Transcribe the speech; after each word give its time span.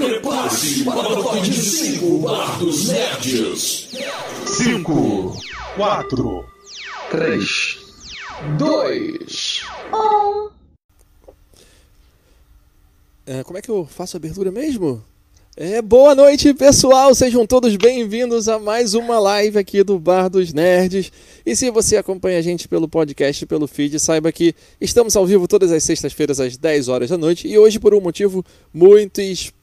Prepare-se 0.00 0.82
para 0.82 0.98
o 0.98 1.22
top 1.22 1.40
de 1.42 1.52
5 1.52 2.18
Bar 2.20 2.58
dos 2.58 2.88
Nerds. 2.88 3.90
5, 4.46 5.36
4, 5.76 6.44
3, 7.10 7.78
2. 8.56 9.62
É, 13.26 13.44
como 13.44 13.58
é 13.58 13.60
que 13.60 13.68
eu 13.68 13.84
faço 13.84 14.16
a 14.16 14.18
abertura 14.18 14.50
mesmo? 14.50 15.04
É, 15.54 15.82
boa 15.82 16.14
noite, 16.14 16.54
pessoal! 16.54 17.14
Sejam 17.14 17.46
todos 17.46 17.76
bem-vindos 17.76 18.48
a 18.48 18.58
mais 18.58 18.94
uma 18.94 19.18
live 19.18 19.58
aqui 19.58 19.84
do 19.84 19.98
Bar 19.98 20.30
dos 20.30 20.54
Nerds. 20.54 21.12
E 21.44 21.54
se 21.54 21.70
você 21.70 21.98
acompanha 21.98 22.38
a 22.38 22.42
gente 22.42 22.66
pelo 22.66 22.88
podcast, 22.88 23.44
pelo 23.44 23.68
feed, 23.68 24.00
saiba 24.00 24.32
que 24.32 24.54
estamos 24.80 25.14
ao 25.14 25.26
vivo 25.26 25.46
todas 25.46 25.70
as 25.70 25.84
sextas-feiras 25.84 26.40
às 26.40 26.56
10 26.56 26.88
horas 26.88 27.10
da 27.10 27.18
noite 27.18 27.46
e 27.46 27.58
hoje 27.58 27.78
por 27.78 27.92
um 27.92 28.00
motivo 28.00 28.42
muito 28.72 29.20
especial. 29.20 29.59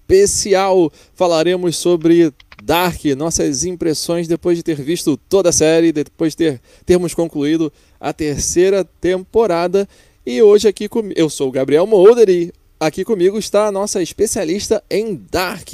Falaremos 1.14 1.78
sobre 1.78 2.34
Dark, 2.64 3.04
nossas 3.18 3.64
impressões 3.66 4.28
depois 4.28 4.58
de 4.58 4.64
ter 4.64 4.82
visto 4.82 5.18
toda 5.18 5.50
a 5.50 5.54
série, 5.54 5.92
depois 5.92 6.34
de 6.34 6.38
ter 6.38 6.62
termos 6.86 7.14
concluído 7.14 7.72
a 8.00 8.14
terceira 8.14 8.84
temporada. 9.00 9.88
E 10.26 10.42
hoje 10.42 10.68
aqui 10.68 10.90
comigo, 10.90 11.20
eu 11.20 11.30
sou 11.30 11.50
o 11.50 11.52
Gabriel 11.52 11.86
Molder 11.86 12.30
e 12.30 12.52
Aqui 12.80 13.04
comigo 13.04 13.40
está 13.40 13.66
a 13.66 13.72
nossa 13.72 14.04
especialista 14.04 14.84
em 14.88 15.16
Dark. 15.32 15.68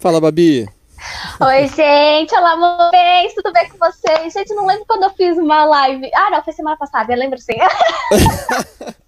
Fala, 0.00 0.20
Babi. 0.20 0.68
Oi, 1.40 1.68
gente. 1.68 2.34
Olá, 2.34 2.54
amores. 2.54 3.34
Tudo 3.36 3.52
bem 3.52 3.68
com 3.68 3.78
vocês? 3.78 4.32
Gente, 4.32 4.52
não 4.52 4.66
lembro 4.66 4.84
quando 4.84 5.04
eu 5.04 5.10
fiz 5.10 5.38
uma 5.38 5.64
live. 5.64 6.10
Ah, 6.12 6.28
não, 6.30 6.42
foi 6.42 6.52
semana 6.52 6.76
passada, 6.76 7.12
eu 7.12 7.16
lembro 7.16 7.38
sim. 7.38 7.54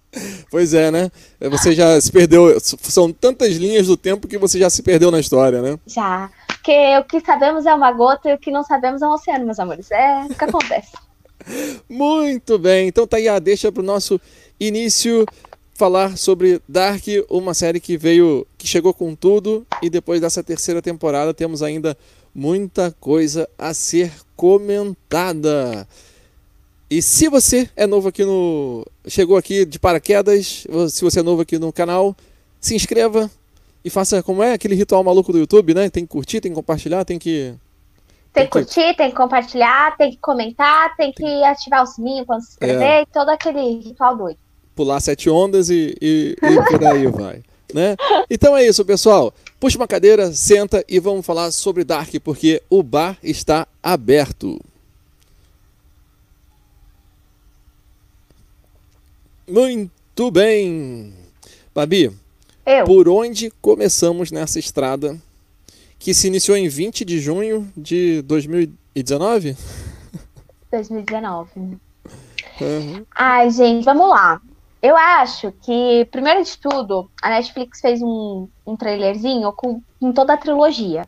pois 0.49 0.73
é, 0.73 0.91
né? 0.91 1.11
Você 1.39 1.73
já 1.73 1.99
se 1.99 2.11
perdeu. 2.11 2.59
São 2.59 3.11
tantas 3.11 3.55
linhas 3.55 3.87
do 3.87 3.97
tempo 3.97 4.27
que 4.27 4.37
você 4.37 4.59
já 4.59 4.69
se 4.69 4.81
perdeu 4.83 5.09
na 5.11 5.19
história, 5.19 5.61
né? 5.61 5.77
Já. 5.87 6.29
Porque 6.47 6.97
o 6.97 7.03
que 7.03 7.19
sabemos 7.19 7.65
é 7.65 7.73
uma 7.73 7.91
gota 7.91 8.29
e 8.29 8.33
o 8.33 8.37
que 8.37 8.51
não 8.51 8.63
sabemos 8.63 9.01
é 9.01 9.07
um 9.07 9.11
oceano, 9.11 9.45
meus 9.45 9.59
amores. 9.59 9.91
É 9.91 10.25
o 10.29 10.35
que 10.35 10.43
acontece. 10.43 10.91
Muito 11.89 12.57
bem. 12.57 12.87
Então 12.87 13.07
tá 13.07 13.17
a 13.17 13.39
deixa 13.39 13.71
para 13.71 13.81
o 13.81 13.85
nosso 13.85 14.19
início 14.59 15.25
falar 15.73 16.17
sobre 16.17 16.61
Dark, 16.67 17.03
uma 17.29 17.53
série 17.53 17.79
que 17.79 17.97
veio, 17.97 18.45
que 18.57 18.67
chegou 18.67 18.93
com 18.93 19.15
tudo 19.15 19.65
e 19.81 19.89
depois 19.89 20.21
dessa 20.21 20.43
terceira 20.43 20.81
temporada 20.81 21.33
temos 21.33 21.63
ainda 21.63 21.97
muita 22.33 22.95
coisa 22.99 23.49
a 23.57 23.73
ser 23.73 24.11
comentada. 24.35 25.87
E 26.89 27.01
se 27.01 27.27
você 27.27 27.69
é 27.75 27.87
novo 27.87 28.09
aqui 28.09 28.23
no, 28.23 28.85
chegou 29.07 29.37
aqui 29.37 29.65
de 29.65 29.79
paraquedas, 29.79 30.65
se 30.89 31.03
você 31.03 31.19
é 31.19 31.23
novo 31.23 31.41
aqui 31.41 31.57
no 31.57 31.71
canal, 31.73 32.15
se 32.59 32.75
inscreva 32.75 33.29
e 33.83 33.89
faça 33.89 34.23
como 34.23 34.41
é 34.41 34.53
aquele 34.53 34.75
ritual 34.75 35.03
maluco 35.03 35.31
do 35.31 35.39
YouTube, 35.39 35.73
né? 35.73 35.89
Tem 35.89 36.05
que 36.05 36.11
curtir, 36.11 36.41
tem 36.41 36.51
que 36.51 36.55
compartilhar, 36.55 37.03
tem 37.03 37.19
que 37.19 37.53
tem 38.31 38.45
que 38.45 38.51
curtir, 38.51 38.95
tem 38.95 39.11
que 39.11 39.15
compartilhar, 39.15 39.95
tem 39.95 40.11
que 40.11 40.17
comentar, 40.17 40.95
tem 40.95 41.11
que 41.11 41.43
ativar 41.43 41.83
o 41.83 41.85
sininho 41.85 42.25
quando 42.25 42.41
se 42.41 42.51
inscrever, 42.51 43.01
é. 43.01 43.05
todo 43.05 43.29
aquele 43.29 43.79
ritual 43.79 44.17
doido 44.17 44.39
pular 44.75 44.99
sete 44.99 45.29
ondas 45.29 45.69
e, 45.69 45.95
e, 46.01 46.35
e 46.41 46.63
por 46.69 46.85
aí 46.85 47.07
vai. 47.11 47.41
Né? 47.73 47.95
Então 48.29 48.55
é 48.55 48.65
isso, 48.65 48.85
pessoal. 48.85 49.33
Puxa 49.59 49.77
uma 49.77 49.87
cadeira, 49.87 50.31
senta 50.31 50.83
e 50.87 50.99
vamos 50.99 51.25
falar 51.25 51.51
sobre 51.51 51.83
Dark, 51.83 52.13
porque 52.23 52.61
o 52.69 52.83
bar 52.83 53.17
está 53.23 53.67
aberto. 53.81 54.59
Muito 59.53 60.31
bem. 60.31 61.13
Babi, 61.75 62.11
Eu. 62.65 62.85
por 62.85 63.07
onde 63.07 63.51
começamos 63.61 64.31
nessa 64.31 64.57
estrada 64.57 65.15
que 65.99 66.11
se 66.11 66.25
iniciou 66.25 66.57
em 66.57 66.67
20 66.67 67.05
de 67.05 67.19
junho 67.19 67.71
de 67.77 68.23
2019? 68.23 69.55
2019. 70.71 71.77
Uhum. 72.61 73.03
Ai, 73.15 73.49
gente, 73.49 73.83
vamos 73.83 74.07
lá. 74.07 74.39
Eu 74.79 74.95
acho 74.95 75.51
que, 75.63 76.05
primeiro 76.11 76.43
de 76.43 76.55
tudo, 76.59 77.09
a 77.19 77.29
Netflix 77.29 77.81
fez 77.81 77.99
um, 77.99 78.47
um 78.65 78.77
trailerzinho 78.77 79.51
com, 79.53 79.81
com 79.99 80.11
toda 80.13 80.33
a 80.33 80.37
trilogia. 80.37 81.07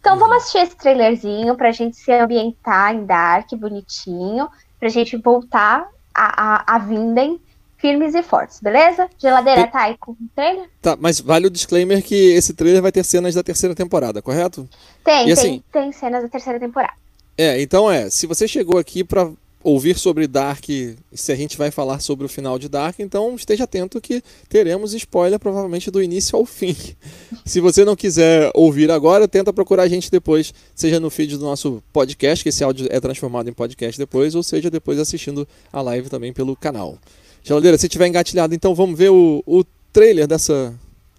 Então 0.00 0.18
vamos 0.18 0.38
assistir 0.38 0.58
esse 0.58 0.76
trailerzinho 0.76 1.56
pra 1.56 1.70
gente 1.70 1.96
se 1.96 2.12
ambientar 2.12 2.92
em 2.92 3.06
Dark, 3.06 3.48
bonitinho, 3.52 4.48
pra 4.80 4.88
gente 4.88 5.16
voltar 5.16 5.88
a, 6.12 6.72
a, 6.72 6.74
a 6.74 6.78
Vinden 6.78 7.40
firmes 7.80 8.14
e 8.14 8.22
fortes, 8.22 8.60
beleza? 8.60 9.08
Geladeira 9.18 9.66
tá 9.66 9.82
aí 9.82 9.96
com 9.98 10.12
o 10.12 10.16
trailer? 10.34 10.68
Tá, 10.80 10.96
mas 11.00 11.18
vale 11.18 11.46
o 11.46 11.50
disclaimer 11.50 12.02
que 12.02 12.32
esse 12.32 12.52
trailer 12.52 12.82
vai 12.82 12.92
ter 12.92 13.04
cenas 13.04 13.34
da 13.34 13.42
terceira 13.42 13.74
temporada, 13.74 14.20
correto? 14.20 14.68
Tem, 15.04 15.28
e, 15.28 15.32
assim, 15.32 15.62
tem, 15.72 15.82
tem 15.84 15.92
cenas 15.92 16.22
da 16.22 16.28
terceira 16.28 16.60
temporada. 16.60 16.94
É, 17.36 17.60
então 17.60 17.90
é, 17.90 18.10
se 18.10 18.26
você 18.26 18.46
chegou 18.46 18.78
aqui 18.78 19.02
pra 19.02 19.30
ouvir 19.62 19.98
sobre 19.98 20.26
Dark, 20.26 20.64
se 21.12 21.32
a 21.32 21.36
gente 21.36 21.56
vai 21.56 21.70
falar 21.70 22.00
sobre 22.00 22.24
o 22.24 22.28
final 22.28 22.58
de 22.58 22.68
Dark, 22.68 22.98
então 22.98 23.34
esteja 23.34 23.64
atento 23.64 24.00
que 24.00 24.22
teremos 24.48 24.94
spoiler 24.94 25.38
provavelmente 25.38 25.90
do 25.90 26.02
início 26.02 26.36
ao 26.36 26.46
fim. 26.46 26.74
Se 27.44 27.60
você 27.60 27.84
não 27.84 27.96
quiser 27.96 28.50
ouvir 28.54 28.90
agora, 28.90 29.28
tenta 29.28 29.52
procurar 29.52 29.82
a 29.84 29.88
gente 29.88 30.10
depois, 30.10 30.54
seja 30.74 31.00
no 31.00 31.10
feed 31.10 31.36
do 31.36 31.44
nosso 31.44 31.82
podcast, 31.92 32.42
que 32.42 32.48
esse 32.48 32.62
áudio 32.62 32.86
é 32.90 33.00
transformado 33.00 33.48
em 33.48 33.52
podcast 33.52 33.98
depois, 33.98 34.34
ou 34.34 34.42
seja 34.42 34.70
depois 34.70 34.98
assistindo 34.98 35.46
a 35.72 35.80
live 35.82 36.08
também 36.08 36.32
pelo 36.32 36.56
canal. 36.56 36.98
Geladeira, 37.42 37.78
se 37.78 37.88
tiver 37.88 38.06
engatilhado, 38.06 38.54
então 38.54 38.74
vamos 38.74 38.98
ver 38.98 39.10
o, 39.10 39.42
o 39.46 39.64
trailer 39.92 40.26
dessa, 40.26 40.74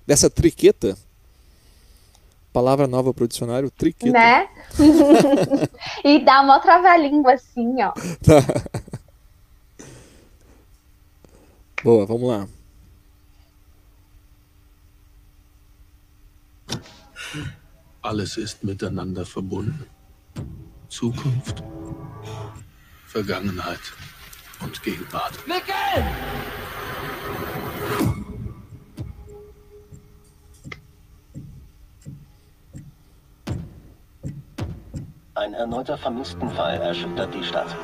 dessa 0.05 0.29
triqueta. 0.29 0.97
Palavra 2.53 2.85
nova 2.85 3.13
pro 3.13 3.27
dicionário, 3.27 3.71
triqueta. 3.71 4.11
Né? 4.11 4.47
e 6.03 6.19
dá 6.23 6.41
uma 6.41 6.59
trava-língua 6.59 7.33
assim, 7.33 7.81
ó. 7.81 7.91
Tá. 7.91 8.43
Boa, 11.83 12.05
vamos 12.05 12.27
lá. 12.27 12.47
Alles 18.03 18.37
ist 18.37 18.63
miteinander 18.63 19.25
verbunden. 19.25 19.87
Zukunft, 20.89 21.63
Vergangenheit 23.07 23.79
und 24.61 24.81
Gegenwart. 24.83 25.33
Nickel! 25.47 26.05
Ein 35.33 35.53
erneuter 35.53 35.97
Vermisstenfall 35.97 36.79
erschüttert 36.81 37.33
die 37.33 37.43
Stadt. 37.43 37.75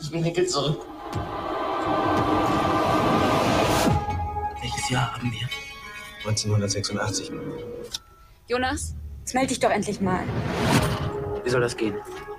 Ich 0.00 0.12
will 0.12 0.20
Nickel 0.20 0.46
zurück. 0.46 0.84
Welches 4.60 4.90
Jahr 4.90 5.14
haben 5.14 5.32
wir? 5.32 5.48
1986. 6.28 7.32
Jonas, 8.46 8.94
jetzt 9.20 9.34
melde 9.34 9.48
dich 9.48 9.60
doch 9.60 9.70
endlich 9.70 10.00
mal. 10.00 10.24
Wie 11.44 11.50
soll 11.50 11.60
das 11.60 11.76
gehen? 11.76 11.96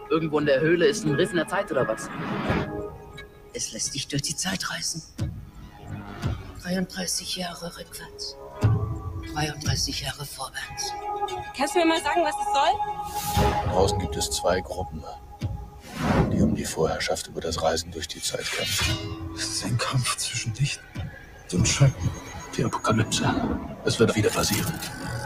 Irgendwo 0.10 0.40
in 0.40 0.46
der 0.46 0.60
Höhle 0.60 0.86
ist 0.86 1.06
ein 1.06 1.16
Riss 1.16 1.32
in 1.32 1.38
der 1.38 1.48
Zeit 1.48 1.72
oder 1.72 1.88
was? 1.88 2.10
Es 3.54 3.72
lässt 3.72 3.94
sich 3.94 4.08
durch 4.08 4.22
die 4.22 4.36
Zeit 4.36 4.70
reißen. 4.70 5.04
33 6.64 7.36
Jahre 7.36 7.76
rückwärts. 7.78 8.38
33 9.34 10.02
Jahre 10.02 10.26
vorwärts. 10.26 10.94
Kannst 11.58 11.76
du 11.76 11.80
mir 11.80 11.86
mal 11.86 12.02
sagen, 12.02 12.22
was 12.24 12.36
es 12.36 12.54
soll? 12.54 13.72
Draußen 13.72 14.00
gibt 14.00 14.16
es 14.16 14.30
zwei 14.32 14.62
Gruppen, 14.62 15.04
die 16.32 16.42
um 16.42 16.56
die 16.56 16.66
Vorherrschaft 16.66 17.28
über 17.28 17.42
das 17.42 17.62
Reisen 17.62 17.92
durch 17.92 18.08
die 18.08 18.22
Zeit 18.22 18.46
kämpfen. 18.52 18.98
Es 19.36 19.44
ist 19.44 19.66
ein 19.66 19.78
Kampf 19.78 20.18
zwischen 20.18 20.54
Licht 20.56 20.82
und 21.52 21.68
Schatten. 21.68 22.10
Die 22.58 22.64
Apokalypse. 22.64 23.34
Es 23.84 24.00
wird 24.00 24.16
wieder 24.16 24.30
passieren. 24.30 24.74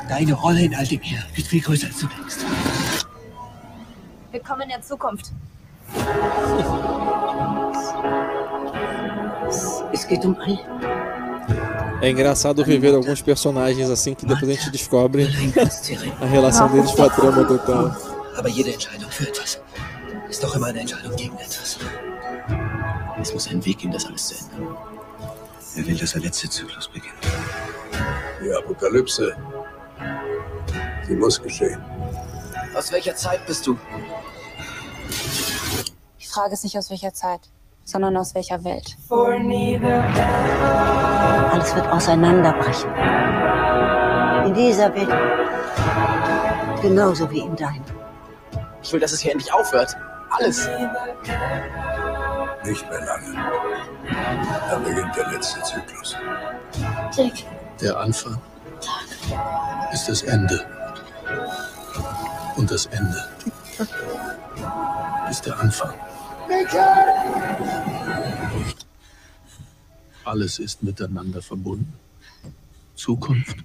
Deine 0.07 0.33
Rolle 0.33 0.61
in 0.61 0.75
all 0.75 0.85
dem 0.87 1.01
hier 1.01 1.23
ist 1.35 1.47
viel 1.47 1.61
größer, 1.61 1.87
als 1.87 1.99
du 1.99 2.07
denkst. 2.07 2.35
Willkommen 4.37 4.61
in 4.61 4.69
der 4.69 4.81
Zukunft. 4.83 5.31
Es 9.91 10.07
geht 10.07 10.23
um 10.25 10.37
all 10.39 10.59
É 12.03 12.09
engraçado 12.09 12.63
viver 12.63 12.93
alguns 12.93 13.23
personagens 13.23 13.89
assim 13.89 14.13
que 14.13 14.27
depois 14.27 14.47
a 14.47 14.53
gente 14.53 14.69
descobre 14.69 15.27
a 16.21 16.25
relação 16.27 16.69
deles 16.71 16.91
com 16.91 17.01
a 17.01 17.09
trama 17.09 17.45
total. 17.45 17.97
Aber 18.37 18.47
jede 18.47 18.73
Entscheidung 18.73 19.09
für 19.09 19.27
etwas 19.27 19.59
ist 20.29 20.43
doch 20.43 20.55
immer 20.55 20.67
eine 20.67 20.81
Entscheidung 20.81 21.15
gegen 21.15 21.35
etwas. 21.39 21.79
Es 23.19 23.33
muss 23.33 23.47
einen 23.47 23.65
Weg 23.65 23.79
geben, 23.79 23.93
das 23.93 24.05
alles 24.05 24.27
zu 24.27 24.35
ändern. 24.35 24.77
Er 25.77 25.87
will, 25.87 25.97
dass 25.97 26.11
der 26.11 26.21
letzte 26.21 26.47
Zyklus 26.47 26.87
beginnt. 26.89 27.15
Die 28.43 28.53
Apokalypse, 28.53 29.35
sie 31.07 31.15
muss 31.15 31.41
geschehen. 31.41 31.81
Aus 32.77 32.91
welcher 32.91 33.15
Zeit 33.15 33.45
bist 33.45 33.65
du? 33.65 33.77
Die 36.19 36.25
Frage 36.25 36.53
ist 36.53 36.63
nicht 36.63 36.77
aus 36.77 36.89
welcher 36.89 37.13
Zeit 37.13 37.41
sondern 37.87 38.17
aus 38.17 38.35
welcher 38.35 38.63
Welt. 38.63 38.97
Alles 39.09 39.81
Alles 41.53 41.75
wird 41.75 41.87
auseinanderbrechen. 41.87 42.93
In 44.45 44.53
dieser 44.53 44.93
Welt. 44.93 45.09
Genauso 46.81 47.31
wie 47.31 47.39
in 47.39 47.55
deinem. 47.55 47.83
Ich 48.83 48.91
will, 48.91 48.99
dass 48.99 49.13
es 49.13 49.21
hier 49.21 49.31
endlich 49.31 49.51
aufhört. 49.53 49.95
Alles. 50.29 50.69
Nicht 52.65 52.89
mehr 52.89 52.99
lange. 53.05 53.33
Dann 54.69 54.83
beginnt 54.83 55.15
der 55.15 55.31
letzte 55.31 55.63
Zyklus. 55.63 56.17
Dick. 57.17 57.45
Der 57.81 57.97
Anfang 57.97 58.37
ist 59.93 60.09
das 60.09 60.23
Ende. 60.23 60.76
Und 62.57 62.71
das 62.71 62.87
Ende 62.87 63.23
ist 65.29 65.45
der 65.45 65.59
Anfang. 65.59 65.93
Alles 70.25 70.57
ist 70.57 70.81
miteinander 70.81 71.41
verbunden. 71.43 71.93
Zukunft, 72.95 73.57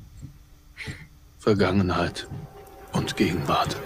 Vergangenheit 1.39 2.29
und 2.93 3.17
Gegenwart. 3.17 3.77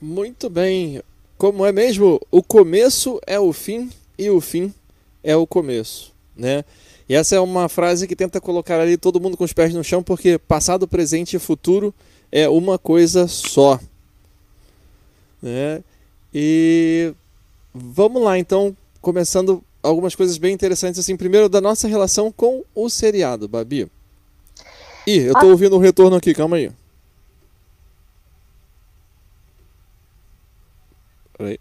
Muito 0.00 0.48
bem. 0.48 1.02
Como 1.38 1.64
é 1.64 1.70
mesmo? 1.70 2.20
O 2.32 2.42
começo 2.42 3.20
é 3.24 3.38
o 3.38 3.52
fim 3.52 3.88
e 4.18 4.28
o 4.28 4.40
fim 4.40 4.74
é 5.22 5.36
o 5.36 5.46
começo, 5.46 6.12
né? 6.36 6.64
E 7.08 7.14
essa 7.14 7.36
é 7.36 7.40
uma 7.40 7.68
frase 7.68 8.08
que 8.08 8.16
tenta 8.16 8.40
colocar 8.40 8.80
ali 8.80 8.96
todo 8.96 9.20
mundo 9.20 9.36
com 9.36 9.44
os 9.44 9.52
pés 9.52 9.72
no 9.72 9.84
chão, 9.84 10.02
porque 10.02 10.36
passado, 10.36 10.88
presente 10.88 11.36
e 11.36 11.38
futuro 11.38 11.94
é 12.30 12.48
uma 12.48 12.76
coisa 12.76 13.28
só. 13.28 13.78
Né? 15.40 15.82
E 16.34 17.14
vamos 17.72 18.20
lá, 18.20 18.36
então, 18.36 18.76
começando 19.00 19.62
algumas 19.80 20.16
coisas 20.16 20.36
bem 20.38 20.52
interessantes, 20.52 20.98
assim, 20.98 21.16
primeiro 21.16 21.48
da 21.48 21.60
nossa 21.60 21.86
relação 21.86 22.32
com 22.32 22.64
o 22.74 22.90
seriado, 22.90 23.46
Babi. 23.46 23.88
Ih, 25.06 25.20
eu 25.20 25.34
tô 25.34 25.46
ouvindo 25.46 25.76
um 25.76 25.80
retorno 25.80 26.16
aqui, 26.16 26.34
calma 26.34 26.56
aí. 26.56 26.70
Peraí. 31.38 31.58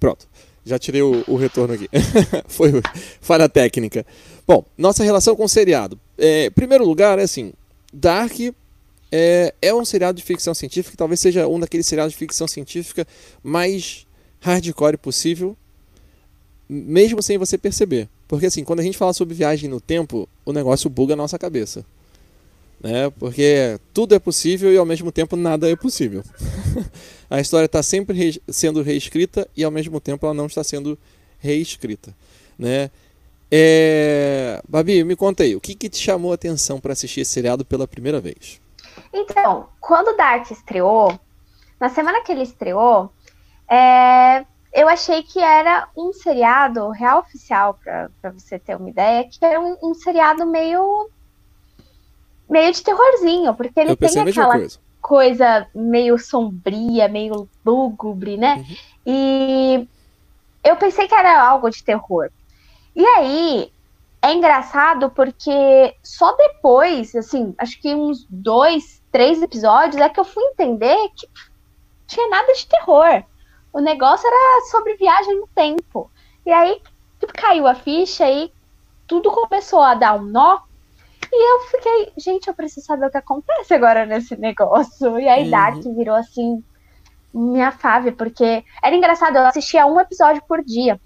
Pronto. 0.00 0.26
Já 0.64 0.78
tirei 0.78 1.02
o, 1.02 1.24
o 1.28 1.36
retorno 1.36 1.74
aqui. 1.74 1.88
Foi 2.48 2.72
falha 3.20 3.48
técnica. 3.48 4.06
Bom, 4.46 4.64
nossa 4.78 5.04
relação 5.04 5.36
com 5.36 5.44
o 5.44 5.48
seriado. 5.48 5.98
É, 6.16 6.48
primeiro 6.50 6.84
lugar, 6.84 7.18
é 7.18 7.22
assim: 7.22 7.52
Dark 7.92 8.32
é, 9.10 9.54
é 9.60 9.74
um 9.74 9.84
seriado 9.84 10.16
de 10.16 10.24
ficção 10.24 10.54
científica, 10.54 10.96
talvez 10.96 11.20
seja 11.20 11.46
um 11.46 11.60
daqueles 11.60 11.86
seriados 11.86 12.12
de 12.12 12.18
ficção 12.18 12.48
científica 12.48 13.06
mais 13.42 14.06
hardcore 14.40 14.96
possível, 14.96 15.56
mesmo 16.68 17.22
sem 17.22 17.38
você 17.38 17.56
perceber. 17.56 18.08
Porque 18.26 18.46
assim, 18.46 18.64
quando 18.64 18.80
a 18.80 18.82
gente 18.82 18.98
fala 18.98 19.12
sobre 19.12 19.34
viagem 19.34 19.70
no 19.70 19.80
tempo, 19.80 20.28
o 20.44 20.52
negócio 20.52 20.90
buga 20.90 21.14
a 21.14 21.16
nossa 21.16 21.38
cabeça. 21.38 21.84
Né? 22.80 23.10
Porque 23.18 23.80
tudo 23.92 24.14
é 24.14 24.18
possível 24.18 24.72
e 24.72 24.76
ao 24.76 24.84
mesmo 24.84 25.10
tempo 25.10 25.36
nada 25.36 25.70
é 25.70 25.76
possível. 25.76 26.22
a 27.30 27.40
história 27.40 27.66
está 27.66 27.82
sempre 27.82 28.16
re 28.16 28.42
sendo 28.48 28.82
reescrita 28.82 29.48
e 29.56 29.64
ao 29.64 29.70
mesmo 29.70 30.00
tempo 30.00 30.26
ela 30.26 30.34
não 30.34 30.46
está 30.46 30.62
sendo 30.62 30.98
reescrita. 31.38 32.14
Né? 32.58 32.90
É... 33.50 34.60
Babi, 34.68 35.04
me 35.04 35.16
conta 35.16 35.42
aí, 35.42 35.54
o 35.54 35.60
que, 35.60 35.74
que 35.74 35.88
te 35.88 35.98
chamou 35.98 36.32
a 36.32 36.34
atenção 36.34 36.80
para 36.80 36.92
assistir 36.92 37.20
esse 37.20 37.32
seriado 37.32 37.64
pela 37.64 37.86
primeira 37.86 38.20
vez? 38.20 38.60
Então, 39.12 39.68
quando 39.80 40.16
Dark 40.16 40.50
estreou, 40.50 41.18
na 41.80 41.88
semana 41.88 42.22
que 42.22 42.32
ele 42.32 42.42
estreou, 42.42 43.10
é, 43.68 44.44
eu 44.72 44.88
achei 44.88 45.22
que 45.22 45.38
era 45.38 45.88
um 45.96 46.12
seriado 46.12 46.90
real 46.90 47.20
oficial, 47.20 47.78
para 47.82 48.30
você 48.30 48.58
ter 48.58 48.76
uma 48.76 48.90
ideia, 48.90 49.24
que 49.24 49.44
era 49.44 49.60
um, 49.60 49.76
um, 49.82 49.94
seriado 49.94 50.46
meio 50.46 51.10
meio 52.48 52.72
de 52.72 52.82
terrorzinho, 52.82 53.54
porque 53.54 53.80
ele 53.80 53.96
tem 53.96 54.20
aquela 54.20 54.52
coisa. 54.52 54.78
coisa. 55.00 55.68
meio 55.74 56.18
sombria, 56.18 57.08
meio 57.08 57.48
lúgubre, 57.64 58.36
né? 58.36 58.56
Uhum. 58.56 58.76
E 59.06 59.88
eu 60.64 60.76
pensei 60.76 61.06
que 61.06 61.14
era 61.14 61.40
algo 61.40 61.70
de 61.70 61.82
terror. 61.82 62.30
E 62.94 63.04
aí, 63.04 63.72
é 64.22 64.32
engraçado 64.32 65.10
porque 65.10 65.94
só 66.02 66.32
depois, 66.36 67.14
assim, 67.14 67.54
acho 67.58 67.80
que 67.80 67.94
uns 67.94 68.26
dois, 68.28 69.02
três 69.12 69.40
episódios, 69.42 70.00
é 70.00 70.08
que 70.08 70.18
eu 70.18 70.24
fui 70.24 70.42
entender 70.44 70.96
que 71.14 71.28
tinha 72.06 72.28
nada 72.28 72.52
de 72.52 72.66
terror. 72.66 73.22
O 73.72 73.80
negócio 73.80 74.26
era 74.26 74.66
sobre 74.70 74.96
viagem 74.96 75.38
no 75.38 75.48
tempo. 75.54 76.10
E 76.44 76.50
aí 76.50 76.80
caiu 77.34 77.66
a 77.66 77.74
ficha 77.74 78.28
e 78.30 78.52
tudo 79.06 79.30
começou 79.30 79.82
a 79.82 79.94
dar 79.94 80.14
um 80.14 80.22
nó. 80.22 80.60
E 81.32 81.52
eu 81.52 81.60
fiquei, 81.68 82.12
gente, 82.16 82.48
eu 82.48 82.54
preciso 82.54 82.86
saber 82.86 83.06
o 83.06 83.10
que 83.10 83.16
acontece 83.16 83.74
agora 83.74 84.06
nesse 84.06 84.36
negócio. 84.36 85.18
E 85.18 85.28
aí 85.28 85.44
uhum. 85.44 85.50
Dark 85.50 85.82
virou 85.82 86.14
assim, 86.14 86.62
minha 87.32 87.72
fave, 87.72 88.12
porque 88.12 88.64
era 88.82 88.96
engraçado, 88.96 89.36
eu 89.36 89.46
assistia 89.46 89.86
um 89.86 90.00
episódio 90.00 90.42
por 90.46 90.64
dia. 90.64 91.00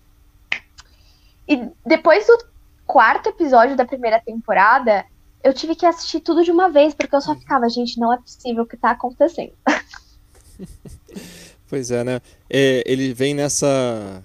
E 1.49 1.69
depois 1.85 2.27
do 2.27 2.39
quarto 2.87 3.29
episódio 3.29 3.77
da 3.77 3.85
primeira 3.85 4.21
temporada, 4.21 5.05
eu 5.43 5.53
tive 5.53 5.75
que 5.75 5.87
assistir 5.87 6.21
tudo 6.21 6.45
de 6.45 6.51
uma 6.51 6.71
vez, 6.71 6.95
porque 6.95 7.15
eu 7.15 7.21
só 7.21 7.35
ficava, 7.35 7.69
gente, 7.69 7.99
não 7.99 8.13
é 8.13 8.19
possível 8.19 8.65
o 8.65 8.67
que 8.67 8.77
tá 8.77 8.91
acontecendo. 8.91 9.53
pois 11.69 11.91
é, 11.91 12.05
né? 12.05 12.21
É, 12.49 12.83
ele 12.87 13.15
vem 13.15 13.35
nessa 13.35 14.23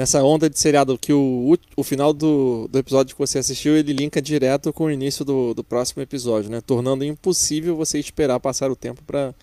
nessa 0.00 0.24
onda 0.24 0.48
de 0.48 0.58
seriado 0.58 0.96
que 0.96 1.12
o, 1.12 1.58
o 1.76 1.84
final 1.84 2.14
do, 2.14 2.66
do 2.68 2.78
episódio 2.78 3.14
que 3.14 3.18
você 3.18 3.38
assistiu 3.38 3.76
ele 3.76 3.92
linka 3.92 4.22
direto 4.22 4.72
com 4.72 4.84
o 4.84 4.90
início 4.90 5.26
do, 5.26 5.52
do 5.52 5.62
próximo 5.62 6.00
episódio, 6.00 6.50
né? 6.50 6.62
Tornando 6.62 7.04
impossível 7.04 7.76
você 7.76 7.98
esperar 7.98 8.40
passar 8.40 8.70
o 8.70 8.76
tempo 8.76 9.02
para 9.06 9.34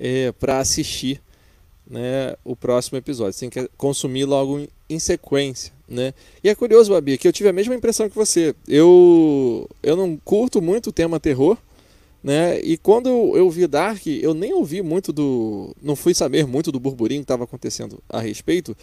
é, 0.00 0.32
para 0.32 0.58
assistir 0.58 1.22
né, 1.88 2.34
o 2.44 2.56
próximo 2.56 2.98
episódio. 2.98 3.34
Você 3.34 3.48
tem 3.48 3.50
que 3.50 3.70
consumir 3.76 4.24
logo 4.24 4.66
em, 4.90 4.98
sequência. 4.98 5.72
Né? 5.88 6.12
E 6.42 6.48
é 6.48 6.56
curioso, 6.56 6.92
Babi, 6.92 7.16
que 7.16 7.28
eu 7.28 7.32
tive 7.32 7.48
a 7.48 7.52
mesma 7.52 7.76
impressão 7.76 8.10
que 8.10 8.16
você. 8.16 8.52
Eu, 8.66 9.70
eu 9.80 9.96
não 9.96 10.16
curto 10.24 10.60
muito 10.60 10.88
o 10.88 10.92
tema 10.92 11.20
terror, 11.20 11.56
né? 12.20 12.58
E 12.62 12.76
quando 12.78 13.08
eu 13.36 13.48
vi 13.48 13.66
Dark, 13.68 14.04
eu 14.06 14.34
nem 14.34 14.54
ouvi 14.54 14.82
muito 14.82 15.12
do. 15.12 15.76
Não 15.80 15.94
fui 15.94 16.14
saber 16.14 16.48
muito 16.48 16.72
do 16.72 16.80
burburinho 16.80 17.20
que 17.20 17.24
estava 17.24 17.44
acontecendo 17.44 18.02
a 18.08 18.18
respeito. 18.18 18.76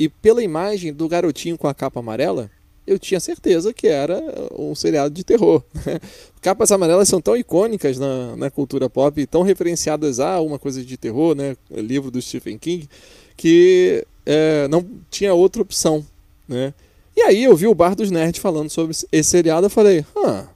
E 0.00 0.08
pela 0.08 0.42
imagem 0.42 0.92
do 0.92 1.06
garotinho 1.06 1.56
com 1.56 1.68
a 1.68 1.74
capa 1.74 2.00
amarela, 2.00 2.50
eu 2.86 2.98
tinha 2.98 3.20
certeza 3.20 3.72
que 3.72 3.86
era 3.86 4.20
um 4.58 4.74
seriado 4.74 5.14
de 5.14 5.22
terror. 5.22 5.62
Né? 5.86 6.00
Capas 6.40 6.72
amarelas 6.72 7.08
são 7.08 7.20
tão 7.20 7.36
icônicas 7.36 7.98
na, 7.98 8.34
na 8.34 8.50
cultura 8.50 8.88
pop, 8.90 9.26
tão 9.26 9.42
referenciadas 9.42 10.18
a 10.18 10.40
uma 10.40 10.58
coisa 10.58 10.82
de 10.82 10.96
terror, 10.96 11.36
né? 11.36 11.54
livro 11.70 12.10
do 12.10 12.20
Stephen 12.20 12.58
King, 12.58 12.88
que 13.36 14.04
é, 14.24 14.66
não 14.68 14.84
tinha 15.10 15.34
outra 15.34 15.60
opção 15.60 16.04
né? 16.50 16.74
E 17.16 17.22
aí 17.22 17.44
eu 17.44 17.56
vi 17.56 17.68
o 17.68 17.74
Bar 17.74 17.94
dos 17.94 18.10
Nerds 18.10 18.40
falando 18.40 18.68
sobre 18.68 18.96
esse 19.12 19.30
seriado, 19.30 19.66
eu 19.66 19.70
falei, 19.70 20.04
ah, 20.16 20.48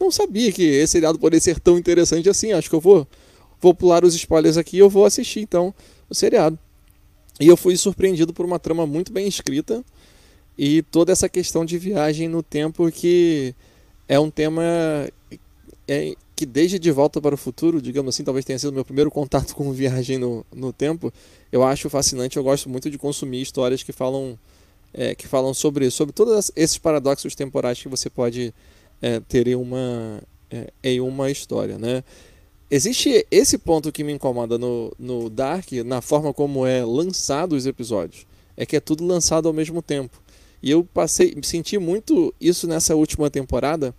não 0.00 0.10
sabia 0.10 0.50
que 0.50 0.62
esse 0.62 0.92
seriado 0.92 1.18
poderia 1.18 1.40
ser 1.40 1.60
tão 1.60 1.76
interessante 1.76 2.30
assim, 2.30 2.52
acho 2.52 2.70
que 2.70 2.74
eu 2.74 2.80
vou, 2.80 3.06
vou 3.60 3.74
pular 3.74 4.04
os 4.04 4.14
spoilers 4.14 4.56
aqui 4.56 4.78
e 4.78 4.80
eu 4.80 4.88
vou 4.88 5.04
assistir 5.04 5.40
então 5.40 5.74
o 6.08 6.14
seriado. 6.14 6.58
E 7.40 7.48
eu 7.48 7.56
fui 7.56 7.76
surpreendido 7.76 8.32
por 8.32 8.46
uma 8.46 8.58
trama 8.58 8.86
muito 8.86 9.12
bem 9.12 9.26
escrita 9.26 9.84
e 10.56 10.82
toda 10.82 11.12
essa 11.12 11.28
questão 11.28 11.64
de 11.64 11.76
viagem 11.78 12.28
no 12.28 12.42
tempo 12.42 12.90
que 12.92 13.54
é 14.08 14.18
um 14.20 14.30
tema 14.30 14.62
é, 15.88 16.14
que 16.36 16.46
desde 16.46 16.78
De 16.78 16.90
Volta 16.90 17.20
para 17.20 17.34
o 17.34 17.38
Futuro, 17.38 17.80
digamos 17.82 18.14
assim, 18.14 18.24
talvez 18.24 18.44
tenha 18.44 18.58
sido 18.58 18.72
meu 18.72 18.84
primeiro 18.84 19.10
contato 19.10 19.54
com 19.54 19.70
viagem 19.74 20.18
no, 20.18 20.44
no 20.54 20.72
tempo, 20.72 21.12
eu 21.50 21.62
acho 21.62 21.90
fascinante, 21.90 22.36
eu 22.36 22.44
gosto 22.44 22.68
muito 22.68 22.90
de 22.90 22.98
consumir 22.98 23.42
histórias 23.42 23.82
que 23.82 23.92
falam 23.92 24.38
é, 24.92 25.12
que 25.12 25.26
falam 25.26 25.52
sobre 25.52 25.90
sobre 25.90 26.12
todos 26.12 26.52
esses 26.54 26.78
paradoxos 26.78 27.34
temporais 27.34 27.82
que 27.82 27.88
você 27.88 28.08
pode 28.08 28.54
é, 29.02 29.20
ter 29.20 29.48
em 29.48 29.56
uma, 29.56 30.22
é, 30.50 30.72
em 30.82 31.00
uma 31.00 31.30
história. 31.30 31.78
Né? 31.78 32.04
Existe 32.74 33.24
esse 33.30 33.56
ponto 33.56 33.92
que 33.92 34.02
me 34.02 34.12
incomoda 34.12 34.58
no, 34.58 34.92
no 34.98 35.30
Dark, 35.30 35.70
na 35.86 36.00
forma 36.00 36.34
como 36.34 36.66
é 36.66 36.84
lançado 36.84 37.52
os 37.52 37.66
episódios. 37.66 38.26
É 38.56 38.66
que 38.66 38.74
é 38.74 38.80
tudo 38.80 39.06
lançado 39.06 39.46
ao 39.46 39.54
mesmo 39.54 39.80
tempo. 39.80 40.20
E 40.60 40.72
eu 40.72 40.82
passei, 40.82 41.36
senti 41.44 41.78
muito 41.78 42.34
isso 42.40 42.66
nessa 42.66 42.96
última 42.96 43.30
temporada, 43.30 43.94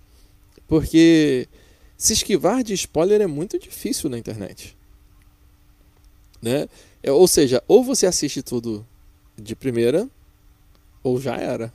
porque 0.67 1.47
se 1.95 2.11
esquivar 2.11 2.63
de 2.63 2.73
spoiler 2.73 3.21
é 3.21 3.27
muito 3.27 3.57
difícil 3.57 4.09
na 4.09 4.17
internet. 4.17 4.75
Né? 6.41 6.67
É, 7.01 7.13
ou 7.13 7.29
seja, 7.29 7.63
ou 7.69 7.81
você 7.81 8.05
assiste 8.05 8.43
tudo 8.43 8.85
de 9.37 9.55
primeira, 9.55 10.05
ou 11.01 11.17
já 11.17 11.37
era. 11.37 11.71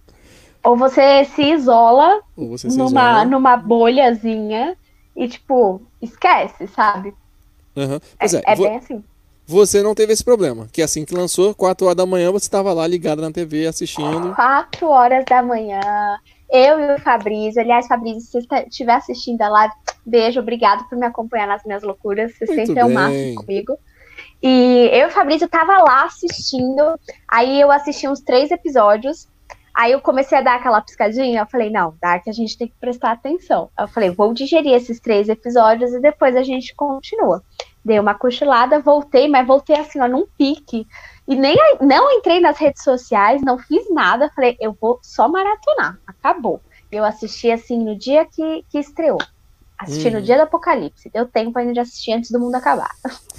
ou 0.62 0.76
você 0.76 1.24
se 1.24 1.44
isola, 1.44 2.20
você 2.36 2.68
se 2.68 2.76
numa, 2.76 2.90
isola. 2.90 3.24
numa 3.24 3.56
bolhazinha 3.56 4.76
e, 5.16 5.26
tipo, 5.28 5.80
esquece, 6.00 6.66
sabe? 6.68 7.14
Uhum. 7.74 7.98
É, 8.18 8.26
é, 8.26 8.52
é 8.52 8.56
bem 8.56 8.76
assim. 8.76 9.04
você 9.46 9.82
não 9.82 9.94
teve 9.94 10.12
esse 10.12 10.24
problema. 10.24 10.66
Que 10.72 10.82
assim 10.82 11.04
que 11.04 11.14
lançou, 11.14 11.54
4 11.54 11.86
horas 11.86 11.96
da 11.96 12.06
manhã, 12.06 12.30
você 12.30 12.46
estava 12.46 12.72
lá 12.72 12.86
ligado 12.86 13.20
na 13.22 13.30
TV 13.30 13.66
assistindo. 13.66 14.34
Quatro 14.34 14.88
horas 14.88 15.24
da 15.26 15.42
manhã. 15.42 15.80
Eu 16.50 16.78
e 16.80 16.94
o 16.94 16.98
Fabrício. 17.00 17.60
Aliás, 17.60 17.86
Fabrício, 17.86 18.20
se 18.22 18.46
você 18.46 18.62
estiver 18.62 18.94
assistindo 18.94 19.42
a 19.42 19.48
live, 19.48 19.74
beijo, 20.04 20.40
obrigado 20.40 20.88
por 20.88 20.96
me 20.96 21.06
acompanhar 21.06 21.46
nas 21.46 21.64
minhas 21.64 21.82
loucuras. 21.82 22.32
Você 22.38 22.46
Muito 22.46 22.66
sempre 22.66 22.80
é 22.80 22.84
o 22.84 22.88
bem. 22.88 22.94
máximo 22.94 23.34
comigo. 23.36 23.78
E 24.42 24.88
eu 24.92 25.00
e 25.00 25.06
o 25.06 25.10
Fabrício 25.10 25.48
tava 25.48 25.78
lá 25.78 26.04
assistindo. 26.04 26.98
Aí 27.28 27.60
eu 27.60 27.70
assisti 27.70 28.08
uns 28.08 28.20
três 28.20 28.50
episódios. 28.50 29.28
Aí 29.76 29.92
eu 29.92 30.00
comecei 30.00 30.38
a 30.38 30.40
dar 30.40 30.54
aquela 30.54 30.80
piscadinha. 30.80 31.42
Eu 31.42 31.46
falei, 31.46 31.68
não, 31.68 31.94
Dark, 32.00 32.26
a 32.26 32.32
gente 32.32 32.56
tem 32.56 32.66
que 32.66 32.74
prestar 32.80 33.12
atenção. 33.12 33.68
Eu 33.78 33.86
falei, 33.86 34.08
vou 34.08 34.32
digerir 34.32 34.72
esses 34.72 34.98
três 34.98 35.28
episódios 35.28 35.92
e 35.92 36.00
depois 36.00 36.34
a 36.34 36.42
gente 36.42 36.74
continua. 36.74 37.42
Dei 37.84 38.00
uma 38.00 38.14
cochilada, 38.14 38.80
voltei, 38.80 39.28
mas 39.28 39.46
voltei 39.46 39.76
assim, 39.78 40.00
ó, 40.00 40.08
num 40.08 40.26
pique. 40.38 40.86
E 41.28 41.36
nem 41.36 41.54
não 41.82 42.10
entrei 42.10 42.40
nas 42.40 42.56
redes 42.56 42.82
sociais, 42.82 43.42
não 43.42 43.58
fiz 43.58 43.92
nada. 43.92 44.30
Falei, 44.34 44.56
eu 44.60 44.74
vou 44.80 44.98
só 45.02 45.28
maratonar. 45.28 45.98
Acabou. 46.06 46.62
Eu 46.90 47.04
assisti 47.04 47.50
assim 47.50 47.78
no 47.78 47.98
dia 47.98 48.24
que, 48.24 48.64
que 48.70 48.78
estreou. 48.78 49.18
Assisti 49.78 50.08
no 50.08 50.16
Uhum. 50.18 50.22
dia 50.22 50.36
do 50.36 50.42
apocalipse. 50.44 51.10
Deu 51.10 51.26
tempo 51.26 51.58
ainda 51.58 51.74
de 51.74 51.80
assistir 51.80 52.12
antes 52.12 52.30
do 52.30 52.40
mundo 52.40 52.54
acabar. 52.54 52.90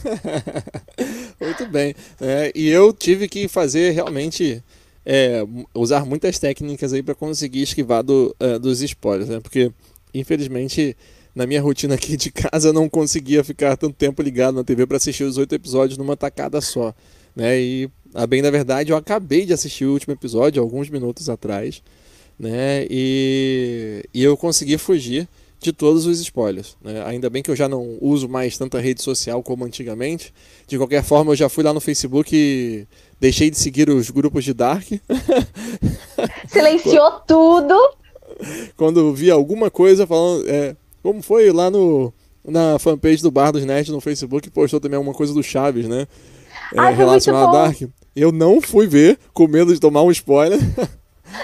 Muito 1.41 1.65
bem. 1.67 1.95
É, 2.21 2.51
e 2.53 2.69
eu 2.69 2.93
tive 2.93 3.27
que 3.27 3.47
fazer 3.47 3.89
realmente. 3.91 4.63
É, 5.09 5.41
usar 5.73 6.05
muitas 6.05 6.37
técnicas 6.37 6.91
aí 6.91 7.01
para 7.01 7.15
conseguir 7.15 7.61
esquivar 7.61 8.03
do, 8.03 8.35
é, 8.41 8.59
dos 8.59 8.81
spoilers, 8.81 9.29
né? 9.29 9.39
Porque, 9.39 9.71
infelizmente, 10.13 10.97
na 11.33 11.47
minha 11.47 11.61
rotina 11.61 11.95
aqui 11.95 12.17
de 12.17 12.29
casa, 12.29 12.67
eu 12.67 12.73
não 12.73 12.89
conseguia 12.89 13.41
ficar 13.41 13.77
tanto 13.77 13.95
tempo 13.95 14.21
ligado 14.21 14.55
na 14.55 14.65
TV 14.65 14.85
para 14.85 14.97
assistir 14.97 15.23
os 15.23 15.37
oito 15.37 15.55
episódios 15.55 15.97
numa 15.97 16.17
tacada 16.17 16.59
só. 16.59 16.93
Né? 17.33 17.57
E, 17.57 17.89
a 18.13 18.27
bem 18.27 18.41
da 18.41 18.51
verdade, 18.51 18.91
eu 18.91 18.97
acabei 18.97 19.45
de 19.45 19.53
assistir 19.53 19.85
o 19.85 19.93
último 19.93 20.13
episódio, 20.13 20.61
alguns 20.61 20.89
minutos 20.89 21.29
atrás. 21.29 21.81
Né? 22.37 22.85
E, 22.89 24.03
e 24.13 24.21
eu 24.21 24.35
consegui 24.35 24.77
fugir 24.77 25.25
de 25.59 25.71
todos 25.71 26.05
os 26.05 26.19
spoilers. 26.19 26.75
né? 26.83 27.01
Ainda 27.05 27.29
bem 27.29 27.41
que 27.41 27.49
eu 27.49 27.55
já 27.55 27.69
não 27.69 27.97
uso 28.01 28.27
mais 28.27 28.57
tanta 28.57 28.79
rede 28.79 29.01
social 29.01 29.41
como 29.41 29.63
antigamente. 29.63 30.33
De 30.67 30.77
qualquer 30.77 31.03
forma, 31.03 31.31
eu 31.31 31.35
já 31.35 31.47
fui 31.47 31.63
lá 31.63 31.73
no 31.73 31.79
Facebook 31.79 32.35
e 32.35 32.85
deixei 33.19 33.49
de 33.49 33.57
seguir 33.57 33.89
os 33.89 34.09
grupos 34.09 34.43
de 34.43 34.53
Dark. 34.53 34.85
Silenciou 36.47 37.11
tudo. 37.27 37.75
Quando 38.75 39.13
vi 39.13 39.31
alguma 39.31 39.69
coisa 39.71 40.05
falando. 40.05 40.47
é, 40.47 40.75
como 41.01 41.21
foi 41.21 41.51
lá 41.51 41.69
no, 41.69 42.13
na 42.45 42.77
fanpage 42.79 43.21
do 43.21 43.31
Bar 43.31 43.51
dos 43.51 43.65
Nerds 43.65 43.93
no 43.93 44.01
Facebook, 44.01 44.49
postou 44.49 44.79
também 44.79 44.97
alguma 44.97 45.15
coisa 45.15 45.33
do 45.33 45.43
Chaves, 45.43 45.87
né? 45.87 46.07
É, 46.73 46.79
Ai, 46.79 46.93
relacionado 46.93 47.55
a. 47.55 47.63
Dark. 47.63 47.81
Eu 48.15 48.31
não 48.31 48.59
fui 48.61 48.87
ver, 48.87 49.17
com 49.33 49.47
medo 49.47 49.73
de 49.73 49.79
tomar 49.79 50.01
um 50.01 50.11
spoiler. 50.11 50.59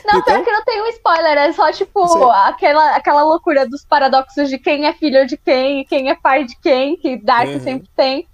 Não, 0.06 0.20
Então- 0.20 0.24
pior 0.24 0.44
que 0.46 0.52
não 0.52 0.64
tem 0.64 0.82
um 0.82 0.88
spoiler, 0.88 1.38
é 1.38 1.52
só 1.52 1.70
tipo 1.74 2.08
Sim. 2.08 2.24
aquela, 2.46 2.96
aquela 2.96 3.22
loucura 3.24 3.68
dos 3.68 3.84
paradoxos 3.84 4.50
de 4.50 4.58
quem 4.58 4.86
é 4.86 4.94
filho 4.94 5.28
de 5.28 5.36
quem 5.36 5.82
e 5.82 5.86
quem 5.86 6.10
é 6.10 6.16
pai 6.16 6.46
de 6.46 6.58
quem, 6.62 6.96
que 6.96 7.18
Dark 7.18 7.50
Uhum. 7.50 7.60
sempre 7.60 7.90
tem. 7.94 8.26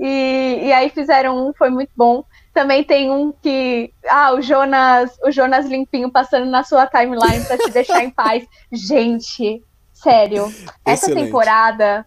E, 0.00 0.60
e 0.64 0.72
aí 0.72 0.88
fizeram 0.88 1.46
um, 1.46 1.52
foi 1.52 1.68
muito 1.68 1.90
bom. 1.94 2.24
Também 2.54 2.84
tem 2.84 3.10
um 3.10 3.32
que. 3.32 3.92
Ah, 4.08 4.32
o 4.32 4.40
Jonas, 4.40 5.10
o 5.24 5.32
Jonas 5.32 5.66
limpinho 5.66 6.10
passando 6.10 6.46
na 6.46 6.62
sua 6.62 6.86
timeline 6.86 7.44
pra 7.44 7.58
te 7.58 7.70
deixar 7.70 8.04
em 8.04 8.10
paz. 8.10 8.46
Gente, 8.70 9.60
sério, 9.92 10.46
essa 10.86 11.06
Excelente. 11.06 11.26
temporada. 11.26 12.06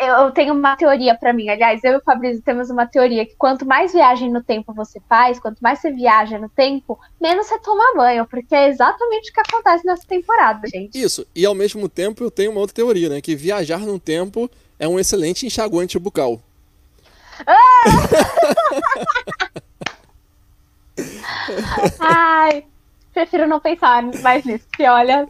Eu 0.00 0.30
tenho 0.30 0.54
uma 0.54 0.74
teoria 0.74 1.14
pra 1.14 1.34
mim. 1.34 1.50
Aliás, 1.50 1.84
eu 1.84 1.92
e 1.92 1.96
o 1.96 2.02
Fabrício 2.02 2.42
temos 2.42 2.70
uma 2.70 2.86
teoria 2.86 3.26
que 3.26 3.36
quanto 3.36 3.66
mais 3.66 3.92
viagem 3.92 4.32
no 4.32 4.42
tempo 4.42 4.72
você 4.72 4.98
faz, 5.06 5.38
quanto 5.38 5.60
mais 5.60 5.78
você 5.78 5.92
viaja 5.92 6.38
no 6.38 6.48
tempo, 6.48 6.98
menos 7.20 7.46
você 7.46 7.58
toma 7.58 7.94
banho, 7.94 8.26
porque 8.26 8.54
é 8.54 8.68
exatamente 8.68 9.30
o 9.30 9.34
que 9.34 9.40
acontece 9.40 9.84
nessa 9.84 10.06
temporada, 10.06 10.66
gente. 10.66 10.98
Isso, 10.98 11.26
e 11.36 11.44
ao 11.44 11.54
mesmo 11.54 11.86
tempo 11.86 12.24
eu 12.24 12.30
tenho 12.30 12.52
uma 12.52 12.60
outra 12.60 12.74
teoria, 12.74 13.10
né? 13.10 13.20
Que 13.20 13.36
viajar 13.36 13.80
no 13.80 14.00
tempo 14.00 14.50
é 14.78 14.88
um 14.88 14.98
excelente 14.98 15.44
enxaguante 15.44 15.98
bucal. 15.98 16.40
Ai, 21.98 22.64
prefiro 23.12 23.46
não 23.46 23.60
pensar 23.60 24.02
mais 24.22 24.44
nisso, 24.44 24.64
porque 24.68 24.84
olha, 24.86 25.26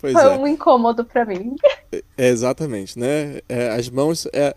Pois 0.00 0.12
foi 0.12 0.22
é. 0.24 0.36
um 0.36 0.46
incômodo 0.46 1.04
pra 1.04 1.24
mim. 1.24 1.56
É, 1.92 2.28
exatamente, 2.28 2.98
né? 2.98 3.40
É, 3.48 3.68
as 3.70 3.88
mãos 3.88 4.26
é, 4.32 4.54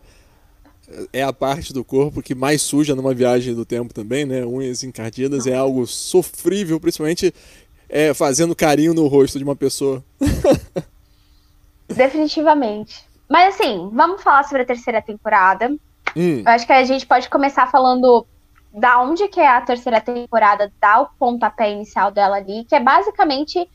é 1.13 1.23
a 1.23 1.31
parte 1.31 1.71
do 1.71 1.83
corpo 1.83 2.21
que 2.21 2.33
mais 2.33 2.61
suja 2.61 2.95
numa 2.95 3.13
viagem 3.13 3.53
do 3.53 3.65
tempo 3.65 3.93
também, 3.93 4.25
né? 4.25 4.43
Unhas 4.45 4.83
encardidas 4.83 5.45
é 5.45 5.55
algo 5.55 5.85
sofrível, 5.85 6.79
principalmente 6.79 7.33
é, 7.87 8.13
fazendo 8.13 8.55
carinho 8.55 8.93
no 8.93 9.07
rosto 9.07 9.37
de 9.37 9.43
uma 9.43 9.55
pessoa. 9.55 10.03
Definitivamente. 11.87 13.05
Mas 13.29 13.55
assim, 13.55 13.89
vamos 13.93 14.21
falar 14.21 14.43
sobre 14.43 14.63
a 14.63 14.65
terceira 14.65 15.01
temporada. 15.01 15.69
Hum, 16.15 16.39
Eu 16.39 16.47
acho 16.47 16.65
que 16.65 16.73
a 16.73 16.83
gente 16.83 17.05
pode 17.05 17.29
começar 17.29 17.69
falando 17.69 18.25
da 18.75 19.01
onde 19.01 19.27
que 19.29 19.39
é 19.39 19.47
a 19.47 19.61
terceira 19.61 20.01
temporada, 20.01 20.71
dar 20.81 21.01
o 21.01 21.09
pontapé 21.17 21.71
inicial 21.71 22.11
dela 22.11 22.35
ali, 22.35 22.65
que 22.65 22.75
é 22.75 22.79
basicamente 22.79 23.69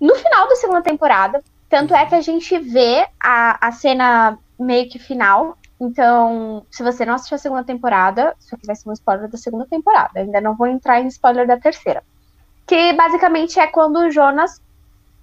no 0.00 0.14
final 0.14 0.48
da 0.48 0.56
segunda 0.56 0.82
temporada. 0.82 1.44
Tanto 1.68 1.94
é 1.94 2.06
que 2.06 2.14
a 2.14 2.20
gente 2.22 2.58
vê 2.58 3.06
a, 3.22 3.68
a 3.68 3.70
cena 3.70 4.38
meio 4.58 4.88
que 4.88 4.98
final. 4.98 5.58
Então, 5.78 6.64
se 6.70 6.82
você 6.82 7.04
não 7.04 7.14
assistiu 7.14 7.34
a 7.34 7.38
segunda 7.38 7.62
temporada, 7.62 8.34
isso 8.40 8.54
aqui 8.54 8.66
vai 8.66 8.74
ser 8.74 8.88
um 8.88 8.94
spoiler 8.94 9.28
da 9.28 9.36
segunda 9.36 9.66
temporada. 9.66 10.18
Ainda 10.20 10.40
não 10.40 10.56
vou 10.56 10.66
entrar 10.66 11.00
em 11.00 11.06
spoiler 11.08 11.46
da 11.46 11.58
terceira. 11.58 12.02
Que 12.66 12.94
basicamente 12.94 13.60
é 13.60 13.66
quando 13.66 13.96
o 13.98 14.10
Jonas. 14.10 14.62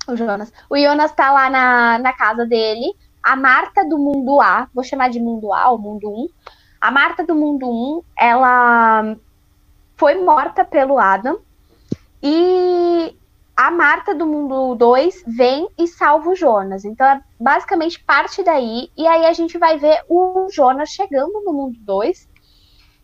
O 0.08 0.16
Jonas. 0.16 0.54
O 0.70 0.78
Jonas 0.78 1.12
tá 1.12 1.32
lá 1.32 1.50
na, 1.50 1.98
na 1.98 2.14
casa 2.14 2.46
dele. 2.46 2.94
A 3.24 3.36
Marta 3.36 3.84
do 3.84 3.98
mundo 3.98 4.40
A, 4.40 4.68
vou 4.72 4.84
chamar 4.84 5.10
de 5.10 5.20
mundo 5.20 5.52
A 5.52 5.72
ou 5.72 5.80
mundo 5.80 6.08
1. 6.08 6.30
A 6.86 6.92
Marta 6.92 7.26
do 7.26 7.34
mundo 7.34 7.68
1, 7.68 8.04
ela 8.16 9.18
foi 9.96 10.22
morta 10.22 10.64
pelo 10.64 11.00
Adam. 11.00 11.40
E 12.22 13.18
a 13.58 13.72
Marta 13.72 14.14
do 14.14 14.28
mundo 14.28 14.76
2 14.76 15.24
vem 15.26 15.68
e 15.80 15.88
salva 15.88 16.30
o 16.30 16.36
Jonas. 16.36 16.86
Então 16.86 17.08
é 17.08 17.24
basicamente 17.40 18.00
parte 18.04 18.44
daí. 18.44 18.92
E 18.96 19.08
aí 19.08 19.26
a 19.26 19.34
gente 19.34 19.58
vai 19.58 19.80
ver 19.80 20.00
o 20.08 20.48
Jonas 20.52 20.90
chegando 20.90 21.42
no 21.44 21.54
mundo 21.54 21.76
2 21.80 22.30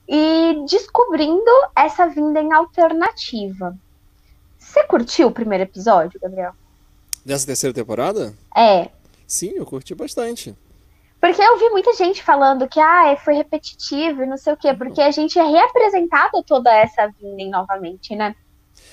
e 0.07 0.63
descobrindo 0.69 1.51
essa 1.75 2.05
vinda 2.05 2.39
em 2.39 2.53
alternativa. 2.53 3.75
Você 4.59 4.83
curtiu 4.83 5.29
o 5.29 5.31
primeiro 5.31 5.63
episódio, 5.63 6.19
Gabriel? 6.21 6.53
dessa 7.25 7.47
terceira 7.47 7.73
temporada? 7.73 8.35
É. 8.55 8.91
Sim, 9.25 9.53
eu 9.55 9.65
curti 9.65 9.95
bastante. 9.95 10.55
Porque 11.21 11.39
eu 11.39 11.57
vi 11.59 11.69
muita 11.69 11.93
gente 11.93 12.23
falando 12.23 12.67
que 12.67 12.79
ah, 12.79 13.15
foi 13.23 13.35
repetitivo 13.35 14.23
e 14.23 14.25
não 14.25 14.37
sei 14.37 14.53
o 14.53 14.57
quê, 14.57 14.73
porque 14.73 14.99
a 14.99 15.11
gente 15.11 15.37
é 15.37 15.43
reapresentado 15.43 16.43
toda 16.43 16.75
essa 16.75 17.07
vinda 17.21 17.59
novamente, 17.59 18.15
né? 18.15 18.35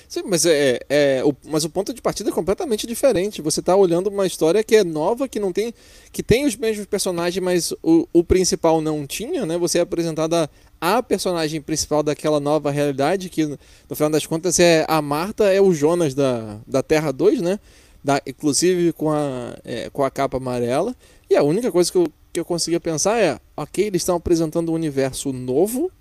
Sim, 0.07 0.23
mas 0.25 0.45
é, 0.45 0.79
é 0.89 1.21
o, 1.23 1.35
mas 1.45 1.63
o 1.63 1.69
ponto 1.69 1.93
de 1.93 2.01
partida 2.01 2.29
é 2.29 2.33
completamente 2.33 2.85
diferente. 2.85 3.41
Você 3.41 3.61
tá 3.61 3.75
olhando 3.75 4.07
uma 4.07 4.27
história 4.27 4.63
que 4.63 4.75
é 4.75 4.83
nova, 4.83 5.27
que 5.27 5.39
não 5.39 5.51
tem, 5.51 5.73
que 6.11 6.21
tem 6.21 6.45
os 6.45 6.55
mesmos 6.55 6.85
personagens, 6.85 7.43
mas 7.43 7.71
o, 7.83 8.07
o 8.13 8.23
principal 8.23 8.79
não 8.79 9.07
tinha, 9.07 9.45
né? 9.45 9.57
Você 9.57 9.79
é 9.79 9.81
apresentada 9.81 10.49
a 10.79 11.01
personagem 11.01 11.61
principal 11.61 12.03
daquela 12.03 12.39
nova 12.39 12.69
realidade, 12.69 13.29
que 13.29 13.45
no 13.45 13.95
final 13.95 14.09
das 14.11 14.25
contas 14.25 14.59
é 14.59 14.85
a 14.87 15.01
Marta, 15.01 15.45
é 15.51 15.59
o 15.61 15.73
Jonas 15.73 16.13
da, 16.13 16.59
da 16.65 16.83
Terra 16.83 17.11
2, 17.11 17.41
né? 17.41 17.59
Da, 18.03 18.21
inclusive 18.25 18.93
com 18.93 19.11
a, 19.11 19.55
é, 19.65 19.89
com 19.89 20.03
a 20.03 20.11
capa 20.11 20.37
amarela. 20.37 20.95
E 21.29 21.35
a 21.35 21.43
única 21.43 21.71
coisa 21.71 21.91
que 21.91 21.97
eu, 21.97 22.11
que 22.31 22.39
eu 22.39 22.45
conseguia 22.45 22.79
pensar 22.79 23.19
é, 23.19 23.39
ok, 23.55 23.85
eles 23.85 24.01
estão 24.01 24.15
apresentando 24.15 24.71
um 24.71 24.75
universo 24.75 25.33
novo 25.33 25.91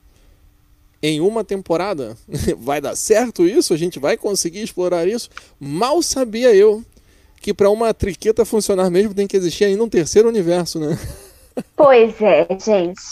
em 1.02 1.20
uma 1.20 1.44
temporada. 1.44 2.16
Vai 2.58 2.80
dar 2.80 2.96
certo 2.96 3.46
isso? 3.46 3.72
A 3.72 3.76
gente 3.76 3.98
vai 3.98 4.16
conseguir 4.16 4.62
explorar 4.62 5.06
isso? 5.06 5.30
Mal 5.58 6.02
sabia 6.02 6.54
eu 6.54 6.84
que 7.40 7.54
para 7.54 7.70
uma 7.70 7.94
triqueta 7.94 8.44
funcionar 8.44 8.90
mesmo 8.90 9.14
tem 9.14 9.26
que 9.26 9.36
existir 9.36 9.64
ainda 9.64 9.82
um 9.82 9.88
terceiro 9.88 10.28
universo, 10.28 10.78
né? 10.78 10.98
Pois 11.74 12.14
é, 12.22 12.46
gente. 12.64 13.02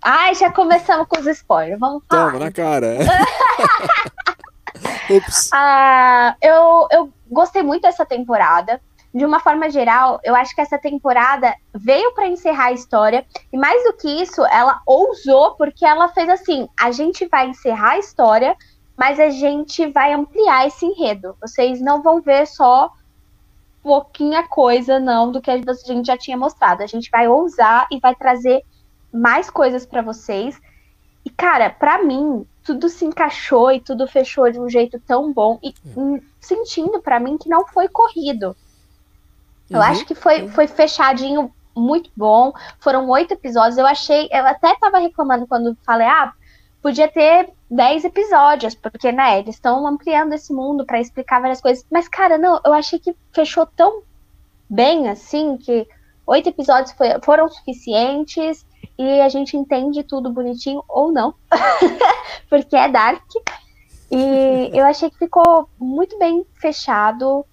Ai, 0.00 0.32
já 0.36 0.52
começamos 0.52 1.08
com 1.08 1.18
os 1.18 1.26
spoilers. 1.26 1.80
Vamos 1.80 2.00
falar. 2.08 2.30
Toma 2.30 2.44
na 2.44 2.52
cara. 2.52 2.98
Ups. 5.10 5.50
Ah, 5.52 6.36
eu, 6.40 6.86
eu 6.92 7.12
gostei 7.28 7.64
muito 7.64 7.82
dessa 7.82 8.06
temporada. 8.06 8.80
De 9.18 9.24
uma 9.24 9.40
forma 9.40 9.68
geral, 9.68 10.20
eu 10.22 10.32
acho 10.32 10.54
que 10.54 10.60
essa 10.60 10.78
temporada 10.78 11.52
veio 11.74 12.14
para 12.14 12.28
encerrar 12.28 12.66
a 12.66 12.72
história. 12.72 13.26
E 13.52 13.58
mais 13.58 13.82
do 13.82 13.94
que 13.94 14.08
isso, 14.08 14.46
ela 14.46 14.80
ousou, 14.86 15.56
porque 15.56 15.84
ela 15.84 16.08
fez 16.10 16.28
assim: 16.28 16.68
a 16.78 16.92
gente 16.92 17.26
vai 17.26 17.48
encerrar 17.48 17.94
a 17.94 17.98
história, 17.98 18.56
mas 18.96 19.18
a 19.18 19.28
gente 19.28 19.84
vai 19.88 20.12
ampliar 20.12 20.68
esse 20.68 20.86
enredo. 20.86 21.36
Vocês 21.40 21.80
não 21.80 22.00
vão 22.00 22.20
ver 22.20 22.46
só 22.46 22.92
pouquinha 23.82 24.46
coisa, 24.46 25.00
não, 25.00 25.32
do 25.32 25.40
que 25.40 25.50
a 25.50 25.56
gente 25.56 26.06
já 26.06 26.16
tinha 26.16 26.36
mostrado. 26.36 26.84
A 26.84 26.86
gente 26.86 27.10
vai 27.10 27.26
ousar 27.26 27.88
e 27.90 27.98
vai 27.98 28.14
trazer 28.14 28.62
mais 29.12 29.50
coisas 29.50 29.84
para 29.84 30.00
vocês. 30.00 30.60
E, 31.24 31.30
cara, 31.30 31.70
para 31.70 32.04
mim, 32.04 32.46
tudo 32.62 32.88
se 32.88 33.04
encaixou 33.04 33.72
e 33.72 33.80
tudo 33.80 34.06
fechou 34.06 34.48
de 34.48 34.60
um 34.60 34.68
jeito 34.68 35.00
tão 35.00 35.32
bom. 35.32 35.58
E 35.60 35.74
hum, 35.96 36.20
sentindo 36.40 37.00
para 37.02 37.18
mim 37.18 37.36
que 37.36 37.48
não 37.48 37.66
foi 37.66 37.88
corrido. 37.88 38.54
Eu 39.70 39.78
uhum. 39.78 39.84
acho 39.84 40.04
que 40.04 40.14
foi, 40.14 40.48
foi 40.48 40.66
fechadinho 40.66 41.52
muito 41.76 42.10
bom. 42.16 42.52
Foram 42.80 43.08
oito 43.08 43.34
episódios. 43.34 43.78
Eu 43.78 43.86
achei. 43.86 44.28
Eu 44.30 44.46
até 44.46 44.74
tava 44.76 44.98
reclamando 44.98 45.46
quando 45.46 45.76
falei, 45.84 46.06
ah, 46.06 46.32
podia 46.82 47.08
ter 47.08 47.50
dez 47.70 48.04
episódios, 48.04 48.74
porque, 48.74 49.12
né, 49.12 49.38
eles 49.38 49.56
estão 49.56 49.86
ampliando 49.86 50.32
esse 50.32 50.52
mundo 50.52 50.86
para 50.86 51.00
explicar 51.00 51.40
várias 51.40 51.60
coisas. 51.60 51.84
Mas, 51.90 52.08
cara, 52.08 52.38
não, 52.38 52.60
eu 52.64 52.72
achei 52.72 52.98
que 52.98 53.14
fechou 53.32 53.66
tão 53.66 54.02
bem 54.68 55.08
assim 55.08 55.56
que 55.56 55.86
oito 56.26 56.48
episódios 56.48 56.92
foi, 56.92 57.08
foram 57.22 57.48
suficientes 57.48 58.66
e 58.98 59.20
a 59.20 59.28
gente 59.28 59.56
entende 59.56 60.02
tudo 60.02 60.32
bonitinho 60.32 60.82
ou 60.88 61.10
não, 61.10 61.34
porque 62.48 62.76
é 62.76 62.88
Dark. 62.88 63.24
E 64.10 64.70
eu 64.76 64.84
achei 64.84 65.10
que 65.10 65.18
ficou 65.18 65.68
muito 65.78 66.18
bem 66.18 66.44
fechado. 66.54 67.44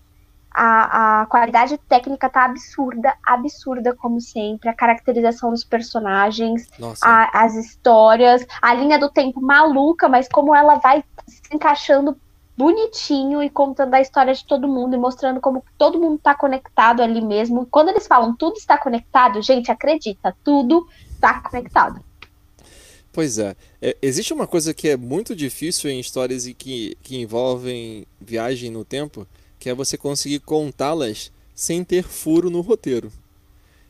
A, 0.57 1.21
a 1.21 1.25
qualidade 1.25 1.77
técnica 1.89 2.29
tá 2.29 2.45
absurda, 2.45 3.13
absurda 3.25 3.93
como 3.93 4.21
sempre. 4.21 4.69
A 4.69 4.73
caracterização 4.73 5.51
dos 5.51 5.63
personagens, 5.63 6.69
a, 7.01 7.43
as 7.43 7.55
histórias, 7.55 8.45
a 8.61 8.73
linha 8.73 8.97
do 8.97 9.09
tempo 9.09 9.41
maluca, 9.41 10.07
mas 10.07 10.29
como 10.29 10.55
ela 10.55 10.75
vai 10.75 11.03
se 11.27 11.41
encaixando 11.53 12.17
bonitinho 12.57 13.43
e 13.43 13.49
contando 13.49 13.93
a 13.93 14.01
história 14.01 14.33
de 14.33 14.45
todo 14.45 14.67
mundo 14.67 14.95
e 14.95 14.97
mostrando 14.97 15.41
como 15.41 15.63
todo 15.77 15.99
mundo 15.99 16.19
tá 16.19 16.33
conectado 16.33 17.01
ali 17.01 17.21
mesmo. 17.21 17.65
Quando 17.65 17.89
eles 17.89 18.07
falam 18.07 18.35
tudo 18.35 18.55
está 18.55 18.77
conectado, 18.77 19.41
gente, 19.41 19.71
acredita, 19.71 20.35
tudo 20.43 20.87
está 21.11 21.41
conectado. 21.41 22.01
Pois 23.11 23.37
é. 23.37 23.55
é. 23.81 23.95
Existe 24.01 24.33
uma 24.33 24.45
coisa 24.45 24.73
que 24.73 24.89
é 24.89 24.97
muito 24.97 25.35
difícil 25.35 25.89
em 25.89 25.99
histórias 25.99 26.45
que, 26.57 26.97
que 27.01 27.17
envolvem 27.21 28.05
viagem 28.19 28.69
no 28.69 28.83
tempo, 28.83 29.25
que 29.65 29.69
é 29.71 29.73
você 29.73 29.97
conseguir 29.97 30.41
contá-las 30.41 31.31
sem 31.55 31.83
ter 31.83 32.03
furo 32.03 32.51
no 32.51 32.61
roteiro. 32.61 33.11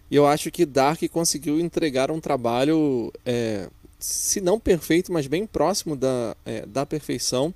E 0.10 0.16
eu 0.16 0.26
acho 0.26 0.50
que 0.50 0.66
Dark 0.66 1.02
conseguiu 1.12 1.60
entregar 1.60 2.10
um 2.10 2.22
trabalho, 2.22 3.12
é, 3.26 3.68
se 4.00 4.40
não 4.40 4.58
perfeito, 4.58 5.12
mas 5.12 5.28
bem 5.28 5.46
próximo 5.46 5.98
da, 5.98 6.34
é, 6.46 6.66
da 6.66 6.86
perfeição, 6.86 7.54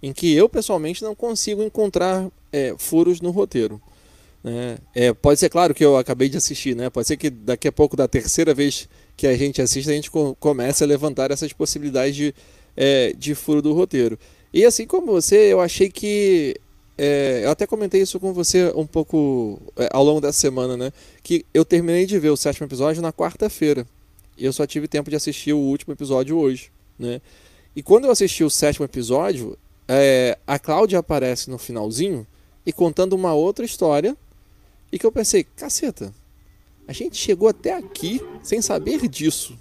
em 0.00 0.12
que 0.12 0.32
eu 0.32 0.48
pessoalmente 0.48 1.02
não 1.02 1.12
consigo 1.12 1.60
encontrar 1.60 2.30
é, 2.52 2.72
furos 2.78 3.20
no 3.20 3.32
roteiro. 3.32 3.82
Né? 4.44 4.78
É, 4.94 5.12
pode 5.12 5.40
ser 5.40 5.48
claro 5.48 5.74
que 5.74 5.84
eu 5.84 5.96
acabei 5.96 6.28
de 6.28 6.36
assistir, 6.36 6.76
né? 6.76 6.88
pode 6.88 7.08
ser 7.08 7.16
que 7.16 7.28
daqui 7.30 7.66
a 7.66 7.72
pouco, 7.72 7.96
da 7.96 8.06
terceira 8.06 8.54
vez 8.54 8.88
que 9.16 9.26
a 9.26 9.36
gente 9.36 9.60
assiste, 9.60 9.90
a 9.90 9.92
gente 9.92 10.08
comece 10.38 10.84
a 10.84 10.86
levantar 10.86 11.32
essas 11.32 11.52
possibilidades 11.52 12.14
de, 12.14 12.32
é, 12.76 13.12
de 13.18 13.34
furo 13.34 13.60
do 13.60 13.72
roteiro. 13.72 14.16
E 14.54 14.64
assim 14.64 14.86
como 14.86 15.10
você, 15.10 15.52
eu 15.52 15.60
achei 15.60 15.90
que 15.90 16.60
é, 16.98 17.42
eu 17.44 17.50
até 17.50 17.66
comentei 17.66 18.00
isso 18.00 18.18
com 18.18 18.32
você 18.32 18.72
um 18.74 18.86
pouco 18.86 19.60
é, 19.76 19.88
ao 19.92 20.02
longo 20.02 20.20
dessa 20.20 20.38
semana, 20.38 20.76
né? 20.76 20.92
Que 21.22 21.44
eu 21.52 21.64
terminei 21.64 22.06
de 22.06 22.18
ver 22.18 22.30
o 22.30 22.36
sétimo 22.36 22.66
episódio 22.66 23.02
na 23.02 23.12
quarta-feira. 23.12 23.86
E 24.36 24.44
eu 24.44 24.52
só 24.52 24.66
tive 24.66 24.88
tempo 24.88 25.10
de 25.10 25.16
assistir 25.16 25.52
o 25.52 25.58
último 25.58 25.92
episódio 25.92 26.38
hoje, 26.38 26.70
né? 26.98 27.20
E 27.74 27.82
quando 27.82 28.06
eu 28.06 28.10
assisti 28.10 28.42
o 28.42 28.50
sétimo 28.50 28.86
episódio, 28.86 29.58
é, 29.86 30.38
a 30.46 30.58
Cláudia 30.58 30.98
aparece 30.98 31.50
no 31.50 31.58
finalzinho 31.58 32.26
e 32.64 32.72
contando 32.72 33.12
uma 33.12 33.34
outra 33.34 33.64
história. 33.64 34.16
E 34.90 34.98
que 34.98 35.04
eu 35.04 35.12
pensei, 35.12 35.44
caceta, 35.44 36.14
a 36.88 36.92
gente 36.92 37.16
chegou 37.16 37.48
até 37.48 37.74
aqui 37.74 38.20
sem 38.42 38.62
saber 38.62 39.06
disso. 39.08 39.58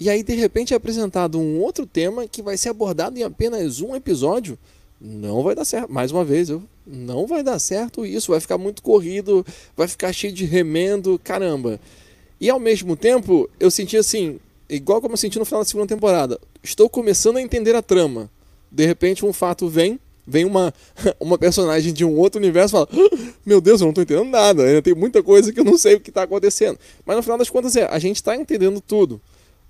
E 0.00 0.10
aí, 0.10 0.22
de 0.22 0.34
repente, 0.34 0.74
é 0.74 0.76
apresentado 0.76 1.38
um 1.38 1.60
outro 1.60 1.86
tema 1.86 2.26
que 2.26 2.42
vai 2.42 2.56
ser 2.56 2.70
abordado 2.70 3.18
em 3.18 3.22
apenas 3.22 3.80
um 3.80 3.94
episódio 3.94 4.58
não 5.00 5.42
vai 5.42 5.54
dar 5.54 5.64
certo. 5.64 5.92
Mais 5.92 6.10
uma 6.10 6.24
vez, 6.24 6.48
eu, 6.48 6.62
não 6.86 7.26
vai 7.26 7.42
dar 7.42 7.58
certo 7.58 8.06
isso. 8.06 8.32
Vai 8.32 8.40
ficar 8.40 8.58
muito 8.58 8.82
corrido, 8.82 9.44
vai 9.76 9.88
ficar 9.88 10.12
cheio 10.12 10.32
de 10.32 10.44
remendo, 10.44 11.20
caramba. 11.22 11.80
E 12.40 12.48
ao 12.50 12.58
mesmo 12.58 12.96
tempo, 12.96 13.48
eu 13.58 13.70
senti 13.70 13.96
assim, 13.96 14.38
igual 14.68 15.00
como 15.00 15.14
eu 15.14 15.18
senti 15.18 15.38
no 15.38 15.44
final 15.44 15.60
da 15.60 15.64
segunda 15.64 15.86
temporada. 15.86 16.38
Estou 16.62 16.88
começando 16.88 17.36
a 17.36 17.42
entender 17.42 17.74
a 17.74 17.82
trama. 17.82 18.30
De 18.70 18.84
repente, 18.84 19.24
um 19.24 19.32
fato 19.32 19.68
vem, 19.68 19.98
vem 20.26 20.44
uma, 20.44 20.72
uma 21.20 21.38
personagem 21.38 21.92
de 21.92 22.04
um 22.04 22.16
outro 22.16 22.40
universo 22.40 22.70
e 22.70 22.76
fala: 22.76 22.88
ah, 22.92 23.34
Meu 23.44 23.60
Deus, 23.60 23.80
eu 23.80 23.86
não 23.86 23.90
estou 23.90 24.02
entendendo 24.02 24.30
nada. 24.30 24.64
Ainda 24.64 24.82
tem 24.82 24.94
muita 24.94 25.22
coisa 25.22 25.52
que 25.52 25.60
eu 25.60 25.64
não 25.64 25.78
sei 25.78 25.94
o 25.94 26.00
que 26.00 26.10
está 26.10 26.22
acontecendo. 26.22 26.78
Mas 27.04 27.16
no 27.16 27.22
final 27.22 27.38
das 27.38 27.50
contas, 27.50 27.76
é, 27.76 27.84
a 27.84 27.98
gente 27.98 28.16
está 28.16 28.36
entendendo 28.36 28.80
tudo. 28.80 29.20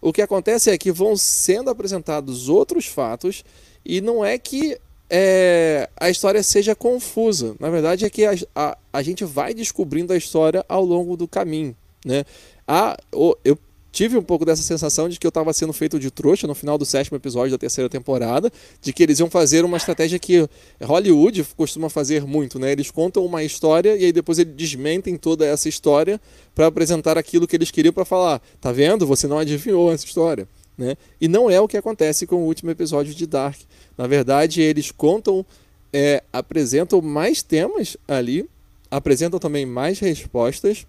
O 0.01 0.13
que 0.13 0.23
acontece 0.23 0.71
é 0.71 0.79
que 0.79 0.93
vão 0.93 1.17
sendo 1.17 1.71
apresentados 1.71 2.49
outros 2.49 2.87
fatos 2.87 3.45
e 3.85 4.01
não 4.01 4.25
é 4.25 4.37
que 4.37 4.79
é, 5.09 5.89
a 5.97 6.11
história 6.11 6.43
seja 6.43 6.75
confusa. 6.75 7.55
Na 7.61 7.71
verdade, 7.71 8.05
é 8.05 8.11
que 8.11 8.25
a, 8.25 8.35
a, 8.55 8.79
a, 8.93 9.03
gente 9.03 9.25
vai 9.25 9.55
descobrindo 9.55 10.13
a 10.13 10.17
história 10.17 10.65
ao 10.69 10.85
longo 10.85 11.17
do 11.17 11.29
caminho. 11.29 11.77
Né? 12.05 12.25
A, 12.67 12.97
o, 13.13 13.37
eu 13.45 13.59
tive 13.97 14.19
um 14.19 14.23
pouco 14.23 14.45
dessa 14.45 14.63
sensação 14.63 15.09
de 15.09 15.19
que 15.19 15.27
eu 15.27 15.31
estava 15.31 15.51
sendo 15.55 15.73
feito 15.73 15.99
de 15.99 16.11
trouxa 16.11 16.47
no 16.47 16.55
final 16.55 16.77
do 16.77 16.85
sétimo 16.85 17.17
episódio 17.17 17.53
da 17.53 17.57
terceira 17.57 17.89
temporada, 17.89 18.53
de 18.83 18.93
que 18.93 19.03
eles 19.03 19.21
iam 19.21 19.31
fazer 19.31 19.65
uma 19.65 19.79
estratégia 19.79 20.19
que 20.19 20.47
Hollywood 20.83 21.47
costuma 21.57 21.89
fazer 21.89 22.27
muito, 22.27 22.59
né? 22.59 22.73
Eles 22.73 22.91
contam 22.91 23.25
uma 23.25 23.43
história 23.43 23.97
e 23.97 24.05
aí 24.05 24.13
depois 24.13 24.39
eles 24.39 24.55
desmentem 24.55 25.17
toda 25.17 25.47
essa 25.47 25.67
história 25.67 26.21
para 26.55 26.67
apresentar 26.67 27.17
aquilo 27.17 27.47
que 27.47 27.57
eles 27.57 27.71
queriam 27.71 27.93
para 27.93 28.05
falar. 28.05 28.43
Tá 28.61 28.71
vendo? 28.71 29.07
Você 29.07 29.27
não 29.27 29.39
adivinhou 29.39 29.91
essa 29.91 30.05
história. 30.05 30.47
Né? 30.77 30.97
E 31.21 31.27
não 31.27 31.49
é 31.51 31.61
o 31.61 31.69
que 31.69 31.77
acontece 31.77 32.27
com 32.27 32.37
o 32.37 32.47
último 32.47 32.71
episódio 32.71 33.15
de 33.15 33.27
Dark. 33.27 33.59
Na 33.97 34.07
verdade, 34.07 34.61
eles 34.61 34.91
contam, 34.91 35.45
é, 35.93 36.23
apresentam 36.33 37.01
mais 37.01 37.43
temas 37.43 37.97
ali, 38.07 38.49
apresentam 38.91 39.39
também 39.39 39.65
mais 39.65 39.99
respostas 39.99 40.87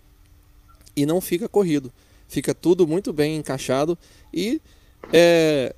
e 0.96 1.06
não 1.06 1.22
fica 1.22 1.48
corrido. 1.48 1.92
Fica 2.28 2.54
tudo 2.54 2.86
muito 2.86 3.14
bem 3.14 3.38
encaixado 3.38 3.98
e 4.34 4.60
é, 5.14 5.74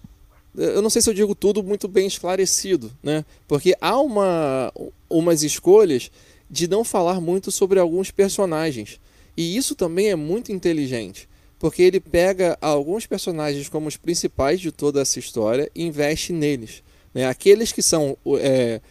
eu 0.57 0.81
não 0.81 0.89
sei 0.89 1.01
se 1.01 1.09
eu 1.09 1.13
digo 1.13 1.35
tudo 1.35 1.61
muito 1.61 1.87
bem 1.87 2.07
esclarecido, 2.07 2.91
né? 3.03 3.23
Porque 3.47 3.75
há 3.79 3.99
uma, 3.99 4.73
umas 5.07 5.43
escolhas 5.43 6.11
de 6.49 6.67
não 6.67 6.83
falar 6.83 7.21
muito 7.21 7.51
sobre 7.51 7.79
alguns 7.79 8.09
personagens. 8.09 8.99
E 9.37 9.55
isso 9.55 9.75
também 9.75 10.09
é 10.09 10.15
muito 10.15 10.51
inteligente 10.51 11.28
porque 11.59 11.83
ele 11.83 11.99
pega 11.99 12.57
alguns 12.61 13.05
personagens 13.05 13.67
como 13.67 13.87
os 13.87 13.97
principais 13.97 14.61
de 14.61 14.71
toda 14.71 15.01
essa 15.01 15.19
história 15.19 15.69
e 15.75 15.83
investe 15.83 16.31
neles. 16.31 16.81
Né? 17.13 17.27
Aqueles 17.27 17.71
que 17.73 17.81
são 17.81 18.17
é, 18.37 18.81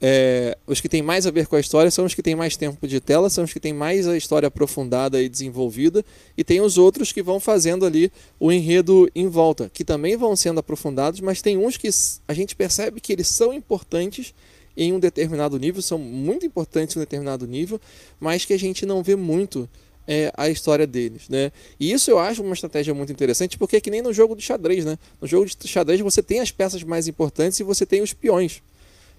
é, 0.00 0.58
os 0.66 0.80
que 0.80 0.88
têm 0.88 1.02
mais 1.02 1.26
a 1.26 1.30
ver 1.30 1.46
com 1.46 1.56
a 1.56 1.60
história 1.60 1.90
são 1.90 2.04
os 2.04 2.14
que 2.14 2.22
têm 2.22 2.36
mais 2.36 2.56
tempo 2.56 2.86
de 2.86 3.00
tela, 3.00 3.28
são 3.28 3.44
os 3.44 3.52
que 3.52 3.58
têm 3.58 3.72
mais 3.72 4.06
a 4.06 4.16
história 4.16 4.46
aprofundada 4.46 5.20
e 5.20 5.28
desenvolvida, 5.28 6.04
e 6.36 6.44
tem 6.44 6.60
os 6.60 6.78
outros 6.78 7.12
que 7.12 7.22
vão 7.22 7.40
fazendo 7.40 7.84
ali 7.84 8.12
o 8.38 8.52
enredo 8.52 9.10
em 9.14 9.26
volta, 9.26 9.70
que 9.72 9.84
também 9.84 10.16
vão 10.16 10.36
sendo 10.36 10.60
aprofundados, 10.60 11.20
mas 11.20 11.42
tem 11.42 11.56
uns 11.56 11.76
que 11.76 11.88
a 12.28 12.34
gente 12.34 12.54
percebe 12.54 13.00
que 13.00 13.12
eles 13.12 13.26
são 13.26 13.52
importantes 13.52 14.34
em 14.76 14.92
um 14.92 15.00
determinado 15.00 15.58
nível, 15.58 15.80
são 15.80 15.98
muito 15.98 16.44
importantes 16.44 16.94
em 16.94 16.98
um 16.98 17.02
determinado 17.02 17.46
nível, 17.46 17.80
mas 18.20 18.44
que 18.44 18.52
a 18.52 18.58
gente 18.58 18.84
não 18.84 19.02
vê 19.02 19.16
muito 19.16 19.66
é, 20.06 20.32
a 20.36 20.48
história 20.48 20.86
deles, 20.86 21.28
né? 21.28 21.50
E 21.78 21.92
isso 21.92 22.10
eu 22.10 22.18
acho 22.18 22.42
uma 22.42 22.54
estratégia 22.54 22.94
muito 22.94 23.12
interessante, 23.12 23.58
porque 23.58 23.76
é 23.76 23.80
que 23.80 23.90
nem 23.90 24.02
no 24.02 24.12
jogo 24.12 24.36
de 24.36 24.42
xadrez, 24.42 24.84
né? 24.84 24.98
No 25.20 25.26
jogo 25.26 25.46
de 25.46 25.68
xadrez 25.68 26.00
você 26.00 26.22
tem 26.22 26.40
as 26.40 26.50
peças 26.50 26.82
mais 26.82 27.08
importantes 27.08 27.58
e 27.60 27.64
você 27.64 27.84
tem 27.84 28.02
os 28.02 28.12
peões. 28.12 28.62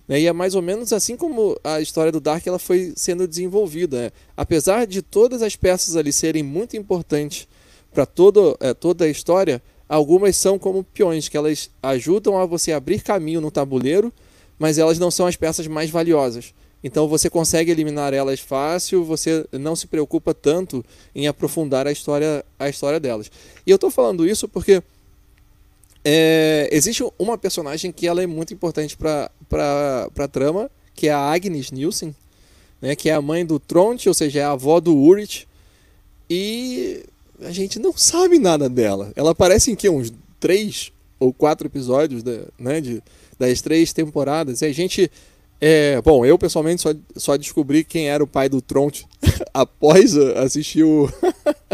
Né? 0.07 0.21
E 0.21 0.27
é 0.27 0.33
mais 0.33 0.55
ou 0.55 0.61
menos 0.61 0.93
assim 0.93 1.17
como 1.17 1.59
a 1.63 1.81
história 1.81 2.11
do 2.11 2.19
Dark 2.19 2.45
ela 2.47 2.59
foi 2.59 2.93
sendo 2.95 3.27
desenvolvida. 3.27 4.03
Né? 4.03 4.11
Apesar 4.35 4.87
de 4.87 5.01
todas 5.01 5.41
as 5.41 5.55
peças 5.55 5.95
ali 5.95 6.13
serem 6.13 6.43
muito 6.43 6.77
importantes 6.77 7.47
para 7.93 8.07
é, 8.61 8.73
toda 8.73 9.05
a 9.05 9.09
história, 9.09 9.61
algumas 9.89 10.37
são 10.37 10.57
como 10.57 10.83
peões, 10.83 11.27
que 11.27 11.35
elas 11.35 11.69
ajudam 11.81 12.37
a 12.37 12.45
você 12.45 12.71
abrir 12.71 13.01
caminho 13.01 13.41
no 13.41 13.51
tabuleiro, 13.51 14.13
mas 14.57 14.77
elas 14.77 14.97
não 14.99 15.11
são 15.11 15.25
as 15.25 15.35
peças 15.35 15.67
mais 15.67 15.89
valiosas. 15.89 16.53
Então 16.87 17.05
você 17.05 17.29
consegue 17.29 17.69
eliminar 17.69 18.13
elas 18.13 18.39
fácil, 18.39 19.03
você 19.03 19.45
não 19.51 19.75
se 19.75 19.87
preocupa 19.87 20.33
tanto 20.33 20.83
em 21.13 21.27
aprofundar 21.27 21.85
a 21.85 21.91
história, 21.91 22.45
a 22.57 22.69
história 22.69 22.97
delas. 22.97 23.29
E 23.65 23.69
eu 23.69 23.75
estou 23.75 23.91
falando 23.91 24.25
isso 24.25 24.47
porque 24.47 24.81
é, 26.03 26.69
existe 26.71 27.03
uma 27.19 27.37
personagem 27.37 27.91
que 27.91 28.07
ela 28.07 28.23
é 28.23 28.25
muito 28.25 28.53
importante 28.53 28.95
para 28.95 29.29
a 30.17 30.27
trama, 30.29 30.71
que 30.95 31.09
é 31.09 31.11
a 31.11 31.19
Agnes 31.19 31.71
Nielsen, 31.71 32.15
né, 32.81 32.95
que 32.95 33.09
é 33.09 33.13
a 33.13 33.21
mãe 33.21 33.45
do 33.45 33.59
Tronte, 33.59 34.07
ou 34.07 34.13
seja, 34.13 34.39
é 34.39 34.43
a 34.43 34.51
avó 34.51 34.79
do 34.79 34.95
Urit. 34.95 35.45
E 36.29 37.03
a 37.41 37.51
gente 37.51 37.79
não 37.79 37.91
sabe 37.97 38.39
nada 38.39 38.69
dela. 38.69 39.11
Ela 39.13 39.31
aparece 39.31 39.71
em 39.71 39.75
que 39.75 39.89
uns 39.89 40.13
três 40.39 40.93
ou 41.19 41.33
quatro 41.33 41.67
episódios 41.67 42.23
da, 42.23 42.43
né, 42.57 42.79
de, 42.79 43.03
das 43.37 43.59
três 43.61 43.91
temporadas. 43.91 44.61
E 44.61 44.65
a 44.65 44.71
gente 44.71 45.11
É, 45.59 45.99
bom, 46.01 46.25
eu 46.25 46.37
pessoalmente 46.37 46.81
só, 46.81 46.93
só 47.15 47.35
descobri 47.35 47.83
quem 47.83 48.09
era 48.09 48.23
o 48.23 48.27
pai 48.27 48.47
do 48.47 48.61
Tronte 48.61 49.07
após 49.53 50.15
assistir 50.15 50.83
o. 50.83 51.09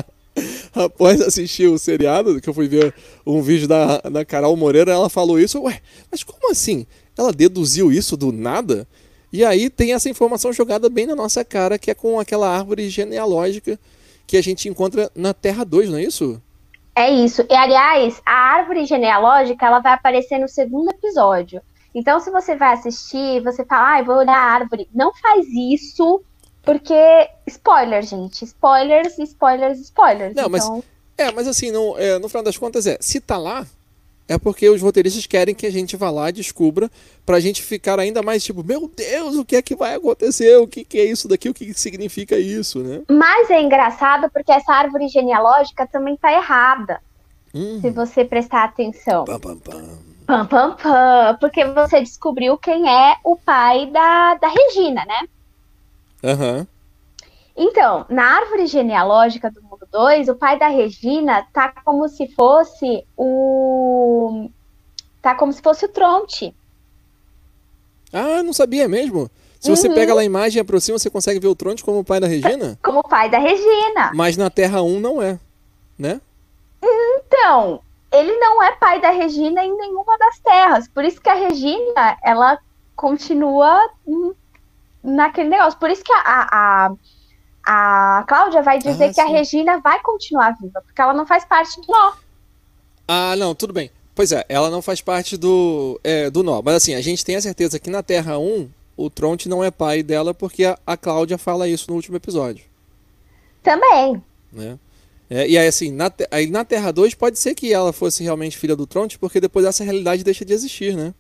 após 0.74 1.22
assistir 1.22 1.68
o 1.68 1.78
seriado, 1.78 2.40
que 2.40 2.50
eu 2.50 2.54
fui 2.54 2.68
ver 2.68 2.94
um 3.26 3.42
vídeo 3.42 3.68
da, 3.68 4.00
da 4.00 4.26
Carol 4.26 4.56
Moreira, 4.56 4.92
ela 4.92 5.10
falou 5.10 5.40
isso. 5.40 5.62
Ué, 5.62 5.80
mas 6.10 6.24
como 6.24 6.52
assim? 6.52 6.88
Ela 7.18 7.32
deduziu 7.32 7.92
isso 7.92 8.18
do 8.18 8.32
nada? 8.32 8.88
E 9.32 9.44
aí 9.44 9.70
tem 9.70 9.94
essa 9.94 10.10
informação 10.10 10.54
jogada 10.54 10.90
bem 10.90 11.06
na 11.06 11.16
nossa 11.16 11.44
cara, 11.44 11.78
que 11.78 11.92
é 11.92 11.96
com 11.96 12.20
aquela 12.20 12.50
árvore 12.50 12.90
genealógica 12.90 13.80
que 14.26 14.38
a 14.38 14.42
gente 14.42 14.70
encontra 14.70 15.12
na 15.16 15.34
Terra 15.34 15.64
2, 15.64 15.90
não 15.90 15.98
é 15.98 16.04
isso? 16.04 16.42
É 16.96 17.12
isso. 17.12 17.44
E 17.50 17.56
aliás, 17.56 18.22
a 18.26 18.32
árvore 18.32 18.86
genealógica 18.86 19.66
ela 19.66 19.80
vai 19.80 19.94
aparecer 19.94 20.38
no 20.38 20.48
segundo 20.48 20.92
episódio. 20.92 21.62
Então, 21.94 22.20
se 22.20 22.32
você 22.32 22.56
vai 22.56 22.74
assistir, 22.74 23.42
você 23.44 23.64
fala, 23.64 24.00
ah, 24.00 24.04
vou 24.04 24.18
olhar 24.18 24.36
a 24.36 24.54
árvore. 24.54 24.90
Não 24.94 25.14
faz 25.14 25.46
isso, 25.48 26.24
porque. 26.64 26.94
Spoiler, 27.48 28.02
gente. 28.04 28.44
Spoilers, 28.46 29.18
spoilers, 29.20 29.80
spoilers. 29.80 30.36
Não, 30.36 30.48
então... 30.48 30.50
mas. 30.50 30.84
É, 31.16 31.32
mas 31.32 31.48
assim, 31.48 31.72
no, 31.72 31.96
é, 31.98 32.18
no 32.18 32.28
final 32.28 32.44
das 32.44 32.58
contas 32.58 32.88
é, 32.88 32.98
se 33.00 33.22
tá 33.22 33.38
lá, 33.38 33.68
é 34.28 34.38
porque 34.38 34.68
os 34.68 34.82
roteiristas 34.82 35.28
querem 35.28 35.54
que 35.54 35.66
a 35.66 35.72
gente 35.72 35.96
vá 35.96 36.10
lá 36.10 36.30
e 36.30 36.34
descubra, 36.34 36.90
pra 37.26 37.40
gente 37.40 37.62
ficar 37.62 38.00
ainda 38.00 38.24
mais 38.24 38.44
tipo, 38.44 38.64
meu 38.64 38.90
Deus, 38.94 39.36
o 39.36 39.46
que 39.46 39.56
é 39.56 39.62
que 39.62 39.76
vai 39.76 39.96
acontecer? 39.96 40.58
O 40.58 40.68
que, 40.68 40.84
que 40.84 40.98
é 40.98 41.06
isso 41.06 41.28
daqui? 41.28 41.50
O 41.50 41.54
que, 41.54 41.68
que 41.68 41.80
significa 41.80 42.38
isso, 42.38 42.80
né? 42.80 43.02
Mas 43.10 43.50
é 43.50 43.62
engraçado 43.62 44.30
porque 44.32 44.52
essa 44.52 44.74
árvore 44.74 45.08
genealógica 45.08 45.86
também 45.86 46.18
tá 46.18 46.34
errada. 46.34 47.00
Hum. 47.54 47.80
Se 47.82 47.92
você 47.92 48.26
prestar 48.26 48.64
atenção. 48.64 49.26
Pam, 49.26 49.40
pam, 49.40 49.58
pam. 49.58 50.13
Pam, 50.26 50.46
pam, 50.48 50.76
pam. 50.76 51.38
Porque 51.40 51.66
você 51.66 52.00
descobriu 52.02 52.58
quem 52.58 52.90
é 52.90 53.16
o 53.24 53.36
pai 53.36 53.88
da, 53.92 54.36
da 54.36 54.48
Regina, 54.48 55.04
né? 55.06 55.28
Aham. 56.24 56.68
Então, 57.56 58.06
na 58.10 58.24
árvore 58.38 58.66
genealógica 58.66 59.52
do 59.52 59.62
mundo 59.62 59.88
2, 59.92 60.28
o 60.28 60.36
pai 60.36 60.58
da 60.58 60.68
Regina 60.68 61.46
tá 61.54 61.72
como 61.86 62.08
se 62.08 62.28
fosse 62.34 63.06
o. 63.16 64.50
tá 65.22 65.36
como 65.36 65.54
se 65.54 65.62
fosse 65.62 65.86
o 65.86 65.90
Tronte. 65.90 66.56
Ah, 68.12 68.42
não 68.44 68.54
sabia 68.54 68.88
mesmo. 68.88 69.30
Se 69.60 69.70
você 69.70 69.88
Uhum. 69.88 69.94
pega 69.96 70.14
lá 70.14 70.22
a 70.22 70.26
imagem 70.26 70.58
e 70.58 70.62
aproxima, 70.62 70.98
você 71.00 71.10
consegue 71.10 71.40
ver 71.40 71.48
o 71.48 71.56
Tronte 71.56 71.84
como 71.84 72.00
o 72.00 72.04
pai 72.04 72.20
da 72.20 72.28
Regina? 72.28 72.78
Como 72.84 73.00
o 73.00 73.08
pai 73.08 73.30
da 73.30 73.38
Regina. 73.38 74.12
Mas 74.14 74.36
na 74.36 74.50
Terra 74.50 74.82
1 74.82 75.00
não 75.00 75.22
é, 75.22 75.40
né? 75.98 76.20
Então, 76.84 77.82
ele 78.14 78.38
não 78.38 78.62
é 78.62 78.72
pai 78.74 79.02
da 79.02 79.10
Regina 79.10 79.64
em 79.64 79.76
nenhuma 79.76 80.18
das 80.20 80.40
terras. 80.40 80.88
Por 80.88 81.04
isso 81.04 81.20
que 81.20 81.30
a 81.30 81.34
Regina, 81.34 82.18
ela 82.24 82.60
continua 82.96 83.90
hum, 84.06 84.34
naquele 85.04 85.50
negócio. 85.50 85.80
Por 85.80 85.90
isso 85.90 86.04
que 86.04 86.14
a, 86.14 86.48
a, 86.52 86.92
a, 87.66 88.24
Cláudia 88.28 88.62
vai 88.62 88.78
dizer 88.78 89.06
Ah, 89.10 89.14
que 89.14 89.22
a. 89.22 89.26
Regina 89.26 89.80
vai 89.80 90.00
continuar 90.02 90.56
viva, 90.62 90.80
porque 90.82 91.02
ela 91.02 91.14
não 91.14 91.26
faz 91.26 91.44
parte 91.44 91.82
do 91.82 91.88
nó. 91.88 92.14
Ah, 93.08 93.36
não, 93.36 93.56
tudo 93.56 93.74
bem. 93.74 93.90
Pois 94.16 94.32
é, 94.32 94.46
ela 94.48 94.70
não 94.70 94.82
faz 94.82 95.02
parte 95.02 95.36
do, 95.36 96.00
é, 96.04 96.30
do 96.30 96.44
nó. 96.44 96.62
Mas 96.62 96.76
assim, 96.76 96.94
a 96.94 97.02
gente 97.02 97.26
tem 97.26 97.36
a 97.36 97.42
certeza 97.42 97.80
que 97.80 97.90
na 97.90 98.04
Terra 98.04 98.38
1, 98.38 98.70
o 98.96 99.10
Tronte 99.10 99.50
não 99.50 99.64
é 99.64 99.72
pai 99.72 100.04
dela, 100.04 100.36
porque 100.36 100.66
a, 100.66 100.78
a 100.86 100.96
Cláudia 100.96 101.40
fala 101.40 101.68
isso 101.68 101.90
no 101.90 101.96
último 101.96 102.16
episódio, 102.16 102.64
Também. 103.64 104.22
né? 104.52 104.78
É, 105.30 105.48
e 105.48 105.58
aí, 105.58 105.68
assim, 105.68 105.92
na, 105.92 106.12
aí 106.30 106.48
na 106.48 106.64
Terra 106.66 106.92
2 106.92 107.16
pode 107.16 107.40
ser 107.40 107.56
que 107.56 107.74
ela 107.74 107.94
fosse 107.94 108.24
realmente 108.24 108.58
filha 108.58 108.76
do 108.76 108.86
Tronte, 108.86 109.18
porque 109.18 109.40
depois 109.40 109.66
essa 109.66 109.84
realidade 109.84 110.24
deixa 110.24 110.46
de 110.46 110.54
existir, 110.54 110.96
né? 110.96 111.14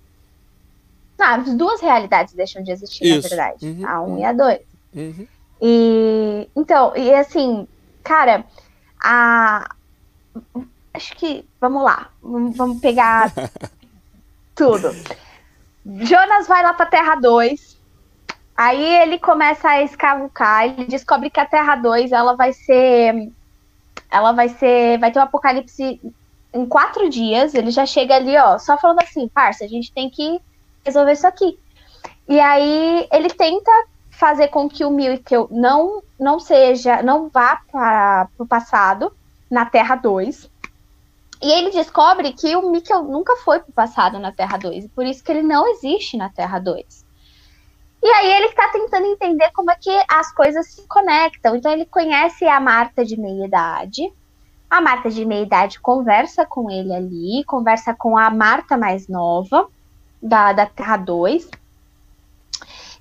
Ah, 1.19 1.35
as 1.35 1.53
duas 1.53 1.79
realidades 1.79 2.33
deixam 2.33 2.61
de 2.61 2.71
existir, 2.71 3.05
Isso. 3.05 3.23
na 3.23 3.29
verdade. 3.29 3.65
Uhum, 3.65 3.87
A 3.87 4.01
um 4.01 4.19
e 4.19 4.25
a 4.25 4.33
dois. 4.33 4.59
Uhum. 4.93 5.27
E 5.61 6.49
então, 6.55 6.93
e 6.97 7.13
assim, 7.13 7.67
cara, 8.03 8.43
a 9.01 9.73
acho 10.93 11.15
que 11.15 11.45
vamos 11.61 11.83
lá, 11.83 12.09
vamos 12.21 12.57
vamos 12.57 12.81
pegar 12.81 13.31
tudo. 14.53 14.91
Jonas 15.85 16.47
vai 16.47 16.63
lá 16.63 16.73
pra 16.73 16.85
Terra 16.85 17.15
2. 17.15 17.73
Aí 18.55 19.01
ele 19.01 19.17
começa 19.17 19.67
a 19.67 19.81
escavucar, 19.81 20.65
ele 20.65 20.85
descobre 20.85 21.29
que 21.29 21.39
a 21.39 21.45
Terra 21.45 21.75
2 21.75 22.11
ela 22.11 22.35
vai 22.35 22.53
ser 22.53 23.31
ela 24.09 24.31
vai 24.31 24.49
ser 24.49 24.99
vai 24.99 25.11
ter 25.11 25.19
um 25.19 25.23
apocalipse 25.23 25.99
em 26.53 26.65
quatro 26.65 27.09
dias. 27.09 27.53
Ele 27.53 27.71
já 27.71 27.85
chega 27.85 28.15
ali, 28.15 28.37
ó, 28.37 28.57
só 28.57 28.77
falando 28.77 28.99
assim, 28.99 29.27
parça, 29.27 29.65
a 29.65 29.67
gente 29.67 29.91
tem 29.91 30.09
que 30.09 30.39
resolver 30.85 31.13
isso 31.13 31.27
aqui. 31.27 31.57
E 32.27 32.39
aí 32.39 33.07
ele 33.11 33.29
tenta 33.29 33.71
fazer 34.11 34.47
com 34.49 34.69
que 34.69 34.85
o 34.85 34.91
Mikkel 34.91 35.47
não 35.51 36.03
não 36.19 36.39
seja, 36.39 37.01
não 37.01 37.29
vá 37.29 37.61
para 37.71 38.29
o 38.37 38.45
passado 38.45 39.11
na 39.49 39.65
Terra 39.65 39.95
2. 39.95 40.49
E 41.41 41.51
ele 41.51 41.71
descobre 41.71 42.31
que 42.31 42.55
o 42.55 42.71
Mikkel 42.71 43.03
nunca 43.03 43.35
foi 43.37 43.59
para 43.59 43.69
o 43.69 43.73
passado 43.73 44.17
na 44.17 44.31
Terra 44.31 44.57
2, 44.57 44.85
e 44.85 44.89
por 44.89 45.05
isso 45.05 45.21
que 45.21 45.29
ele 45.29 45.43
não 45.43 45.67
existe 45.67 46.15
na 46.15 46.29
Terra 46.29 46.57
2. 46.57 47.02
E 48.03 48.07
aí 48.07 48.33
ele 48.33 48.47
está 48.47 48.67
tentando 48.67 49.07
entender 49.07 49.49
como 49.51 49.71
é 49.71 49.75
que 49.75 50.03
as 50.09 50.29
coisas 50.33 50.67
se 50.67 50.85
conectam. 50.87 51.55
Então 51.55 51.71
ele 51.71 51.85
conhece 51.85 52.45
a 52.45 52.59
Marta 52.59 53.05
de 53.05 53.17
meia 53.17 53.45
idade. 53.45 54.11
A 54.69 54.81
Marta 54.81 55.09
de 55.09 55.23
meia 55.23 55.43
idade 55.43 55.79
conversa 55.79 56.45
com 56.45 56.69
ele 56.69 56.93
ali, 56.93 57.45
conversa 57.45 57.95
com 57.97 58.17
a 58.17 58.29
Marta 58.29 58.77
mais 58.77 59.07
nova 59.07 59.69
da, 60.21 60.51
da 60.51 60.65
Terra 60.65 60.97
2. 60.97 61.49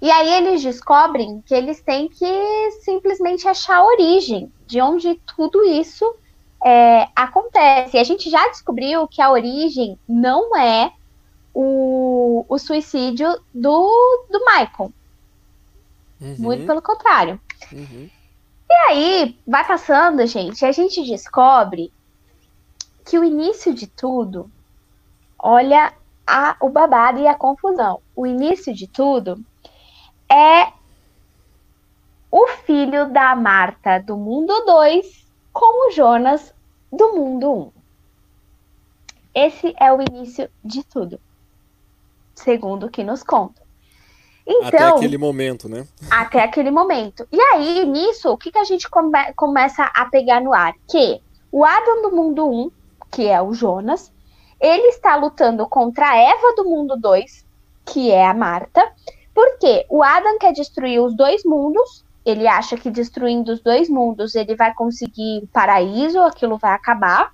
E 0.00 0.08
aí 0.08 0.34
eles 0.34 0.62
descobrem 0.62 1.42
que 1.46 1.54
eles 1.54 1.80
têm 1.80 2.08
que 2.08 2.70
simplesmente 2.84 3.48
achar 3.48 3.78
a 3.78 3.84
origem 3.84 4.52
de 4.68 4.80
onde 4.80 5.20
tudo 5.36 5.64
isso 5.64 6.04
é, 6.64 7.08
acontece. 7.16 7.96
E 7.96 8.00
a 8.00 8.04
gente 8.04 8.30
já 8.30 8.46
descobriu 8.48 9.08
que 9.08 9.20
a 9.20 9.32
origem 9.32 9.98
não 10.08 10.56
é 10.56 10.92
o, 11.54 12.44
o 12.48 12.58
suicídio 12.58 13.28
do, 13.54 14.26
do 14.30 14.38
Michael. 14.40 14.92
Uhum. 16.20 16.36
Muito 16.38 16.66
pelo 16.66 16.82
contrário. 16.82 17.40
Uhum. 17.72 18.08
E 18.70 18.74
aí, 18.88 19.38
vai 19.46 19.66
passando, 19.66 20.26
gente, 20.26 20.64
a 20.64 20.72
gente 20.72 21.04
descobre 21.04 21.92
que 23.04 23.18
o 23.18 23.24
início 23.24 23.74
de 23.74 23.86
tudo, 23.86 24.50
olha 25.38 25.92
a, 26.26 26.56
o 26.60 26.68
babado 26.70 27.18
e 27.18 27.26
a 27.26 27.34
confusão. 27.34 28.00
O 28.16 28.26
início 28.26 28.72
de 28.72 28.86
tudo 28.86 29.44
é 30.30 30.72
o 32.30 32.46
filho 32.64 33.10
da 33.10 33.36
Marta 33.36 33.98
do 33.98 34.16
mundo 34.16 34.64
2 34.64 35.26
com 35.52 35.88
o 35.88 35.90
Jonas 35.90 36.54
do 36.90 37.12
mundo 37.12 37.52
1. 37.52 37.60
Um. 37.60 37.72
Esse 39.34 39.74
é 39.78 39.92
o 39.92 40.00
início 40.00 40.50
de 40.64 40.82
tudo, 40.84 41.20
segundo 42.34 42.86
o 42.86 42.90
que 42.90 43.02
nos 43.04 43.22
contam. 43.22 43.62
Então, 44.46 44.66
Até 44.68 44.84
aquele 44.88 45.18
momento, 45.18 45.68
né? 45.68 45.86
até 46.10 46.42
aquele 46.42 46.70
momento. 46.70 47.26
E 47.30 47.40
aí, 47.40 47.84
nisso, 47.84 48.30
o 48.30 48.36
que, 48.36 48.50
que 48.50 48.58
a 48.58 48.64
gente 48.64 48.90
come- 48.90 49.32
começa 49.36 49.84
a 49.84 50.06
pegar 50.06 50.40
no 50.40 50.52
ar? 50.52 50.74
Que 50.88 51.20
o 51.50 51.64
Adam 51.64 52.02
do 52.02 52.10
mundo 52.16 52.48
1, 52.50 52.70
que 53.10 53.28
é 53.28 53.40
o 53.40 53.52
Jonas, 53.54 54.12
ele 54.60 54.88
está 54.88 55.14
lutando 55.16 55.66
contra 55.68 56.10
a 56.10 56.16
Eva 56.16 56.54
do 56.56 56.64
mundo 56.64 56.96
2, 56.96 57.44
que 57.84 58.10
é 58.10 58.26
a 58.26 58.34
Marta, 58.34 58.90
porque 59.34 59.86
o 59.88 60.02
Adam 60.02 60.38
quer 60.38 60.52
destruir 60.52 61.00
os 61.00 61.14
dois 61.16 61.44
mundos, 61.44 62.04
ele 62.24 62.46
acha 62.46 62.76
que 62.76 62.90
destruindo 62.90 63.52
os 63.52 63.60
dois 63.60 63.88
mundos 63.88 64.34
ele 64.34 64.54
vai 64.56 64.72
conseguir 64.74 65.40
o 65.42 65.46
paraíso, 65.48 66.20
aquilo 66.20 66.58
vai 66.58 66.72
acabar, 66.72 67.32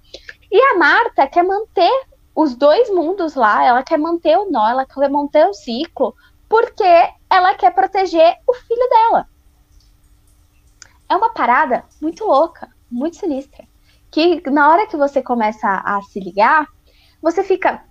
e 0.50 0.58
a 0.60 0.78
Marta 0.78 1.26
quer 1.26 1.42
manter 1.44 1.92
os 2.40 2.54
dois 2.54 2.88
mundos 2.88 3.34
lá, 3.34 3.64
ela 3.64 3.82
quer 3.82 3.98
manter 3.98 4.38
o 4.38 4.48
nó, 4.48 4.68
ela 4.68 4.86
quer 4.86 5.10
manter 5.10 5.44
o 5.48 5.52
ciclo, 5.52 6.14
porque 6.48 6.84
ela 7.28 7.52
quer 7.56 7.74
proteger 7.74 8.36
o 8.46 8.54
filho 8.54 8.88
dela. 8.88 9.28
É 11.08 11.16
uma 11.16 11.30
parada 11.30 11.84
muito 12.00 12.24
louca, 12.24 12.68
muito 12.88 13.16
sinistra. 13.16 13.64
Que 14.08 14.40
na 14.52 14.70
hora 14.70 14.86
que 14.86 14.96
você 14.96 15.20
começa 15.20 15.82
a 15.84 16.00
se 16.02 16.20
ligar, 16.20 16.68
você 17.20 17.42
fica. 17.42 17.82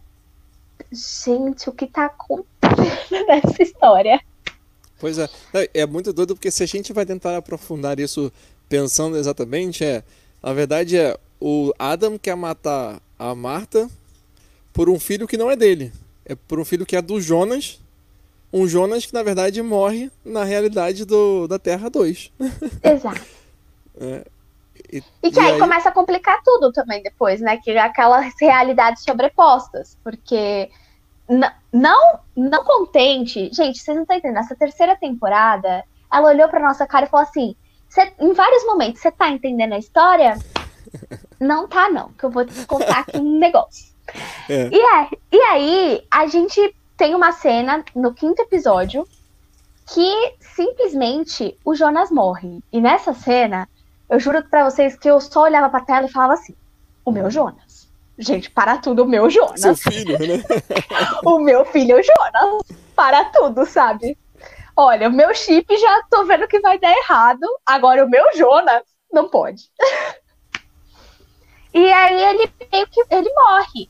Gente, 0.93 1.67
o 1.67 1.73
que 1.73 1.86
tá 1.86 2.05
acontecendo 2.05 3.27
nessa 3.27 3.62
história? 3.62 4.17
Pois 4.97 5.17
é. 5.19 5.27
É, 5.73 5.86
muito 5.86 6.13
doido 6.13 6.36
porque 6.36 6.51
se 6.51 6.63
a 6.63 6.67
gente 6.67 6.93
vai 6.93 7.05
tentar 7.05 7.36
aprofundar 7.36 7.99
isso 7.99 8.31
pensando 8.69 9.17
exatamente, 9.17 9.83
é. 9.83 10.05
A 10.41 10.53
verdade 10.53 10.97
é, 10.97 11.19
o 11.38 11.73
Adam 11.77 12.17
quer 12.17 12.38
matar 12.38 13.01
a 13.19 13.36
Marta 13.36 13.89
por 14.77 14.89
um 14.91 14.99
filho 14.99 15.27
que 15.27 15.37
não 15.37 15.49
é 15.49 15.55
dele. 15.55 15.91
É 16.23 16.35
por 16.35 16.59
um 16.59 16.63
filho 16.63 16.85
que 16.85 16.95
é 16.95 17.01
do 17.01 17.19
Jonas. 17.19 17.81
Um 18.53 18.67
Jonas 18.67 19.07
que 19.07 19.13
na 19.13 19.23
verdade 19.23 19.59
morre 19.63 20.11
na 20.23 20.43
realidade 20.43 21.03
do, 21.03 21.47
da 21.47 21.57
Terra 21.57 21.89
2. 21.89 22.31
Exato. 22.83 23.25
É, 23.99 24.23
e, 24.93 25.03
E 25.23 25.31
que 25.31 25.39
aí, 25.39 25.57
começa 25.57 25.89
a 25.89 25.91
complicar 25.91 26.43
tudo 26.43 26.71
também 26.71 27.01
depois, 27.01 27.41
né? 27.41 27.57
Que 27.57 27.75
aquelas 27.75 28.31
realidades 28.39 29.03
sobrepostas. 29.03 29.97
Porque 30.03 30.69
não, 31.73 32.19
não 32.35 32.63
contente. 32.63 33.49
Gente, 33.51 33.79
vocês 33.79 33.95
não 33.95 34.03
estão 34.03 34.15
entendendo. 34.15 34.37
Essa 34.37 34.55
terceira 34.55 34.95
temporada, 34.95 35.83
ela 36.13 36.29
olhou 36.29 36.47
pra 36.49 36.59
nossa 36.59 36.85
cara 36.85 37.07
e 37.07 37.09
falou 37.09 37.25
assim: 37.25 37.55
"Cê- 37.89 38.13
em 38.19 38.31
vários 38.31 38.63
momentos, 38.63 39.01
você 39.01 39.09
tá 39.09 39.27
entendendo 39.27 39.73
a 39.73 39.79
história? 39.79 40.37
Não 41.39 41.67
tá, 41.67 41.89
não, 41.89 42.09
que 42.13 42.23
eu 42.23 42.31
vou 42.31 42.43
te 42.45 42.65
contar 42.65 43.01
aqui 43.01 43.17
um 43.17 43.37
negócio. 43.37 43.96
É. 44.50 44.70
E, 44.72 44.80
é, 44.80 45.10
e 45.32 45.41
aí, 45.41 46.08
a 46.10 46.28
gente 46.28 46.76
tem 46.96 47.13
uma 47.13 47.32
cena 47.32 47.84
no 47.96 48.13
quinto 48.13 48.41
episódio 48.41 49.08
que 49.93 50.36
simplesmente 50.39 51.58
o 51.63 51.76
Jonas 51.76 52.12
morre. 52.12 52.62
E 52.72 52.82
nessa 52.82 53.13
cena, 53.13 53.70
eu 54.10 54.20
juro 54.20 54.43
pra 54.50 54.70
vocês 54.70 54.98
que 54.98 55.10
eu 55.10 55.20
só 55.22 55.43
olhava 55.43 55.70
pra 55.70 55.82
tela 55.82 56.08
e 56.08 56.12
falava 56.12 56.34
assim: 56.34 56.56
o 57.06 57.12
meu 57.12 57.30
Jonas. 57.30 57.88
Gente, 58.17 58.50
para 58.50 58.78
tudo, 58.78 59.04
o 59.04 59.08
meu 59.08 59.30
Jonas. 59.30 59.62
Seu 59.62 59.76
filho, 59.76 60.17
né? 60.20 60.43
o 61.24 61.39
meu 61.39 61.63
filho 61.65 61.98
é 61.98 62.00
o 62.00 62.04
Jonas. 62.04 62.63
Para 62.96 63.26
tudo, 63.26 63.65
sabe? 63.65 64.17
Olha, 64.76 65.08
o 65.08 65.12
meu 65.12 65.34
chip 65.34 65.76
já 65.78 66.04
tô 66.10 66.26
vendo 66.26 66.48
que 66.48 66.60
vai 66.60 66.80
dar 66.80 66.91
errado. 66.91 67.46
Agora 67.65 68.04
o 68.04 68.10
meu 68.10 68.26
Jonas 68.36 68.84
não 69.12 69.30
pode. 69.30 69.63
e 71.74 71.91
aí 71.91 72.24
ele 72.24 72.52
meio 72.72 72.88
que 72.88 73.04
ele 73.10 73.32
morre. 73.34 73.89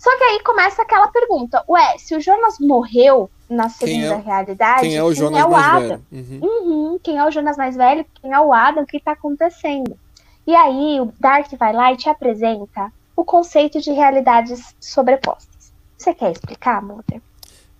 Só 0.00 0.16
que 0.16 0.24
aí 0.24 0.40
começa 0.42 0.80
aquela 0.80 1.08
pergunta: 1.08 1.62
Ué, 1.68 1.98
se 1.98 2.16
o 2.16 2.20
Jonas 2.20 2.58
morreu 2.58 3.30
na 3.48 3.64
Quem 3.68 4.00
segunda 4.00 4.14
é- 4.14 4.16
realidade, 4.24 4.80
Quem 4.80 4.96
é 4.96 5.04
o 5.04 5.12
Jonas 5.12 5.40
é 5.42 5.44
o 5.44 5.50
mais 5.50 5.66
Adam? 5.66 5.88
velho? 5.88 6.02
Uhum. 6.10 6.40
Uhum, 6.42 6.98
quem 7.02 7.18
é 7.18 7.24
o 7.26 7.30
Jonas 7.30 7.56
mais 7.58 7.76
velho, 7.76 8.06
quem 8.20 8.32
é 8.32 8.40
o 8.40 8.50
Adam, 8.54 8.82
o 8.82 8.86
que 8.86 8.98
tá 8.98 9.12
acontecendo. 9.12 9.94
E 10.46 10.54
aí 10.56 10.98
o 11.00 11.12
Dark 11.20 11.52
vai 11.58 11.74
lá 11.74 11.92
e 11.92 11.98
te 11.98 12.08
apresenta 12.08 12.90
o 13.14 13.22
conceito 13.22 13.78
de 13.78 13.90
realidades 13.92 14.74
sobrepostas. 14.80 15.70
Você 15.98 16.14
quer 16.14 16.32
explicar, 16.32 16.80
Mulder? 16.82 17.20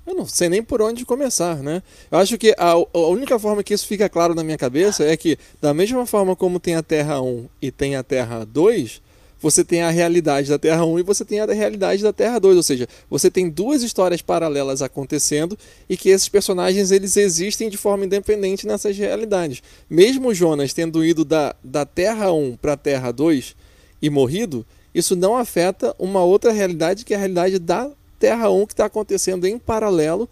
Eu 0.07 0.15
não 0.15 0.27
sei 0.27 0.51
nem 0.51 0.63
por 0.63 0.83
onde 0.83 1.07
começar, 1.07 1.57
né? 1.57 1.83
Eu 2.11 2.19
acho 2.19 2.37
que 2.37 2.55
a, 2.59 2.73
a 2.73 2.99
única 3.09 3.39
forma 3.39 3.63
que 3.63 3.73
isso 3.73 3.87
fica 3.87 4.09
claro 4.11 4.35
na 4.35 4.45
minha 4.45 4.59
cabeça 4.59 5.05
é 5.05 5.17
que, 5.17 5.39
da 5.61 5.73
mesma 5.73 6.05
forma 6.05 6.37
como 6.37 6.61
tem 6.61 6.75
a 6.77 6.83
Terra 6.83 7.21
1 7.23 7.49
e 7.63 7.71
tem 7.71 7.97
a 7.97 8.03
Terra 8.03 8.45
2, 8.45 9.01
você 9.41 9.65
tem 9.65 9.83
a 9.83 9.91
realidade 9.91 10.49
da 10.49 10.59
Terra 10.59 10.85
1 10.85 10.99
e 10.99 11.03
você 11.03 11.25
tem 11.25 11.41
a 11.41 11.47
realidade 11.47 12.03
da 12.03 12.13
Terra 12.13 12.39
2. 12.39 12.57
Ou 12.57 12.63
seja, 12.63 12.87
você 13.09 13.31
tem 13.31 13.49
duas 13.49 13.83
histórias 13.83 14.21
paralelas 14.21 14.83
acontecendo 14.83 15.59
e 15.89 15.97
que 15.97 16.11
esses 16.11 16.29
personagens 16.29 16.91
eles 16.91 17.17
existem 17.17 17.71
de 17.71 17.77
forma 17.77 18.05
independente 18.05 18.67
nessas 18.67 18.97
realidades. 18.97 19.63
Mesmo 19.89 20.35
Jonas 20.35 20.75
tendo 20.75 21.05
ido 21.05 21.25
da, 21.25 21.55
da 21.65 21.87
Terra 21.87 22.31
1 22.31 22.57
para 22.57 22.75
a 22.75 22.77
Terra 22.77 23.11
2 23.11 23.57
e 24.03 24.11
morrido, 24.11 24.65
isso 24.95 25.17
não 25.17 25.37
afeta 25.37 25.95
uma 25.99 26.23
outra 26.23 26.53
realidade 26.53 27.05
que 27.05 27.15
é 27.15 27.17
a 27.17 27.21
realidade 27.21 27.59
da 27.59 27.91
Terra 28.19 28.51
1 28.51 28.67
que 28.67 28.73
está 28.75 28.85
acontecendo 28.85 29.47
em 29.47 29.59
paralelo 29.59 30.29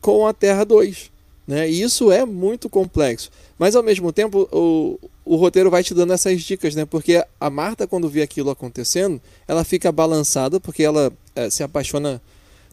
com 0.00 0.26
a 0.26 0.32
Terra 0.32 0.64
2. 0.64 1.10
Né? 1.46 1.68
E 1.68 1.82
isso 1.82 2.12
é 2.12 2.24
muito 2.24 2.68
complexo. 2.68 3.30
Mas 3.58 3.74
ao 3.74 3.82
mesmo 3.82 4.12
tempo, 4.12 4.48
o, 4.52 4.98
o 5.26 5.34
roteiro 5.34 5.68
vai 5.68 5.82
te 5.82 5.92
dando 5.92 6.12
essas 6.12 6.40
dicas, 6.40 6.76
né? 6.76 6.84
Porque 6.86 7.22
a 7.40 7.50
Marta, 7.50 7.84
quando 7.84 8.08
vê 8.08 8.22
aquilo 8.22 8.48
acontecendo, 8.48 9.20
ela 9.48 9.64
fica 9.64 9.90
balançada, 9.90 10.60
porque 10.60 10.84
ela 10.84 11.12
eh, 11.34 11.50
se 11.50 11.64
apaixona 11.64 12.22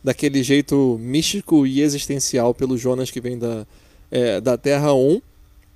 daquele 0.04 0.44
jeito 0.44 0.98
místico 1.02 1.66
e 1.66 1.82
existencial 1.82 2.54
pelo 2.54 2.78
Jonas 2.78 3.10
que 3.10 3.20
vem 3.20 3.40
da, 3.40 3.66
eh, 4.12 4.40
da 4.40 4.56
Terra 4.56 4.94
1. 4.94 5.20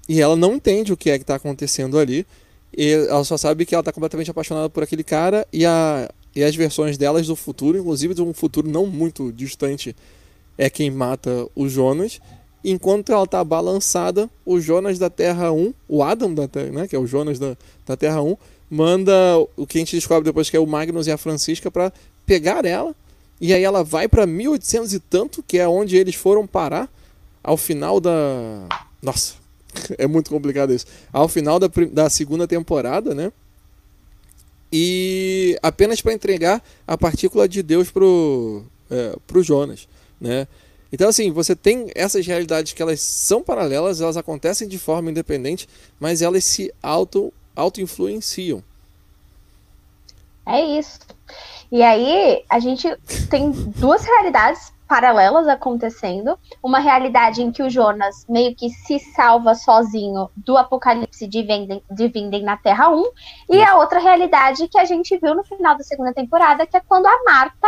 E 0.08 0.22
ela 0.22 0.36
não 0.36 0.54
entende 0.56 0.94
o 0.94 0.98
que 0.98 1.10
é 1.10 1.18
que 1.18 1.24
está 1.24 1.36
acontecendo 1.36 1.98
ali. 1.98 2.28
E 2.78 2.92
ela 2.92 3.24
só 3.24 3.38
sabe 3.38 3.66
que 3.66 3.74
ela 3.74 3.82
está 3.82 3.92
completamente 3.92 4.30
apaixonada 4.30 4.70
por 4.70 4.84
aquele 4.84 5.04
cara 5.04 5.48
e, 5.52 5.66
a, 5.66 6.08
e 6.36 6.44
as 6.44 6.56
versões 6.56 6.96
delas 6.96 7.26
do 7.26 7.36
futuro, 7.36 7.80
inclusive 7.80 8.14
de 8.14 8.22
um 8.22 8.34
futuro 8.36 8.70
não 8.70 8.86
muito 8.86 9.32
distante, 9.32 9.96
é 10.56 10.70
quem 10.70 10.92
mata 10.92 11.48
o 11.56 11.68
Jonas. 11.68 12.20
Enquanto 12.70 13.14
ela 13.14 13.24
está 13.24 13.42
balançada, 13.46 14.30
o 14.46 14.60
Jonas 14.60 15.00
da 15.00 15.10
Terra 15.10 15.54
1, 15.54 15.74
o 15.88 16.04
Adam 16.04 16.34
da 16.34 16.50
Terra, 16.50 16.70
né, 16.70 16.86
que 16.86 16.98
é 16.98 17.00
o 17.00 17.08
Jonas 17.08 17.40
da, 17.40 17.56
da 17.86 17.96
Terra 17.96 18.22
1, 18.22 18.36
manda 18.70 19.14
o 19.56 19.66
que 19.66 19.78
a 19.78 19.80
gente 19.80 19.96
descobre 19.96 20.26
depois 20.26 20.50
que 20.50 20.58
é 20.58 20.60
o 20.60 20.68
Magnus 20.68 21.08
e 21.08 21.12
a 21.14 21.18
Francisca 21.18 21.72
para 21.72 21.94
pegar 22.26 22.66
ela. 22.66 22.94
E 23.40 23.54
aí 23.54 23.64
ela 23.64 23.86
vai 23.86 24.10
para 24.10 24.28
1800 24.28 24.94
e 24.94 25.00
tanto, 25.00 25.42
que 25.42 25.58
é 25.58 25.66
onde 25.66 25.96
eles 25.96 26.16
foram 26.16 26.46
parar 26.46 26.92
ao 27.42 27.56
final 27.56 28.02
da. 28.02 28.68
Nossa, 29.02 29.36
é 29.98 30.06
muito 30.06 30.30
complicado 30.30 30.74
isso. 30.74 30.88
Ao 31.14 31.30
final 31.30 31.60
da, 31.60 31.70
da 31.94 32.10
segunda 32.10 32.46
temporada, 32.46 33.16
né? 33.16 33.32
E 34.74 35.58
apenas 35.64 36.02
para 36.02 36.12
entregar 36.12 36.62
a 36.86 36.98
partícula 36.98 37.48
de 37.48 37.64
Deus 37.64 37.90
pro, 37.90 38.66
é, 38.92 39.16
pro 39.26 39.42
Jonas, 39.42 39.88
né? 40.20 40.50
Então, 40.92 41.10
assim, 41.10 41.32
você 41.32 41.56
tem 41.56 41.90
essas 41.96 42.26
realidades 42.26 42.74
que 42.74 42.82
elas 42.82 43.02
são 43.02 43.44
paralelas, 43.44 44.02
elas 44.02 44.18
acontecem 44.18 44.68
de 44.68 44.80
forma 44.80 45.12
independente, 45.12 45.68
mas 46.00 46.22
elas 46.22 46.46
se 46.46 46.74
auto, 46.82 47.34
auto-influenciam. 47.56 48.64
É 50.46 50.62
isso. 50.62 51.00
E 51.70 51.84
aí, 51.84 52.44
a 52.50 52.60
gente 52.60 52.88
tem 53.30 53.52
duas 53.52 54.06
realidades 54.06 54.72
paralelas 54.88 55.48
acontecendo. 55.48 56.40
Uma 56.64 56.80
realidade 56.80 57.42
em 57.42 57.52
que 57.52 57.62
o 57.62 57.70
Jonas 57.70 58.26
meio 58.28 58.56
que 58.56 58.70
se 58.70 58.98
salva 59.00 59.54
sozinho 59.54 60.30
do 60.36 60.58
apocalipse 60.58 61.28
de 61.28 61.44
Vinden, 61.44 61.84
de 61.92 62.08
Vinden 62.08 62.44
na 62.44 62.56
Terra 62.56 62.90
1. 62.90 63.04
E 63.50 63.62
a 63.62 63.76
outra 63.76 64.00
realidade 64.00 64.68
que 64.70 64.80
a 64.80 64.86
gente 64.86 65.18
viu 65.18 65.36
no 65.36 65.44
final 65.44 65.78
da 65.78 65.84
segunda 65.84 66.14
temporada, 66.14 66.66
que 66.66 66.78
é 66.78 66.80
quando 66.80 67.06
a 67.06 67.24
Marta 67.26 67.68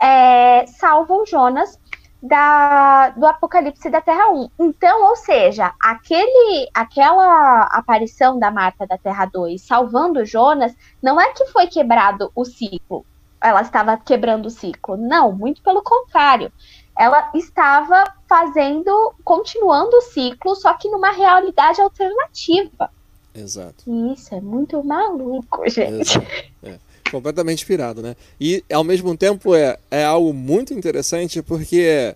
é, 0.00 0.66
salva 0.66 1.14
o 1.14 1.26
Jonas 1.26 1.78
da, 2.22 3.10
do 3.10 3.26
apocalipse 3.26 3.88
da 3.90 4.00
Terra 4.00 4.30
1. 4.30 4.50
Então, 4.58 5.08
ou 5.08 5.16
seja, 5.16 5.72
aquele, 5.80 6.68
aquela 6.74 7.62
aparição 7.64 8.38
da 8.38 8.50
Marta 8.50 8.86
da 8.86 8.98
Terra 8.98 9.26
2 9.26 9.60
salvando 9.62 10.24
Jonas, 10.24 10.74
não 11.02 11.20
é 11.20 11.32
que 11.32 11.46
foi 11.46 11.66
quebrado 11.66 12.30
o 12.34 12.44
ciclo. 12.44 13.04
Ela 13.42 13.62
estava 13.62 13.96
quebrando 13.96 14.46
o 14.46 14.50
ciclo. 14.50 14.96
Não, 14.96 15.30
muito 15.32 15.62
pelo 15.62 15.82
contrário. 15.82 16.50
Ela 16.98 17.30
estava 17.34 18.04
fazendo, 18.26 19.14
continuando 19.22 19.96
o 19.98 20.02
ciclo, 20.02 20.56
só 20.56 20.72
que 20.74 20.88
numa 20.88 21.10
realidade 21.10 21.80
alternativa. 21.80 22.90
Exato. 23.34 23.84
Isso 24.12 24.34
é 24.34 24.40
muito 24.40 24.82
maluco, 24.82 25.68
gente. 25.68 26.18
Exato. 26.18 26.26
É. 26.64 26.85
Completamente 27.10 27.60
inspirado, 27.60 28.02
né? 28.02 28.16
E 28.40 28.64
ao 28.72 28.82
mesmo 28.82 29.16
tempo 29.16 29.54
é, 29.54 29.78
é 29.90 30.04
algo 30.04 30.32
muito 30.32 30.74
interessante 30.74 31.40
porque 31.42 32.14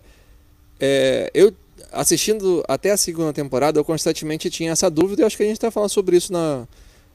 é, 0.80 1.30
eu 1.32 1.52
assistindo 1.92 2.64
até 2.68 2.90
a 2.90 2.96
segunda 2.96 3.32
temporada 3.32 3.78
eu 3.78 3.84
constantemente 3.84 4.50
tinha 4.50 4.72
essa 4.72 4.90
dúvida 4.90 5.22
e 5.22 5.24
acho 5.24 5.36
que 5.36 5.42
a 5.42 5.46
gente 5.46 5.56
está 5.56 5.70
falando 5.70 5.90
sobre 5.90 6.16
isso 6.16 6.32
na, 6.32 6.66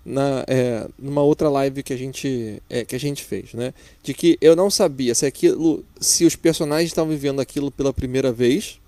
na 0.05 0.43
é, 0.47 0.87
numa 0.97 1.21
outra 1.21 1.49
live 1.49 1.81
que 1.81 1.93
a 1.93 1.97
gente 1.97 2.61
é, 2.69 2.85
que 2.85 2.95
a 2.95 2.99
gente 2.99 3.23
fez, 3.23 3.53
né? 3.53 3.73
De 4.03 4.13
que 4.13 4.37
eu 4.39 4.55
não 4.55 4.69
sabia 4.69 5.15
se 5.15 5.25
aquilo, 5.25 5.83
se 5.99 6.25
os 6.25 6.35
personagens 6.35 6.89
estavam 6.89 7.11
vivendo 7.11 7.39
aquilo 7.39 7.71
pela 7.71 7.93
primeira 7.93 8.31
vez 8.31 8.79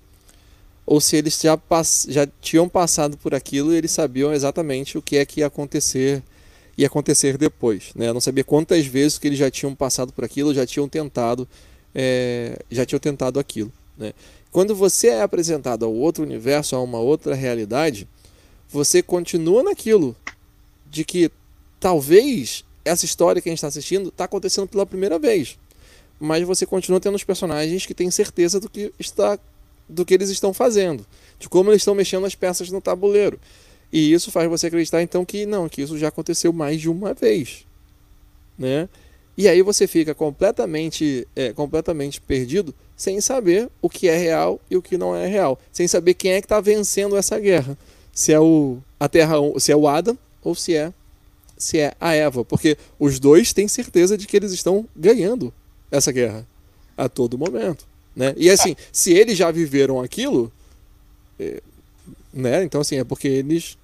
ou 0.85 1.01
se 1.01 1.17
eles 1.17 1.39
já, 1.41 1.59
já 2.07 2.27
tinham 2.39 2.69
passado 2.69 3.17
por 3.17 3.35
aquilo 3.35 3.73
e 3.73 3.77
eles 3.77 3.91
sabiam 3.91 4.33
exatamente 4.33 4.97
o 4.97 5.01
que 5.01 5.17
é 5.17 5.25
que 5.25 5.41
ia 5.41 5.47
acontecer 5.47 6.23
ia 6.77 6.87
acontecer 6.87 7.37
depois. 7.37 7.91
Né? 7.95 8.07
Eu 8.07 8.13
não 8.13 8.21
sabia 8.21 8.43
quantas 8.43 8.85
vezes 8.85 9.17
que 9.17 9.27
eles 9.27 9.39
já 9.39 9.49
tinham 9.49 9.73
passado 9.73 10.13
por 10.13 10.23
aquilo, 10.23 10.53
já 10.53 10.65
tinham 10.65 10.87
tentado, 10.87 11.47
é, 11.93 12.59
já 12.69 12.85
tinham 12.85 12.99
tentado 12.99 13.39
aquilo. 13.39 13.71
Né? 13.97 14.13
Quando 14.51 14.75
você 14.75 15.07
é 15.07 15.21
apresentado 15.21 15.85
ao 15.85 15.93
outro 15.93 16.23
universo, 16.23 16.75
a 16.75 16.81
uma 16.81 16.99
outra 16.99 17.33
realidade, 17.33 18.07
você 18.69 19.01
continua 19.01 19.63
naquilo 19.63 20.15
de 20.89 21.03
que 21.03 21.31
talvez 21.79 22.63
essa 22.85 23.05
história 23.05 23.41
que 23.41 23.49
a 23.49 23.51
gente 23.51 23.57
está 23.57 23.67
assistindo 23.67 24.09
está 24.09 24.25
acontecendo 24.25 24.67
pela 24.67 24.85
primeira 24.85 25.19
vez, 25.19 25.57
mas 26.19 26.45
você 26.45 26.65
continua 26.65 26.99
tendo 26.99 27.15
os 27.15 27.23
personagens 27.23 27.85
que 27.85 27.93
têm 27.93 28.09
certeza 28.09 28.59
do 28.59 28.69
que 28.69 28.93
está, 28.97 29.37
do 29.87 30.05
que 30.05 30.13
eles 30.13 30.29
estão 30.29 30.53
fazendo, 30.53 31.05
de 31.39 31.49
como 31.49 31.69
eles 31.69 31.81
estão 31.81 31.93
mexendo 31.93 32.25
as 32.25 32.35
peças 32.35 32.69
no 32.69 32.81
tabuleiro. 32.81 33.39
E 33.91 34.11
isso 34.11 34.31
faz 34.31 34.49
você 34.49 34.67
acreditar 34.67 35.01
então 35.01 35.23
que 35.23 35.45
não, 35.45 35.69
que 35.69 35.81
isso 35.81 35.97
já 35.97 36.09
aconteceu 36.09 36.51
mais 36.51 36.81
de 36.81 36.89
uma 36.89 37.13
vez, 37.13 37.65
né? 38.57 38.89
E 39.37 39.47
aí 39.47 39.61
você 39.61 39.85
fica 39.85 40.15
completamente, 40.15 41.27
é, 41.35 41.53
completamente 41.53 42.19
perdido, 42.19 42.73
sem 42.95 43.21
saber 43.21 43.69
o 43.81 43.87
que 43.87 44.07
é 44.07 44.17
real 44.17 44.59
e 44.69 44.75
o 44.75 44.81
que 44.81 44.97
não 44.97 45.15
é 45.15 45.27
real, 45.27 45.59
sem 45.71 45.87
saber 45.87 46.15
quem 46.15 46.31
é 46.31 46.41
que 46.41 46.45
está 46.45 46.59
vencendo 46.59 47.15
essa 47.15 47.39
guerra, 47.39 47.77
se 48.11 48.33
é 48.33 48.39
o 48.39 48.79
a 48.99 49.07
Terra, 49.07 49.35
se 49.59 49.71
é 49.71 49.75
o 49.75 49.87
Adam 49.87 50.17
ou 50.41 50.55
se 50.55 50.75
é 50.75 50.91
se 51.55 51.79
é 51.79 51.93
a 51.99 52.13
Eva, 52.13 52.43
porque 52.45 52.77
os 52.99 53.19
dois 53.19 53.53
têm 53.53 53.67
certeza 53.67 54.17
de 54.17 54.27
que 54.27 54.37
eles 54.37 54.51
estão 54.51 54.87
ganhando 54.95 55.53
essa 55.91 56.11
guerra 56.11 56.45
a 56.95 57.07
todo 57.07 57.37
momento, 57.37 57.87
né? 58.15 58.33
E 58.37 58.49
assim, 58.49 58.75
se 58.91 59.13
eles 59.13 59.37
já 59.37 59.49
viveram 59.51 60.01
aquilo, 60.01 60.51
é, 61.39 61.61
né? 62.37 62.63
Então, 62.63 62.81
assim, 62.81 62.97
é 62.97 63.03
porque 63.03 63.27
eles, 63.27 63.77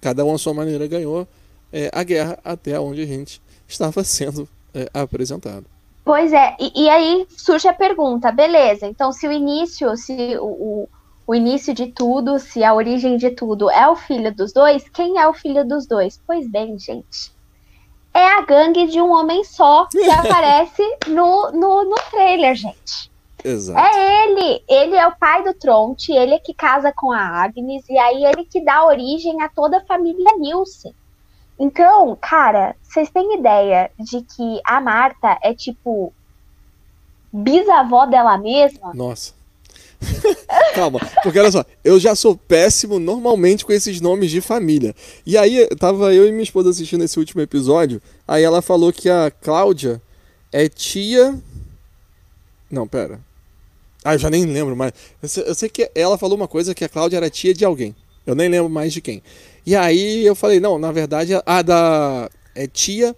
cada 0.00 0.24
um 0.24 0.34
à 0.34 0.38
sua 0.38 0.54
maneira, 0.54 0.86
ganhou 0.86 1.26
é, 1.72 1.90
a 1.92 2.02
guerra 2.02 2.38
até 2.44 2.78
onde 2.78 3.02
a 3.02 3.06
gente 3.06 3.40
estava 3.68 4.02
sendo 4.04 4.48
é, 4.74 4.88
apresentado. 4.92 5.64
Pois 6.04 6.32
é, 6.32 6.56
e, 6.58 6.84
e, 6.84 6.88
aí 6.88 7.26
surge 7.28 7.68
a 7.68 7.72
pergunta, 7.72 8.32
beleza, 8.32 8.86
então 8.86 9.12
se 9.12 9.26
o 9.28 9.30
início, 9.30 9.96
se 9.96 10.36
o, 10.36 10.46
o, 10.46 10.88
o, 11.28 11.32
início 11.32 11.72
de 11.72 11.86
tudo, 11.92 12.40
se 12.40 12.64
a 12.64 12.74
origem 12.74 13.16
de 13.16 13.30
tudo 13.30 13.70
é 13.70 13.86
o 13.88 13.94
filho 13.94 14.34
dos 14.34 14.52
dois, 14.52 14.88
quem 14.88 15.16
é 15.16 15.28
o 15.28 15.32
filho 15.32 15.64
dos 15.64 15.86
dois? 15.86 16.20
Pois 16.26 16.50
bem, 16.50 16.76
gente, 16.76 17.32
é 18.12 18.26
a 18.26 18.42
gangue 18.42 18.88
de 18.88 19.00
um 19.00 19.12
homem 19.12 19.44
só 19.44 19.86
que 19.86 20.02
aparece 20.10 20.82
no, 21.06 21.52
no, 21.52 21.84
no 21.84 21.96
trailer, 22.10 22.56
gente. 22.56 23.11
Exato. 23.44 23.78
É 23.78 24.24
ele, 24.24 24.64
ele 24.68 24.94
é 24.96 25.06
o 25.06 25.16
pai 25.16 25.42
do 25.42 25.54
Tronte, 25.54 26.12
ele 26.12 26.34
é 26.34 26.38
que 26.38 26.54
casa 26.54 26.92
com 26.92 27.10
a 27.10 27.18
Agnes, 27.20 27.84
e 27.88 27.98
aí 27.98 28.24
ele 28.24 28.44
que 28.44 28.64
dá 28.64 28.84
origem 28.84 29.42
a 29.42 29.48
toda 29.48 29.78
a 29.78 29.84
família 29.84 30.36
Nielsen. 30.38 30.94
Então, 31.58 32.16
cara, 32.20 32.74
vocês 32.82 33.10
têm 33.10 33.38
ideia 33.38 33.90
de 33.98 34.22
que 34.22 34.60
a 34.64 34.80
Marta 34.80 35.38
é 35.42 35.54
tipo 35.54 36.12
bisavó 37.32 38.06
dela 38.06 38.36
mesma? 38.38 38.92
Nossa. 38.94 39.34
Calma, 40.74 40.98
porque 41.22 41.38
olha 41.38 41.50
só, 41.50 41.64
eu 41.84 41.98
já 42.00 42.14
sou 42.14 42.36
péssimo 42.36 42.98
normalmente 42.98 43.64
com 43.64 43.72
esses 43.72 44.00
nomes 44.00 44.30
de 44.30 44.40
família. 44.40 44.94
E 45.24 45.36
aí, 45.36 45.68
tava 45.78 46.12
eu 46.12 46.26
e 46.26 46.32
minha 46.32 46.42
esposa 46.42 46.70
assistindo 46.70 47.04
esse 47.04 47.18
último 47.18 47.40
episódio, 47.40 48.02
aí 48.26 48.42
ela 48.42 48.60
falou 48.60 48.92
que 48.92 49.08
a 49.08 49.30
Cláudia 49.30 50.02
é 50.50 50.68
tia. 50.68 51.38
Não, 52.70 52.88
pera. 52.88 53.20
Ah, 54.04 54.14
eu 54.14 54.18
já 54.18 54.28
nem 54.28 54.44
lembro 54.44 54.76
mais. 54.76 54.92
Eu 55.22 55.28
sei, 55.28 55.44
eu 55.46 55.54
sei 55.54 55.68
que 55.68 55.90
ela 55.94 56.18
falou 56.18 56.36
uma 56.36 56.48
coisa 56.48 56.74
que 56.74 56.84
a 56.84 56.88
Cláudia 56.88 57.16
era 57.16 57.30
tia 57.30 57.54
de 57.54 57.64
alguém. 57.64 57.94
Eu 58.26 58.34
nem 58.34 58.48
lembro 58.48 58.70
mais 58.70 58.92
de 58.92 59.00
quem. 59.00 59.22
E 59.64 59.76
aí 59.76 60.24
eu 60.26 60.34
falei, 60.34 60.60
não, 60.60 60.78
na 60.78 60.90
verdade, 60.90 61.32
a 61.44 61.62
da. 61.62 62.30
É 62.54 62.66
tia 62.66 63.16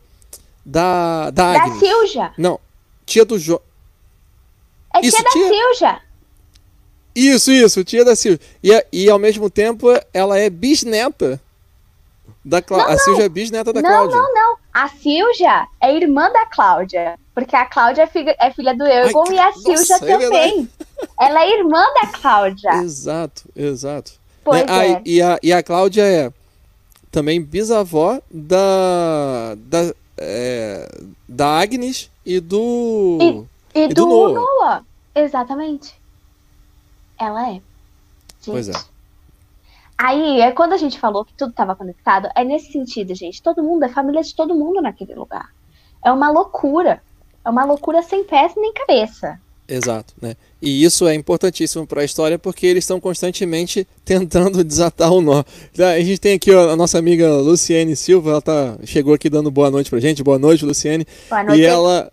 da. 0.64 1.30
Da, 1.30 1.52
Agnes. 1.52 1.80
da 1.80 1.86
Silja. 1.86 2.32
Não, 2.36 2.60
tia 3.06 3.24
do 3.24 3.38
Jo. 3.38 3.60
É 4.94 5.00
tia 5.00 5.08
isso, 5.08 5.22
da 5.22 5.30
tia... 5.30 5.48
Silja. 5.48 6.00
Isso, 7.14 7.52
isso, 7.52 7.84
tia 7.84 8.04
da 8.04 8.16
Silja. 8.16 8.40
E, 8.62 8.86
e 8.92 9.10
ao 9.10 9.18
mesmo 9.18 9.48
tempo 9.48 9.88
ela 10.12 10.38
é 10.38 10.50
bisneta 10.50 11.40
da 12.44 12.60
Cláudia. 12.60 12.94
A 12.94 12.98
Silja 12.98 13.22
é 13.22 13.28
bisneta 13.28 13.72
da 13.72 13.80
não, 13.80 13.88
Cláudia. 13.88 14.16
Não, 14.16 14.22
não, 14.22 14.34
não. 14.34 14.58
A 14.72 14.88
Silja 14.88 15.66
é 15.80 15.94
irmã 15.96 16.30
da 16.30 16.46
Cláudia. 16.46 17.18
Porque 17.34 17.56
a 17.56 17.66
Cláudia 17.66 18.02
é 18.02 18.06
filha, 18.06 18.36
é 18.38 18.50
filha 18.52 18.74
do 18.76 18.84
Egon 18.84 19.24
Ai, 19.28 19.34
e 19.34 19.38
a 19.40 19.52
Silja 19.52 19.96
é 19.96 19.98
também. 19.98 20.68
É 21.20 21.26
ela 21.26 21.42
é 21.42 21.58
irmã 21.58 21.84
da 22.00 22.06
Cláudia. 22.06 22.70
Exato, 22.74 23.42
exato. 23.56 24.12
Pois 24.44 24.64
né? 24.64 24.92
é. 24.92 25.02
E, 25.04 25.20
a, 25.20 25.38
e 25.42 25.52
a 25.52 25.62
Cláudia 25.62 26.02
é 26.02 26.32
também 27.10 27.42
bisavó 27.42 28.20
da. 28.30 29.54
da, 29.56 29.94
é, 30.18 30.88
da 31.28 31.60
Agnes 31.60 32.10
e 32.24 32.38
do. 32.38 33.18
E, 33.20 33.80
e, 33.80 33.84
e 33.84 33.88
do, 33.88 33.94
do 33.94 34.06
Noah. 34.06 34.34
Noah. 34.34 34.84
Exatamente. 35.14 35.94
Ela 37.18 37.48
é. 37.48 37.52
Gente. 37.52 37.64
Pois 38.46 38.68
é. 38.68 38.72
Aí, 39.96 40.40
é 40.40 40.50
quando 40.50 40.72
a 40.72 40.76
gente 40.76 40.98
falou 40.98 41.24
que 41.24 41.32
tudo 41.34 41.50
estava 41.50 41.76
conectado, 41.76 42.28
é 42.34 42.44
nesse 42.44 42.72
sentido, 42.72 43.14
gente. 43.14 43.42
Todo 43.42 43.62
mundo 43.62 43.84
é 43.84 43.88
família 43.88 44.22
de 44.22 44.34
todo 44.34 44.54
mundo 44.54 44.82
naquele 44.82 45.14
lugar. 45.14 45.50
É 46.04 46.12
uma 46.12 46.30
loucura. 46.30 47.00
É 47.44 47.50
uma 47.50 47.64
loucura 47.64 48.02
sem 48.02 48.24
pés 48.24 48.52
nem 48.56 48.72
cabeça. 48.72 49.38
Exato, 49.66 50.12
né? 50.20 50.36
E 50.60 50.84
isso 50.84 51.08
é 51.08 51.14
importantíssimo 51.14 51.86
para 51.86 52.02
a 52.02 52.04
história 52.04 52.38
porque 52.38 52.66
eles 52.66 52.84
estão 52.84 53.00
constantemente 53.00 53.86
tentando 54.04 54.62
desatar 54.62 55.12
o 55.12 55.22
nó. 55.22 55.42
A 55.78 56.00
gente 56.00 56.18
tem 56.18 56.34
aqui 56.34 56.50
a 56.50 56.76
nossa 56.76 56.98
amiga 56.98 57.28
Luciene 57.36 57.96
Silva, 57.96 58.32
ela 58.32 58.42
tá, 58.42 58.76
chegou 58.84 59.14
aqui 59.14 59.30
dando 59.30 59.50
boa 59.50 59.70
noite 59.70 59.88
pra 59.88 60.00
gente. 60.00 60.22
Boa 60.22 60.38
noite, 60.38 60.64
Luciene. 60.64 61.06
Boa 61.28 61.44
noite. 61.44 61.60
E 61.60 61.64
ela, 61.64 62.12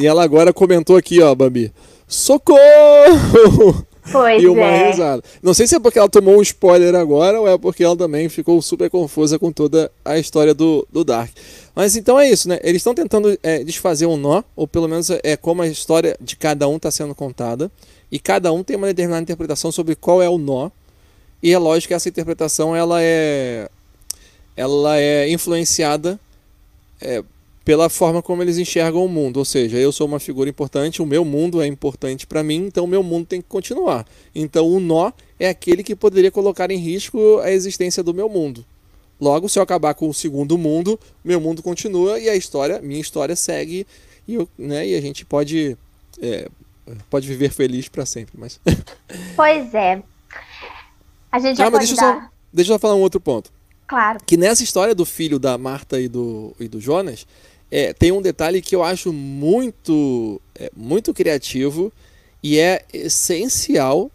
e 0.00 0.06
ela 0.06 0.24
agora 0.24 0.52
comentou 0.52 0.96
aqui, 0.96 1.20
ó, 1.20 1.34
Bambi. 1.34 1.72
Socorro! 2.08 3.86
Pois 4.10 4.42
e 4.42 4.46
uma 4.46 4.64
é. 4.64 4.90
risada. 4.90 5.22
Não 5.42 5.52
sei 5.52 5.66
se 5.66 5.74
é 5.74 5.80
porque 5.80 5.98
ela 5.98 6.08
tomou 6.08 6.38
um 6.38 6.42
spoiler 6.42 6.94
agora 6.94 7.40
ou 7.40 7.48
é 7.48 7.58
porque 7.58 7.82
ela 7.82 7.96
também 7.96 8.28
ficou 8.28 8.60
super 8.62 8.88
confusa 8.88 9.38
com 9.38 9.50
toda 9.50 9.90
a 10.04 10.18
história 10.18 10.54
do, 10.54 10.86
do 10.92 11.04
Dark. 11.04 11.30
Mas 11.74 11.96
então 11.96 12.18
é 12.18 12.28
isso, 12.30 12.48
né? 12.48 12.58
Eles 12.62 12.80
estão 12.80 12.94
tentando 12.94 13.38
é, 13.42 13.62
desfazer 13.64 14.06
um 14.06 14.16
nó, 14.16 14.42
ou 14.54 14.66
pelo 14.66 14.88
menos 14.88 15.10
é 15.10 15.36
como 15.36 15.62
a 15.62 15.66
história 15.66 16.16
de 16.20 16.36
cada 16.36 16.66
um 16.68 16.76
está 16.76 16.90
sendo 16.90 17.14
contada, 17.14 17.70
e 18.10 18.18
cada 18.18 18.52
um 18.52 18.62
tem 18.62 18.76
uma 18.76 18.86
determinada 18.86 19.22
interpretação 19.22 19.72
sobre 19.72 19.94
qual 19.94 20.22
é 20.22 20.28
o 20.28 20.38
nó. 20.38 20.70
E 21.42 21.52
é 21.52 21.58
lógico 21.58 21.88
que 21.88 21.94
essa 21.94 22.08
interpretação 22.08 22.74
ela 22.74 23.02
é, 23.02 23.68
ela 24.56 24.98
é 24.98 25.28
influenciada 25.28 26.18
é, 27.00 27.22
pela 27.66 27.88
forma 27.88 28.22
como 28.22 28.44
eles 28.44 28.58
enxergam 28.58 29.04
o 29.04 29.08
mundo. 29.08 29.38
Ou 29.38 29.44
seja, 29.44 29.76
eu 29.76 29.90
sou 29.90 30.06
uma 30.06 30.20
figura 30.20 30.48
importante, 30.48 31.02
o 31.02 31.06
meu 31.06 31.24
mundo 31.24 31.60
é 31.60 31.66
importante 31.66 32.24
para 32.24 32.40
mim, 32.44 32.66
então 32.66 32.84
o 32.84 32.86
meu 32.86 33.02
mundo 33.02 33.26
tem 33.26 33.42
que 33.42 33.48
continuar. 33.48 34.06
Então 34.32 34.68
o 34.68 34.78
nó 34.78 35.10
é 35.38 35.48
aquele 35.48 35.82
que 35.82 35.96
poderia 35.96 36.30
colocar 36.30 36.70
em 36.70 36.78
risco 36.78 37.40
a 37.40 37.50
existência 37.50 38.04
do 38.04 38.14
meu 38.14 38.28
mundo. 38.28 38.64
Logo, 39.20 39.48
se 39.48 39.58
eu 39.58 39.64
acabar 39.64 39.94
com 39.94 40.08
o 40.08 40.14
segundo 40.14 40.56
mundo, 40.56 40.98
meu 41.24 41.40
mundo 41.40 41.60
continua 41.60 42.20
e 42.20 42.28
a 42.28 42.36
história, 42.36 42.80
minha 42.80 43.00
história 43.00 43.34
segue 43.34 43.84
e, 44.28 44.34
eu, 44.34 44.48
né, 44.56 44.86
e 44.86 44.94
a 44.94 45.00
gente 45.00 45.24
pode 45.24 45.76
é, 46.22 46.48
pode 47.10 47.26
viver 47.26 47.50
feliz 47.50 47.88
para 47.88 48.06
sempre. 48.06 48.38
Mas 48.38 48.60
pois 49.34 49.74
é, 49.74 50.00
a 51.32 51.40
gente 51.40 51.56
já 51.56 51.66
ah, 51.66 51.70
deixa, 51.70 51.96
dar... 51.96 52.14
só, 52.14 52.28
deixa 52.52 52.72
eu 52.72 52.78
falar 52.78 52.94
um 52.94 53.00
outro 53.00 53.20
ponto. 53.20 53.50
Claro. 53.88 54.20
Que 54.24 54.36
nessa 54.36 54.62
história 54.62 54.94
do 54.94 55.04
filho 55.04 55.38
da 55.40 55.58
Marta 55.58 56.00
e 56.00 56.08
do, 56.08 56.54
e 56.60 56.68
do 56.68 56.80
Jonas, 56.80 57.26
é, 57.70 57.92
tem 57.92 58.12
um 58.12 58.22
detalhe 58.22 58.62
que 58.62 58.74
eu 58.74 58.82
acho 58.82 59.12
muito, 59.12 60.40
é, 60.54 60.70
muito 60.76 61.12
criativo 61.12 61.92
e 62.42 62.58
é 62.58 62.84
essencial 62.92 64.10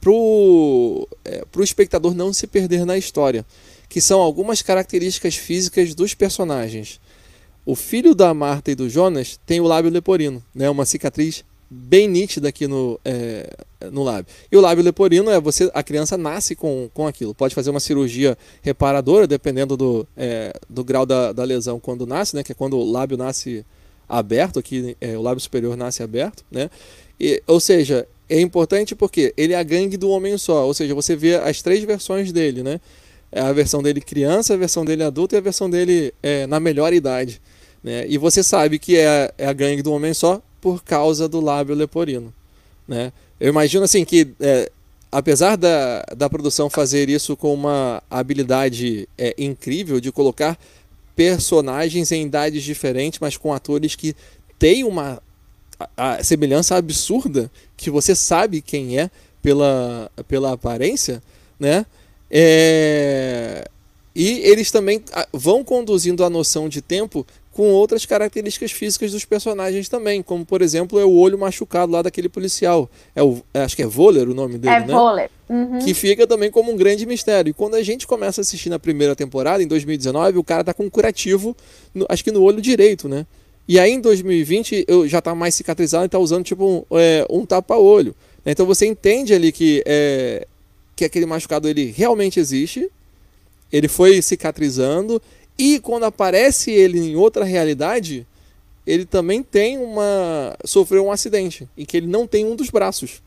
pro, 0.00 1.08
é, 1.24 1.44
pro 1.50 1.62
espectador 1.62 2.14
não 2.14 2.32
se 2.32 2.46
perder 2.46 2.84
na 2.84 2.98
história, 2.98 3.46
que 3.88 4.00
são 4.00 4.20
algumas 4.20 4.62
características 4.62 5.36
físicas 5.36 5.94
dos 5.94 6.12
personagens. 6.12 7.00
O 7.64 7.76
filho 7.76 8.14
da 8.14 8.34
Marta 8.34 8.72
e 8.72 8.74
do 8.74 8.88
Jonas 8.88 9.38
tem 9.46 9.60
o 9.60 9.66
lábio 9.66 9.90
leporino, 9.90 10.42
né, 10.52 10.68
uma 10.68 10.84
cicatriz 10.84 11.44
bem 11.72 12.06
nítida 12.06 12.48
aqui 12.48 12.66
no, 12.66 13.00
é, 13.02 13.48
no 13.90 14.02
lábio. 14.02 14.26
E 14.50 14.56
o 14.56 14.60
lábio 14.60 14.84
leporino 14.84 15.30
é 15.30 15.40
você, 15.40 15.70
a 15.72 15.82
criança 15.82 16.18
nasce 16.18 16.54
com, 16.54 16.90
com 16.92 17.06
aquilo. 17.06 17.34
Pode 17.34 17.54
fazer 17.54 17.70
uma 17.70 17.80
cirurgia 17.80 18.36
reparadora, 18.60 19.26
dependendo 19.26 19.76
do, 19.76 20.06
é, 20.16 20.52
do 20.68 20.84
grau 20.84 21.06
da, 21.06 21.32
da 21.32 21.44
lesão 21.44 21.80
quando 21.80 22.06
nasce, 22.06 22.36
né? 22.36 22.42
Que 22.42 22.52
é 22.52 22.54
quando 22.54 22.76
o 22.76 22.90
lábio 22.90 23.16
nasce 23.16 23.64
aberto, 24.06 24.58
aqui 24.58 24.96
é, 25.00 25.16
o 25.16 25.22
lábio 25.22 25.40
superior 25.40 25.76
nasce 25.76 26.02
aberto, 26.02 26.44
né? 26.50 26.68
E, 27.18 27.42
ou 27.46 27.58
seja, 27.58 28.06
é 28.28 28.38
importante 28.40 28.94
porque 28.94 29.32
ele 29.36 29.54
é 29.54 29.56
a 29.56 29.62
gangue 29.62 29.96
do 29.96 30.10
homem 30.10 30.36
só. 30.36 30.66
Ou 30.66 30.74
seja, 30.74 30.94
você 30.94 31.16
vê 31.16 31.36
as 31.36 31.62
três 31.62 31.82
versões 31.84 32.32
dele, 32.32 32.62
né? 32.62 32.80
É 33.30 33.40
a 33.40 33.52
versão 33.52 33.82
dele 33.82 34.02
criança, 34.02 34.52
a 34.52 34.56
versão 34.58 34.84
dele 34.84 35.02
adulto 35.02 35.34
e 35.34 35.38
a 35.38 35.40
versão 35.40 35.70
dele 35.70 36.12
é, 36.22 36.46
na 36.46 36.60
melhor 36.60 36.92
idade. 36.92 37.40
Né? 37.82 38.04
E 38.06 38.18
você 38.18 38.42
sabe 38.42 38.78
que 38.78 38.98
é, 38.98 39.32
é 39.38 39.46
a 39.46 39.52
gangue 39.54 39.80
do 39.80 39.90
homem 39.90 40.12
só 40.12 40.42
por 40.62 40.82
causa 40.82 41.28
do 41.28 41.40
lábio 41.40 41.74
leporino. 41.74 42.32
Né? 42.86 43.12
Eu 43.38 43.48
imagino 43.48 43.84
assim 43.84 44.04
que, 44.04 44.28
é, 44.40 44.70
apesar 45.10 45.56
da, 45.56 46.02
da 46.16 46.30
produção 46.30 46.70
fazer 46.70 47.10
isso 47.10 47.36
com 47.36 47.52
uma 47.52 48.00
habilidade 48.08 49.08
é, 49.18 49.34
incrível 49.36 50.00
de 50.00 50.12
colocar 50.12 50.56
personagens 51.16 52.12
em 52.12 52.24
idades 52.24 52.62
diferentes, 52.62 53.18
mas 53.20 53.36
com 53.36 53.52
atores 53.52 53.96
que 53.96 54.14
têm 54.58 54.84
uma 54.84 55.20
a, 55.96 56.14
a 56.14 56.24
semelhança 56.24 56.76
absurda 56.76 57.50
que 57.76 57.90
você 57.90 58.14
sabe 58.14 58.62
quem 58.62 58.98
é 58.98 59.10
pela, 59.42 60.10
pela 60.28 60.52
aparência, 60.52 61.20
né? 61.58 61.84
É... 62.30 63.68
E 64.14 64.40
eles 64.40 64.70
também 64.70 65.02
vão 65.32 65.64
conduzindo 65.64 66.24
a 66.24 66.30
noção 66.30 66.68
de 66.68 66.80
tempo 66.80 67.26
com 67.52 67.70
outras 67.70 68.06
características 68.06 68.72
físicas 68.72 69.12
dos 69.12 69.24
personagens 69.24 69.88
também, 69.88 70.22
como 70.22 70.44
por 70.44 70.62
exemplo 70.62 70.98
é 70.98 71.04
o 71.04 71.12
olho 71.12 71.38
machucado 71.38 71.92
lá 71.92 72.00
daquele 72.00 72.28
policial. 72.28 72.90
É 73.14 73.22
o, 73.22 73.42
é, 73.52 73.60
acho 73.62 73.76
que 73.76 73.82
é 73.82 73.86
Voller 73.86 74.28
o 74.28 74.34
nome 74.34 74.56
dele, 74.56 74.74
é 74.74 74.80
né? 74.80 74.86
Voller. 74.86 75.30
Uhum. 75.48 75.78
Que 75.80 75.92
fica 75.92 76.26
também 76.26 76.50
como 76.50 76.72
um 76.72 76.76
grande 76.76 77.04
mistério. 77.04 77.50
E 77.50 77.52
quando 77.52 77.74
a 77.74 77.82
gente 77.82 78.06
começa 78.06 78.40
a 78.40 78.42
assistir 78.42 78.70
na 78.70 78.78
primeira 78.78 79.14
temporada, 79.14 79.62
em 79.62 79.66
2019, 79.66 80.38
o 80.38 80.44
cara 80.44 80.64
tá 80.64 80.72
com 80.72 80.84
um 80.84 80.90
curativo, 80.90 81.54
no, 81.94 82.06
acho 82.08 82.24
que 82.24 82.32
no 82.32 82.42
olho 82.42 82.62
direito, 82.62 83.06
né? 83.06 83.26
E 83.68 83.78
aí 83.78 83.92
em 83.92 84.00
2020 84.00 84.86
eu 84.88 85.06
já 85.06 85.20
tá 85.20 85.34
mais 85.34 85.54
cicatrizado 85.54 86.06
e 86.06 86.08
tá 86.08 86.18
usando 86.18 86.44
tipo 86.44 86.66
um, 86.66 86.98
é, 86.98 87.26
um 87.28 87.44
tapa-olho. 87.44 88.14
Então 88.46 88.64
você 88.64 88.86
entende 88.86 89.34
ali 89.34 89.52
que, 89.52 89.82
é, 89.86 90.46
que 90.96 91.04
aquele 91.04 91.26
machucado 91.26 91.68
ele 91.68 91.92
realmente 91.94 92.40
existe, 92.40 92.90
ele 93.70 93.88
foi 93.88 94.20
cicatrizando 94.22 95.20
e 95.58 95.78
quando 95.80 96.04
aparece 96.04 96.70
ele 96.70 96.98
em 96.98 97.16
outra 97.16 97.44
realidade, 97.44 98.26
ele 98.86 99.04
também 99.04 99.42
tem 99.42 99.78
uma. 99.78 100.56
sofreu 100.64 101.06
um 101.06 101.12
acidente, 101.12 101.68
em 101.76 101.84
que 101.84 101.96
ele 101.96 102.06
não 102.06 102.26
tem 102.26 102.44
um 102.44 102.56
dos 102.56 102.70
braços. 102.70 103.22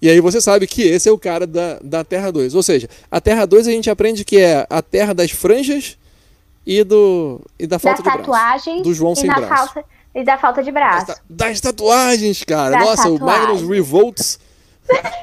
E 0.00 0.08
aí 0.08 0.20
você 0.20 0.40
sabe 0.40 0.66
que 0.66 0.82
esse 0.82 1.08
é 1.08 1.12
o 1.12 1.18
cara 1.18 1.46
da, 1.46 1.80
da 1.82 2.04
Terra 2.04 2.30
2. 2.30 2.54
Ou 2.54 2.62
seja, 2.62 2.88
a 3.10 3.20
Terra 3.20 3.44
2 3.46 3.66
a 3.66 3.70
gente 3.72 3.90
aprende 3.90 4.24
que 4.24 4.38
é 4.38 4.64
a 4.70 4.80
terra 4.80 5.12
das 5.12 5.32
franjas 5.32 5.98
e, 6.64 6.84
do, 6.84 7.40
e 7.58 7.66
da 7.66 7.80
falta 7.80 8.02
das 8.02 8.12
de 8.12 8.22
braço. 8.22 8.82
Do 8.82 8.94
João 8.94 9.14
e 9.14 9.16
sem 9.16 9.26
braço. 9.26 9.48
Falta, 9.48 9.84
E 10.14 10.22
da 10.22 10.38
falta 10.38 10.62
de 10.62 10.70
braço. 10.70 11.14
Das 11.28 11.60
tatuagens, 11.60 12.44
cara. 12.44 12.78
Das 12.78 12.84
Nossa, 12.84 13.08
o 13.08 13.18
tatuagens. 13.18 13.48
Magnus 13.48 13.68
Revolts, 13.68 14.38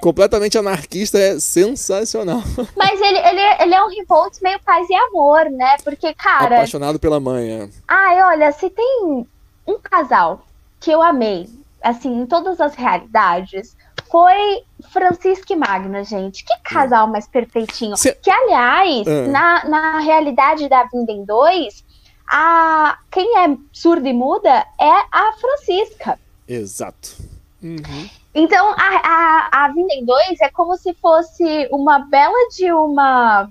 completamente 0.02 0.58
anarquista, 0.58 1.18
é 1.18 1.40
sensacional. 1.40 2.42
Mas 2.76 3.00
ele, 3.02 3.18
ele, 3.18 3.42
ele 3.64 3.74
é 3.74 3.84
um 3.84 3.90
revolt 3.90 4.38
meio 4.42 4.60
paz 4.64 4.88
e 4.90 4.94
amor, 4.96 5.50
né? 5.50 5.78
Porque, 5.84 6.14
cara. 6.14 6.56
Apaixonado 6.56 7.00
pela 7.00 7.20
mãe. 7.20 7.50
é. 7.52 7.70
Ai, 7.88 8.22
olha, 8.24 8.52
se 8.52 8.70
tem 8.70 9.26
um 9.68 9.80
casal 9.82 10.46
que 10.80 10.92
eu 10.92 11.02
amei, 11.02 11.50
assim, 11.82 12.22
em 12.22 12.26
todas 12.26 12.60
as 12.62 12.76
realidades, 12.76 13.76
foi 14.12 14.62
Francisco 14.92 15.52
e 15.52 15.56
Magna, 15.56 16.04
gente. 16.04 16.46
Que 16.46 16.54
casal 16.64 17.08
mais 17.08 17.28
perfeitinho. 17.28 17.98
Cê- 17.98 18.14
Que, 18.22 18.30
aliás, 18.30 19.08
Ah. 19.08 19.28
na, 19.28 19.66
na 19.66 20.00
realidade 20.00 20.70
da 20.70 20.84
Vinden 20.84 21.26
2, 21.26 21.84
a, 22.32 22.98
quem 23.12 23.38
é 23.40 23.58
surda 23.74 24.08
e 24.08 24.14
muda 24.14 24.66
é 24.80 24.92
a 25.12 25.34
Francisca. 25.40 26.20
Exato. 26.48 27.16
Uhum. 27.62 28.10
Então, 28.36 28.72
a, 28.78 29.50
a, 29.54 29.66
a 29.66 29.68
Vinden 29.70 30.04
2 30.06 30.42
é 30.42 30.50
como 30.50 30.76
se 30.76 30.94
fosse 30.96 31.70
uma 31.72 32.00
bela 32.00 32.50
de 32.54 32.70
uma. 32.74 33.50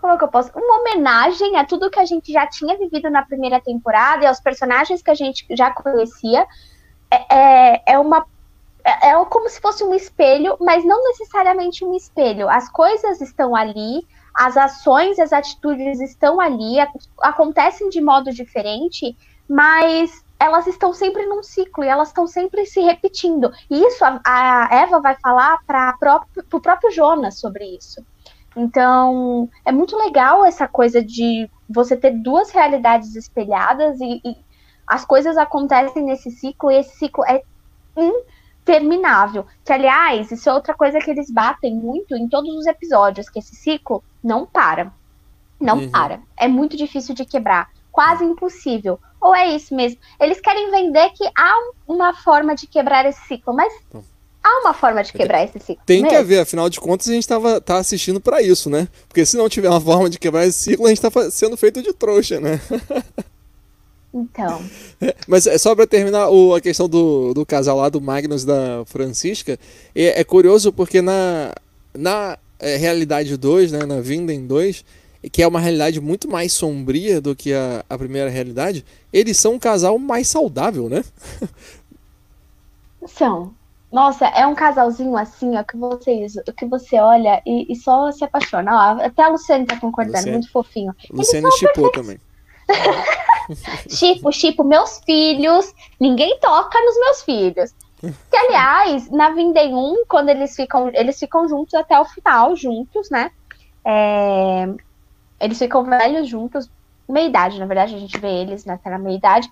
Como 0.00 0.14
é 0.14 0.16
que 0.16 0.24
eu 0.24 0.28
posso? 0.28 0.50
Uma 0.58 0.80
homenagem 0.80 1.58
a 1.58 1.66
tudo 1.66 1.90
que 1.90 2.00
a 2.00 2.04
gente 2.06 2.32
já 2.32 2.46
tinha 2.46 2.76
vivido 2.78 3.10
na 3.10 3.22
primeira 3.22 3.60
temporada 3.60 4.24
e 4.24 4.26
aos 4.26 4.40
personagens 4.40 5.02
que 5.02 5.10
a 5.10 5.14
gente 5.14 5.46
já 5.50 5.70
conhecia. 5.70 6.46
É, 7.10 7.36
é, 7.36 7.82
é 7.88 7.98
uma. 7.98 8.24
É, 8.82 9.10
é 9.10 9.24
como 9.26 9.50
se 9.50 9.60
fosse 9.60 9.84
um 9.84 9.94
espelho, 9.94 10.56
mas 10.58 10.82
não 10.82 11.04
necessariamente 11.10 11.84
um 11.84 11.94
espelho. 11.94 12.48
As 12.48 12.70
coisas 12.70 13.20
estão 13.20 13.54
ali, 13.54 14.04
as 14.34 14.56
ações, 14.56 15.18
as 15.18 15.30
atitudes 15.32 16.00
estão 16.00 16.40
ali, 16.40 16.80
ac- 16.80 17.08
acontecem 17.20 17.90
de 17.90 18.00
modo 18.00 18.32
diferente, 18.32 19.14
mas 19.46 20.24
elas 20.42 20.66
estão 20.66 20.92
sempre 20.92 21.24
num 21.24 21.40
ciclo 21.40 21.84
e 21.84 21.88
elas 21.88 22.08
estão 22.08 22.26
sempre 22.26 22.66
se 22.66 22.80
repetindo. 22.80 23.52
E 23.70 23.80
isso 23.86 24.04
a, 24.04 24.20
a 24.24 24.68
Eva 24.74 25.00
vai 25.00 25.16
falar 25.22 25.58
para 25.64 25.96
o 26.52 26.60
próprio 26.60 26.90
Jonas 26.90 27.38
sobre 27.38 27.64
isso. 27.76 28.04
Então, 28.56 29.48
é 29.64 29.70
muito 29.70 29.96
legal 29.96 30.44
essa 30.44 30.66
coisa 30.66 31.02
de 31.02 31.48
você 31.68 31.96
ter 31.96 32.10
duas 32.10 32.50
realidades 32.50 33.14
espelhadas 33.14 34.00
e, 34.00 34.20
e 34.24 34.36
as 34.84 35.04
coisas 35.04 35.38
acontecem 35.38 36.02
nesse 36.02 36.30
ciclo 36.32 36.72
e 36.72 36.76
esse 36.76 36.96
ciclo 36.96 37.24
é 37.24 37.40
interminável. 37.96 39.46
Que, 39.64 39.72
aliás, 39.72 40.32
isso 40.32 40.50
é 40.50 40.52
outra 40.52 40.74
coisa 40.74 40.98
que 40.98 41.10
eles 41.12 41.30
batem 41.30 41.76
muito 41.76 42.16
em 42.16 42.28
todos 42.28 42.52
os 42.56 42.66
episódios, 42.66 43.30
que 43.30 43.38
esse 43.38 43.54
ciclo 43.54 44.02
não 44.22 44.44
para. 44.44 44.92
Não 45.60 45.78
Uhum. 45.78 45.90
para. 45.90 46.20
É 46.36 46.48
muito 46.48 46.76
difícil 46.76 47.14
de 47.14 47.24
quebrar. 47.24 47.70
Quase 47.92 48.24
impossível. 48.24 48.98
Ou 49.22 49.34
é 49.34 49.54
isso 49.54 49.74
mesmo? 49.74 49.98
Eles 50.20 50.40
querem 50.40 50.70
vender 50.70 51.08
que 51.10 51.24
há 51.38 51.54
uma 51.88 52.12
forma 52.12 52.54
de 52.56 52.66
quebrar 52.66 53.06
esse 53.06 53.20
ciclo, 53.28 53.54
mas 53.54 53.72
há 54.42 54.60
uma 54.62 54.74
forma 54.74 55.02
de 55.04 55.12
quebrar 55.12 55.44
esse 55.44 55.60
ciclo. 55.60 55.82
Tem 55.86 55.98
que 55.98 56.08
mesmo. 56.08 56.18
haver, 56.18 56.40
afinal 56.40 56.68
de 56.68 56.80
contas, 56.80 57.08
a 57.08 57.12
gente 57.12 57.28
tava, 57.28 57.60
tá 57.60 57.76
assistindo 57.78 58.20
pra 58.20 58.42
isso, 58.42 58.68
né? 58.68 58.88
Porque 59.08 59.24
se 59.24 59.36
não 59.36 59.48
tiver 59.48 59.68
uma 59.68 59.80
forma 59.80 60.10
de 60.10 60.18
quebrar 60.18 60.44
esse 60.44 60.58
ciclo, 60.58 60.86
a 60.86 60.88
gente 60.88 61.00
tá 61.00 61.30
sendo 61.30 61.56
feito 61.56 61.80
de 61.80 61.92
trouxa, 61.92 62.40
né? 62.40 62.60
Então. 64.14 64.62
Mas 65.26 65.46
é 65.46 65.56
só 65.56 65.74
pra 65.74 65.86
terminar 65.86 66.28
o- 66.28 66.54
a 66.54 66.60
questão 66.60 66.86
do, 66.86 67.32
do 67.32 67.46
casal 67.46 67.78
lá, 67.78 67.88
do 67.88 67.98
Magnus 68.00 68.42
e 68.42 68.46
da 68.46 68.84
Francisca, 68.84 69.58
é, 69.94 70.20
é 70.20 70.24
curioso 70.24 70.70
porque 70.70 71.00
na, 71.00 71.50
na 71.94 72.38
é, 72.60 72.76
realidade 72.76 73.34
2, 73.38 73.72
né, 73.72 73.86
na 73.86 74.00
Vinden 74.02 74.46
2, 74.46 74.84
que 75.30 75.42
é 75.42 75.46
uma 75.46 75.60
realidade 75.60 76.00
muito 76.00 76.28
mais 76.28 76.52
sombria 76.52 77.20
do 77.20 77.36
que 77.36 77.52
a, 77.52 77.84
a 77.88 77.96
primeira 77.96 78.28
realidade, 78.28 78.84
eles 79.12 79.36
são 79.36 79.54
um 79.54 79.58
casal 79.58 79.98
mais 79.98 80.28
saudável, 80.28 80.88
né? 80.88 81.04
São. 83.06 83.52
Nossa, 83.90 84.26
é 84.26 84.46
um 84.46 84.54
casalzinho 84.54 85.16
assim, 85.16 85.56
ó, 85.56 85.62
que 85.62 85.76
vocês, 85.76 86.34
que 86.56 86.64
você 86.64 86.98
olha 86.98 87.42
e, 87.44 87.70
e 87.70 87.76
só 87.76 88.10
se 88.10 88.24
apaixona. 88.24 88.72
Ó, 88.72 89.04
até 89.04 89.22
a 89.22 89.28
Luciane 89.28 89.66
tá 89.66 89.78
concordando, 89.78 90.16
Luciane. 90.16 90.32
muito 90.38 90.50
fofinho. 90.50 90.94
Luciane 91.10 91.50
chipou 91.52 91.90
também. 91.92 92.18
Chipo, 93.90 94.32
Chipo, 94.32 94.64
meus 94.64 94.98
filhos, 95.04 95.74
ninguém 96.00 96.38
toca 96.40 96.80
nos 96.80 96.98
meus 97.00 97.22
filhos. 97.22 97.74
Que, 98.00 98.36
aliás, 98.36 99.10
na 99.10 99.30
Vindem 99.30 99.74
1, 99.74 100.04
quando 100.08 100.30
eles 100.30 100.56
ficam, 100.56 100.90
eles 100.94 101.18
ficam 101.18 101.46
juntos 101.48 101.74
até 101.74 101.98
o 102.00 102.04
final, 102.04 102.56
juntos, 102.56 103.10
né? 103.10 103.30
É, 103.84 104.68
eles 105.42 105.58
ficam 105.58 105.84
velhos 105.84 106.28
juntos, 106.28 106.70
meia 107.08 107.28
idade, 107.28 107.58
na 107.58 107.66
verdade, 107.66 107.94
a 107.94 107.98
gente 107.98 108.18
vê 108.18 108.42
eles 108.42 108.64
na 108.64 108.78
meia 108.98 109.16
idade. 109.16 109.50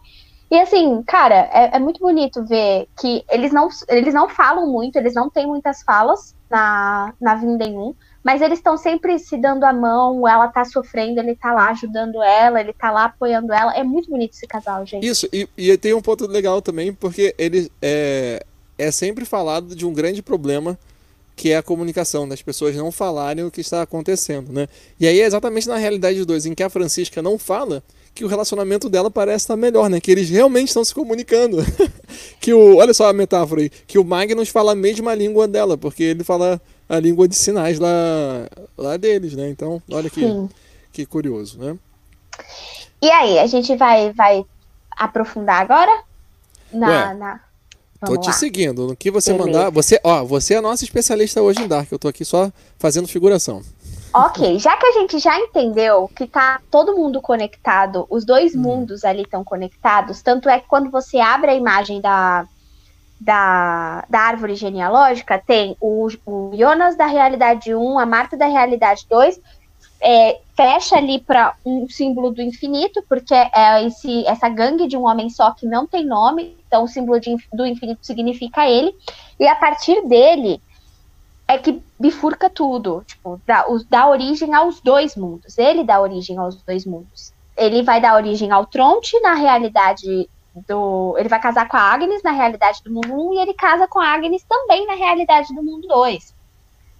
E 0.50 0.58
assim, 0.58 1.02
cara, 1.06 1.48
é, 1.52 1.76
é 1.76 1.78
muito 1.78 2.00
bonito 2.00 2.44
ver 2.44 2.88
que 2.98 3.24
eles 3.30 3.52
não, 3.52 3.68
eles 3.88 4.12
não 4.12 4.28
falam 4.28 4.66
muito, 4.66 4.96
eles 4.96 5.14
não 5.14 5.30
têm 5.30 5.46
muitas 5.46 5.82
falas 5.82 6.34
na, 6.50 7.14
na 7.20 7.36
Vindem 7.36 7.78
1, 7.78 7.94
mas 8.22 8.42
eles 8.42 8.58
estão 8.58 8.76
sempre 8.76 9.18
se 9.18 9.36
dando 9.38 9.62
a 9.64 9.72
mão, 9.72 10.26
ela 10.26 10.48
tá 10.48 10.64
sofrendo, 10.64 11.20
ele 11.20 11.36
tá 11.36 11.52
lá 11.52 11.70
ajudando 11.70 12.20
ela, 12.20 12.60
ele 12.60 12.72
tá 12.72 12.90
lá 12.90 13.04
apoiando 13.04 13.52
ela. 13.52 13.74
É 13.76 13.84
muito 13.84 14.10
bonito 14.10 14.32
esse 14.32 14.46
casal, 14.46 14.84
gente. 14.84 15.06
Isso, 15.06 15.28
e, 15.32 15.48
e 15.56 15.76
tem 15.78 15.94
um 15.94 16.02
ponto 16.02 16.26
legal 16.26 16.60
também, 16.60 16.92
porque 16.92 17.32
ele 17.38 17.70
é, 17.80 18.44
é 18.76 18.90
sempre 18.90 19.24
falado 19.24 19.76
de 19.76 19.86
um 19.86 19.92
grande 19.92 20.20
problema 20.20 20.76
que 21.40 21.52
é 21.52 21.56
a 21.56 21.62
comunicação, 21.62 22.28
das 22.28 22.42
pessoas 22.42 22.76
não 22.76 22.92
falarem 22.92 23.42
o 23.42 23.50
que 23.50 23.62
está 23.62 23.80
acontecendo, 23.80 24.52
né? 24.52 24.68
E 25.00 25.08
aí 25.08 25.22
é 25.22 25.24
exatamente 25.24 25.66
na 25.66 25.78
realidade 25.78 26.22
2, 26.22 26.44
em 26.44 26.54
que 26.54 26.62
a 26.62 26.68
Francisca 26.68 27.22
não 27.22 27.38
fala, 27.38 27.82
que 28.14 28.26
o 28.26 28.28
relacionamento 28.28 28.90
dela 28.90 29.10
parece 29.10 29.44
estar 29.44 29.56
melhor, 29.56 29.88
né? 29.88 30.02
Que 30.02 30.10
eles 30.10 30.28
realmente 30.28 30.68
estão 30.68 30.84
se 30.84 30.94
comunicando. 30.94 31.56
que 32.38 32.52
o, 32.52 32.76
olha 32.76 32.92
só 32.92 33.08
a 33.08 33.14
metáfora 33.14 33.62
aí, 33.62 33.70
que 33.70 33.98
o 33.98 34.04
Magnus 34.04 34.50
fala 34.50 34.72
a 34.72 34.74
mesma 34.74 35.14
língua 35.14 35.48
dela, 35.48 35.78
porque 35.78 36.02
ele 36.02 36.24
fala 36.24 36.60
a 36.86 37.00
língua 37.00 37.26
de 37.26 37.34
sinais 37.34 37.78
lá, 37.78 38.46
lá 38.76 38.98
deles, 38.98 39.34
né? 39.34 39.48
Então, 39.48 39.82
olha 39.90 40.10
que, 40.10 40.20
Sim. 40.20 40.46
que 40.92 41.06
curioso, 41.06 41.58
né? 41.58 41.74
E 43.00 43.10
aí, 43.10 43.38
a 43.38 43.46
gente 43.46 43.74
vai, 43.76 44.12
vai 44.12 44.44
aprofundar 44.90 45.62
agora? 45.62 46.02
Na. 46.70 46.86
Ué, 46.86 47.14
na... 47.14 47.40
Tô 48.04 48.16
te 48.16 48.28
lá. 48.28 48.32
seguindo. 48.32 48.86
No 48.86 48.96
que 48.96 49.10
você 49.10 49.32
Beleza. 49.32 49.46
mandar, 49.46 49.70
você, 49.70 50.00
ó, 50.02 50.24
você 50.24 50.54
é 50.54 50.56
a 50.58 50.62
nossa 50.62 50.84
especialista 50.84 51.42
hoje 51.42 51.62
em 51.62 51.68
Dark. 51.68 51.90
Eu 51.90 51.98
tô 51.98 52.08
aqui 52.08 52.24
só 52.24 52.50
fazendo 52.78 53.06
figuração. 53.06 53.62
Ok, 54.12 54.58
já 54.58 54.76
que 54.76 54.86
a 54.86 54.92
gente 54.92 55.18
já 55.20 55.38
entendeu 55.38 56.10
que 56.16 56.26
tá 56.26 56.60
todo 56.68 56.96
mundo 56.96 57.22
conectado, 57.22 58.06
os 58.10 58.24
dois 58.24 58.56
mundos 58.56 59.04
ali 59.04 59.22
estão 59.22 59.44
conectados, 59.44 60.20
tanto 60.20 60.48
é 60.48 60.58
que 60.58 60.66
quando 60.66 60.90
você 60.90 61.20
abre 61.20 61.52
a 61.52 61.54
imagem 61.54 62.00
da, 62.00 62.44
da, 63.20 64.04
da 64.08 64.18
árvore 64.18 64.56
genealógica, 64.56 65.38
tem 65.38 65.76
o, 65.80 66.08
o 66.26 66.50
Jonas 66.56 66.96
da 66.96 67.06
realidade 67.06 67.72
1, 67.72 67.98
a 68.00 68.06
Marta 68.06 68.36
da 68.36 68.46
realidade 68.46 69.06
2, 69.08 69.40
é, 70.00 70.40
fecha 70.60 70.96
ali 70.98 71.18
para 71.18 71.54
um 71.64 71.88
símbolo 71.88 72.30
do 72.32 72.42
infinito, 72.42 73.02
porque 73.08 73.32
é 73.32 73.82
esse, 73.86 74.26
essa 74.26 74.46
gangue 74.46 74.86
de 74.86 74.94
um 74.94 75.06
homem 75.06 75.30
só 75.30 75.52
que 75.52 75.64
não 75.64 75.86
tem 75.86 76.04
nome, 76.04 76.54
então 76.66 76.84
o 76.84 76.86
símbolo 76.86 77.18
de, 77.18 77.34
do 77.50 77.64
infinito 77.64 78.04
significa 78.04 78.68
ele, 78.68 78.94
e 79.38 79.48
a 79.48 79.56
partir 79.56 80.06
dele 80.06 80.60
é 81.48 81.56
que 81.56 81.82
bifurca 81.98 82.50
tudo, 82.50 83.02
tipo, 83.06 83.40
dá, 83.46 83.70
os- 83.70 83.86
dá 83.86 84.06
origem 84.06 84.52
aos 84.52 84.82
dois 84.82 85.16
mundos. 85.16 85.56
Ele 85.56 85.82
dá 85.82 85.98
origem 85.98 86.36
aos 86.36 86.62
dois 86.62 86.84
mundos. 86.84 87.32
Ele 87.56 87.82
vai 87.82 87.98
dar 87.98 88.14
origem 88.14 88.50
ao 88.52 88.66
Tronte 88.66 89.18
na 89.20 89.32
realidade 89.32 90.28
do. 90.68 91.16
Ele 91.18 91.28
vai 91.28 91.40
casar 91.40 91.68
com 91.68 91.76
a 91.78 91.80
Agnes 91.80 92.22
na 92.22 92.32
realidade 92.32 92.82
do 92.84 92.92
mundo 92.92 93.14
1 93.14 93.32
e 93.34 93.38
ele 93.38 93.54
casa 93.54 93.88
com 93.88 93.98
a 93.98 94.08
Agnes 94.12 94.44
também 94.46 94.86
na 94.86 94.94
realidade 94.94 95.54
do 95.54 95.62
mundo 95.62 95.88
2. 95.88 96.34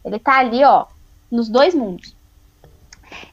Ele 0.03 0.19
tá 0.19 0.39
ali, 0.39 0.65
ó, 0.65 0.87
nos 1.31 1.49
dois 1.51 1.75
mundos. 1.75 2.17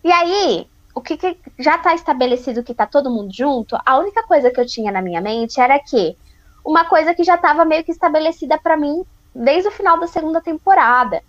E 0.04 0.12
aí, 0.12 0.68
o 0.96 1.02
que, 1.02 1.18
que 1.18 1.38
já 1.60 1.78
tá 1.78 1.94
estabelecido 1.94 2.64
que 2.64 2.74
tá 2.74 2.86
todo 2.86 3.10
mundo 3.10 3.34
junto, 3.34 3.78
a 3.86 3.98
única 3.98 4.24
coisa 4.24 4.50
que 4.50 4.60
eu 4.60 4.66
tinha 4.66 4.92
na 4.92 5.02
minha 5.02 5.22
mente 5.22 5.60
era 5.60 5.80
que 5.80 6.18
uma 6.66 6.86
coisa 6.86 7.14
que 7.14 7.24
já 7.24 7.38
tava 7.38 7.64
meio 7.64 7.84
que 7.84 7.92
estabelecida 7.92 8.58
pra 8.58 8.76
mim 8.76 9.06
desde 9.34 9.70
o 9.70 9.72
final 9.72 10.00
da 10.00 10.08
segunda 10.08 10.42
temporada, 10.42 11.22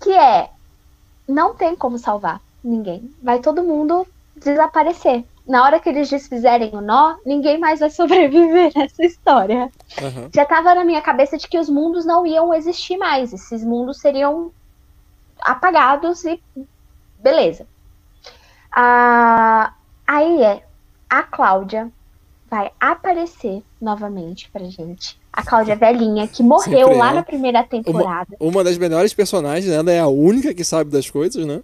que 0.00 0.12
é 0.12 0.50
não 1.26 1.54
tem 1.54 1.74
como 1.74 1.98
salvar 1.98 2.40
ninguém. 2.62 3.10
Vai 3.22 3.40
todo 3.40 3.64
mundo 3.64 4.06
desaparecer. 4.36 5.24
Na 5.46 5.62
hora 5.64 5.78
que 5.80 5.88
eles 5.88 6.10
desfizerem 6.10 6.74
o 6.74 6.80
nó, 6.80 7.16
ninguém 7.24 7.58
mais 7.58 7.80
vai 7.80 7.88
sobreviver 7.90 8.72
nessa 8.76 9.04
história. 9.04 9.70
Aham. 10.00 10.28
Já 10.34 10.44
tava 10.44 10.74
na 10.74 10.84
minha 10.84 11.00
cabeça 11.00 11.38
de 11.38 11.48
que 11.48 11.58
os 11.58 11.68
mundos 11.68 12.04
não 12.04 12.26
iam 12.26 12.52
existir 12.52 12.96
mais. 12.96 13.32
Esses 13.32 13.64
mundos 13.64 13.98
seriam 13.98 14.52
apagados 15.40 16.24
e 16.24 16.40
beleza. 17.18 17.66
Ah, 18.78 19.72
aí 20.06 20.42
é 20.42 20.62
a 21.08 21.22
Cláudia 21.22 21.90
vai 22.50 22.70
aparecer 22.78 23.62
novamente 23.80 24.50
pra 24.50 24.64
gente. 24.64 25.18
A 25.32 25.42
Cláudia 25.42 25.74
velhinha 25.76 26.28
que 26.28 26.42
morreu 26.42 26.88
Sempre 26.88 26.98
lá 26.98 27.06
ela. 27.06 27.14
na 27.14 27.22
primeira 27.22 27.64
temporada. 27.64 28.36
Uma 28.38 28.62
das 28.62 28.76
melhores 28.76 29.14
personagens, 29.14 29.66
né? 29.66 29.76
Ela 29.76 29.92
é 29.92 30.00
a 30.00 30.08
única 30.08 30.52
que 30.52 30.62
sabe 30.62 30.90
das 30.90 31.08
coisas, 31.08 31.46
né? 31.46 31.62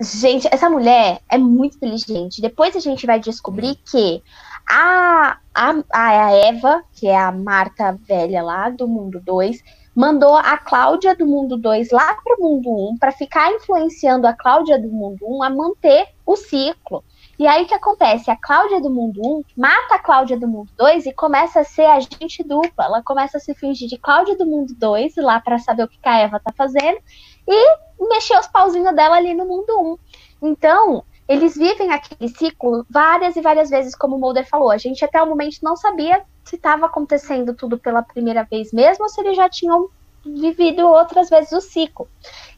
Gente, 0.00 0.48
essa 0.52 0.70
mulher 0.70 1.20
é 1.28 1.36
muito 1.36 1.76
inteligente. 1.76 2.40
Depois 2.40 2.76
a 2.76 2.80
gente 2.80 3.04
vai 3.04 3.18
descobrir 3.18 3.76
que 3.90 4.22
A, 4.70 5.38
a, 5.52 5.74
a 5.92 6.30
Eva, 6.30 6.84
que 6.94 7.08
é 7.08 7.18
a 7.18 7.32
Marta 7.32 7.98
velha 8.06 8.44
lá 8.44 8.70
do 8.70 8.86
mundo 8.86 9.20
2, 9.20 9.60
mandou 9.98 10.36
a 10.36 10.56
Cláudia 10.56 11.12
do 11.16 11.26
mundo 11.26 11.56
2 11.56 11.90
lá 11.90 12.14
para 12.22 12.36
o 12.38 12.40
mundo 12.40 12.70
1 12.70 12.90
um, 12.90 12.96
para 12.96 13.10
ficar 13.10 13.50
influenciando 13.50 14.28
a 14.28 14.32
Cláudia 14.32 14.78
do 14.78 14.86
mundo 14.86 15.26
1 15.26 15.38
um 15.38 15.42
a 15.42 15.50
manter 15.50 16.06
o 16.24 16.36
ciclo. 16.36 17.02
E 17.36 17.48
aí 17.48 17.64
o 17.64 17.66
que 17.66 17.74
acontece? 17.74 18.30
A 18.30 18.36
Cláudia 18.36 18.80
do 18.80 18.90
mundo 18.90 19.20
1 19.20 19.42
mata 19.56 19.96
a 19.96 19.98
Cláudia 19.98 20.38
do 20.38 20.46
mundo 20.46 20.70
2 20.76 21.06
e 21.06 21.12
começa 21.12 21.58
a 21.58 21.64
ser 21.64 21.86
agente 21.86 22.44
dupla. 22.44 22.84
Ela 22.84 23.02
começa 23.02 23.38
a 23.38 23.40
se 23.40 23.52
fingir 23.56 23.88
de 23.88 23.98
Cláudia 23.98 24.36
do 24.36 24.46
mundo 24.46 24.72
2 24.78 25.16
lá 25.16 25.40
para 25.40 25.58
saber 25.58 25.82
o 25.82 25.88
que 25.88 25.98
a 26.04 26.20
Eva 26.20 26.38
tá 26.38 26.52
fazendo 26.56 27.00
e 27.48 27.76
mexer 28.08 28.38
os 28.38 28.46
pauzinhos 28.46 28.94
dela 28.94 29.16
ali 29.16 29.34
no 29.34 29.46
mundo 29.46 29.98
1. 30.40 30.46
Então, 30.46 31.02
eles 31.26 31.56
vivem 31.56 31.90
aquele 31.90 32.28
ciclo 32.28 32.86
várias 32.88 33.34
e 33.34 33.40
várias 33.40 33.68
vezes, 33.68 33.96
como 33.96 34.14
o 34.14 34.20
Mulder 34.20 34.48
falou. 34.48 34.70
A 34.70 34.78
gente 34.78 35.04
até 35.04 35.20
o 35.20 35.26
momento 35.26 35.58
não 35.60 35.74
sabia 35.74 36.22
se 36.48 36.56
estava 36.56 36.86
acontecendo 36.86 37.54
tudo 37.54 37.78
pela 37.78 38.02
primeira 38.02 38.42
vez 38.42 38.72
mesmo 38.72 39.04
ou 39.04 39.08
se 39.08 39.20
eles 39.20 39.36
já 39.36 39.48
tinham 39.48 39.88
vivido 40.24 40.86
outras 40.86 41.28
vezes 41.30 41.52
o 41.52 41.60
ciclo. 41.60 42.08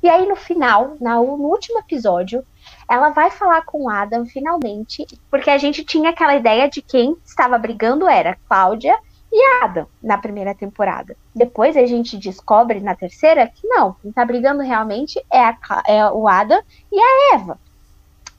E 0.02 0.08
aí, 0.08 0.26
no 0.26 0.36
final, 0.36 0.96
no 1.00 1.20
último 1.22 1.78
episódio, 1.78 2.44
ela 2.88 3.10
vai 3.10 3.30
falar 3.30 3.62
com 3.64 3.84
o 3.84 3.90
Adam 3.90 4.24
finalmente, 4.26 5.06
porque 5.30 5.50
a 5.50 5.58
gente 5.58 5.84
tinha 5.84 6.10
aquela 6.10 6.34
ideia 6.34 6.68
de 6.68 6.80
quem 6.80 7.16
estava 7.24 7.58
brigando 7.58 8.08
era 8.08 8.38
Cláudia 8.48 8.96
e 9.32 9.62
Adam 9.62 9.86
na 10.02 10.18
primeira 10.18 10.54
temporada. 10.54 11.16
Depois 11.34 11.76
a 11.76 11.86
gente 11.86 12.16
descobre 12.16 12.80
na 12.80 12.96
terceira 12.96 13.46
que 13.46 13.66
não, 13.66 13.94
quem 13.94 14.10
está 14.10 14.24
brigando 14.24 14.62
realmente 14.62 15.24
é, 15.32 15.40
a, 15.40 15.56
é 15.86 16.10
o 16.10 16.26
Adam 16.26 16.60
e 16.90 16.98
a 16.98 17.34
Eva. 17.34 17.58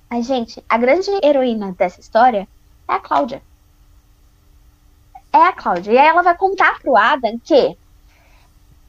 A 0.09 0.19
gente, 0.19 0.61
a 0.67 0.77
grande 0.77 1.09
heroína 1.23 1.71
dessa 1.71 2.01
história 2.01 2.47
é 2.89 2.93
a 2.93 2.99
Cláudia. 2.99 3.41
É 5.33 5.43
a 5.43 5.53
Cláudia. 5.53 5.93
E 5.93 5.97
aí 5.97 6.07
ela 6.07 6.21
vai 6.21 6.35
contar 6.35 6.79
pro 6.79 6.97
Adam 6.97 7.39
que 7.43 7.77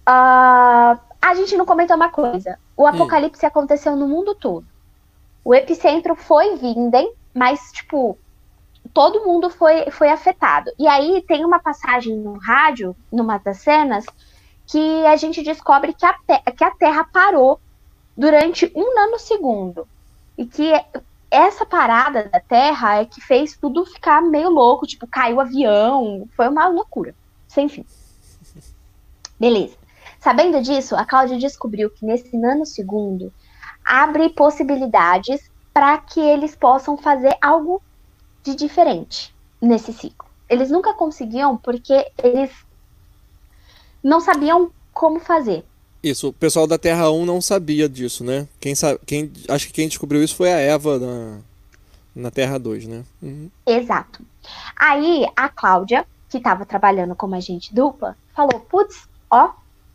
uh, 0.09 0.99
a 1.21 1.35
gente 1.35 1.57
não 1.57 1.65
comentou 1.65 1.97
uma 1.97 2.09
coisa. 2.09 2.59
O 2.77 2.87
apocalipse 2.87 3.45
hum. 3.45 3.49
aconteceu 3.49 3.95
no 3.97 4.09
mundo 4.09 4.35
todo. 4.35 4.67
O 5.45 5.55
epicentro 5.55 6.15
foi 6.15 6.57
Vinden, 6.57 7.13
mas, 7.35 7.73
tipo, 7.73 8.19
todo 8.93 9.25
mundo 9.25 9.51
foi, 9.51 9.91
foi 9.91 10.09
afetado. 10.09 10.71
E 10.79 10.87
aí 10.87 11.23
tem 11.27 11.45
uma 11.45 11.59
passagem 11.59 12.17
no 12.17 12.35
rádio, 12.39 12.95
numa 13.11 13.39
das 13.39 13.59
cenas, 13.59 14.05
que 14.67 15.07
a 15.07 15.17
gente 15.17 15.43
descobre 15.43 15.93
que 15.93 16.07
a, 16.07 16.15
que 16.53 16.65
a 16.65 16.71
Terra 16.73 17.05
parou 17.13 17.61
durante 18.17 18.71
um 18.75 18.95
nanosegundo. 18.95 19.87
E 20.37 20.47
que 20.47 20.73
essa 21.33 21.65
parada 21.65 22.29
da 22.29 22.39
Terra 22.39 23.01
é 23.01 23.07
que 23.07 23.19
fez 23.19 23.57
tudo 23.57 23.87
ficar 23.87 24.21
meio 24.21 24.51
louco, 24.51 24.87
tipo, 24.87 25.07
caiu 25.07 25.37
o 25.37 25.41
avião, 25.41 26.29
foi 26.37 26.47
uma 26.47 26.69
loucura. 26.69 27.15
Sem 27.49 27.71
fim. 27.71 27.87
Beleza. 29.41 29.75
Sabendo 30.21 30.63
disso, 30.63 30.95
a 30.95 31.07
Cláudia 31.07 31.39
descobriu 31.39 31.89
que 31.89 32.05
nesse 32.05 32.37
nanosegundo 32.37 33.33
abre 33.83 34.29
possibilidades 34.29 35.51
para 35.73 35.97
que 35.99 36.21
eles 36.21 36.55
possam 36.55 36.99
fazer 36.99 37.35
algo 37.41 37.83
de 38.43 38.55
diferente 38.55 39.35
nesse 39.61 39.91
ciclo. 39.93 40.29
Eles 40.51 40.71
nunca 40.71 40.93
conseguiam 40.93 41.57
porque 41.57 42.13
eles 42.23 42.51
não 44.03 44.21
sabiam 44.21 44.71
como 44.93 45.19
fazer. 45.19 45.65
Isso, 46.03 46.29
o 46.29 46.33
pessoal 46.33 46.67
da 46.67 46.79
Terra 46.79 47.11
1 47.11 47.25
não 47.25 47.41
sabia 47.41 47.89
disso, 47.89 48.25
né? 48.25 48.49
Quem 48.59 48.75
sabe, 48.75 48.99
quem, 49.07 49.31
acho 49.49 49.69
que 49.69 49.73
quem 49.73 49.89
descobriu 49.89 50.23
isso 50.23 50.35
foi 50.35 50.53
a 50.53 50.59
Eva 50.59 50.99
na, 50.99 51.39
na 52.15 52.31
Terra 52.31 52.59
2, 52.59 52.87
né? 52.87 53.05
Uhum. 53.23 53.49
Exato. 53.65 54.21
Aí 54.77 55.27
a 55.37 55.49
Cláudia, 55.49 56.05
que 56.29 56.39
estava 56.39 56.67
trabalhando 56.67 57.15
como 57.15 57.37
agente 57.37 57.73
dupla, 57.73 58.17
falou: 58.35 58.61
putz, 58.61 59.09
ó, 59.31 59.51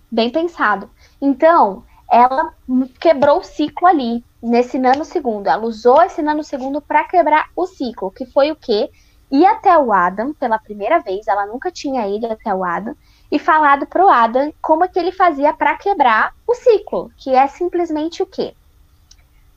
bem 0.09 0.29
pensado. 0.29 0.89
Então, 1.21 1.83
ela 2.09 2.53
quebrou 2.99 3.39
o 3.39 3.43
ciclo 3.43 3.87
ali, 3.87 4.23
nesse 4.41 4.77
nanosegundo. 4.79 5.49
Ela 5.49 5.65
usou 5.65 6.01
esse 6.01 6.21
nanosegundo 6.21 6.81
para 6.81 7.03
quebrar 7.03 7.49
o 7.55 7.65
ciclo, 7.67 8.11
que 8.11 8.25
foi 8.25 8.51
o 8.51 8.55
quê? 8.55 8.89
Ir 9.29 9.45
até 9.45 9.77
o 9.77 9.91
Adam 9.91 10.33
pela 10.33 10.57
primeira 10.57 10.99
vez, 10.99 11.27
ela 11.27 11.45
nunca 11.45 11.69
tinha 11.69 12.07
ido 12.07 12.27
até 12.27 12.53
o 12.53 12.63
Adam, 12.63 12.95
e 13.31 13.37
falado 13.37 13.85
para 13.85 14.05
o 14.05 14.09
Adam 14.09 14.53
como 14.61 14.83
é 14.83 14.87
que 14.87 14.97
ele 14.97 15.11
fazia 15.11 15.53
para 15.53 15.77
quebrar 15.77 16.33
o 16.45 16.55
ciclo, 16.55 17.11
que 17.17 17.35
é 17.35 17.47
simplesmente 17.47 18.23
o 18.23 18.25
quê? 18.25 18.53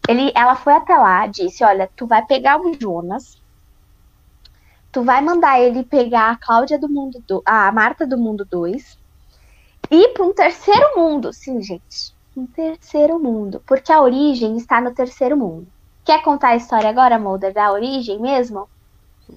Ele, 0.08 0.32
ela 0.34 0.56
foi 0.56 0.72
até 0.72 0.96
lá, 0.96 1.26
disse, 1.26 1.62
olha, 1.62 1.88
tu 1.94 2.06
vai 2.06 2.24
pegar 2.24 2.60
o 2.60 2.74
Jonas, 2.74 3.40
tu 4.90 5.02
vai 5.02 5.20
mandar 5.20 5.60
ele 5.60 5.84
pegar 5.84 6.30
a 6.30 6.36
Cláudia 6.36 6.78
do 6.78 6.88
mundo, 6.88 7.22
do, 7.26 7.42
a 7.44 7.70
Marta 7.70 8.06
do 8.06 8.18
mundo 8.18 8.44
2, 8.44 8.98
e 9.90 10.08
para 10.08 10.24
um 10.24 10.32
terceiro 10.32 10.96
mundo, 10.96 11.32
sim, 11.32 11.62
gente, 11.62 12.14
um 12.36 12.46
terceiro 12.46 13.18
mundo, 13.18 13.62
porque 13.66 13.92
a 13.92 14.00
origem 14.00 14.56
está 14.56 14.80
no 14.80 14.92
terceiro 14.92 15.36
mundo. 15.36 15.66
Quer 16.04 16.22
contar 16.22 16.48
a 16.48 16.56
história 16.56 16.88
agora, 16.88 17.18
Mulder, 17.18 17.52
da 17.52 17.70
origem 17.70 18.18
mesmo? 18.18 18.68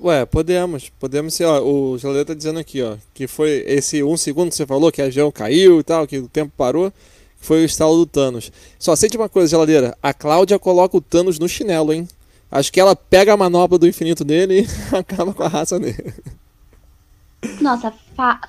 Ué, 0.02 0.26
podemos, 0.26 0.90
podemos 1.00 1.34
ser, 1.34 1.46
ó, 1.46 1.62
o 1.62 1.98
geladeiro 1.98 2.28
tá 2.28 2.34
dizendo 2.34 2.60
aqui, 2.60 2.82
ó, 2.82 2.96
que 3.14 3.28
foi 3.28 3.64
esse 3.68 4.04
um 4.04 4.18
segundo 4.18 4.50
que 4.50 4.56
você 4.56 4.66
falou, 4.66 4.92
que 4.92 5.02
a 5.02 5.06
avião 5.06 5.32
caiu 5.32 5.80
e 5.80 5.84
tal, 5.84 6.08
que 6.08 6.18
o 6.18 6.28
tempo 6.28 6.52
parou, 6.58 6.92
foi 7.38 7.62
o 7.62 7.66
estalo 7.66 7.98
do 7.98 8.06
Thanos. 8.06 8.52
Só 8.80 8.96
sente 8.96 9.18
uma 9.18 9.30
coisa, 9.30 9.50
geladeira, 9.50 9.98
a 10.02 10.14
Cláudia 10.14 10.58
coloca 10.58 10.98
o 10.98 11.02
Thanos 11.02 11.38
no 11.38 11.48
chinelo, 11.48 11.94
hein? 11.94 12.08
Acho 12.50 12.72
que 12.72 12.80
ela 12.80 12.96
pega 12.96 13.34
a 13.34 13.38
manopla 13.38 13.78
do 13.78 13.88
infinito 13.88 14.24
dele 14.24 14.62
e 14.62 14.68
acaba 14.96 15.34
com 15.34 15.44
a 15.44 15.48
raça 15.48 15.80
dele. 15.80 16.14
Nossa, 17.62 17.94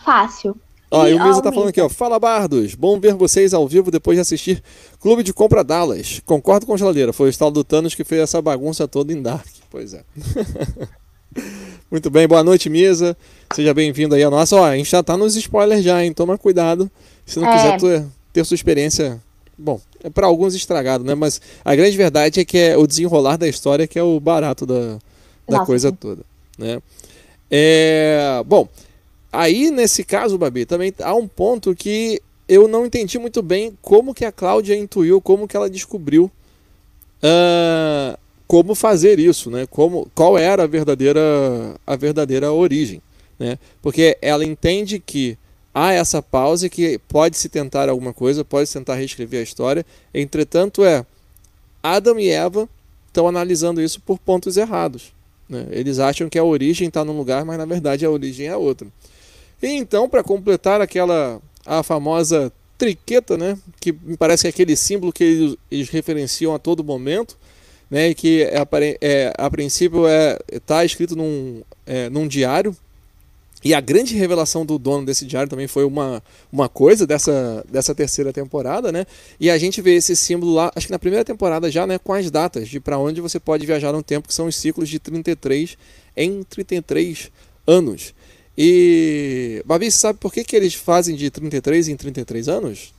fácil. 0.05 0.57
Ó, 0.91 1.09
e 1.09 1.15
o 1.15 1.25
Misa 1.25 1.43
tá 1.43 1.51
falando 1.51 1.71
aqui, 1.71 1.81
ó. 1.81 1.89
Fala 1.89 2.21
Bardos, 2.21 2.75
bom 2.75 3.01
ver 3.01 3.15
vocês 3.15 3.53
ao 3.53 3.67
vivo 3.67 3.91
depois 3.91 4.17
de 4.17 4.21
assistir 4.21 4.63
Clube 5.01 5.23
de 5.23 5.33
Compra 5.33 5.65
Dallas. 5.65 6.21
Concordo 6.25 6.67
com 6.67 6.75
a 6.75 6.77
geladeira, 6.77 7.13
foi 7.13 7.29
o 7.29 7.31
estalo 7.31 7.51
do 7.51 7.65
Thanos 7.65 7.95
que 7.95 8.05
fez 8.05 8.23
essa 8.23 8.41
bagunça 8.41 8.87
toda 8.87 9.13
em 9.13 9.21
Dark. 9.21 9.47
Pois 9.71 9.95
é. 9.95 10.05
Muito 11.91 12.11
bem, 12.11 12.27
boa 12.27 12.43
noite, 12.43 12.69
Misa. 12.69 13.17
Seja 13.55 13.73
bem-vindo 13.73 14.15
aí 14.15 14.23
a 14.23 14.31
nossa. 14.31 14.57
Ó, 14.57 14.65
a 14.65 14.77
gente 14.77 14.91
já 14.91 15.03
tá 15.03 15.17
nos 15.17 15.37
spoilers 15.37 15.85
já, 15.85 16.05
hein? 16.05 16.13
Toma 16.13 16.37
cuidado. 16.37 16.91
Se 17.25 17.39
não 17.39 17.49
é. 17.49 17.57
quiser 17.57 17.81
ter, 17.81 18.07
ter 18.33 18.45
sua 18.45 18.55
experiência. 18.55 19.21
Bom, 19.57 19.81
é 20.03 20.11
para 20.11 20.27
alguns 20.27 20.55
estragado, 20.55 21.05
né? 21.05 21.15
Mas 21.15 21.41
a 21.65 21.75
grande 21.75 21.97
verdade 21.97 22.41
é 22.41 22.45
que 22.45 22.59
é 22.59 22.77
o 22.77 22.87
desenrolar 22.87 23.37
da 23.37 23.47
história 23.47 23.87
que 23.87 23.99
é 23.99 24.03
o 24.03 24.19
barato 24.19 24.67
da, 24.67 24.99
da 25.49 25.61
coisa 25.65 25.93
toda, 25.93 26.23
né? 26.59 26.83
É, 27.51 28.43
bom, 28.45 28.69
Aí, 29.35 29.69
nesse 29.69 30.05
caso, 30.05 30.39
Babi, 30.39 30.65
também 30.65 30.95
há 31.03 31.13
um 31.13 31.27
ponto 31.27 31.75
que 31.75 32.23
eu 32.49 32.69
não 32.69 32.87
entendi 32.87 33.19
muito 33.19 33.43
bem 33.43 33.77
como 33.83 34.15
que 34.15 34.25
a 34.25 34.31
Cláudia 34.31 34.77
intuiu, 34.77 35.21
como 35.21 35.49
que 35.49 35.57
ela 35.57 35.69
descobriu 35.69 36.31
uh, 37.21 38.17
como 38.55 38.77
fazer 38.77 39.19
isso, 39.19 39.51
né? 39.51 39.67
Como, 39.69 40.09
qual 40.15 40.39
era 40.39 40.63
a 40.63 40.67
verdadeira, 40.69 41.21
a 41.85 41.97
verdadeira 41.97 42.53
origem, 42.53 43.03
né? 43.37 43.59
Porque 43.83 44.17
ela 44.23 44.45
entende 44.45 45.01
que 45.01 45.37
há 45.75 45.93
essa 45.93 46.23
pausa 46.23 46.69
que 46.69 47.01
pode 47.09 47.37
se 47.37 47.49
tentar 47.49 47.89
alguma 47.89 48.13
coisa, 48.13 48.45
pode 48.45 48.69
se 48.69 48.75
tentar 48.75 48.95
reescrever 48.95 49.41
a 49.41 49.43
história. 49.43 49.85
Entretanto, 50.15 50.85
é 50.85 51.05
Adam 51.83 52.17
e 52.21 52.29
Eva 52.29 52.69
estão 53.09 53.27
analisando 53.27 53.83
isso 53.83 54.01
por 54.01 54.21
pontos 54.21 54.57
errados. 54.57 55.13
Né? 55.49 55.67
Eles 55.73 55.99
acham 55.99 56.29
que 56.29 56.39
a 56.39 56.45
origem 56.45 56.87
está 56.87 57.05
num 57.05 57.17
lugar, 57.17 57.45
mas 57.45 57.59
na 57.59 57.65
verdade 57.65 58.07
a 58.07 58.11
origem 58.11 58.47
é 58.47 58.57
outra. 58.57 58.87
E 59.61 59.67
então, 59.67 60.09
para 60.09 60.23
completar 60.23 60.81
aquela 60.81 61.43
a 61.67 61.83
famosa 61.83 62.53
triqueta, 62.79 63.37
né, 63.37 63.59
que 63.81 63.91
me 63.91 64.17
parece 64.17 64.43
que 64.43 64.47
é 64.47 64.51
aquele 64.51 64.77
símbolo 64.77 65.13
que 65.13 65.25
eles, 65.25 65.57
eles 65.73 65.89
referenciam 65.89 66.55
a 66.55 66.59
todo 66.61 66.85
momento, 66.85 67.37
né, 67.95 68.13
que 68.13 68.43
é, 68.43 68.67
é, 69.01 69.33
a 69.39 69.49
princípio 69.49 70.05
é 70.05 70.37
está 70.51 70.85
escrito 70.85 71.15
num, 71.15 71.63
é, 71.87 72.11
num 72.11 72.27
diário. 72.27 72.77
E 73.63 73.73
a 73.73 73.81
grande 73.81 74.17
revelação 74.17 74.67
do 74.67 74.81
dono 74.81 75.07
desse 75.07 75.25
diário 75.25 75.49
também 75.49 75.69
foi 75.69 75.85
uma, 75.85 76.21
uma 76.53 76.69
coisa 76.69 77.07
dessa, 77.07 77.65
dessa 77.71 77.95
terceira 77.95 78.33
temporada, 78.33 78.91
né? 78.91 79.07
E 79.39 79.49
a 79.49 79.57
gente 79.57 79.81
vê 79.81 79.95
esse 79.95 80.17
símbolo 80.17 80.55
lá, 80.55 80.73
acho 80.75 80.89
que 80.89 80.93
na 80.93 80.99
primeira 80.99 81.25
temporada 81.25 81.71
já, 81.71 81.87
né, 81.87 81.97
com 81.97 82.13
as 82.13 82.29
datas 82.33 82.69
de 82.69 82.81
para 82.81 82.99
onde 82.99 83.21
você 83.21 83.39
pode 83.39 83.65
viajar 83.65 83.93
no 83.93 84.03
tempo, 84.03 84.27
que 84.27 84.35
são 84.35 84.49
os 84.49 84.57
ciclos 84.57 84.89
de 84.89 84.99
33 84.99 85.79
em 86.17 86.43
33 86.43 87.31
anos. 87.65 88.13
E, 88.59 89.63
Babi, 89.65 89.89
sabe 89.93 90.19
por 90.19 90.33
que, 90.33 90.43
que 90.43 90.57
eles 90.57 90.75
fazem 90.75 91.15
de 91.15 91.31
33 91.31 91.89
em 91.89 91.97
33 91.97 92.49
anos? 92.49 92.93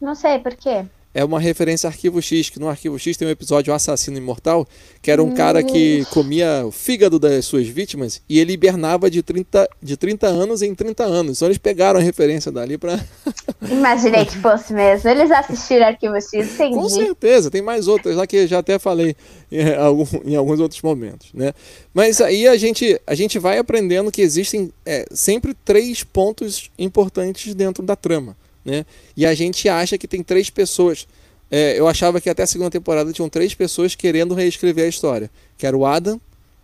Não 0.00 0.14
sei, 0.14 0.38
por 0.38 0.56
quê? 0.56 0.86
É 1.18 1.24
uma 1.24 1.40
referência 1.40 1.88
a 1.88 1.90
Arquivo 1.90 2.22
X, 2.22 2.48
que 2.48 2.60
no 2.60 2.68
Arquivo 2.68 2.96
X 2.96 3.16
tem 3.16 3.26
um 3.26 3.30
episódio 3.30 3.74
Assassino 3.74 4.16
Imortal, 4.16 4.64
que 5.02 5.10
era 5.10 5.20
um 5.20 5.34
cara 5.34 5.64
que 5.64 6.04
comia 6.12 6.64
o 6.64 6.70
fígado 6.70 7.18
das 7.18 7.44
suas 7.44 7.66
vítimas 7.66 8.22
e 8.28 8.38
ele 8.38 8.52
hibernava 8.52 9.10
de 9.10 9.20
30, 9.20 9.68
de 9.82 9.96
30 9.96 10.28
anos 10.28 10.62
em 10.62 10.72
30 10.72 11.02
anos. 11.02 11.38
Então 11.38 11.48
eles 11.48 11.58
pegaram 11.58 11.98
a 11.98 12.02
referência 12.02 12.52
dali 12.52 12.78
pra. 12.78 13.00
Imaginei 13.68 14.26
que 14.26 14.38
fosse 14.38 14.72
mesmo. 14.72 15.10
Eles 15.10 15.28
assistiram 15.32 15.88
Arquivo 15.88 16.14
X, 16.14 16.34
entendi. 16.34 16.74
Com 16.74 16.88
certeza, 16.88 17.50
tem 17.50 17.62
mais 17.62 17.88
outras 17.88 18.14
lá 18.14 18.24
que 18.24 18.46
já 18.46 18.60
até 18.60 18.78
falei 18.78 19.16
em, 19.50 19.74
algum, 19.74 20.06
em 20.24 20.36
alguns 20.36 20.60
outros 20.60 20.80
momentos, 20.82 21.30
né? 21.34 21.52
Mas 21.92 22.20
aí 22.20 22.46
a 22.46 22.56
gente, 22.56 23.00
a 23.04 23.16
gente 23.16 23.40
vai 23.40 23.58
aprendendo 23.58 24.12
que 24.12 24.22
existem 24.22 24.72
é, 24.86 25.04
sempre 25.10 25.52
três 25.64 26.04
pontos 26.04 26.70
importantes 26.78 27.54
dentro 27.54 27.82
da 27.82 27.96
trama, 27.96 28.36
né? 28.68 28.84
E 29.16 29.24
a 29.24 29.34
gente 29.34 29.66
acha 29.68 29.96
que 29.96 30.06
tem 30.06 30.22
três 30.22 30.50
pessoas. 30.50 31.08
É, 31.50 31.78
eu 31.78 31.88
achava 31.88 32.20
que 32.20 32.28
até 32.28 32.42
a 32.42 32.46
segunda 32.46 32.70
temporada 32.70 33.10
tinham 33.12 33.28
três 33.28 33.54
pessoas 33.54 33.94
querendo 33.94 34.34
reescrever 34.34 34.84
a 34.84 34.88
história, 34.88 35.30
que 35.56 35.66
era 35.66 35.74
o 35.74 35.86
Adam, 35.86 36.20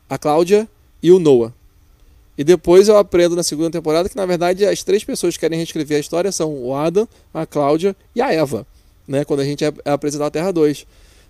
a 0.09 0.19
Cláudia 0.19 0.69
e 1.03 1.11
o 1.11 1.19
Noah. 1.19 1.53
E 2.37 2.45
depois 2.45 2.89
eu 2.89 2.99
aprendo 2.99 3.35
na 3.35 3.43
segunda 3.43 3.71
temporada 3.71 4.09
que 4.09 4.17
na 4.17 4.27
verdade 4.27 4.67
as 4.67 4.83
três 4.83 5.03
pessoas 5.03 5.35
que 5.35 5.41
querem 5.41 5.57
reescrever 5.57 5.97
a 5.97 6.01
história 6.01 6.31
são 6.31 6.53
o 6.53 6.75
Adam, 6.75 7.09
a 7.33 7.47
Cláudia 7.47 7.97
e 8.15 8.21
a 8.21 8.31
Eva, 8.31 8.67
né? 9.09 9.25
Quando 9.25 9.41
a 9.41 9.45
gente 9.45 9.65
é 9.65 9.73
apresentar 9.87 10.27
a 10.27 10.31
Terra 10.31 10.53
2. 10.53 10.87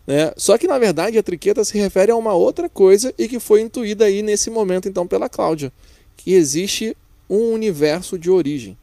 Né? 0.06 0.32
Só 0.36 0.58
que 0.58 0.66
na 0.66 0.78
verdade 0.78 1.16
a 1.16 1.22
triqueta 1.22 1.64
se 1.64 1.78
refere 1.78 2.10
a 2.10 2.16
uma 2.16 2.34
outra 2.34 2.68
coisa 2.68 3.14
e 3.16 3.28
que 3.28 3.38
foi 3.38 3.60
intuída 3.60 4.06
aí 4.06 4.22
nesse 4.22 4.50
momento 4.50 4.88
então 4.88 5.06
pela 5.06 5.28
Cláudia, 5.28 5.72
que 6.16 6.32
existe 6.32 6.96
um 7.30 7.52
universo 7.52 8.18
de 8.18 8.30
origem, 8.30 8.76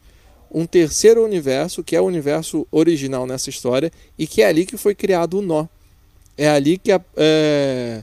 um 0.52 0.66
terceiro 0.66 1.24
universo 1.24 1.82
que 1.82 1.96
é 1.96 2.00
o 2.00 2.04
universo 2.04 2.66
original 2.70 3.26
nessa 3.26 3.48
história 3.48 3.90
e 4.18 4.26
que 4.26 4.42
é 4.42 4.46
ali 4.46 4.66
que 4.66 4.76
foi 4.76 4.94
criado 4.94 5.38
o 5.38 5.42
nó. 5.42 5.66
É 6.36 6.48
ali 6.48 6.78
que, 6.78 6.92
a, 6.92 7.00
é, 7.16 8.02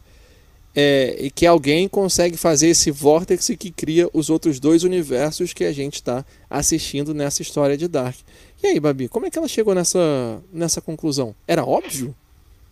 é, 0.75 1.29
que 1.33 1.45
alguém 1.45 1.87
consegue 1.87 2.37
fazer 2.37 2.69
esse 2.69 2.91
vórtice 2.91 3.55
que 3.55 3.71
cria 3.71 4.09
os 4.13 4.29
outros 4.29 4.59
dois 4.59 4.83
universos 4.83 5.53
que 5.53 5.63
a 5.63 5.71
gente 5.71 5.95
está 5.95 6.25
assistindo 6.49 7.13
nessa 7.13 7.41
história 7.41 7.77
de 7.77 7.87
Dark. 7.87 8.17
E 8.61 8.67
aí, 8.67 8.79
Babi, 8.79 9.07
como 9.07 9.25
é 9.25 9.29
que 9.29 9.37
ela 9.37 9.47
chegou 9.47 9.73
nessa, 9.73 10.41
nessa 10.51 10.81
conclusão? 10.81 11.33
Era 11.47 11.63
óbvio? 11.63 12.15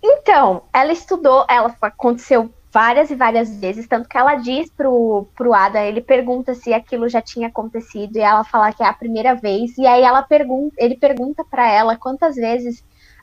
Então, 0.01 0.63
ela 0.73 0.91
estudou, 0.91 1.45
ela 1.49 1.75
aconteceu 1.81 2.51
várias 2.77 3.09
e 3.09 3.15
várias 3.15 3.49
vezes, 3.59 3.87
tanto 3.87 4.07
que 4.07 4.15
ela 4.15 4.35
diz 4.35 4.69
pro, 4.69 5.27
pro 5.35 5.51
Ada, 5.51 5.81
ele 5.81 5.99
pergunta 5.99 6.53
se 6.53 6.71
aquilo 6.71 7.09
já 7.09 7.19
tinha 7.19 7.47
acontecido, 7.47 8.15
e 8.15 8.19
ela 8.19 8.43
fala 8.43 8.71
que 8.71 8.83
é 8.83 8.85
a 8.85 8.93
primeira 8.93 9.33
vez, 9.33 9.75
e 9.79 9.87
aí 9.87 10.03
ela 10.03 10.21
pergunta, 10.21 10.75
ele 10.77 10.95
pergunta 10.95 11.43
para 11.43 11.67
ela 11.67 11.97
quantas 11.97 12.35
vezes 12.35 12.81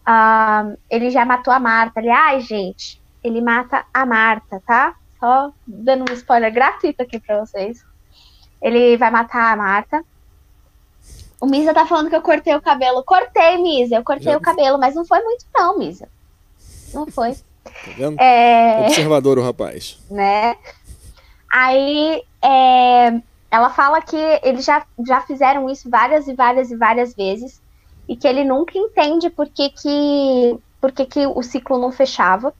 uh, 0.08 0.76
ele 0.90 1.08
já 1.08 1.24
matou 1.24 1.54
a 1.54 1.60
Marta. 1.60 2.00
Ele, 2.00 2.10
ai, 2.10 2.40
gente, 2.40 3.00
ele 3.22 3.40
mata 3.40 3.86
a 3.94 4.04
Marta, 4.04 4.60
tá? 4.66 4.96
Só 5.20 5.52
dando 5.64 6.10
um 6.10 6.14
spoiler 6.14 6.52
gratuito 6.52 7.00
aqui 7.00 7.20
pra 7.20 7.38
vocês. 7.38 7.80
Ele 8.60 8.96
vai 8.96 9.12
matar 9.12 9.52
a 9.52 9.56
Marta. 9.56 10.04
O 11.40 11.46
Misa 11.46 11.72
tá 11.72 11.86
falando 11.86 12.08
que 12.08 12.16
eu 12.16 12.22
cortei 12.22 12.56
o 12.56 12.60
cabelo. 12.60 13.04
Cortei, 13.04 13.56
Misa, 13.58 13.94
eu 13.94 14.02
cortei 14.02 14.32
já... 14.32 14.36
o 14.36 14.40
cabelo, 14.40 14.78
mas 14.80 14.96
não 14.96 15.06
foi 15.06 15.22
muito 15.22 15.46
não, 15.54 15.78
Misa. 15.78 16.08
Não 16.92 17.06
foi. 17.06 17.36
Tá 17.64 17.70
vendo? 17.96 18.20
É... 18.20 18.86
Observador 18.86 19.38
o 19.38 19.42
rapaz. 19.42 19.98
Né? 20.10 20.56
Aí 21.50 22.22
é... 22.42 23.20
ela 23.50 23.70
fala 23.70 24.00
que 24.02 24.16
eles 24.42 24.64
já, 24.64 24.84
já 25.06 25.20
fizeram 25.22 25.68
isso 25.70 25.88
várias 25.88 26.28
e 26.28 26.34
várias 26.34 26.70
e 26.70 26.76
várias 26.76 27.14
vezes 27.14 27.62
e 28.08 28.16
que 28.16 28.28
ele 28.28 28.44
nunca 28.44 28.76
entende 28.76 29.30
por 29.30 29.48
que, 29.48 29.70
que, 29.70 30.58
por 30.80 30.92
que, 30.92 31.06
que 31.06 31.26
o 31.26 31.42
ciclo 31.42 31.78
não 31.78 31.90
fechava. 31.90 32.52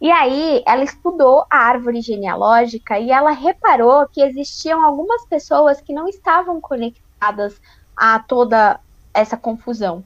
E 0.00 0.10
aí 0.10 0.62
ela 0.66 0.84
estudou 0.84 1.44
a 1.50 1.56
árvore 1.56 2.00
genealógica 2.00 2.98
e 2.98 3.10
ela 3.10 3.32
reparou 3.32 4.06
que 4.08 4.22
existiam 4.22 4.84
algumas 4.84 5.24
pessoas 5.26 5.80
que 5.80 5.92
não 5.92 6.06
estavam 6.06 6.60
conectadas 6.60 7.60
a 7.96 8.20
toda 8.20 8.78
essa 9.12 9.36
confusão, 9.36 10.04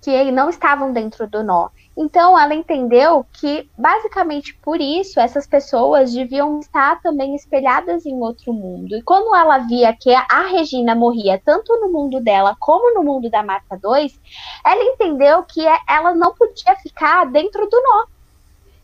que 0.00 0.30
não 0.30 0.48
estavam 0.48 0.92
dentro 0.92 1.26
do 1.26 1.42
nó. 1.42 1.68
Então, 1.96 2.36
ela 2.36 2.54
entendeu 2.54 3.24
que, 3.32 3.70
basicamente 3.78 4.52
por 4.54 4.80
isso, 4.80 5.20
essas 5.20 5.46
pessoas 5.46 6.12
deviam 6.12 6.58
estar 6.58 7.00
também 7.00 7.36
espelhadas 7.36 8.04
em 8.04 8.18
outro 8.20 8.52
mundo. 8.52 8.96
E 8.96 9.02
quando 9.02 9.32
ela 9.34 9.58
via 9.58 9.92
que 9.92 10.12
a 10.12 10.40
Regina 10.48 10.92
morria 10.96 11.40
tanto 11.44 11.72
no 11.80 11.92
mundo 11.92 12.20
dela 12.20 12.56
como 12.58 12.92
no 12.94 13.04
mundo 13.04 13.30
da 13.30 13.44
Marta 13.44 13.78
2, 13.78 14.20
ela 14.66 14.82
entendeu 14.82 15.44
que 15.44 15.64
ela 15.88 16.12
não 16.14 16.34
podia 16.34 16.74
ficar 16.76 17.26
dentro 17.26 17.68
do 17.68 17.80
nó. 17.80 18.06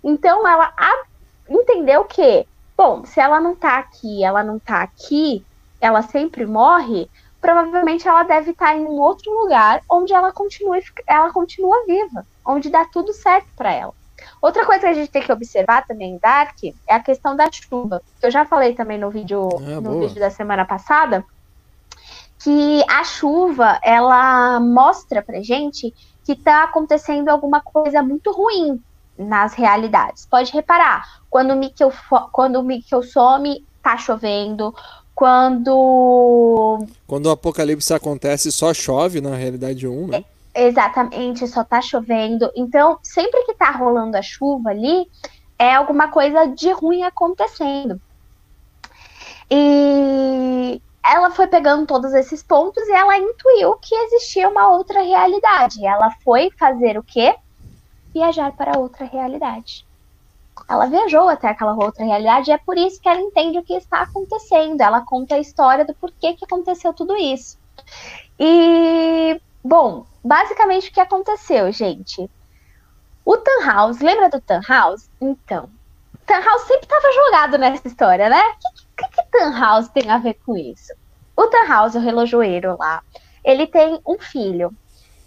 Então, 0.05 0.47
ela 0.47 0.73
entendeu 1.49 2.05
que, 2.05 2.47
bom, 2.77 3.05
se 3.05 3.19
ela 3.19 3.41
não 3.41 3.57
tá 3.57 3.79
aqui, 3.79 4.23
ela 4.23 4.45
não 4.45 4.61
tá 4.61 4.83
aqui, 4.83 5.45
ela 5.81 6.03
sempre 6.03 6.47
morre, 6.47 7.11
provavelmente 7.41 8.07
ela 8.07 8.23
deve 8.23 8.53
estar 8.53 8.77
em 8.77 8.85
um 8.85 9.01
outro 9.01 9.33
lugar 9.33 9.83
onde 9.91 10.13
ela 10.13 10.31
continua, 10.31 10.79
ela 11.09 11.33
continua 11.33 11.85
viva 11.87 12.25
onde 12.51 12.71
dá 12.71 12.85
tudo 12.85 13.13
certo 13.13 13.49
para 13.57 13.73
ela. 13.73 13.95
Outra 14.41 14.67
coisa 14.67 14.83
que 14.83 14.87
a 14.87 14.95
gente 14.95 15.11
tem 15.11 15.23
que 15.23 15.33
observar 15.33 15.87
também 15.87 16.13
em 16.13 16.19
Dark 16.19 16.57
é 16.87 16.95
a 16.95 17.01
questão 17.01 17.37
da 17.37 17.51
chuva. 17.51 18.03
Eu 18.23 18.31
já 18.31 18.45
falei 18.45 18.75
também 18.75 18.99
no 18.99 19.11
vídeo, 19.11 19.49
ah, 19.55 19.81
no 19.81 20.01
vídeo 20.01 20.21
da 20.21 20.31
semana 20.31 20.65
passada 20.65 21.25
que 22.43 22.83
a 22.89 23.05
chuva 23.05 23.79
ela 23.83 24.59
mostra 24.61 25.23
pra 25.23 25.43
gente 25.43 25.95
que 26.25 26.35
tá 26.35 26.65
acontecendo 26.65 27.29
alguma 27.29 27.61
coisa 27.61 28.03
muito 28.03 28.33
ruim 28.33 28.81
nas 29.17 29.53
realidades. 29.55 30.27
Pode 30.27 30.51
reparar, 30.53 31.21
quando 31.29 31.53
o 31.53 31.57
Mikkel, 31.57 31.93
quando 32.33 32.57
o 32.57 32.63
Mikkel 32.63 33.03
some, 33.03 33.65
tá 33.83 33.97
chovendo. 33.99 34.75
Quando. 35.15 36.87
Quando 37.07 37.27
o 37.27 37.31
apocalipse 37.31 37.93
acontece, 37.93 38.51
só 38.51 38.73
chove 38.73 39.21
na 39.21 39.35
realidade 39.35 39.87
1, 39.87 40.07
né? 40.07 40.19
É 40.19 40.40
Exatamente, 40.63 41.49
só 41.49 41.65
tá 41.65 41.81
chovendo. 41.81 42.53
Então, 42.55 42.99
sempre 43.03 43.45
que 43.45 43.55
tá 43.55 43.71
rolando 43.71 44.19
a 44.19 44.21
chuva 44.21 44.69
ali, 44.69 45.11
é 45.59 45.75
alguma 45.75 46.09
coisa 46.09 46.49
de 46.49 46.71
ruim 46.71 47.03
acontecendo. 47.03 47.99
E 49.51 50.83
ela 51.03 51.31
foi 51.31 51.47
pegando 51.47 51.87
todos 51.87 52.13
esses 52.13 52.43
pontos 52.43 52.87
e 52.87 52.93
ela 52.93 53.17
intuiu 53.17 53.75
que 53.77 53.95
existia 53.95 54.51
uma 54.51 54.69
outra 54.69 55.01
realidade. 55.01 55.83
Ela 55.83 56.11
foi 56.23 56.51
fazer 56.59 56.99
o 56.99 57.03
quê? 57.03 57.35
Viajar 58.13 58.53
para 58.53 58.79
outra 58.79 59.07
realidade. 59.07 59.87
Ela 60.69 60.85
viajou 60.85 61.27
até 61.31 61.49
aquela 61.49 61.73
outra 61.73 62.05
realidade 62.05 62.51
e 62.51 62.53
é 62.53 62.59
por 62.59 62.77
isso 62.77 63.01
que 63.01 63.09
ela 63.09 63.19
entende 63.21 63.59
o 63.59 63.63
que 63.63 63.73
está 63.73 64.03
acontecendo. 64.03 64.83
Ela 64.83 65.01
conta 65.01 65.37
a 65.37 65.41
história 65.41 65.87
do 65.87 65.95
porquê 65.95 66.35
que 66.35 66.45
aconteceu 66.45 66.93
tudo 66.93 67.17
isso. 67.17 67.59
E, 68.39 69.41
bom, 69.63 70.07
basicamente 70.25 70.91
o 70.91 70.93
que 70.93 71.01
aconteceu, 71.01 71.71
gente? 71.73 72.31
O 73.25 73.37
Tannhaus, 73.37 74.01
lembra 74.01 74.29
do 74.29 74.41
Tannhaus? 74.41 75.09
Então, 75.21 75.69
Tannhaus 76.27 76.63
sempre 76.63 76.85
estava 76.85 77.13
jogado 77.13 77.59
nessa 77.59 77.87
história, 77.87 78.29
né? 78.29 78.41
O 78.41 78.97
que, 78.97 79.09
que, 79.09 79.23
que 79.23 79.93
tem 79.93 80.11
a 80.11 80.19
ver 80.19 80.35
com 80.47 80.57
isso? 80.57 80.93
O 81.37 81.47
Tannhaus, 81.47 81.95
o 81.95 82.01
relojoeiro 82.01 82.77
lá, 82.79 83.03
ele 83.45 83.67
tem 83.67 84.01
um 84.07 84.19
filho. 84.19 84.73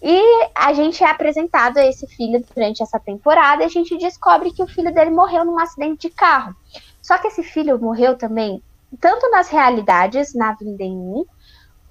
E 0.02 0.50
a 0.54 0.74
gente 0.74 1.04
é 1.04 1.10
apresentado 1.10 1.78
a 1.78 1.86
esse 1.86 2.06
filho 2.08 2.44
durante 2.54 2.84
essa 2.84 3.00
temporada 3.00 3.64
e 3.64 3.66
a 3.66 3.70
gente 3.70 3.98
descobre 3.98 4.52
que 4.52 4.62
o 4.62 4.68
filho 4.68 4.94
dele 4.94 5.12
morreu 5.12 5.46
num 5.46 5.60
acidente 5.60 6.10
de 6.10 6.14
carro. 6.14 6.56
Só 7.02 7.18
que 7.18 7.28
esse 7.28 7.42
filho 7.42 7.80
morreu 7.80 8.18
também, 8.18 8.62
tanto 9.00 9.30
nas 9.30 9.50
realidades, 9.50 10.34
na 10.34 10.54
Vinda 10.54 10.84
em 10.84 10.96
1, 10.96 11.26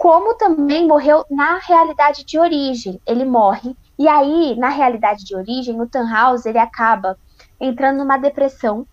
como 0.02 0.34
também 0.34 0.84
morreu 0.84 1.24
na 1.30 1.58
realidade 1.58 2.24
de 2.24 2.36
origem. 2.36 3.00
Ele 3.06 3.24
morre 3.24 3.76
e 3.96 4.08
aí, 4.08 4.56
na 4.56 4.68
realidade 4.68 5.24
de 5.24 5.36
origem, 5.36 5.80
o 5.80 5.86
Tannhaus 5.86 6.44
ele 6.44 6.58
acaba 6.58 7.16
entrando 7.60 7.98
numa 7.98 8.18
depressão 8.18 8.84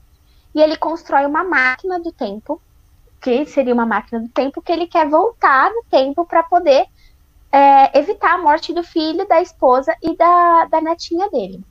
e 0.53 0.61
ele 0.61 0.77
constrói 0.77 1.25
uma 1.25 1.43
máquina 1.43 1.99
do 1.99 2.11
tempo, 2.11 2.61
que 3.19 3.43
seria 3.47 3.73
uma 3.73 3.87
máquina 3.87 4.21
do 4.21 4.29
tempo 4.29 4.61
que 4.61 4.71
ele 4.71 4.85
quer 4.85 5.09
voltar 5.09 5.71
no 5.71 5.83
tempo 5.89 6.23
para 6.27 6.43
poder 6.43 6.85
é, 7.51 7.97
evitar 7.97 8.35
a 8.35 8.37
morte 8.37 8.71
do 8.71 8.83
filho, 8.83 9.27
da 9.27 9.41
esposa 9.41 9.91
e 10.03 10.15
da, 10.15 10.65
da 10.65 10.79
netinha 10.79 11.27
dele. 11.31 11.65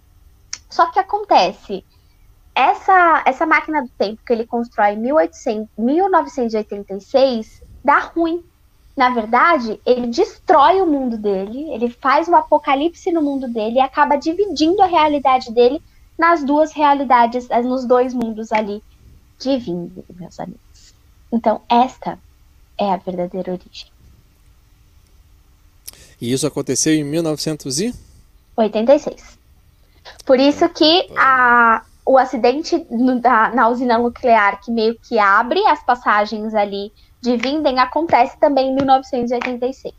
Só 0.68 0.86
que 0.86 0.98
acontece, 0.98 1.84
essa, 2.56 3.22
essa 3.24 3.46
máquina 3.46 3.82
do 3.82 3.90
tempo 3.90 4.20
que 4.26 4.32
ele 4.32 4.48
constrói 4.48 4.94
em 4.94 4.98
1800, 4.98 5.68
1986 5.78 7.62
dá 7.84 8.00
ruim 8.00 8.44
na 8.98 9.08
verdade, 9.10 9.80
ele 9.86 10.08
destrói 10.08 10.82
o 10.82 10.86
mundo 10.86 11.16
dele, 11.16 11.70
ele 11.70 11.88
faz 11.88 12.26
o 12.26 12.34
apocalipse 12.34 13.12
no 13.12 13.22
mundo 13.22 13.46
dele 13.46 13.76
e 13.76 13.80
acaba 13.80 14.16
dividindo 14.16 14.82
a 14.82 14.86
realidade 14.86 15.52
dele 15.52 15.80
nas 16.18 16.42
duas 16.42 16.72
realidades, 16.72 17.46
nos 17.62 17.86
dois 17.86 18.12
mundos 18.12 18.50
ali 18.50 18.82
de 19.38 19.56
vindo, 19.56 20.04
meus 20.16 20.40
amigos. 20.40 20.92
Então, 21.30 21.60
esta 21.68 22.18
é 22.76 22.92
a 22.92 22.96
verdadeira 22.96 23.52
origem. 23.52 23.86
E 26.20 26.32
isso 26.32 26.44
aconteceu 26.44 26.92
em 26.92 27.04
1986. 27.04 29.38
Por 30.26 30.40
isso 30.40 30.68
que 30.70 31.08
a, 31.16 31.84
o 32.04 32.18
acidente 32.18 32.84
no, 32.90 33.20
da, 33.20 33.54
na 33.54 33.68
usina 33.68 33.96
nuclear, 33.96 34.60
que 34.60 34.72
meio 34.72 34.98
que 34.98 35.20
abre 35.20 35.64
as 35.68 35.84
passagens 35.84 36.52
ali 36.52 36.92
de 37.20 37.36
Vinden, 37.36 37.78
acontece 37.78 38.38
também 38.38 38.70
em 38.70 38.74
1986. 38.74 39.94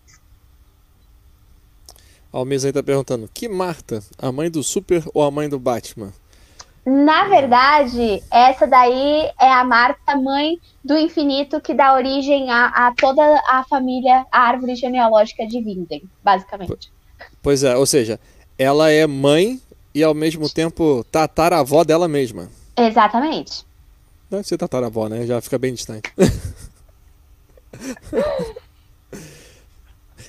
Ó, 2.31 2.43
o 2.43 2.45
Mesa 2.45 2.67
aí 2.67 2.73
tá 2.73 2.83
perguntando: 2.83 3.29
que 3.33 3.47
Marta? 3.47 4.03
A 4.17 4.31
mãe 4.31 4.49
do 4.49 4.63
Super 4.63 5.03
ou 5.13 5.23
a 5.23 5.31
mãe 5.31 5.49
do 5.49 5.59
Batman? 5.59 6.13
Na 6.85 7.27
verdade, 7.27 8.23
essa 8.31 8.65
daí 8.65 9.29
é 9.39 9.51
a 9.51 9.63
Marta, 9.63 10.15
mãe 10.15 10.57
do 10.83 10.97
infinito, 10.97 11.59
que 11.59 11.73
dá 11.73 11.93
origem 11.93 12.49
a, 12.49 12.67
a 12.67 12.93
toda 12.95 13.21
a 13.47 13.63
família, 13.69 14.25
a 14.31 14.39
árvore 14.39 14.75
genealógica 14.75 15.45
de 15.45 15.61
Vinden, 15.61 16.03
basicamente. 16.23 16.91
Pois 17.43 17.63
é, 17.63 17.75
ou 17.75 17.85
seja, 17.85 18.19
ela 18.57 18.89
é 18.89 19.05
mãe 19.05 19.59
e 19.93 20.03
ao 20.03 20.13
mesmo 20.13 20.49
tempo 20.49 21.05
tataravó 21.11 21.83
dela 21.83 22.07
mesma. 22.07 22.49
Exatamente. 22.75 23.65
Deve 24.29 24.43
ser 24.43 24.57
tataravó, 24.57 25.07
né? 25.09 25.25
Já 25.25 25.41
fica 25.41 25.57
bem 25.57 25.73
distante. 25.73 26.11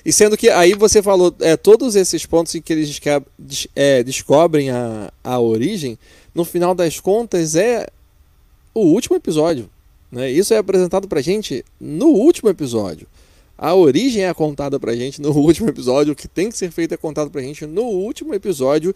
e 0.05 0.11
sendo 0.11 0.37
que 0.37 0.49
aí 0.49 0.73
você 0.73 1.01
falou 1.01 1.35
é, 1.39 1.55
todos 1.57 1.95
esses 1.95 2.25
pontos 2.25 2.55
em 2.55 2.61
que 2.61 2.73
eles 2.73 2.99
é, 3.75 4.03
descobrem 4.03 4.69
a, 4.69 5.11
a 5.23 5.39
origem, 5.39 5.97
no 6.33 6.45
final 6.45 6.73
das 6.73 6.99
contas 6.99 7.55
é 7.55 7.87
o 8.73 8.81
último 8.81 9.15
episódio. 9.15 9.69
Né? 10.11 10.29
Isso 10.29 10.53
é 10.53 10.57
apresentado 10.57 11.07
pra 11.07 11.21
gente 11.21 11.63
no 11.79 12.07
último 12.07 12.49
episódio. 12.49 13.07
A 13.57 13.75
origem 13.75 14.25
é 14.25 14.33
contada 14.33 14.79
pra 14.79 14.95
gente 14.95 15.21
no 15.21 15.31
último 15.37 15.69
episódio, 15.69 16.13
o 16.13 16.15
que 16.15 16.27
tem 16.27 16.49
que 16.49 16.57
ser 16.57 16.71
feito 16.71 16.93
é 16.93 16.97
contado 16.97 17.29
pra 17.29 17.41
gente 17.41 17.65
no 17.65 17.83
último 17.83 18.33
episódio. 18.33 18.93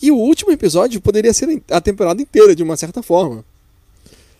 E 0.00 0.10
o 0.10 0.16
último 0.16 0.52
episódio 0.52 1.00
poderia 1.00 1.32
ser 1.32 1.62
a 1.70 1.80
temporada 1.80 2.20
inteira, 2.22 2.54
de 2.54 2.62
uma 2.62 2.76
certa 2.76 3.02
forma. 3.02 3.44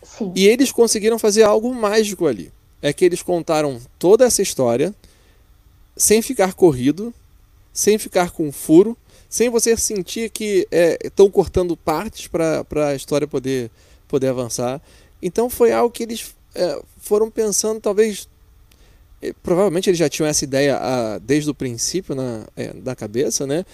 Sim. 0.03 0.33
E 0.35 0.47
eles 0.47 0.71
conseguiram 0.71 1.19
fazer 1.19 1.43
algo 1.43 1.73
mágico 1.75 2.27
ali. 2.27 2.53
É 2.85 2.93
que 2.93 3.03
eles 3.03 3.22
contaram 3.22 3.80
toda 3.99 4.26
essa 4.26 4.43
história 4.43 4.95
sem 5.97 6.20
ficar 6.20 6.53
corrido, 6.53 7.14
sem 7.72 7.97
ficar 7.97 8.30
com 8.30 8.53
furo, 8.53 8.95
sem 9.26 9.49
você 9.49 9.74
sentir 9.74 10.28
que 10.28 10.68
estão 11.03 11.26
é, 11.26 11.30
cortando 11.30 11.74
partes 11.74 12.26
para 12.26 12.89
a 12.91 12.95
história 12.95 13.26
poder, 13.26 13.70
poder 14.07 14.28
avançar. 14.28 14.82
Então 15.22 15.49
foi 15.49 15.72
algo 15.72 15.91
que 15.91 16.03
eles 16.03 16.35
é, 16.55 16.78
foram 16.99 17.30
pensando, 17.30 17.80
talvez 17.80 18.28
provavelmente 19.43 19.89
eles 19.89 19.99
já 19.99 20.09
tinham 20.09 20.28
essa 20.28 20.45
ideia 20.45 20.76
ah, 20.76 21.18
desde 21.18 21.49
o 21.49 21.55
princípio 21.55 22.14
na, 22.14 22.47
é, 22.55 22.74
da 22.74 22.95
cabeça, 22.95 23.47
né? 23.47 23.64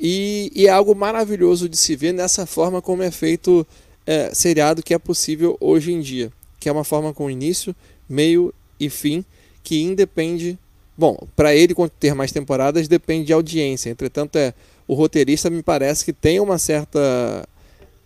E, 0.00 0.50
e, 0.54 0.66
é 0.66 0.70
algo 0.70 0.94
maravilhoso 0.94 1.68
de 1.68 1.76
se 1.76 1.94
ver 1.96 2.12
nessa 2.12 2.46
forma 2.46 2.80
como 2.80 3.02
é 3.02 3.10
feito 3.10 3.66
é, 4.06 4.32
seriado 4.32 4.82
que 4.82 4.94
é 4.94 4.98
possível 4.98 5.56
hoje 5.60 5.92
em 5.92 6.00
dia, 6.00 6.30
que 6.60 6.68
é 6.68 6.72
uma 6.72 6.84
forma 6.84 7.12
com 7.12 7.30
início, 7.30 7.74
meio 8.08 8.52
e 8.78 8.88
fim, 8.88 9.24
que 9.62 9.82
independe. 9.82 10.58
Bom, 10.96 11.26
para 11.34 11.54
ele 11.54 11.74
ter 12.00 12.14
mais 12.14 12.32
temporadas 12.32 12.88
depende 12.88 13.26
de 13.26 13.32
audiência. 13.32 13.90
Entretanto, 13.90 14.36
é 14.36 14.54
o 14.88 14.94
roteirista 14.94 15.50
me 15.50 15.62
parece 15.62 16.04
que 16.04 16.12
tem 16.12 16.38
uma 16.38 16.58
certa 16.58 17.46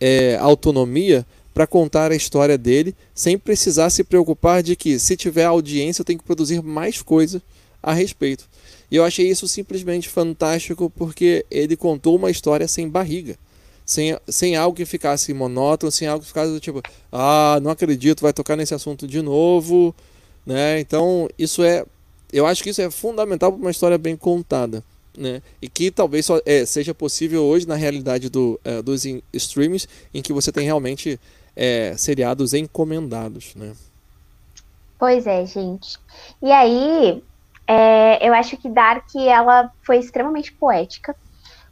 é, 0.01 0.37
autonomia 0.37 1.27
para 1.53 1.67
contar 1.67 2.11
a 2.11 2.17
história 2.17 2.57
dele, 2.57 2.95
sem 3.15 3.37
precisar 3.37 3.91
se 3.91 4.03
preocupar 4.03 4.63
de 4.63 4.77
que, 4.77 4.99
se 4.99 5.17
tiver 5.17 5.45
audiência, 5.45 6.01
eu 6.01 6.05
tenho 6.05 6.19
que 6.19 6.25
produzir 6.25 6.63
mais 6.63 7.03
coisa 7.03 7.43
a 7.83 7.93
respeito. 7.93 8.49
E 8.91 8.97
eu 8.97 9.05
achei 9.05 9.29
isso 9.29 9.47
simplesmente 9.47 10.09
fantástico 10.09 10.91
porque 10.91 11.45
ele 11.51 11.77
contou 11.77 12.17
uma 12.17 12.31
história 12.31 12.67
sem 12.67 12.89
barriga. 12.89 13.37
Sem, 13.91 14.17
sem 14.29 14.55
algo 14.55 14.77
que 14.77 14.85
ficasse 14.85 15.35
monótono, 15.35 15.91
sem 15.91 16.07
algo 16.07 16.21
que 16.21 16.29
ficasse 16.29 16.53
do 16.53 16.61
tipo, 16.61 16.81
ah, 17.11 17.59
não 17.61 17.73
acredito, 17.73 18.21
vai 18.21 18.33
tocar 18.33 18.55
nesse 18.55 18.73
assunto 18.73 19.05
de 19.05 19.21
novo. 19.21 19.93
Né? 20.47 20.79
Então, 20.79 21.29
isso 21.37 21.65
é. 21.65 21.85
Eu 22.33 22.47
acho 22.47 22.63
que 22.63 22.71
isso 22.71 22.81
é 22.81 22.89
fundamental 22.89 23.51
para 23.51 23.61
uma 23.61 23.71
história 23.73 23.99
bem 23.99 24.17
contada. 24.17 24.85
Né? 25.19 25.43
E 25.61 25.69
que 25.69 25.91
talvez 25.91 26.25
só, 26.25 26.41
é, 26.47 26.65
seja 26.65 26.95
possível 26.95 27.43
hoje 27.43 27.67
na 27.67 27.75
realidade 27.75 28.31
do, 28.31 28.61
é, 28.63 28.81
dos 28.81 29.05
streams, 29.33 29.89
em 30.15 30.23
que 30.23 30.33
você 30.33 30.53
tem 30.53 30.65
realmente 30.65 31.19
é, 31.57 31.93
seriados 31.97 32.55
encomendados, 32.55 33.57
né? 33.57 33.73
Pois 35.01 35.27
é, 35.27 35.45
gente. 35.45 35.99
E 36.41 36.53
aí, 36.53 37.25
é, 37.67 38.29
eu 38.29 38.33
acho 38.35 38.57
que 38.57 38.69
Dark 38.69 39.09
ela 39.17 39.69
foi 39.83 39.99
extremamente 39.99 40.53
poética. 40.53 41.17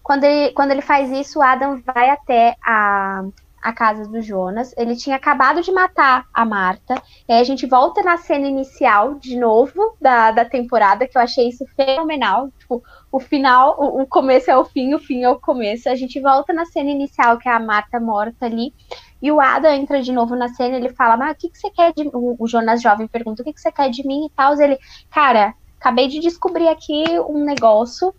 Quando 0.08 0.24
ele, 0.24 0.52
quando 0.54 0.70
ele 0.70 0.80
faz 0.80 1.10
isso, 1.10 1.42
Adam 1.42 1.82
vai 1.84 2.08
até 2.08 2.56
a, 2.64 3.26
a 3.62 3.72
casa 3.74 4.08
do 4.08 4.22
Jonas. 4.22 4.72
Ele 4.74 4.96
tinha 4.96 5.16
acabado 5.16 5.60
de 5.60 5.70
matar 5.70 6.24
a 6.32 6.46
Marta. 6.46 6.94
E 7.28 7.32
aí 7.34 7.38
a 7.38 7.44
gente 7.44 7.66
volta 7.66 8.02
na 8.02 8.16
cena 8.16 8.48
inicial 8.48 9.16
de 9.16 9.36
novo 9.36 9.94
da, 10.00 10.30
da 10.30 10.46
temporada, 10.46 11.06
que 11.06 11.18
eu 11.18 11.20
achei 11.20 11.50
isso 11.50 11.62
fenomenal. 11.76 12.50
Tipo, 12.58 12.82
o 13.12 13.20
final, 13.20 13.76
o, 13.78 14.00
o 14.00 14.06
começo 14.06 14.50
é 14.50 14.56
o 14.56 14.64
fim, 14.64 14.94
o 14.94 14.98
fim 14.98 15.24
é 15.24 15.28
o 15.28 15.38
começo. 15.38 15.90
A 15.90 15.94
gente 15.94 16.18
volta 16.22 16.54
na 16.54 16.64
cena 16.64 16.88
inicial, 16.88 17.36
que 17.36 17.46
é 17.46 17.52
a 17.52 17.60
Marta 17.60 18.00
morta 18.00 18.46
ali. 18.46 18.72
E 19.20 19.30
o 19.30 19.38
Ada 19.38 19.76
entra 19.76 20.00
de 20.00 20.10
novo 20.10 20.34
na 20.34 20.48
cena, 20.48 20.76
ele 20.76 20.88
fala, 20.88 21.18
mas 21.18 21.32
o 21.32 21.34
que, 21.34 21.50
que 21.50 21.58
você 21.58 21.68
quer 21.68 21.92
de 21.92 22.04
mim? 22.04 22.10
O 22.14 22.46
Jonas 22.46 22.80
Jovem 22.80 23.06
pergunta, 23.06 23.42
o 23.42 23.44
que, 23.44 23.52
que 23.52 23.60
você 23.60 23.70
quer 23.70 23.90
de 23.90 24.06
mim 24.06 24.24
e 24.24 24.30
tal. 24.30 24.58
Ele, 24.58 24.78
cara, 25.10 25.52
acabei 25.78 26.08
de 26.08 26.18
descobrir 26.18 26.68
aqui 26.68 27.04
um 27.28 27.44
negócio 27.44 28.14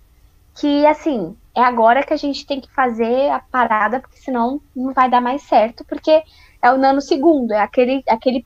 que, 0.53 0.85
assim, 0.85 1.35
é 1.55 1.61
agora 1.61 2.03
que 2.03 2.13
a 2.13 2.17
gente 2.17 2.45
tem 2.45 2.61
que 2.61 2.73
fazer 2.73 3.29
a 3.29 3.39
parada, 3.39 3.99
porque 3.99 4.17
senão 4.17 4.61
não 4.75 4.93
vai 4.93 5.09
dar 5.09 5.21
mais 5.21 5.41
certo, 5.43 5.83
porque 5.85 6.23
é 6.61 6.71
o 6.71 6.77
nanosegundo, 6.77 7.53
é 7.53 7.59
aquele, 7.59 8.03
aquele 8.07 8.45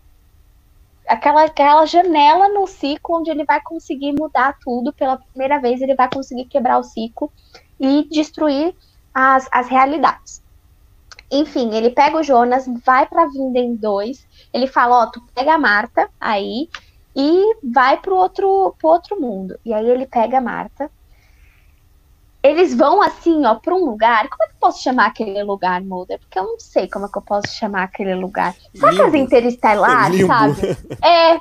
aquela, 1.07 1.43
aquela 1.43 1.85
janela 1.85 2.49
no 2.49 2.65
ciclo 2.65 3.19
onde 3.19 3.29
ele 3.29 3.43
vai 3.43 3.61
conseguir 3.61 4.13
mudar 4.13 4.57
tudo 4.59 4.93
pela 4.93 5.17
primeira 5.17 5.59
vez, 5.59 5.81
ele 5.81 5.95
vai 5.95 6.09
conseguir 6.09 6.45
quebrar 6.45 6.79
o 6.79 6.83
ciclo 6.83 7.31
e 7.79 8.07
destruir 8.09 8.75
as, 9.13 9.47
as 9.51 9.67
realidades. 9.67 10.41
Enfim, 11.31 11.73
ele 11.73 11.89
pega 11.89 12.17
o 12.17 12.23
Jonas, 12.23 12.65
vai 12.85 13.07
pra 13.07 13.25
Vinden 13.25 13.75
2, 13.75 14.27
ele 14.53 14.67
fala, 14.67 15.03
ó, 15.03 15.07
tu 15.07 15.21
pega 15.33 15.55
a 15.55 15.57
Marta 15.57 16.09
aí 16.19 16.69
e 17.15 17.55
vai 17.63 17.99
pro 17.99 18.15
outro, 18.15 18.75
pro 18.79 18.89
outro 18.89 19.19
mundo. 19.19 19.59
E 19.65 19.73
aí 19.73 19.89
ele 19.89 20.05
pega 20.05 20.37
a 20.37 20.41
Marta. 20.41 20.91
Eles 22.43 22.75
vão 22.75 23.01
assim, 23.01 23.45
ó, 23.45 23.55
pra 23.55 23.73
um 23.73 23.85
lugar. 23.85 24.27
Como 24.27 24.43
é 24.43 24.47
que 24.47 24.53
eu 24.53 24.59
posso 24.59 24.83
chamar 24.83 25.05
aquele 25.05 25.41
lugar, 25.43 25.81
Mulder? 25.81 26.19
Porque 26.19 26.37
eu 26.37 26.43
não 26.43 26.59
sei 26.59 26.89
como 26.89 27.05
é 27.05 27.09
que 27.09 27.17
eu 27.17 27.21
posso 27.21 27.47
chamar 27.55 27.83
aquele 27.83 28.13
lugar. 28.13 28.53
Sabe 28.75 29.01
as 29.01 29.13
interestelar, 29.13 30.11
sabe? 30.27 30.77
É. 31.01 31.39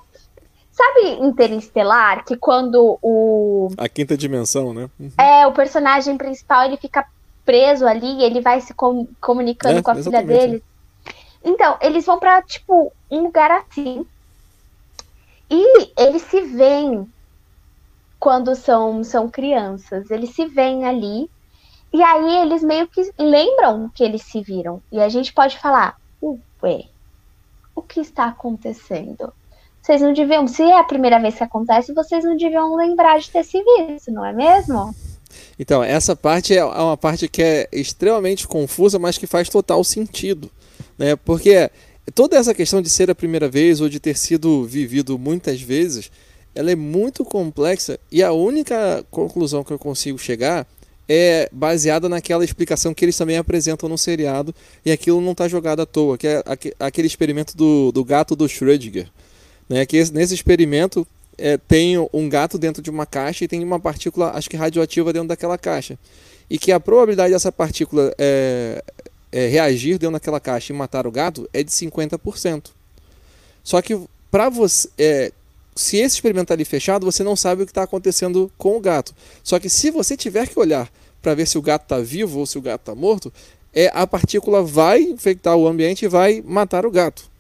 Sabe 0.71 1.19
Interestelar, 1.21 2.25
que 2.25 2.35
quando 2.35 2.99
o. 3.03 3.69
A 3.77 3.89
quinta 3.91 4.17
dimensão, 4.17 4.73
né? 4.73 4.89
Uhum. 4.99 5.11
É, 5.19 5.47
o 5.47 5.53
personagem 5.53 6.17
principal 6.17 6.65
ele 6.65 6.79
fica 6.79 7.05
preso 7.45 7.87
ali, 7.87 8.23
ele 8.23 8.41
vai 8.41 8.61
se 8.61 8.73
com, 8.73 9.07
comunicando 9.21 9.81
é, 9.81 9.83
com 9.83 9.91
a 9.91 9.95
filha 9.97 10.23
dele. 10.23 10.63
Então, 11.45 11.77
eles 11.81 12.07
vão 12.07 12.19
para 12.19 12.41
tipo, 12.43 12.91
um 13.11 13.25
lugar 13.25 13.51
assim. 13.51 14.07
E 15.51 15.93
eles 16.01 16.23
se 16.23 16.41
veem 16.41 17.07
quando 18.23 18.55
são, 18.55 19.03
são 19.03 19.29
crianças. 19.29 20.09
Eles 20.09 20.31
se 20.31 20.47
veem 20.47 20.85
ali. 20.85 21.29
E 21.93 22.01
aí 22.01 22.43
eles 22.43 22.63
meio 22.63 22.87
que 22.87 23.03
lembram 23.19 23.91
que 23.93 24.05
eles 24.05 24.23
se 24.23 24.41
viram. 24.41 24.81
E 24.93 25.01
a 25.01 25.09
gente 25.09 25.33
pode 25.33 25.59
falar, 25.59 25.97
ué, 26.23 26.85
o 27.75 27.83
que 27.83 27.99
está 27.99 28.27
acontecendo? 28.27 29.33
Vocês 29.83 30.01
não 30.01 30.13
deviam, 30.13 30.47
se 30.47 30.63
é 30.63 30.79
a 30.79 30.85
primeira 30.85 31.19
vez 31.19 31.35
que 31.35 31.43
acontece, 31.43 31.93
vocês 31.93 32.23
não 32.23 32.37
deviam 32.37 32.77
lembrar 32.77 33.19
de 33.19 33.29
ter 33.29 33.43
se 33.43 33.61
visto, 33.61 34.13
não 34.13 34.25
é 34.25 34.33
mesmo? 34.33 34.95
Então, 35.59 35.83
essa 35.83 36.15
parte 36.15 36.57
é 36.57 36.65
uma 36.65 36.97
parte 36.97 37.27
que 37.27 37.43
é 37.43 37.69
extremamente 37.73 38.47
confusa, 38.47 39.01
mas 39.01 39.19
que 39.19 39.27
faz 39.27 39.49
total 39.49 39.83
sentido. 39.83 40.49
Né? 40.97 41.17
Porque 41.17 41.69
toda 42.15 42.37
essa 42.37 42.55
questão 42.55 42.81
de 42.81 42.89
ser 42.89 43.11
a 43.11 43.17
primeira 43.17 43.49
vez 43.49 43.81
ou 43.81 43.89
de 43.89 43.99
ter 43.99 44.17
sido 44.17 44.65
vivido 44.65 45.19
muitas 45.19 45.61
vezes, 45.61 46.09
ela 46.55 46.71
é 46.71 46.77
muito 46.77 47.25
complexa 47.25 47.99
e 48.11 48.23
a 48.23 48.33
única 48.33 49.05
conclusão 49.11 49.65
que 49.65 49.73
eu 49.73 49.79
consigo 49.79 50.19
chegar 50.19 50.67
é 51.09 51.49
baseada 51.53 52.09
naquela 52.09 52.45
explicação 52.45 52.95
que 52.95 53.05
eles 53.05 53.17
também 53.17 53.37
apresentam 53.37 53.89
no 53.89 53.99
seriado 53.99 54.55
e 54.85 54.93
aquilo 54.93 55.21
não 55.21 55.33
está 55.33 55.49
jogado 55.49 55.81
à 55.81 55.87
toa, 55.87 56.17
que 56.17 56.27
é 56.27 56.43
aquele 56.79 57.07
experimento 57.07 57.57
do, 57.57 57.91
do 57.93 58.05
gato 58.05 58.37
do 58.37 58.47
Schrödinger. 58.47 59.09
Né? 59.69 59.85
Que 59.85 59.99
nesse 60.13 60.35
experimento 60.35 61.07
é, 61.37 61.57
tem 61.57 61.97
um 62.13 62.29
gato 62.29 62.59
dentro 62.59 62.83
de 62.83 62.91
uma 62.91 63.07
caixa 63.07 63.45
e 63.45 63.49
tem 63.49 63.63
uma 63.65 63.81
partícula, 63.81 64.31
acho 64.31 64.49
que 64.49 64.57
radioativa 64.57 65.13
dentro 65.13 65.29
daquela 65.29 65.59
caixa. 65.59 65.99
E 66.49 66.59
que 66.59 66.71
a 66.71 66.79
probabilidade 66.79 67.33
dessa 67.33 67.51
partícula 67.51 68.15
é, 68.19 68.83
é, 69.31 69.49
reagir 69.49 69.99
dentro 69.99 70.13
daquela 70.13 70.39
caixa 70.39 70.73
e 70.73 70.77
matar 70.77 71.07
o 71.07 71.11
gato 71.11 71.49
é 71.53 71.63
de 71.63 71.71
50%. 71.71 72.67
Só 73.65 73.81
que 73.81 73.99
para 74.31 74.49
você. 74.49 75.33
Se 75.75 75.97
esse 75.97 76.17
experimento 76.17 76.45
está 76.45 76.55
ali 76.55 76.65
fechado, 76.65 77.05
você 77.05 77.25
não 77.25 77.35
sabe 77.35 77.63
o 77.63 77.67
que 77.67 77.71
está 77.71 77.83
acontecendo 77.83 78.51
com 78.59 78.77
o 78.77 78.81
gato. 78.81 79.15
Só 79.43 79.59
que 79.59 79.69
se 79.69 79.91
você 79.91 80.17
tiver 80.17 80.47
que 80.49 80.59
olhar 80.59 80.91
para 81.21 81.35
ver 81.35 81.47
se 81.47 81.57
o 81.57 81.63
gato 81.63 81.83
está 81.83 81.99
vivo 81.99 82.41
ou 82.41 82.47
se 82.47 82.59
o 82.59 82.63
gato 82.63 82.83
está 82.83 82.95
morto, 82.95 83.33
é, 83.73 83.91
a 83.95 84.07
partícula 84.07 84.63
vai 84.63 85.01
infectar 85.01 85.57
o 85.57 85.67
ambiente 85.67 86.05
e 86.05 86.09
vai 86.09 86.43
matar 86.45 86.85
o 86.85 86.91
gato. 86.91 87.31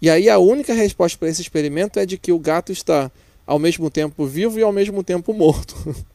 E 0.00 0.08
aí 0.08 0.28
a 0.28 0.38
única 0.38 0.72
resposta 0.72 1.18
para 1.18 1.28
esse 1.28 1.42
experimento 1.42 1.98
é 1.98 2.06
de 2.06 2.16
que 2.16 2.32
o 2.32 2.38
gato 2.38 2.72
está 2.72 3.10
ao 3.46 3.58
mesmo 3.58 3.90
tempo 3.90 4.24
vivo 4.26 4.58
e 4.58 4.62
ao 4.62 4.72
mesmo 4.72 5.02
tempo 5.02 5.32
morto. 5.32 5.74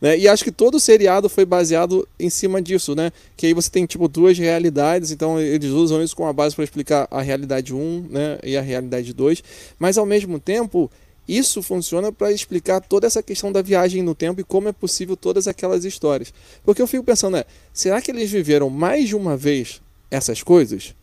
né? 0.00 0.18
E 0.18 0.28
acho 0.28 0.44
que 0.44 0.52
todo 0.52 0.76
o 0.76 0.80
seriado 0.80 1.28
foi 1.28 1.44
baseado 1.44 2.06
em 2.18 2.30
cima 2.30 2.62
disso, 2.62 2.94
né? 2.94 3.10
Que 3.36 3.46
aí 3.46 3.54
você 3.54 3.70
tem 3.70 3.86
tipo 3.86 4.08
duas 4.08 4.38
realidades, 4.38 5.10
então 5.10 5.40
eles 5.40 5.70
usam 5.70 6.02
isso 6.02 6.14
como 6.14 6.28
a 6.28 6.32
base 6.32 6.54
para 6.54 6.64
explicar 6.64 7.08
a 7.10 7.20
realidade 7.20 7.74
1 7.74 8.06
né? 8.10 8.38
e 8.42 8.56
a 8.56 8.60
realidade 8.60 9.12
2, 9.12 9.42
mas 9.78 9.98
ao 9.98 10.06
mesmo 10.06 10.38
tempo 10.38 10.90
isso 11.28 11.62
funciona 11.62 12.10
para 12.10 12.32
explicar 12.32 12.80
toda 12.80 13.06
essa 13.06 13.22
questão 13.22 13.52
da 13.52 13.60
viagem 13.60 14.02
no 14.02 14.14
tempo 14.14 14.40
e 14.40 14.44
como 14.44 14.68
é 14.68 14.72
possível 14.72 15.14
todas 15.14 15.46
aquelas 15.46 15.84
histórias. 15.84 16.32
Porque 16.64 16.80
eu 16.80 16.86
fico 16.86 17.04
pensando, 17.04 17.34
né, 17.34 17.44
será 17.72 18.00
que 18.00 18.10
eles 18.10 18.30
viveram 18.30 18.70
mais 18.70 19.08
de 19.08 19.14
uma 19.14 19.36
vez 19.36 19.82
essas 20.10 20.42
coisas? 20.42 20.94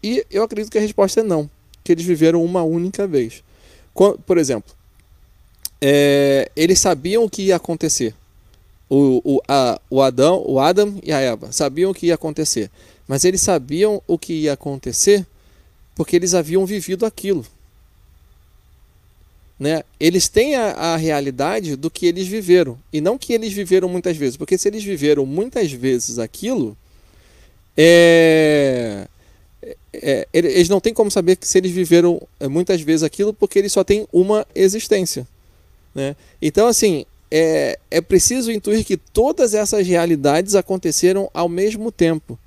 E 0.00 0.24
eu 0.30 0.44
acredito 0.44 0.70
que 0.70 0.78
a 0.78 0.80
resposta 0.80 1.20
é 1.20 1.24
não, 1.24 1.50
que 1.82 1.90
eles 1.90 2.04
viveram 2.04 2.44
uma 2.44 2.62
única 2.62 3.04
vez. 3.04 3.42
Por 4.24 4.38
exemplo, 4.38 4.77
é, 5.80 6.50
eles 6.56 6.78
sabiam 6.78 7.24
o 7.24 7.30
que 7.30 7.42
ia 7.42 7.56
acontecer. 7.56 8.14
O, 8.90 9.36
o, 9.36 9.42
a, 9.46 9.80
o, 9.90 10.00
Adão, 10.00 10.42
o 10.46 10.58
Adam 10.58 10.98
e 11.02 11.12
a 11.12 11.20
Eva 11.20 11.52
sabiam 11.52 11.90
o 11.90 11.94
que 11.94 12.06
ia 12.06 12.14
acontecer. 12.14 12.70
Mas 13.06 13.24
eles 13.24 13.40
sabiam 13.40 14.02
o 14.06 14.18
que 14.18 14.32
ia 14.32 14.54
acontecer 14.54 15.26
porque 15.94 16.14
eles 16.14 16.32
haviam 16.32 16.64
vivido 16.64 17.04
aquilo. 17.04 17.44
Né? 19.58 19.82
Eles 19.98 20.28
têm 20.28 20.54
a, 20.54 20.70
a, 20.70 20.96
realidade 20.96 21.74
do 21.74 21.90
que 21.90 22.06
eles 22.06 22.28
viveram 22.28 22.78
e 22.92 23.00
não 23.00 23.18
que 23.18 23.32
eles 23.32 23.52
viveram 23.52 23.88
muitas 23.88 24.16
vezes, 24.16 24.36
porque 24.36 24.56
se 24.56 24.68
eles 24.68 24.84
viveram 24.84 25.26
muitas 25.26 25.72
vezes 25.72 26.20
aquilo, 26.20 26.76
é, 27.76 29.08
é, 29.92 30.28
eles 30.32 30.68
não 30.68 30.80
têm 30.80 30.94
como 30.94 31.10
saber 31.10 31.34
que 31.34 31.48
se 31.48 31.58
eles 31.58 31.72
viveram 31.72 32.22
é, 32.38 32.46
muitas 32.46 32.80
vezes 32.80 33.02
aquilo, 33.02 33.34
porque 33.34 33.58
eles 33.58 33.72
só 33.72 33.82
têm 33.82 34.06
uma 34.12 34.46
existência. 34.54 35.26
Né? 35.98 36.16
Então, 36.40 36.68
assim, 36.68 37.04
é, 37.30 37.78
é 37.90 38.00
preciso 38.00 38.52
intuir 38.52 38.84
que 38.84 38.96
todas 38.96 39.52
essas 39.52 39.86
realidades 39.86 40.54
aconteceram 40.54 41.30
ao 41.34 41.48
mesmo 41.48 41.90
tempo. 41.90 42.38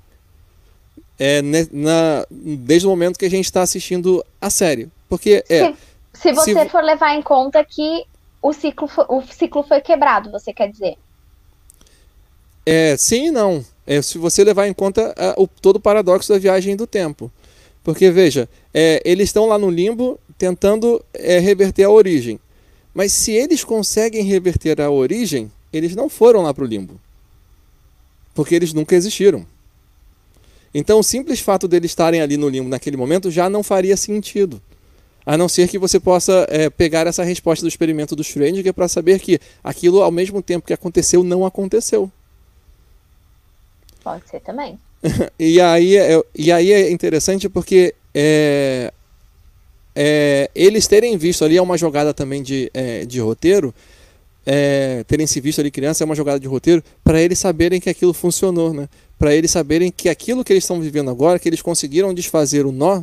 É, 1.18 1.42
na, 1.42 2.26
desde 2.30 2.86
o 2.86 2.90
momento 2.90 3.18
que 3.18 3.26
a 3.26 3.30
gente 3.30 3.44
está 3.44 3.62
assistindo 3.62 4.24
a 4.40 4.48
série. 4.50 4.88
Porque 5.08 5.44
é. 5.48 5.66
Sim 5.66 5.76
se 6.12 6.32
você 6.32 6.54
se... 6.54 6.68
for 6.68 6.82
levar 6.82 7.14
em 7.14 7.22
conta 7.22 7.64
que 7.64 8.04
o 8.40 8.52
ciclo, 8.52 8.86
foi, 8.86 9.04
o 9.08 9.22
ciclo 9.22 9.62
foi 9.62 9.80
quebrado, 9.80 10.30
você 10.30 10.52
quer 10.52 10.70
dizer? 10.70 10.96
É, 12.64 12.96
sim 12.96 13.28
e 13.28 13.30
não. 13.30 13.64
É, 13.86 14.00
se 14.00 14.18
você 14.18 14.44
levar 14.44 14.68
em 14.68 14.72
conta 14.72 15.14
a, 15.16 15.40
o, 15.40 15.48
todo 15.48 15.76
o 15.76 15.80
paradoxo 15.80 16.32
da 16.32 16.38
viagem 16.38 16.76
do 16.76 16.86
tempo. 16.86 17.30
Porque, 17.82 18.10
veja, 18.10 18.48
é, 18.72 19.02
eles 19.04 19.28
estão 19.28 19.46
lá 19.46 19.58
no 19.58 19.68
limbo 19.68 20.18
tentando 20.38 21.04
é, 21.12 21.40
reverter 21.40 21.84
a 21.84 21.90
origem. 21.90 22.38
Mas 22.94 23.12
se 23.12 23.32
eles 23.32 23.64
conseguem 23.64 24.24
reverter 24.24 24.80
a 24.80 24.90
origem, 24.90 25.50
eles 25.72 25.96
não 25.96 26.08
foram 26.08 26.42
lá 26.42 26.52
para 26.52 26.64
o 26.64 26.66
limbo. 26.66 27.00
Porque 28.34 28.54
eles 28.54 28.72
nunca 28.72 28.94
existiram. 28.94 29.46
Então, 30.74 30.98
o 30.98 31.02
simples 31.02 31.40
fato 31.40 31.68
deles 31.68 31.90
estarem 31.90 32.20
ali 32.20 32.36
no 32.36 32.48
limbo 32.48 32.68
naquele 32.68 32.96
momento 32.96 33.30
já 33.30 33.48
não 33.48 33.62
faria 33.62 33.96
sentido. 33.96 34.60
A 35.24 35.36
não 35.36 35.48
ser 35.48 35.68
que 35.68 35.78
você 35.78 36.00
possa 36.00 36.46
é, 36.50 36.68
pegar 36.68 37.06
essa 37.06 37.22
resposta 37.22 37.64
do 37.64 37.68
experimento 37.68 38.16
do 38.16 38.24
Schrödinger 38.24 38.72
para 38.74 38.88
saber 38.88 39.20
que 39.20 39.38
aquilo, 39.62 40.02
ao 40.02 40.10
mesmo 40.10 40.42
tempo 40.42 40.66
que 40.66 40.72
aconteceu, 40.72 41.22
não 41.22 41.46
aconteceu. 41.46 42.10
Pode 44.02 44.28
ser 44.28 44.40
também. 44.40 44.78
e, 45.38 45.60
aí, 45.60 45.96
é, 45.96 46.20
e 46.34 46.50
aí 46.50 46.72
é 46.72 46.90
interessante 46.90 47.48
porque 47.48 47.94
é, 48.14 48.92
é, 49.94 50.50
eles 50.54 50.86
terem 50.86 51.16
visto 51.16 51.44
ali 51.44 51.56
é 51.56 51.62
uma 51.62 51.76
jogada 51.76 52.14
também 52.14 52.42
de, 52.42 52.70
é, 52.72 53.04
de 53.04 53.20
roteiro, 53.20 53.74
é, 54.44 55.04
terem 55.06 55.26
se 55.26 55.40
visto 55.40 55.60
ali 55.60 55.70
criança 55.70 56.02
é 56.02 56.06
uma 56.06 56.14
jogada 56.14 56.40
de 56.40 56.48
roteiro 56.48 56.82
para 57.04 57.20
eles 57.20 57.38
saberem 57.38 57.80
que 57.80 57.88
aquilo 57.88 58.12
funcionou, 58.12 58.72
né? 58.74 58.88
Para 59.18 59.34
eles 59.34 59.50
saberem 59.50 59.90
que 59.92 60.08
aquilo 60.08 60.42
que 60.42 60.52
eles 60.52 60.64
estão 60.64 60.80
vivendo 60.80 61.10
agora, 61.10 61.38
que 61.38 61.48
eles 61.48 61.62
conseguiram 61.62 62.12
desfazer 62.12 62.66
o 62.66 62.72
nó, 62.72 63.02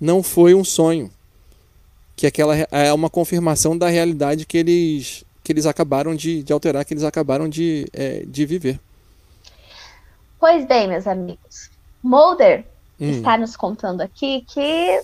não 0.00 0.22
foi 0.22 0.54
um 0.54 0.64
sonho 0.64 1.10
que 2.16 2.26
aquela 2.26 2.56
é 2.56 2.92
uma 2.92 3.10
confirmação 3.10 3.76
da 3.76 3.88
realidade 3.88 4.46
que 4.46 4.58
eles 4.58 5.24
que 5.42 5.52
eles 5.52 5.66
acabaram 5.66 6.14
de, 6.14 6.42
de 6.42 6.52
alterar, 6.54 6.86
que 6.86 6.94
eles 6.94 7.04
acabaram 7.04 7.46
de, 7.46 7.86
é, 7.92 8.24
de 8.26 8.46
viver. 8.46 8.80
Pois 10.40 10.66
bem, 10.66 10.88
meus 10.88 11.06
amigos, 11.06 11.70
Mulder 12.02 12.64
hum. 12.98 13.10
está 13.10 13.36
nos 13.36 13.54
contando 13.54 14.00
aqui 14.00 14.42
que 14.48 15.02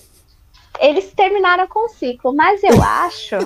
eles 0.79 1.13
terminaram 1.15 1.67
com 1.67 1.87
o 1.87 1.89
ciclo, 1.89 2.35
mas 2.35 2.63
eu 2.63 2.81
acho. 2.83 3.37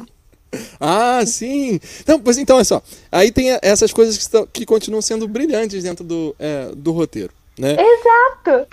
ah, 0.81 1.25
sim! 1.27 1.81
Não, 2.07 2.21
pois 2.21 2.39
então, 2.39 2.59
é 2.59 2.65
só. 2.65 2.83
Aí 3.11 3.31
tem 3.31 3.59
essas 3.63 3.93
coisas 3.93 4.17
que, 4.17 4.23
estão, 4.23 4.47
que 4.47 4.67
continuam 4.67 5.03
sendo 5.03 5.27
brilhantes 5.27 5.83
dentro 5.83 6.05
do, 6.05 6.35
é, 6.39 6.71
do 6.75 6.93
roteiro. 6.93 7.33
Né? 7.59 7.77
Exato! 7.79 8.67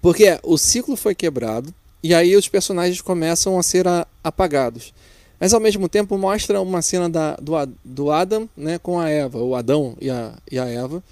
Porque 0.00 0.38
o 0.42 0.58
ciclo 0.58 0.96
foi 0.96 1.14
quebrado, 1.14 1.72
e 2.02 2.14
aí 2.14 2.34
os 2.34 2.48
personagens 2.48 3.00
começam 3.00 3.58
a 3.58 3.62
ser 3.62 3.86
a, 3.86 4.06
apagados. 4.22 4.92
Mas 5.38 5.52
ao 5.52 5.60
mesmo 5.60 5.88
tempo 5.88 6.16
mostra 6.16 6.60
uma 6.60 6.80
cena 6.82 7.08
da, 7.08 7.34
do, 7.36 7.52
do 7.84 8.10
Adam 8.10 8.48
né, 8.56 8.78
com 8.78 8.98
a 8.98 9.10
Eva, 9.10 9.38
o 9.38 9.56
Adão 9.56 9.96
e 10.00 10.08
a, 10.08 10.34
e 10.50 10.58
a 10.58 10.66
Eva, 10.66 11.02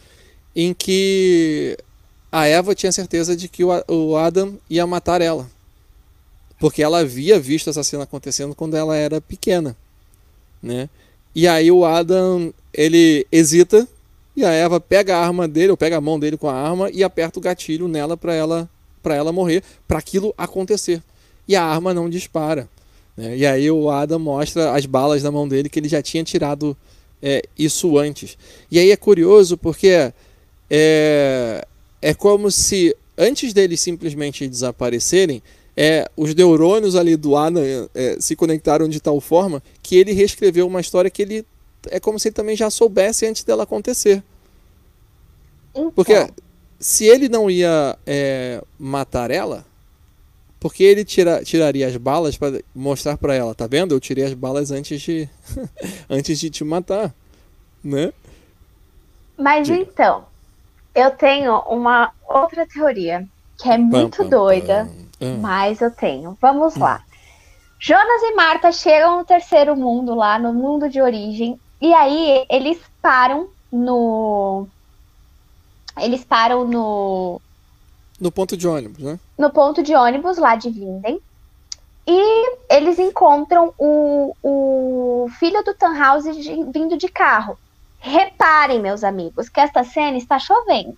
em 0.54 0.72
que 0.72 1.76
a 2.30 2.46
Eva 2.46 2.74
tinha 2.74 2.92
certeza 2.92 3.36
de 3.36 3.48
que 3.48 3.64
o, 3.64 3.70
o 3.88 4.16
Adam 4.16 4.58
ia 4.68 4.86
matar 4.86 5.20
ela. 5.20 5.48
Porque 6.60 6.82
ela 6.82 7.00
havia 7.00 7.40
visto 7.40 7.70
essa 7.70 7.82
cena 7.82 8.04
acontecendo 8.04 8.54
quando 8.54 8.76
ela 8.76 8.94
era 8.94 9.20
pequena. 9.20 9.74
Né? 10.62 10.88
E 11.34 11.48
aí 11.48 11.72
o 11.72 11.84
Adam 11.84 12.52
ele 12.72 13.26
hesita 13.32 13.88
e 14.36 14.44
a 14.44 14.50
Eva 14.50 14.78
pega 14.78 15.16
a 15.16 15.24
arma 15.24 15.48
dele, 15.48 15.70
ou 15.70 15.76
pega 15.76 15.96
a 15.96 16.00
mão 16.00 16.20
dele 16.20 16.36
com 16.36 16.48
a 16.48 16.54
arma 16.54 16.90
e 16.90 17.02
aperta 17.02 17.38
o 17.38 17.42
gatilho 17.42 17.88
nela 17.88 18.16
para 18.16 18.34
ela 18.34 18.68
para 19.02 19.14
ela 19.14 19.32
morrer, 19.32 19.62
para 19.88 19.98
aquilo 19.98 20.34
acontecer. 20.36 21.02
E 21.48 21.56
a 21.56 21.64
arma 21.64 21.94
não 21.94 22.10
dispara. 22.10 22.68
Né? 23.16 23.38
E 23.38 23.46
aí 23.46 23.70
o 23.70 23.90
Adam 23.90 24.18
mostra 24.18 24.72
as 24.72 24.84
balas 24.84 25.22
na 25.22 25.30
mão 25.30 25.48
dele 25.48 25.70
que 25.70 25.78
ele 25.78 25.88
já 25.88 26.02
tinha 26.02 26.22
tirado 26.22 26.76
é, 27.22 27.42
isso 27.58 27.96
antes. 27.96 28.36
E 28.70 28.78
aí 28.78 28.90
é 28.90 28.96
curioso 28.96 29.56
porque 29.56 30.12
é, 30.68 31.66
é 32.02 32.14
como 32.14 32.50
se 32.50 32.94
antes 33.16 33.52
deles 33.52 33.80
simplesmente 33.80 34.46
desaparecerem, 34.46 35.42
é, 35.76 36.10
os 36.16 36.34
neurônios 36.34 36.96
ali 36.96 37.16
do 37.16 37.36
Adam 37.36 37.62
é, 37.94 38.16
se 38.20 38.36
conectaram 38.36 38.88
de 38.88 39.00
tal 39.00 39.20
forma 39.20 39.62
que 39.82 39.96
ele 39.96 40.12
reescreveu 40.12 40.66
uma 40.66 40.80
história 40.80 41.10
que 41.10 41.22
ele 41.22 41.46
é 41.88 41.98
como 41.98 42.18
se 42.18 42.28
ele 42.28 42.34
também 42.34 42.56
já 42.56 42.68
soubesse 42.68 43.26
antes 43.26 43.42
dela 43.42 43.62
acontecer. 43.62 44.22
Então. 45.70 45.90
Porque 45.92 46.28
se 46.78 47.06
ele 47.06 47.28
não 47.28 47.50
ia 47.50 47.96
é, 48.06 48.62
matar 48.78 49.30
ela, 49.30 49.64
porque 50.58 50.82
ele 50.82 51.04
tira, 51.04 51.42
tiraria 51.42 51.86
as 51.86 51.96
balas 51.96 52.36
para 52.36 52.60
mostrar 52.74 53.16
para 53.16 53.34
ela, 53.34 53.54
tá 53.54 53.66
vendo? 53.66 53.94
Eu 53.94 54.00
tirei 54.00 54.24
as 54.24 54.34
balas 54.34 54.70
antes 54.70 55.00
de 55.00 55.28
antes 56.08 56.38
de 56.38 56.50
te 56.50 56.64
matar, 56.64 57.14
né? 57.82 58.12
Mas 59.38 59.66
Diga. 59.66 59.80
então, 59.80 60.24
eu 60.94 61.10
tenho 61.12 61.58
uma 61.60 62.12
outra 62.28 62.66
teoria 62.66 63.26
que 63.58 63.70
é 63.70 63.78
muito 63.78 64.18
pam, 64.18 64.28
pam, 64.28 64.38
doida, 64.38 64.84
pam. 64.84 65.09
Ah. 65.20 65.36
mas 65.40 65.80
eu 65.80 65.90
tenho. 65.90 66.36
Vamos 66.40 66.76
hum. 66.76 66.80
lá. 66.80 67.02
Jonas 67.78 68.22
e 68.22 68.34
Marta 68.34 68.70
chegam 68.72 69.18
no 69.18 69.24
terceiro 69.24 69.74
mundo 69.74 70.14
lá, 70.14 70.38
no 70.38 70.52
mundo 70.52 70.88
de 70.88 71.00
origem, 71.00 71.58
e 71.80 71.94
aí 71.94 72.44
eles 72.50 72.78
param 73.00 73.48
no 73.72 74.68
eles 75.98 76.24
param 76.24 76.66
no. 76.66 77.40
No 78.20 78.30
ponto 78.30 78.56
de 78.56 78.68
ônibus, 78.68 79.02
né? 79.02 79.18
No 79.38 79.50
ponto 79.50 79.82
de 79.82 79.94
ônibus 79.94 80.36
lá 80.36 80.56
de 80.56 80.70
Vinden. 80.70 81.20
E 82.06 82.56
eles 82.68 82.98
encontram 82.98 83.72
o, 83.78 84.34
o 84.42 85.28
filho 85.38 85.62
do 85.62 85.74
Tannhauser 85.74 86.34
vindo 86.72 86.96
de 86.96 87.08
carro. 87.08 87.56
Reparem, 87.98 88.80
meus 88.80 89.04
amigos, 89.04 89.48
que 89.48 89.60
esta 89.60 89.84
cena 89.84 90.16
está 90.16 90.38
chovendo. 90.38 90.96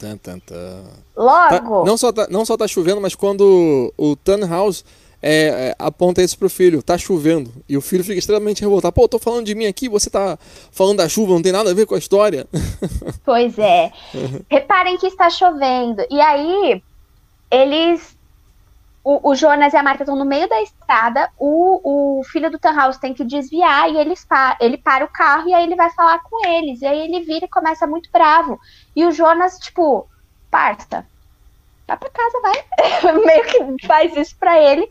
Tan, 0.00 0.16
tan, 0.16 0.38
tan. 0.38 0.82
Logo. 1.14 1.50
Tá, 1.50 1.84
não, 1.84 1.96
só 1.98 2.10
tá, 2.10 2.26
não 2.30 2.44
só 2.46 2.56
tá 2.56 2.66
chovendo, 2.66 3.02
mas 3.02 3.14
quando 3.14 3.92
o 3.98 4.16
Tannhaus 4.16 4.82
é, 5.22 5.68
é, 5.68 5.76
aponta 5.78 6.22
isso 6.22 6.38
pro 6.38 6.48
filho, 6.48 6.82
tá 6.82 6.96
chovendo. 6.96 7.52
E 7.68 7.76
o 7.76 7.82
filho 7.82 8.02
fica 8.02 8.18
extremamente 8.18 8.62
revoltado. 8.62 8.94
Pô, 8.94 9.06
tô 9.06 9.18
falando 9.18 9.44
de 9.44 9.54
mim 9.54 9.66
aqui, 9.66 9.88
você 9.88 10.08
tá 10.08 10.38
falando 10.72 10.96
da 10.96 11.08
chuva, 11.08 11.34
não 11.34 11.42
tem 11.42 11.52
nada 11.52 11.70
a 11.70 11.74
ver 11.74 11.86
com 11.86 11.94
a 11.94 11.98
história. 11.98 12.46
Pois 13.22 13.58
é. 13.58 13.92
Reparem 14.50 14.96
que 14.96 15.06
está 15.06 15.28
chovendo. 15.30 16.02
E 16.10 16.20
aí, 16.20 16.82
eles. 17.50 18.18
O, 19.04 19.30
o 19.30 19.34
Jonas 19.34 19.72
e 19.72 19.76
a 19.76 19.82
Marta 19.82 20.02
estão 20.02 20.16
no 20.16 20.24
meio 20.24 20.48
da 20.48 20.60
estrada, 20.60 21.30
o, 21.38 22.18
o 22.18 22.24
filho 22.24 22.50
do 22.50 22.58
Tannhaus 22.58 22.98
tem 22.98 23.14
que 23.14 23.24
desviar 23.24 23.90
e 23.90 23.96
eles 23.96 24.26
pa 24.26 24.58
ele 24.60 24.76
para 24.76 25.04
o 25.06 25.08
carro 25.08 25.48
e 25.48 25.54
aí 25.54 25.64
ele 25.64 25.74
vai 25.74 25.90
falar 25.90 26.20
com 26.22 26.46
eles. 26.46 26.82
E 26.82 26.86
aí 26.86 27.00
ele 27.00 27.24
vira 27.24 27.46
e 27.46 27.48
começa 27.48 27.86
muito 27.86 28.10
bravo. 28.12 28.58
E 28.94 29.04
o 29.04 29.12
Jonas, 29.12 29.58
tipo, 29.58 30.08
parça, 30.50 31.06
vai 31.86 31.96
pra 31.96 32.10
casa, 32.10 32.40
vai. 32.40 33.14
Meio 33.24 33.76
que 33.76 33.86
faz 33.86 34.16
isso 34.16 34.34
pra 34.38 34.60
ele. 34.60 34.88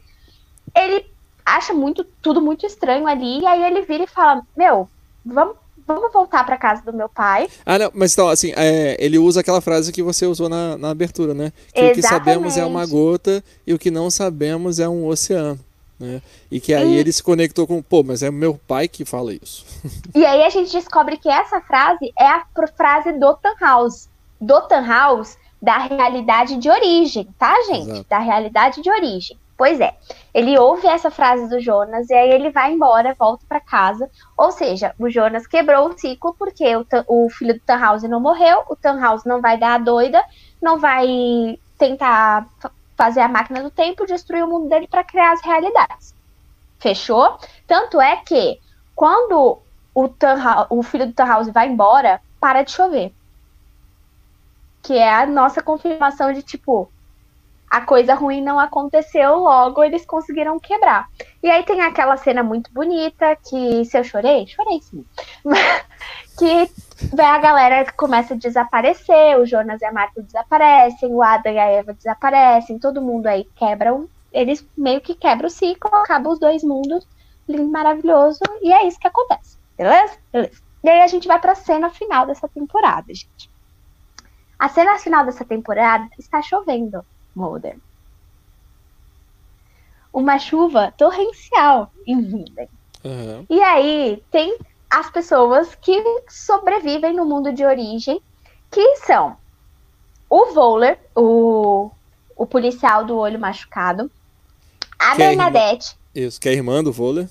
Ele 0.75 1.05
acha 1.45 1.73
muito, 1.73 2.03
tudo 2.21 2.41
muito 2.41 2.65
estranho 2.65 3.07
ali, 3.07 3.39
e 3.39 3.45
aí 3.45 3.63
ele 3.63 3.81
vira 3.81 4.03
e 4.03 4.07
fala, 4.07 4.41
meu, 4.55 4.87
vamos, 5.25 5.55
vamos 5.87 6.13
voltar 6.13 6.45
pra 6.45 6.57
casa 6.57 6.83
do 6.83 6.93
meu 6.93 7.09
pai. 7.09 7.49
Ah, 7.65 7.79
não, 7.79 7.91
mas 7.93 8.13
então, 8.13 8.29
assim, 8.29 8.53
é, 8.55 8.95
ele 8.99 9.17
usa 9.17 9.39
aquela 9.39 9.61
frase 9.61 9.91
que 9.91 10.03
você 10.03 10.25
usou 10.25 10.47
na, 10.47 10.77
na 10.77 10.89
abertura, 10.91 11.33
né? 11.33 11.51
Que 11.73 11.85
o 11.85 11.93
que 11.93 12.01
sabemos 12.01 12.57
é 12.57 12.65
uma 12.65 12.85
gota 12.85 13.43
e 13.65 13.73
o 13.73 13.79
que 13.79 13.89
não 13.89 14.11
sabemos 14.11 14.79
é 14.79 14.87
um 14.87 15.07
oceano. 15.07 15.59
Né? 15.99 16.21
E 16.49 16.59
que 16.61 16.73
aí 16.73 16.93
E- 16.93 16.97
ele 16.97 17.11
se 17.11 17.21
conectou 17.21 17.67
com, 17.67 17.81
pô, 17.81 18.03
mas 18.03 18.23
é 18.23 18.31
meu 18.31 18.59
pai 18.67 18.87
que 18.87 19.03
fala 19.03 19.33
isso. 19.33 19.65
E 20.15 20.25
aí 20.25 20.43
a 20.43 20.49
gente 20.49 20.71
descobre 20.71 21.17
que 21.17 21.29
essa 21.29 21.59
frase 21.61 22.11
é 22.17 22.27
a 22.27 22.43
frase 22.75 23.11
do 23.13 23.33
Tannhaus. 23.35 24.07
Do 24.39 24.61
Tannhaus 24.61 25.37
da 25.61 25.77
realidade 25.77 26.55
de 26.55 26.69
origem, 26.69 27.27
tá, 27.37 27.53
gente? 27.67 27.89
Exato. 27.89 28.05
Da 28.09 28.19
realidade 28.19 28.81
de 28.81 28.89
origem. 28.89 29.37
Pois 29.57 29.81
é. 29.81 29.93
Ele 30.33 30.57
ouve 30.57 30.87
essa 30.87 31.11
frase 31.11 31.49
do 31.49 31.59
Jonas 31.59 32.09
e 32.09 32.13
aí 32.13 32.31
ele 32.31 32.49
vai 32.49 32.71
embora, 32.71 33.13
volta 33.19 33.43
pra 33.47 33.59
casa. 33.59 34.09
Ou 34.37 34.53
seja, 34.53 34.95
o 34.97 35.09
Jonas 35.09 35.45
quebrou 35.45 35.89
o 35.89 35.97
ciclo 35.97 36.33
porque 36.39 36.63
o, 36.77 36.85
o 37.07 37.29
filho 37.29 37.55
do 37.55 37.59
Tannhaus 37.59 38.03
não 38.03 38.21
morreu, 38.21 38.63
o 38.69 38.75
Tannhaus 38.77 39.25
não 39.25 39.41
vai 39.41 39.57
dar 39.59 39.73
a 39.73 39.77
doida, 39.79 40.23
não 40.61 40.79
vai 40.79 41.59
tentar 41.77 42.47
fazer 42.99 43.21
a 43.21 43.29
máquina 43.29 43.63
do 43.63 43.71
tempo, 43.71 44.05
destruir 44.05 44.43
o 44.43 44.47
mundo 44.47 44.67
dele 44.67 44.85
pra 44.85 45.05
criar 45.05 45.31
as 45.31 45.41
realidades. 45.41 46.13
Fechou? 46.77 47.39
Tanto 47.65 48.01
é 48.01 48.17
que 48.17 48.59
quando 48.93 49.61
o, 49.95 50.09
o 50.69 50.83
filho 50.83 51.07
do 51.07 51.13
Tannhaus 51.13 51.47
vai 51.47 51.69
embora, 51.69 52.21
para 52.41 52.61
de 52.61 52.71
chover. 52.71 53.13
Que 54.81 54.97
é 54.97 55.13
a 55.13 55.25
nossa 55.25 55.63
confirmação 55.63 56.33
de 56.33 56.43
tipo, 56.43 56.91
a 57.69 57.81
coisa 57.81 58.15
ruim 58.15 58.41
não 58.41 58.59
aconteceu, 58.59 59.37
logo 59.37 59.83
eles 59.83 60.05
conseguiram 60.05 60.59
quebrar. 60.59 61.07
E 61.43 61.49
aí 61.49 61.63
tem 61.63 61.81
aquela 61.81 62.17
cena 62.17 62.41
muito 62.41 62.71
bonita 62.73 63.35
que 63.35 63.85
se 63.85 63.97
eu 63.97 64.03
chorei, 64.03 64.47
chorei 64.47 64.81
sim. 64.81 65.05
que 66.37 66.69
vai 67.15 67.25
a 67.25 67.37
galera 67.37 67.91
começa 67.93 68.33
a 68.33 68.37
desaparecer, 68.37 69.37
o 69.39 69.45
Jonas 69.45 69.81
e 69.81 69.85
a 69.85 69.91
Marta 69.91 70.21
desaparecem, 70.21 71.13
o 71.13 71.21
Adam 71.21 71.53
e 71.53 71.59
a 71.59 71.65
Eva 71.65 71.93
desaparecem, 71.93 72.79
todo 72.79 73.01
mundo 73.01 73.27
aí 73.27 73.47
quebra 73.55 73.93
um, 73.93 74.07
eles 74.31 74.65
meio 74.75 75.01
que 75.01 75.13
quebram 75.13 75.47
o 75.47 75.51
ciclo, 75.51 75.93
acabam 75.95 76.31
os 76.33 76.39
dois 76.39 76.63
mundos, 76.63 77.07
lindo, 77.47 77.69
maravilhoso, 77.69 78.39
e 78.61 78.71
é 78.73 78.87
isso 78.87 78.99
que 78.99 79.07
acontece. 79.07 79.57
Beleza? 79.77 80.13
Beleza. 80.31 80.61
E 80.83 80.89
aí 80.89 81.01
a 81.01 81.07
gente 81.07 81.27
vai 81.27 81.39
pra 81.39 81.55
cena 81.55 81.89
final 81.89 82.25
dessa 82.25 82.47
temporada, 82.47 83.13
gente. 83.13 83.49
A 84.57 84.69
cena 84.69 84.97
final 84.97 85.25
dessa 85.25 85.45
temporada 85.45 86.07
está 86.17 86.41
chovendo, 86.41 87.05
Mulder. 87.39 87.77
Uma 90.11 90.39
chuva 90.39 90.93
torrencial 90.97 91.91
em 92.05 92.21
Vinden. 92.21 92.67
Aham. 93.05 93.45
E 93.49 93.61
aí 93.61 94.21
tem 94.31 94.57
as 94.89 95.09
pessoas 95.09 95.75
que 95.75 96.03
sobrevivem 96.27 97.13
no 97.15 97.25
mundo 97.25 97.53
de 97.53 97.63
origem, 97.63 98.19
que 98.71 98.95
são 98.97 99.37
o 100.29 100.47
Voller, 100.53 100.99
o, 101.15 101.91
o 102.35 102.45
policial 102.45 103.05
do 103.05 103.15
olho 103.17 103.39
machucado, 103.39 104.11
a 104.97 105.15
Que 105.15 105.23
é 105.23 105.27
a 105.27 105.31
irmã- 105.31 105.43
Bernadette, 105.51 105.95
Isso, 106.13 106.39
que 106.41 106.49
é 106.49 106.51
a 106.51 106.55
irmã 106.55 106.83
do 106.83 106.91
vôlei. 106.91 107.27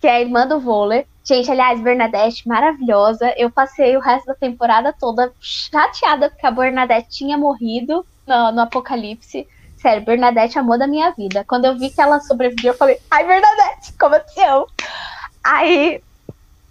que 0.00 0.06
é 0.06 0.12
a 0.16 0.20
irmã 0.20 0.46
do 0.46 0.58
Voller. 0.60 1.06
Gente, 1.24 1.50
aliás, 1.50 1.80
Bernadette, 1.80 2.48
maravilhosa. 2.48 3.32
Eu 3.36 3.48
passei 3.50 3.96
o 3.96 4.00
resto 4.00 4.26
da 4.26 4.34
temporada 4.34 4.92
toda 4.92 5.32
chateada 5.40 6.28
porque 6.30 6.46
a 6.46 6.50
Bernadette 6.50 7.10
tinha 7.10 7.36
morrido 7.38 8.04
no, 8.26 8.52
no 8.52 8.60
apocalipse. 8.62 9.46
Sério, 9.80 10.04
Bernadette, 10.04 10.58
amor 10.58 10.78
da 10.78 10.86
minha 10.86 11.10
vida. 11.10 11.44
Quando 11.48 11.64
eu 11.64 11.76
vi 11.76 11.90
que 11.90 12.00
ela 12.00 12.20
sobreviveu, 12.20 12.72
eu 12.72 12.78
falei, 12.78 12.98
ai, 13.10 13.26
Bernadette, 13.26 13.92
como 13.98 14.14
eu 14.14 14.24
te 14.24 14.40
amo. 14.40 14.66
Aí 15.42 16.00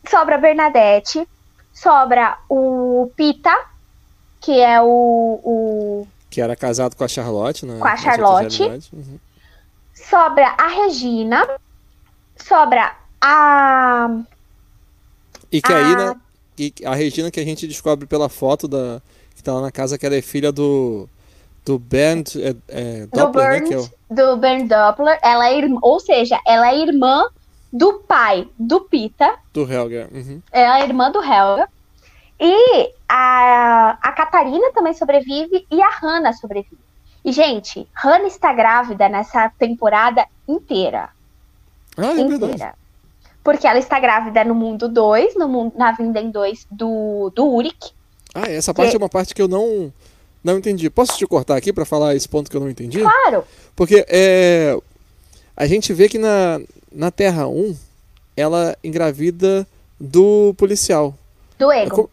sobra 0.10 0.36
a 0.36 0.38
Bernadette, 0.38 1.28
sobra 1.74 2.38
o 2.49 3.12
Pita, 3.18 3.54
que 4.39 4.60
é 4.62 4.82
o- 4.82 5.41
o 5.43 6.08
Que 6.30 6.39
era 6.41 6.56
casado 6.56 6.95
com 6.95 7.04
a 7.04 7.08
Charlotte, 7.10 7.66
né? 7.66 7.78
Com 7.80 7.88
a 7.88 7.97
Charlotte. 7.97 8.64
Uhum. 8.64 9.20
sobra 9.93 10.56
a 10.58 10.68
Regina, 10.68 11.45
sobra 12.38 12.95
a 13.22 14.10
E 15.52 15.62
que 15.62 15.72
aí, 15.74 15.93
Ah. 15.93 15.95
né? 16.14 16.16
e 16.58 16.74
a 16.86 16.95
Regina 16.95 17.30
que 17.30 17.39
a 17.39 17.43
gente 17.43 17.68
descobre 17.68 18.06
pela 18.08 18.30
foto 18.30 18.68
da. 18.68 19.02
Que 19.36 19.43
tá 19.43 19.54
lá 19.54 19.62
na 19.62 19.72
casa, 19.72 19.97
que 19.97 20.06
ela 20.06 20.16
é 20.16 20.22
filha 20.22 20.52
do. 20.52 21.10
Do 21.64 21.78
Bernd 21.78 22.36
é, 22.38 22.55
é, 22.68 23.05
do 23.05 23.18
Doppler, 23.18 23.45
né? 23.45 23.59
Bernd, 23.59 23.68
Que 23.68 23.74
é 23.74 23.78
o, 23.78 23.89
do 24.09 24.38
Bernd 24.38 24.68
Doppler. 24.68 25.20
Ela 25.22 25.49
é 25.49 25.57
irmã, 25.57 25.80
ou 25.82 25.99
seja, 25.99 26.39
ela 26.45 26.72
é 26.72 26.80
irmã 26.80 27.26
do 27.72 27.99
pai 27.99 28.47
do 28.57 28.82
Pita. 28.82 29.36
do 29.53 29.72
Helger. 29.72 30.09
Uhum. 30.12 30.41
Ela 30.51 30.82
é 30.82 30.84
irmã 30.84 31.12
do 31.12 31.20
Helga. 31.20 31.70
E 32.39 32.91
a, 33.07 33.97
a 34.01 34.12
Catarina 34.14 34.72
também 34.74 34.93
sobrevive 34.93 35.66
e 35.70 35.82
a 35.82 35.89
Hannah 35.89 36.34
sobrevive. 36.34 36.82
E, 37.24 37.32
gente, 37.32 37.88
Hannah 37.93 38.28
está 38.28 38.51
grávida 38.51 39.07
nessa 39.07 39.49
temporada 39.59 40.26
inteira. 40.47 41.09
Ah, 41.95 42.07
é 42.07 42.14
verdade. 42.16 42.34
inteira. 42.34 42.74
Porque 43.43 43.68
ela 43.68 43.78
está 43.78 43.99
grávida 43.99 44.43
no 44.43 44.55
mundo 44.55 44.89
2, 44.89 45.36
no 45.36 45.47
mundo, 45.47 45.74
na 45.76 45.91
Vinden 45.91 46.32
2 46.32 46.68
do, 46.72 47.32
do 47.36 47.47
Uric. 47.47 47.91
Ah, 48.34 48.49
essa 48.49 48.74
parte 48.74 48.95
é 48.95 48.97
uma 48.97 49.09
parte 49.09 49.36
que 49.36 49.41
eu 49.41 49.47
não. 49.47 49.93
Não 50.43 50.57
entendi. 50.57 50.89
Posso 50.89 51.17
te 51.17 51.25
cortar 51.27 51.55
aqui 51.55 51.71
pra 51.71 51.85
falar 51.85 52.15
esse 52.15 52.27
ponto 52.27 52.49
que 52.49 52.57
eu 52.57 52.61
não 52.61 52.69
entendi? 52.69 52.99
Claro. 52.99 53.43
Porque 53.75 54.05
é, 54.09 54.77
a 55.55 55.67
gente 55.67 55.93
vê 55.93 56.09
que 56.09 56.17
na, 56.17 56.59
na 56.91 57.11
Terra 57.11 57.47
1 57.47 57.75
ela 58.35 58.75
engravida 58.83 59.67
do 59.99 60.53
policial. 60.57 61.15
Do 61.59 61.71
É 61.71 61.83
Ego. 61.83 61.95
co- 61.95 62.09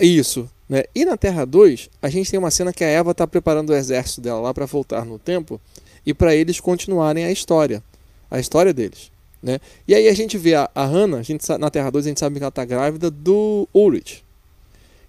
Isso. 0.00 0.48
Né? 0.68 0.84
E 0.94 1.04
na 1.04 1.16
Terra 1.16 1.44
2, 1.44 1.88
a 2.02 2.08
gente 2.08 2.30
tem 2.30 2.38
uma 2.38 2.50
cena 2.50 2.72
que 2.72 2.82
a 2.84 2.88
Eva 2.88 3.14
tá 3.14 3.26
preparando 3.26 3.70
o 3.70 3.74
exército 3.74 4.20
dela 4.20 4.40
lá 4.40 4.52
para 4.54 4.66
voltar 4.66 5.04
no 5.04 5.18
tempo 5.18 5.60
e 6.06 6.12
para 6.12 6.34
eles 6.34 6.58
continuarem 6.60 7.24
a 7.24 7.30
história. 7.32 7.82
A 8.30 8.38
história 8.40 8.72
deles. 8.72 9.10
Né? 9.42 9.58
E 9.86 9.94
aí 9.94 10.08
a 10.08 10.14
gente 10.14 10.36
vê 10.38 10.54
a, 10.54 10.70
a 10.74 10.84
Hannah, 10.86 11.18
a 11.18 11.22
gente, 11.22 11.46
na 11.58 11.70
Terra 11.70 11.90
2 11.90 12.06
a 12.06 12.08
gente 12.08 12.20
sabe 12.20 12.36
que 12.36 12.42
ela 12.42 12.50
tá 12.50 12.64
grávida 12.64 13.10
do 13.10 13.68
Ulrich. 13.74 14.22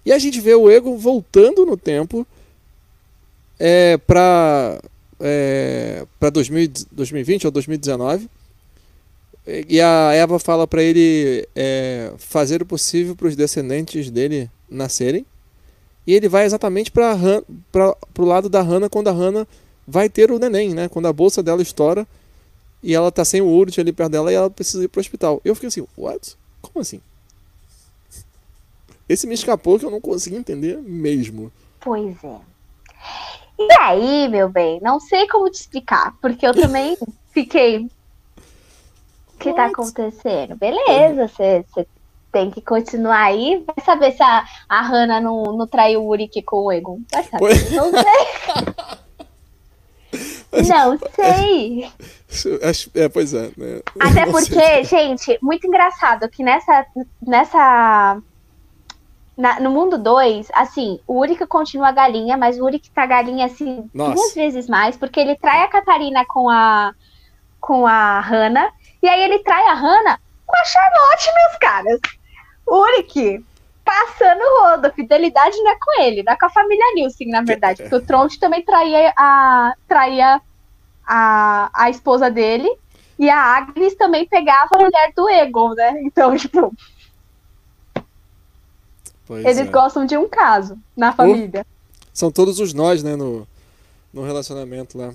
E 0.04 0.12
a 0.12 0.18
gente 0.18 0.40
vê 0.40 0.54
o 0.54 0.70
Ego 0.70 0.96
voltando 0.96 1.64
no 1.66 1.76
tempo 1.76 2.26
é, 3.58 3.96
para 3.98 4.80
é, 5.20 6.06
para 6.18 6.30
2020 6.30 7.46
ou 7.46 7.50
2019. 7.50 8.28
E 9.68 9.80
a 9.80 10.12
Eva 10.12 10.38
fala 10.40 10.66
para 10.66 10.82
ele 10.82 11.46
é, 11.54 12.12
fazer 12.18 12.62
o 12.62 12.66
possível 12.66 13.14
para 13.14 13.28
os 13.28 13.36
descendentes 13.36 14.10
dele 14.10 14.50
nascerem. 14.68 15.24
E 16.04 16.14
ele 16.14 16.28
vai 16.28 16.44
exatamente 16.44 16.90
para 16.90 17.16
o 18.18 18.24
lado 18.24 18.48
da 18.48 18.60
Hannah 18.60 18.88
quando 18.88 19.08
a 19.08 19.12
Hannah 19.12 19.46
vai 19.86 20.08
ter 20.08 20.32
o 20.32 20.38
neném, 20.38 20.74
né? 20.74 20.88
Quando 20.88 21.06
a 21.06 21.12
bolsa 21.12 21.42
dela 21.42 21.62
estoura 21.62 22.06
e 22.82 22.94
ela 22.94 23.10
tá 23.10 23.24
sem 23.24 23.40
o 23.40 23.46
Urut 23.46 23.80
ali 23.80 23.92
perto 23.92 24.12
dela 24.12 24.32
e 24.32 24.34
ela 24.34 24.50
precisa 24.50 24.84
ir 24.84 24.88
pro 24.88 25.00
hospital. 25.00 25.40
Eu 25.44 25.54
fiquei 25.54 25.68
assim, 25.68 25.86
what? 25.96 26.36
Como 26.60 26.80
assim? 26.80 27.00
Esse 29.08 29.26
me 29.26 29.34
escapou 29.34 29.78
que 29.78 29.84
eu 29.84 29.90
não 29.90 30.00
consegui 30.00 30.36
entender 30.36 30.78
mesmo. 30.78 31.52
Pois 31.80 32.16
é. 32.24 32.38
E 33.58 33.68
aí, 33.80 34.28
meu 34.28 34.48
bem, 34.48 34.78
não 34.82 35.00
sei 35.00 35.26
como 35.28 35.50
te 35.50 35.60
explicar, 35.60 36.14
porque 36.20 36.46
eu 36.46 36.54
também 36.54 36.96
fiquei. 37.32 37.78
O 39.34 39.38
que 39.38 39.52
tá 39.52 39.66
acontecendo? 39.66 40.56
Beleza, 40.56 41.28
você 41.28 41.86
tem 42.32 42.50
que 42.50 42.60
continuar 42.60 43.22
aí. 43.24 43.62
Vai 43.66 43.84
saber 43.84 44.12
se 44.12 44.22
a, 44.22 44.44
a 44.68 44.80
Hannah 44.82 45.20
não, 45.20 45.42
não 45.56 45.66
traiu 45.66 46.02
o 46.02 46.08
Uric 46.08 46.42
com 46.42 46.64
o 46.64 46.72
Egon. 46.72 47.00
Vai 47.12 47.22
saber. 47.24 47.70
Não 47.72 47.90
sei. 47.90 48.96
Não 50.52 50.98
sei. 51.14 51.90
Acho- 52.62 52.90
É, 52.94 53.08
pois 53.08 53.34
é. 53.34 53.50
Né? 53.56 53.80
Até 54.00 54.24
porque, 54.30 54.54
sei. 54.54 54.84
gente, 54.84 55.38
muito 55.42 55.66
engraçado 55.66 56.28
que 56.30 56.42
nessa. 56.42 56.86
nessa 57.20 58.18
na- 59.36 59.60
no 59.60 59.70
mundo 59.70 59.98
2, 59.98 60.48
assim, 60.54 60.98
o 61.06 61.18
Uric 61.20 61.46
continua 61.46 61.92
galinha, 61.92 62.36
mas 62.36 62.58
o 62.58 62.64
Uric 62.64 62.90
tá 62.90 63.04
galinha, 63.06 63.46
assim, 63.46 63.88
Nossa. 63.92 64.14
duas 64.14 64.34
vezes 64.34 64.68
mais, 64.68 64.96
porque 64.96 65.20
ele 65.20 65.36
trai 65.36 65.62
a 65.62 65.68
Catarina 65.68 66.24
com 66.26 66.48
a. 66.48 66.92
com 67.60 67.86
a 67.86 68.20
Hannah, 68.20 68.70
e 69.02 69.08
aí 69.08 69.22
ele 69.22 69.40
trai 69.40 69.64
a 69.68 69.74
Hannah 69.74 70.18
com 70.46 70.56
a 70.56 70.64
Charlotte, 70.64 71.30
meus 71.34 71.58
caras. 71.58 72.00
O 72.66 72.76
Uric 72.80 73.44
passando 73.84 74.40
o 74.40 74.60
rodo, 74.62 74.92
fidelidade 74.92 75.56
não 75.58 75.70
é 75.70 75.76
com 75.80 76.02
ele, 76.02 76.22
não 76.24 76.32
é 76.32 76.36
com 76.36 76.46
a 76.46 76.50
família 76.50 76.84
Nilsson, 76.94 77.24
na 77.28 77.42
verdade, 77.42 77.82
porque 77.82 77.94
o 77.96 78.04
Tronte 78.06 78.38
também 78.40 78.64
traía 78.64 79.12
a. 79.16 79.72
traía 79.88 80.40
a, 81.06 81.70
a 81.74 81.90
esposa 81.90 82.30
dele. 82.30 82.68
E 83.18 83.30
a 83.30 83.38
Agnes 83.38 83.94
também 83.96 84.26
pegava 84.26 84.68
a 84.74 84.78
mulher 84.78 85.10
do 85.16 85.26
Egon, 85.30 85.72
né? 85.74 86.02
Então, 86.02 86.36
tipo, 86.36 86.70
Pois 89.26 89.44
eles 89.44 89.58
é. 89.58 89.64
gostam 89.64 90.06
de 90.06 90.16
um 90.16 90.28
caso 90.28 90.78
na 90.96 91.12
família. 91.12 91.66
são 92.12 92.30
todos 92.30 92.60
os 92.60 92.72
nós, 92.72 93.02
né, 93.02 93.16
no, 93.16 93.46
no 94.12 94.24
relacionamento 94.24 94.96
lá. 94.96 95.12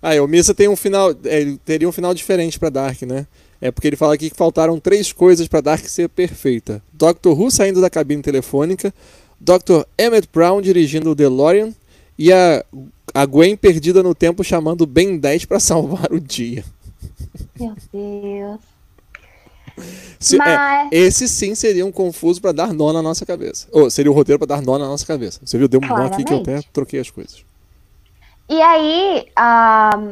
Ah, 0.00 0.14
e 0.14 0.20
o 0.20 0.28
Missa 0.28 0.54
tem 0.54 0.68
um 0.68 0.76
final, 0.76 1.10
é, 1.24 1.56
teria 1.64 1.88
um 1.88 1.92
final 1.92 2.14
diferente 2.14 2.58
para 2.58 2.70
Dark, 2.70 3.02
né? 3.02 3.26
É 3.60 3.72
porque 3.72 3.88
ele 3.88 3.96
fala 3.96 4.14
aqui 4.14 4.30
que 4.30 4.36
faltaram 4.36 4.78
três 4.78 5.12
coisas 5.12 5.48
para 5.48 5.60
Dark 5.60 5.84
ser 5.86 6.08
perfeita: 6.08 6.80
Dr. 6.92 7.30
Who 7.30 7.50
saindo 7.50 7.80
da 7.80 7.90
cabine 7.90 8.22
telefônica, 8.22 8.94
Dr. 9.40 9.82
Emmett 9.98 10.28
Brown 10.32 10.62
dirigindo 10.62 11.10
o 11.10 11.14
DeLorean 11.14 11.72
e 12.16 12.32
a, 12.32 12.64
a 13.12 13.26
Gwen 13.26 13.56
perdida 13.56 14.02
no 14.02 14.14
tempo 14.14 14.44
chamando 14.44 14.86
Ben 14.86 15.18
10 15.18 15.46
para 15.46 15.58
salvar 15.60 16.12
o 16.12 16.20
dia. 16.20 16.64
Meu 17.58 17.74
Deus. 17.92 18.77
Se, 20.18 20.34
é, 20.36 20.38
Mas- 20.38 20.88
esse 20.90 21.28
sim 21.28 21.54
seria 21.54 21.84
um 21.86 21.92
confuso 21.92 22.40
para 22.40 22.52
dar 22.52 22.72
nó 22.72 22.92
na 22.92 23.00
nossa 23.02 23.24
cabeça. 23.24 23.66
Ou 23.72 23.88
seria 23.90 24.10
o 24.10 24.14
roteiro 24.14 24.38
para 24.38 24.56
dar 24.56 24.62
nó 24.62 24.78
na 24.78 24.86
nossa 24.86 25.06
cabeça. 25.06 25.40
Você 25.44 25.56
viu? 25.58 25.68
Deu 25.68 25.80
um 25.82 25.86
nó 25.86 26.06
aqui 26.06 26.24
que 26.24 26.32
eu 26.32 26.38
até 26.38 26.44
Claramente. 26.44 26.68
troquei 26.72 27.00
as 27.00 27.10
coisas. 27.10 27.44
E 28.48 28.60
aí, 28.60 29.26
ah, 29.36 30.08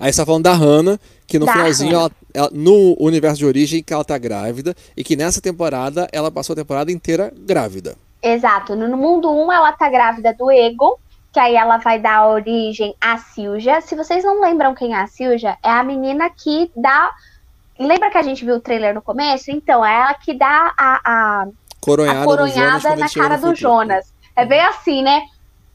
Aí 0.00 0.12
você 0.12 0.20
tá 0.20 0.26
falando 0.26 0.44
da 0.44 0.52
Hannah, 0.52 0.96
que 1.26 1.40
no 1.40 1.46
Da 1.46 1.52
finalzinho, 1.52 1.92
ela, 1.94 2.10
ela- 2.32 2.50
no 2.52 2.96
universo 3.00 3.38
de 3.38 3.46
origem, 3.46 3.82
que 3.82 3.92
ela 3.92 4.04
tá 4.04 4.16
grávida, 4.16 4.72
e 4.96 5.02
que 5.02 5.16
nessa 5.16 5.40
temporada 5.40 6.06
ela 6.12 6.30
passou 6.30 6.52
a 6.52 6.56
temporada 6.56 6.92
inteira 6.92 7.32
grávida. 7.36 7.96
exato, 8.22 8.76
no 8.76 8.96
mundo 8.96 9.28
1 9.30 9.52
ela 9.52 9.72
tá 9.72 9.88
grávida 9.90 10.32
do 10.34 10.50
Egon, 10.52 10.94
que 11.32 11.40
aí 11.40 11.56
ela 11.56 11.78
vai 11.78 11.98
dar 12.00 12.28
origem 12.28 12.94
à 13.00 13.18
Silja. 13.18 13.80
Se 13.80 13.96
vocês 13.96 14.22
não 14.24 14.40
lembram 14.40 14.72
quem 14.74 14.94
é 14.94 15.00
a 15.00 15.06
Silja, 15.08 15.56
é 15.64 15.68
a 15.70 15.82
menina 15.82 16.30
que 16.30 16.70
dá. 16.76 17.10
Lembra 17.78 18.10
que 18.10 18.18
a 18.18 18.22
gente 18.22 18.44
viu 18.44 18.56
o 18.56 18.60
trailer 18.60 18.94
no 18.94 19.02
começo? 19.02 19.50
Então, 19.50 19.84
é 19.84 19.94
ela 19.94 20.14
que 20.14 20.34
dá 20.34 20.72
a, 20.76 21.00
a, 21.04 21.46
Coronhada, 21.80 22.20
a 22.20 22.24
Jonas 22.24 22.24
coronhada 22.24 22.96
na 22.96 23.08
cara 23.08 23.36
do 23.36 23.48
futuro. 23.48 23.56
Jonas. 23.56 24.12
É 24.34 24.44
bem 24.44 24.60
assim, 24.60 25.02
né? 25.02 25.22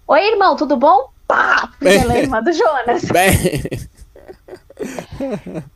Oi, 0.08 0.32
irmão, 0.32 0.56
tudo 0.56 0.76
bom? 0.76 1.10
Pá! 1.28 1.70
Porque 1.80 1.94
ela 1.94 2.16
é 2.16 2.22
irmã 2.24 2.44
do 2.44 2.52
Jonas. 2.52 3.04
Bem, 3.06 3.34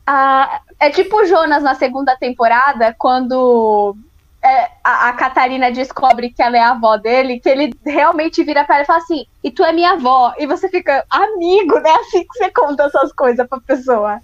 Ah, 0.05 0.61
é 0.80 0.89
tipo 0.89 1.17
o 1.17 1.25
Jonas 1.25 1.63
na 1.63 1.75
segunda 1.75 2.15
temporada, 2.15 2.95
quando 2.97 3.95
é, 4.43 4.71
a, 4.84 5.09
a 5.09 5.13
Catarina 5.13 5.71
descobre 5.71 6.32
que 6.32 6.41
ela 6.41 6.57
é 6.57 6.61
a 6.61 6.71
avó 6.71 6.97
dele, 6.97 7.39
que 7.39 7.49
ele 7.49 7.73
realmente 7.86 8.43
vira 8.43 8.63
pra 8.63 8.75
ela 8.75 8.84
e 8.84 8.88
fala 8.88 8.99
assim, 8.99 9.25
e 9.43 9.51
tu 9.51 9.63
é 9.63 9.71
minha 9.71 9.91
avó. 9.91 10.34
E 10.38 10.45
você 10.45 10.69
fica, 10.69 11.05
amigo, 11.09 11.80
né? 11.80 11.91
Assim 12.01 12.21
que 12.21 12.38
você 12.38 12.51
conta 12.51 12.84
essas 12.84 13.11
coisas 13.13 13.47
pra 13.47 13.59
pessoa. 13.59 14.19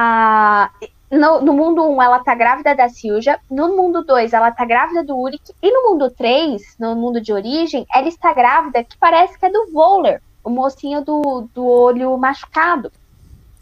Ah, 0.00 0.70
no, 1.10 1.40
no 1.40 1.52
mundo 1.52 1.82
1, 1.82 2.00
ela 2.00 2.20
tá 2.20 2.32
grávida 2.32 2.72
da 2.72 2.88
Silja. 2.88 3.40
No 3.50 3.76
mundo 3.76 4.04
2, 4.04 4.32
ela 4.32 4.52
tá 4.52 4.64
grávida 4.64 5.02
do 5.02 5.18
Uric. 5.18 5.52
E 5.60 5.72
no 5.72 5.90
mundo 5.90 6.08
3, 6.08 6.76
no 6.78 6.94
mundo 6.94 7.20
de 7.20 7.32
origem, 7.32 7.84
ela 7.92 8.06
está 8.06 8.32
grávida, 8.32 8.84
que 8.84 8.96
parece 8.96 9.36
que 9.36 9.44
é 9.44 9.50
do 9.50 9.72
Voller, 9.72 10.22
o 10.44 10.50
mocinho 10.50 11.04
do, 11.04 11.48
do 11.52 11.66
olho 11.66 12.16
machucado. 12.16 12.92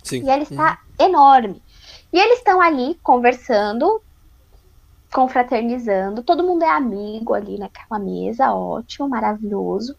sim. 0.03 0.25
E 0.25 0.29
ela 0.29 0.43
está 0.43 0.79
enorme. 0.99 1.63
E 2.13 2.19
eles 2.19 2.39
estão 2.39 2.61
ali 2.61 2.99
conversando, 3.03 4.03
confraternizando. 5.11 6.23
Todo 6.23 6.45
mundo 6.45 6.65
é 6.65 6.69
amigo 6.69 7.33
ali 7.33 7.57
naquela 7.57 7.99
mesa, 7.99 8.53
ótimo, 8.53 9.09
maravilhoso. 9.09 9.97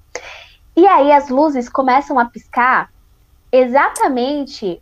E 0.76 0.86
aí 0.86 1.12
as 1.12 1.30
luzes 1.30 1.68
começam 1.68 2.20
a 2.20 2.26
piscar 2.26 2.92
exatamente 3.52 4.80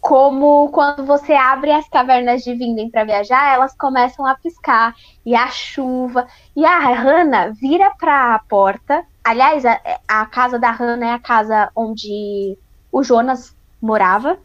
como 0.00 0.70
quando 0.70 1.04
você 1.04 1.34
abre 1.34 1.70
as 1.70 1.88
cavernas 1.88 2.42
de 2.42 2.54
Vinden 2.54 2.90
para 2.90 3.04
viajar, 3.04 3.52
elas 3.52 3.74
começam 3.76 4.26
a 4.26 4.34
piscar. 4.34 4.94
E 5.24 5.34
a 5.34 5.48
chuva. 5.48 6.26
E 6.56 6.64
a 6.64 6.78
Hannah 6.78 7.50
vira 7.50 7.90
para 7.98 8.34
a 8.34 8.38
porta. 8.38 9.04
Aliás, 9.22 9.64
a, 9.66 9.78
a 10.08 10.26
casa 10.26 10.58
da 10.58 10.70
Hannah 10.70 11.06
é 11.06 11.12
a 11.12 11.18
casa 11.18 11.70
onde 11.76 12.56
o 12.90 13.02
Jonas 13.02 13.54
morava. 13.80 14.38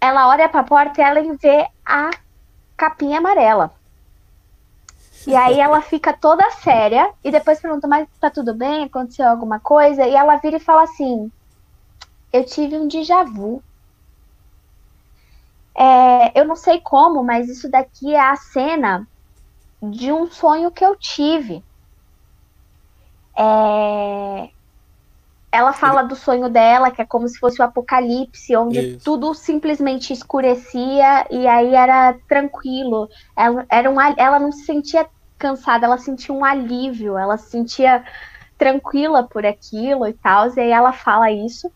Ela 0.00 0.28
olha 0.28 0.48
para 0.48 0.60
a 0.60 0.64
porta 0.64 1.00
e 1.00 1.04
ela 1.04 1.36
vê 1.36 1.66
a 1.84 2.10
capinha 2.76 3.18
amarela. 3.18 3.74
E 5.26 5.34
aí 5.34 5.58
ela 5.58 5.80
fica 5.82 6.12
toda 6.12 6.48
séria 6.52 7.10
e 7.24 7.32
depois 7.32 7.60
pergunta: 7.60 7.88
Mas 7.88 8.08
tá 8.20 8.30
tudo 8.30 8.54
bem? 8.54 8.84
Aconteceu 8.84 9.28
alguma 9.28 9.58
coisa? 9.58 10.06
E 10.06 10.14
ela 10.14 10.36
vira 10.36 10.58
e 10.58 10.60
fala 10.60 10.84
assim: 10.84 11.32
Eu 12.32 12.44
tive 12.44 12.76
um 12.76 12.86
déjà 12.86 13.24
vu. 13.24 13.62
É, 15.76 16.40
eu 16.40 16.44
não 16.44 16.56
sei 16.56 16.80
como, 16.80 17.22
mas 17.22 17.48
isso 17.48 17.68
daqui 17.70 18.14
é 18.14 18.20
a 18.20 18.36
cena 18.36 19.06
de 19.82 20.12
um 20.12 20.30
sonho 20.30 20.70
que 20.70 20.84
eu 20.84 20.96
tive. 20.96 21.62
É, 23.36 24.48
ela 25.54 25.72
fala 25.72 26.02
do 26.02 26.16
sonho 26.16 26.48
dela, 26.48 26.90
que 26.90 27.00
é 27.00 27.06
como 27.06 27.28
se 27.28 27.38
fosse 27.38 27.62
o 27.62 27.64
apocalipse, 27.64 28.56
onde 28.56 28.80
Isso. 28.80 29.04
tudo 29.04 29.32
simplesmente 29.34 30.12
escurecia 30.12 31.26
e 31.30 31.46
aí 31.46 31.74
era 31.76 32.16
tranquilo. 32.28 33.08
Ela, 33.36 33.64
era 33.70 33.88
um, 33.88 34.00
ela 34.00 34.40
não 34.40 34.50
se 34.50 34.64
sentia 34.64 35.08
cansada, 35.38 35.86
ela 35.86 35.96
sentia 35.96 36.34
um 36.34 36.44
alívio, 36.44 37.16
ela 37.16 37.36
se 37.36 37.50
sentia 37.50 38.04
tranquila 38.58 39.28
por 39.28 39.46
aquilo 39.46 40.08
e 40.08 40.12
tal. 40.14 40.52
E 40.56 40.60
aí 40.60 40.70
ela 40.70 40.92
fala 40.92 41.30
isso. 41.30 41.70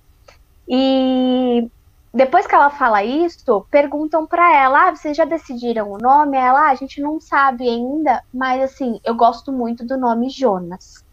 E 0.68 1.70
depois 2.18 2.48
que 2.48 2.54
ela 2.54 2.68
fala 2.68 3.04
isso, 3.04 3.64
perguntam 3.70 4.26
pra 4.26 4.52
ela: 4.56 4.88
ah, 4.88 4.94
vocês 4.94 5.16
já 5.16 5.24
decidiram 5.24 5.88
o 5.92 5.98
nome? 5.98 6.36
Ela, 6.36 6.66
ah, 6.66 6.70
a 6.70 6.74
gente 6.74 7.00
não 7.00 7.20
sabe 7.20 7.68
ainda, 7.68 8.22
mas 8.34 8.60
assim, 8.60 9.00
eu 9.04 9.14
gosto 9.14 9.52
muito 9.52 9.86
do 9.86 9.96
nome 9.96 10.28
Jonas. 10.28 11.04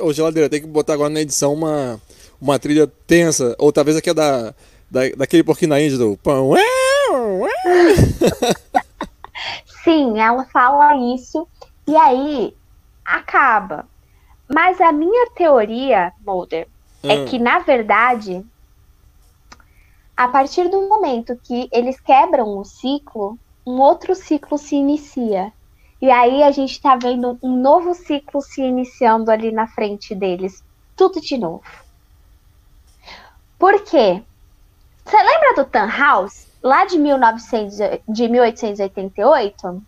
Ô, 0.00 0.12
geladeira, 0.12 0.48
tem 0.48 0.60
que 0.60 0.66
botar 0.68 0.92
agora 0.92 1.10
na 1.10 1.20
edição 1.20 1.52
uma, 1.52 2.00
uma 2.40 2.56
trilha 2.56 2.86
tensa. 2.86 3.56
Ou 3.58 3.72
talvez 3.72 3.96
aqui 3.96 4.10
é 4.10 4.14
da, 4.14 4.54
da, 4.88 5.00
daquele 5.16 5.42
porquinho 5.42 5.70
na 5.70 5.80
Índia 5.80 5.98
do 5.98 6.16
pão. 6.16 6.52
Sim, 9.82 10.20
ela 10.20 10.44
fala 10.44 10.96
isso 11.16 11.48
e 11.84 11.96
aí 11.96 12.54
acaba. 13.04 13.86
Mas 14.48 14.80
a 14.80 14.92
minha 14.92 15.30
teoria, 15.34 16.12
Mulder, 16.24 16.68
é 17.02 17.14
Hum. 17.16 17.24
que 17.26 17.38
na 17.40 17.58
verdade, 17.58 18.44
a 20.18 20.26
partir 20.26 20.68
do 20.68 20.88
momento 20.88 21.38
que 21.44 21.68
eles 21.70 22.00
quebram 22.00 22.58
o 22.58 22.64
ciclo, 22.64 23.38
um 23.64 23.80
outro 23.80 24.16
ciclo 24.16 24.58
se 24.58 24.74
inicia. 24.74 25.52
E 26.02 26.10
aí 26.10 26.42
a 26.42 26.50
gente 26.50 26.80
tá 26.82 26.96
vendo 26.96 27.38
um 27.40 27.56
novo 27.56 27.94
ciclo 27.94 28.42
se 28.42 28.60
iniciando 28.60 29.30
ali 29.30 29.52
na 29.52 29.68
frente 29.68 30.16
deles. 30.16 30.60
Tudo 30.96 31.20
de 31.20 31.38
novo. 31.38 31.62
Por 33.60 33.80
quê? 33.84 34.20
Você 35.04 35.16
lembra 35.16 35.54
do 35.54 35.64
Tan 35.64 35.86
House? 35.86 36.48
Lá 36.60 36.84
de, 36.84 36.98
1900, 36.98 37.76
de 38.08 38.28
1888? 38.28 39.82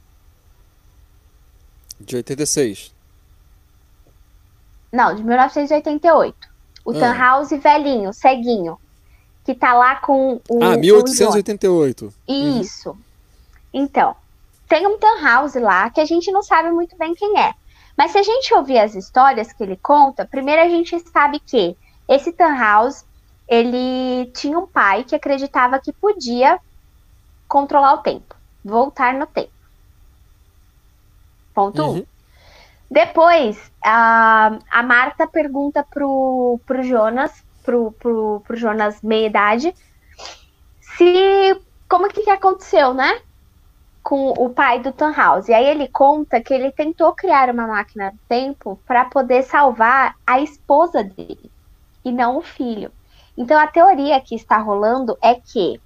De 1.99 2.16
86. 2.18 2.95
Não, 4.93 5.12
de 5.12 5.24
1988. 5.24 6.37
O 6.85 6.93
Ah. 6.93 7.01
Tan 7.01 7.14
House 7.14 7.51
velhinho, 7.51 8.12
ceguinho. 8.12 8.78
Que 9.51 9.55
tá 9.57 9.74
lá 9.74 9.96
com 9.96 10.40
o. 10.48 10.62
Ah, 10.62 10.76
o 10.76 10.78
1888. 10.78 12.01
Jonas. 12.05 12.16
Isso. 12.64 12.96
Então, 13.74 14.14
tem 14.68 14.86
um 14.86 14.97
Tan 14.97 15.20
House 15.20 15.56
lá 15.56 15.90
que 15.90 16.01
a 16.01 16.05
gente 16.05 16.31
não 16.31 16.40
sabe 16.40 16.70
muito 16.70 16.97
bem 16.97 17.16
quem 17.16 17.36
é. 17.40 17.52
Mas 17.98 18.12
se 18.12 18.18
a 18.18 18.22
gente 18.22 18.55
ouvir 18.55 18.78
as 18.78 18.94
histórias 18.94 19.52
que 19.52 19.60
ele 19.64 19.77
conta, 19.77 20.24
primeiro 20.24 20.62
a 20.62 20.68
gente 20.68 20.97
sabe 21.01 21.40
que 21.40 21.77
esse 22.09 22.32
Tan 22.32 22.56
House, 22.56 23.05
ele 23.48 24.27
tinha 24.27 24.56
um 24.56 24.68
pai 24.68 25.02
que 25.02 25.16
acreditava 25.16 25.81
que 25.81 25.93
podia 25.93 26.60
controlar 27.48 27.94
o 27.94 27.98
tempo, 27.98 28.36
voltar 28.64 29.14
no 29.14 29.27
tempo. 29.27 29.51
Ponto 31.52 31.82
1. 31.82 31.85
Um. 31.85 31.89
Uhum. 31.94 32.06
Depois, 32.89 33.72
a, 33.85 34.59
a 34.70 34.82
Marta 34.85 35.27
pergunta 35.27 35.82
pro, 35.82 36.60
pro 36.64 36.85
Jonas, 36.85 37.43
pro, 37.70 37.92
pro, 37.92 38.40
pro 38.40 38.56
Jonas 38.56 39.01
meia-idade, 39.01 39.72
se 40.80 41.60
como 41.88 42.09
que, 42.09 42.22
que 42.22 42.30
aconteceu, 42.30 42.92
né? 42.92 43.20
Com 44.02 44.30
o 44.30 44.51
pai 44.51 44.80
do 44.80 44.92
Tannhaus. 44.92 45.48
E 45.48 45.55
aí 45.55 45.66
ele 45.66 45.86
conta 45.86 46.40
que 46.40 46.52
ele 46.52 46.72
tentou 46.72 47.12
criar 47.12 47.48
uma 47.48 47.66
máquina 47.66 48.10
do 48.10 48.18
tempo 48.28 48.80
para 48.86 49.05
poder 49.05 49.44
salvar 49.44 50.16
a 50.26 50.40
esposa 50.40 51.05
dele 51.05 51.51
e 52.05 52.10
não 52.10 52.38
o 52.38 52.42
filho. 52.42 52.90
Então 53.36 53.59
a 53.59 53.68
teoria 53.68 54.20
que 54.20 54.34
está 54.34 54.59
rolando 54.59 55.16
é 55.22 55.34
que 55.34 55.80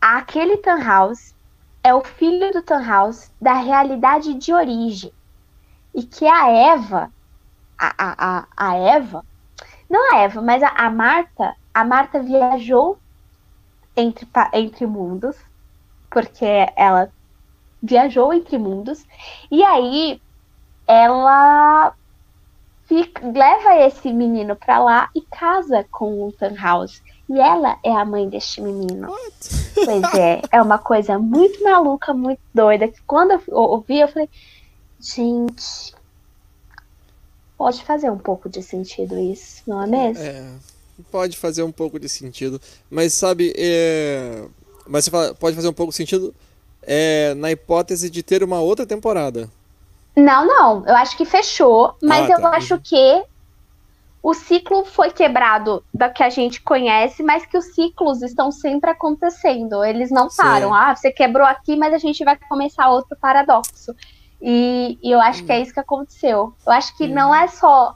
aquele 0.00 0.56
Tannhaus 0.56 1.34
é 1.84 1.94
o 1.94 2.02
filho 2.02 2.52
do 2.52 2.62
Tannhaus 2.62 3.30
da 3.40 3.54
realidade 3.54 4.34
de 4.34 4.52
origem. 4.52 5.12
E 5.94 6.02
que 6.02 6.26
a 6.26 6.48
Eva, 6.48 7.12
a, 7.80 7.94
a, 7.98 8.46
a, 8.56 8.76
Eva, 8.76 9.24
não 9.88 10.12
a 10.12 10.18
Eva, 10.18 10.42
mas 10.42 10.62
a, 10.62 10.68
a 10.68 10.90
Marta, 10.90 11.56
a 11.72 11.84
Marta 11.84 12.22
viajou 12.22 12.98
entre, 13.96 14.28
entre 14.52 14.86
mundos, 14.86 15.36
porque 16.10 16.44
ela 16.76 17.10
viajou 17.82 18.34
entre 18.34 18.58
mundos. 18.58 19.06
E 19.50 19.62
aí 19.64 20.20
ela 20.86 21.94
fica, 22.84 23.26
leva 23.26 23.76
esse 23.86 24.12
menino 24.12 24.54
pra 24.56 24.78
lá 24.78 25.08
e 25.14 25.22
casa 25.22 25.86
com 25.90 26.26
o 26.26 26.32
Tannhaus. 26.32 27.02
E 27.28 27.38
ela 27.38 27.78
é 27.84 27.92
a 27.92 28.04
mãe 28.04 28.28
deste 28.28 28.60
menino. 28.60 29.08
What? 29.08 29.70
Pois 29.74 30.14
é, 30.14 30.42
é 30.50 30.60
uma 30.60 30.78
coisa 30.78 31.18
muito 31.18 31.62
maluca, 31.62 32.12
muito 32.12 32.40
doida. 32.52 32.88
Que 32.88 33.00
quando 33.06 33.30
eu 33.30 33.42
ouvi, 33.54 34.00
eu 34.00 34.08
falei, 34.08 34.28
gente, 34.98 35.94
pode 37.60 37.84
fazer 37.84 38.08
um 38.08 38.16
pouco 38.16 38.48
de 38.48 38.62
sentido 38.62 39.18
isso, 39.18 39.62
não 39.66 39.82
é 39.82 39.86
mesmo? 39.86 40.24
É, 40.24 40.50
pode 41.12 41.36
fazer 41.36 41.62
um 41.62 41.70
pouco 41.70 42.00
de 42.00 42.08
sentido. 42.08 42.58
Mas 42.90 43.12
sabe, 43.12 43.52
é... 43.54 44.46
mas 44.86 45.06
fala, 45.06 45.34
pode 45.34 45.54
fazer 45.54 45.68
um 45.68 45.72
pouco 45.74 45.90
de 45.90 45.96
sentido 45.98 46.34
é, 46.80 47.34
na 47.34 47.50
hipótese 47.50 48.08
de 48.08 48.22
ter 48.22 48.42
uma 48.42 48.62
outra 48.62 48.86
temporada. 48.86 49.46
Não, 50.16 50.46
não. 50.46 50.86
Eu 50.86 50.96
acho 50.96 51.14
que 51.18 51.26
fechou, 51.26 51.94
mas 52.02 52.30
Ah, 52.30 52.32
eu 52.32 52.40
tá. 52.40 52.56
acho 52.56 52.80
que 52.80 53.24
o 54.22 54.32
ciclo 54.32 54.86
foi 54.86 55.10
quebrado 55.10 55.84
da 55.92 56.08
que 56.08 56.22
a 56.22 56.30
gente 56.30 56.62
conhece, 56.62 57.22
mas 57.22 57.44
que 57.44 57.58
os 57.58 57.74
ciclos 57.74 58.22
estão 58.22 58.50
sempre 58.50 58.88
acontecendo. 58.88 59.84
Eles 59.84 60.10
não 60.10 60.28
param. 60.34 60.72
Ah, 60.72 60.96
você 60.96 61.12
quebrou 61.12 61.46
aqui, 61.46 61.76
mas 61.76 61.92
a 61.92 61.98
gente 61.98 62.24
vai 62.24 62.38
começar 62.48 62.88
outro 62.88 63.18
paradoxo. 63.20 63.94
E, 64.40 64.98
e 65.02 65.10
eu 65.10 65.20
acho 65.20 65.44
que 65.44 65.52
é 65.52 65.60
isso 65.60 65.74
que 65.74 65.80
aconteceu. 65.80 66.54
Eu 66.66 66.72
acho 66.72 66.96
que 66.96 67.06
não 67.06 67.34
é 67.34 67.46
só. 67.46 67.94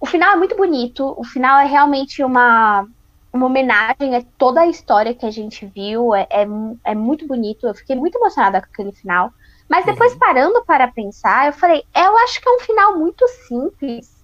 O 0.00 0.06
final 0.06 0.32
é 0.32 0.36
muito 0.36 0.56
bonito. 0.56 1.14
O 1.18 1.24
final 1.24 1.60
é 1.60 1.66
realmente 1.66 2.22
uma, 2.22 2.86
uma 3.32 3.46
homenagem 3.46 4.16
a 4.16 4.22
toda 4.38 4.62
a 4.62 4.66
história 4.66 5.14
que 5.14 5.26
a 5.26 5.30
gente 5.30 5.66
viu. 5.66 6.14
É, 6.14 6.26
é, 6.30 6.46
é 6.84 6.94
muito 6.94 7.26
bonito. 7.26 7.66
Eu 7.66 7.74
fiquei 7.74 7.96
muito 7.96 8.16
emocionada 8.16 8.60
com 8.60 8.68
aquele 8.72 8.92
final. 8.92 9.30
Mas 9.68 9.84
depois, 9.84 10.14
parando 10.14 10.64
para 10.64 10.88
pensar, 10.88 11.46
eu 11.46 11.52
falei, 11.52 11.82
eu 11.94 12.18
acho 12.18 12.40
que 12.40 12.48
é 12.48 12.52
um 12.52 12.60
final 12.60 12.98
muito 12.98 13.26
simples 13.28 14.14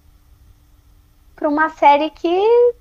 para 1.35 1.49
uma 1.49 1.69
série 1.69 2.11
que 2.11 2.75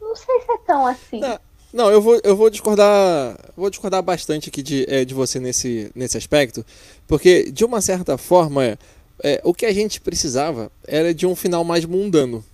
não 0.00 0.16
sei 0.16 0.40
se 0.40 0.52
é 0.52 0.58
tão 0.58 0.86
assim. 0.86 1.20
Não, 1.20 1.38
Não, 1.72 1.90
eu 1.90 2.00
vou, 2.00 2.20
eu 2.24 2.36
vou 2.36 2.48
discordar. 2.48 3.38
Vou 3.56 3.68
discordar 3.68 4.02
bastante 4.02 4.48
aqui 4.48 4.62
de, 4.62 4.86
é, 4.88 5.04
de 5.04 5.12
você 5.14 5.38
nesse, 5.38 5.90
nesse 5.94 6.16
aspecto. 6.16 6.64
Porque, 7.06 7.50
de 7.50 7.64
uma 7.64 7.80
certa 7.80 8.16
forma, 8.16 8.78
é, 9.22 9.40
o 9.44 9.52
que 9.52 9.66
a 9.66 9.72
gente 9.72 10.00
precisava 10.00 10.70
era 10.86 11.12
de 11.12 11.26
um 11.26 11.36
final 11.36 11.64
mais 11.64 11.84
mundano. 11.84 12.44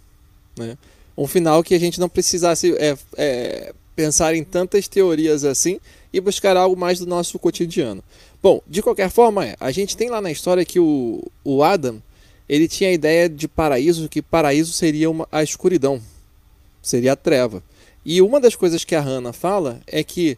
Né? 0.56 0.76
Um 1.16 1.26
final 1.26 1.62
que 1.62 1.74
a 1.74 1.78
gente 1.78 2.00
não 2.00 2.08
precisasse 2.08 2.74
é, 2.76 2.96
é, 3.16 3.72
pensar 3.94 4.34
em 4.34 4.42
tantas 4.42 4.88
teorias 4.88 5.44
assim 5.44 5.78
e 6.12 6.20
buscar 6.20 6.56
algo 6.56 6.76
mais 6.76 6.98
do 6.98 7.06
nosso 7.06 7.38
cotidiano. 7.38 8.02
Bom, 8.42 8.60
de 8.66 8.82
qualquer 8.82 9.10
forma, 9.10 9.46
é, 9.46 9.56
a 9.60 9.70
gente 9.70 9.96
tem 9.96 10.10
lá 10.10 10.20
na 10.20 10.30
história 10.30 10.64
que 10.64 10.80
o, 10.80 11.22
o 11.44 11.62
Adam 11.62 12.02
ele 12.48 12.68
tinha 12.68 12.90
a 12.90 12.92
ideia 12.92 13.28
de 13.28 13.48
paraíso, 13.48 14.08
que 14.08 14.20
paraíso 14.20 14.72
seria 14.72 15.08
uma, 15.08 15.26
a 15.32 15.42
escuridão, 15.42 16.00
seria 16.82 17.12
a 17.12 17.16
treva. 17.16 17.62
E 18.04 18.20
uma 18.20 18.40
das 18.40 18.54
coisas 18.54 18.84
que 18.84 18.94
a 18.94 19.00
Hannah 19.00 19.32
fala 19.32 19.80
é 19.86 20.04
que 20.04 20.36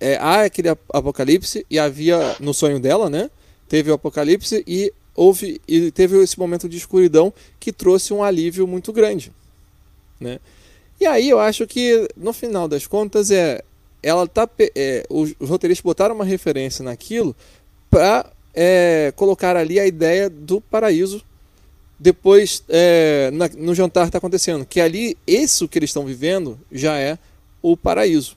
é, 0.00 0.16
há 0.16 0.42
aquele 0.42 0.68
apocalipse 0.68 1.64
e 1.70 1.78
havia 1.78 2.36
no 2.40 2.54
sonho 2.54 2.80
dela, 2.80 3.10
né? 3.10 3.30
Teve 3.68 3.90
o 3.90 3.94
apocalipse 3.94 4.64
e 4.66 4.92
houve 5.14 5.60
e 5.68 5.90
teve 5.90 6.20
esse 6.22 6.38
momento 6.38 6.68
de 6.68 6.76
escuridão 6.76 7.32
que 7.60 7.72
trouxe 7.72 8.12
um 8.12 8.22
alívio 8.22 8.66
muito 8.66 8.92
grande, 8.92 9.32
né? 10.18 10.40
E 11.00 11.06
aí 11.06 11.28
eu 11.28 11.38
acho 11.38 11.66
que 11.66 12.08
no 12.16 12.32
final 12.32 12.68
das 12.68 12.86
contas 12.86 13.30
é 13.30 13.62
ela 14.02 14.26
tá 14.26 14.48
é, 14.76 15.04
os, 15.08 15.34
roteiristas 15.40 15.82
botaram 15.82 16.14
uma 16.14 16.24
referência 16.24 16.84
naquilo 16.84 17.34
para 17.90 18.30
é, 18.52 19.12
colocar 19.16 19.56
ali 19.56 19.80
a 19.80 19.86
ideia 19.86 20.28
do 20.28 20.60
paraíso 20.60 21.24
depois 22.04 22.62
é, 22.68 23.30
na, 23.32 23.48
no 23.56 23.74
jantar 23.74 24.04
está 24.04 24.18
acontecendo 24.18 24.66
que 24.66 24.78
ali 24.78 25.16
isso 25.26 25.66
que 25.66 25.78
eles 25.78 25.88
estão 25.88 26.04
vivendo 26.04 26.60
já 26.70 26.98
é 26.98 27.18
o 27.62 27.78
paraíso 27.78 28.36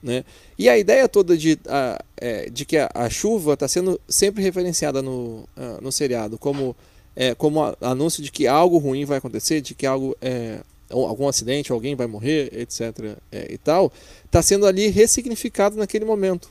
né? 0.00 0.24
E 0.56 0.68
a 0.68 0.78
ideia 0.78 1.08
toda 1.08 1.36
de, 1.36 1.58
a, 1.66 2.00
é, 2.16 2.48
de 2.48 2.64
que 2.64 2.76
a, 2.76 2.88
a 2.94 3.10
chuva 3.10 3.54
está 3.54 3.66
sendo 3.66 4.00
sempre 4.08 4.40
referenciada 4.40 5.02
no, 5.02 5.48
no 5.82 5.90
seriado 5.90 6.38
como 6.38 6.76
é, 7.16 7.34
como 7.34 7.76
anúncio 7.80 8.22
de 8.22 8.30
que 8.30 8.46
algo 8.46 8.78
ruim 8.78 9.04
vai 9.04 9.18
acontecer 9.18 9.60
de 9.60 9.74
que 9.74 9.84
algo 9.84 10.16
é, 10.22 10.60
algum 10.88 11.26
acidente 11.26 11.72
alguém 11.72 11.96
vai 11.96 12.06
morrer 12.06 12.50
etc 12.52 13.16
é, 13.32 13.52
e 13.52 13.58
tal 13.58 13.92
está 14.24 14.40
sendo 14.40 14.64
ali 14.64 14.86
ressignificado 14.86 15.76
naquele 15.76 16.04
momento 16.04 16.48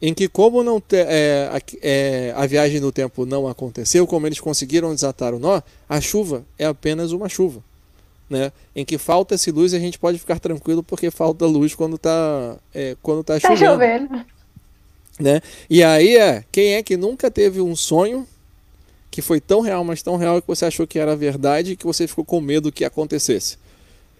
em 0.00 0.14
que 0.14 0.28
como 0.28 0.62
não 0.62 0.80
te, 0.80 0.96
é, 0.96 1.50
a, 1.52 1.60
é, 1.82 2.32
a, 2.34 2.46
viagem 2.46 2.80
no 2.80 2.90
tempo 2.90 3.26
não 3.26 3.46
aconteceu, 3.46 4.06
como 4.06 4.26
eles 4.26 4.40
conseguiram 4.40 4.94
desatar 4.94 5.34
o 5.34 5.38
nó, 5.38 5.60
a 5.88 6.00
chuva 6.00 6.44
é 6.58 6.64
apenas 6.64 7.12
uma 7.12 7.28
chuva, 7.28 7.62
né? 8.28 8.50
Em 8.74 8.84
que 8.84 8.96
falta 8.96 9.34
esse 9.34 9.50
luz 9.50 9.72
e 9.72 9.76
a 9.76 9.80
gente 9.80 9.98
pode 9.98 10.18
ficar 10.18 10.38
tranquilo 10.38 10.82
porque 10.82 11.10
falta 11.10 11.44
luz 11.44 11.74
quando 11.74 11.96
está 11.96 12.56
é, 12.74 12.96
quando 13.02 13.22
tá, 13.22 13.38
tá 13.38 13.40
chovendo, 13.40 13.72
chovendo, 13.72 14.26
né? 15.18 15.42
E 15.68 15.82
aí 15.82 16.16
é 16.16 16.44
quem 16.50 16.74
é 16.74 16.82
que 16.82 16.96
nunca 16.96 17.30
teve 17.30 17.60
um 17.60 17.76
sonho 17.76 18.26
que 19.10 19.20
foi 19.20 19.40
tão 19.40 19.60
real, 19.60 19.84
mas 19.84 20.02
tão 20.02 20.16
real 20.16 20.40
que 20.40 20.48
você 20.48 20.64
achou 20.64 20.86
que 20.86 20.98
era 20.98 21.14
verdade 21.16 21.72
e 21.72 21.76
que 21.76 21.84
você 21.84 22.06
ficou 22.06 22.24
com 22.24 22.40
medo 22.40 22.72
que 22.72 22.84
acontecesse? 22.84 23.58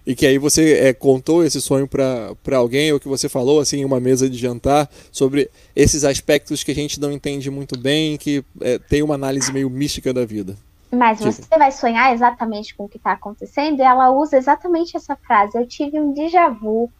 E 0.05 0.15
que 0.15 0.25
aí 0.25 0.37
você 0.37 0.79
é, 0.79 0.93
contou 0.93 1.43
esse 1.43 1.61
sonho 1.61 1.87
para 1.87 2.57
alguém 2.57 2.91
ou 2.91 2.99
que 2.99 3.07
você 3.07 3.29
falou 3.29 3.59
assim 3.59 3.81
em 3.81 3.85
uma 3.85 3.99
mesa 3.99 4.29
de 4.29 4.37
jantar 4.37 4.89
sobre 5.11 5.49
esses 5.75 6.03
aspectos 6.03 6.63
que 6.63 6.71
a 6.71 6.75
gente 6.75 6.99
não 6.99 7.11
entende 7.11 7.51
muito 7.51 7.77
bem, 7.77 8.17
que 8.17 8.43
é, 8.61 8.79
tem 8.79 9.03
uma 9.03 9.15
análise 9.15 9.51
meio 9.53 9.69
mística 9.69 10.11
da 10.11 10.25
vida. 10.25 10.55
Mas 10.91 11.19
tipo. 11.19 11.31
você 11.31 11.57
vai 11.57 11.71
sonhar 11.71 12.13
exatamente 12.13 12.75
com 12.75 12.85
o 12.85 12.89
que 12.89 12.97
está 12.97 13.13
acontecendo 13.13 13.79
e 13.79 13.83
ela 13.83 14.11
usa 14.11 14.37
exatamente 14.37 14.97
essa 14.97 15.15
frase. 15.15 15.57
Eu 15.57 15.65
tive 15.65 15.99
um 15.99 16.13
déjà 16.13 16.49
vu. 16.49 16.91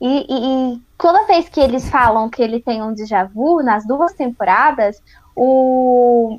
E, 0.00 0.26
e, 0.28 0.74
e 0.74 0.82
toda 0.98 1.26
vez 1.26 1.48
que 1.48 1.60
eles 1.60 1.88
falam 1.88 2.28
que 2.28 2.42
ele 2.42 2.60
tem 2.60 2.82
um 2.82 2.92
déjà 2.92 3.24
vu, 3.24 3.62
nas 3.62 3.86
duas 3.86 4.12
temporadas, 4.12 5.02
o, 5.34 6.38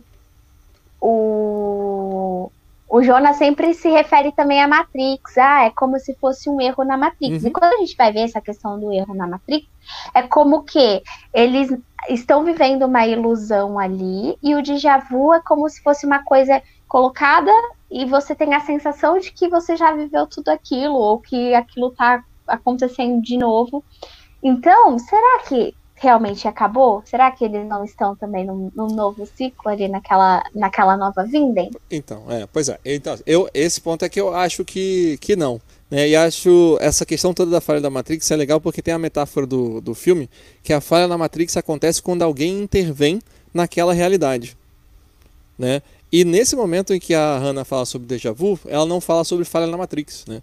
o, 1.01 2.51
o 2.89 3.03
Jonas 3.03 3.37
sempre 3.37 3.73
se 3.75 3.87
refere 3.89 4.31
também 4.31 4.61
à 4.61 4.67
Matrix. 4.67 5.37
Ah, 5.37 5.65
é 5.65 5.69
como 5.69 5.99
se 5.99 6.15
fosse 6.15 6.49
um 6.49 6.59
erro 6.59 6.83
na 6.83 6.97
Matrix. 6.97 7.43
Uhum. 7.43 7.49
E 7.49 7.51
quando 7.51 7.73
a 7.73 7.77
gente 7.77 7.95
vai 7.95 8.11
ver 8.11 8.21
essa 8.21 8.41
questão 8.41 8.79
do 8.79 8.91
erro 8.91 9.13
na 9.13 9.27
Matrix, 9.27 9.67
é 10.15 10.23
como 10.23 10.63
que 10.63 11.03
eles 11.31 11.69
estão 12.09 12.43
vivendo 12.43 12.87
uma 12.87 13.05
ilusão 13.05 13.77
ali 13.77 14.37
e 14.41 14.55
o 14.55 14.63
déjà 14.63 14.97
vu 14.97 15.33
é 15.33 15.41
como 15.41 15.69
se 15.69 15.81
fosse 15.83 16.05
uma 16.05 16.23
coisa 16.23 16.61
colocada 16.87 17.51
e 17.91 18.05
você 18.05 18.33
tem 18.33 18.55
a 18.55 18.61
sensação 18.61 19.19
de 19.19 19.31
que 19.31 19.47
você 19.47 19.75
já 19.75 19.91
viveu 19.91 20.25
tudo 20.25 20.49
aquilo 20.49 20.95
ou 20.95 21.19
que 21.19 21.53
aquilo 21.53 21.91
tá 21.91 22.23
acontecendo 22.47 23.21
de 23.21 23.37
novo. 23.37 23.83
Então, 24.41 24.97
será 24.97 25.43
que 25.47 25.75
realmente 25.99 26.47
acabou? 26.47 27.01
Será 27.05 27.31
que 27.31 27.43
eles 27.43 27.67
não 27.67 27.83
estão 27.83 28.15
também 28.15 28.45
num, 28.45 28.71
num, 28.75 28.87
novo 28.87 29.25
ciclo 29.25 29.69
ali 29.69 29.87
naquela, 29.87 30.43
naquela 30.53 30.97
nova 30.97 31.23
vinda? 31.25 31.69
Então, 31.91 32.23
é, 32.29 32.47
pois 32.51 32.69
é. 32.69 32.79
Então, 32.85 33.17
eu, 33.25 33.49
esse 33.53 33.79
ponto 33.81 34.03
é 34.03 34.09
que 34.09 34.19
eu 34.19 34.33
acho 34.33 34.63
que, 34.65 35.17
que 35.19 35.35
não. 35.35 35.61
Né? 35.89 36.09
E 36.09 36.15
acho 36.15 36.77
essa 36.79 37.05
questão 37.05 37.33
toda 37.33 37.51
da 37.51 37.61
falha 37.61 37.81
da 37.81 37.89
Matrix 37.89 38.29
é 38.31 38.35
legal 38.35 38.61
porque 38.61 38.81
tem 38.81 38.93
a 38.93 38.99
metáfora 38.99 39.45
do, 39.45 39.81
do 39.81 39.93
filme 39.93 40.29
que 40.63 40.71
a 40.71 40.81
falha 40.81 41.07
na 41.07 41.17
Matrix 41.17 41.57
acontece 41.57 42.01
quando 42.01 42.21
alguém 42.21 42.61
intervém 42.61 43.21
naquela 43.53 43.93
realidade. 43.93 44.55
Né? 45.57 45.81
E 46.11 46.23
nesse 46.23 46.55
momento 46.55 46.93
em 46.93 46.99
que 46.99 47.13
a 47.13 47.37
Hannah 47.37 47.65
fala 47.65 47.85
sobre 47.85 48.07
déjà 48.07 48.31
vu, 48.31 48.59
ela 48.65 48.85
não 48.85 49.01
fala 49.01 49.23
sobre 49.23 49.45
falha 49.45 49.67
na 49.67 49.77
Matrix. 49.77 50.25
Né? 50.27 50.41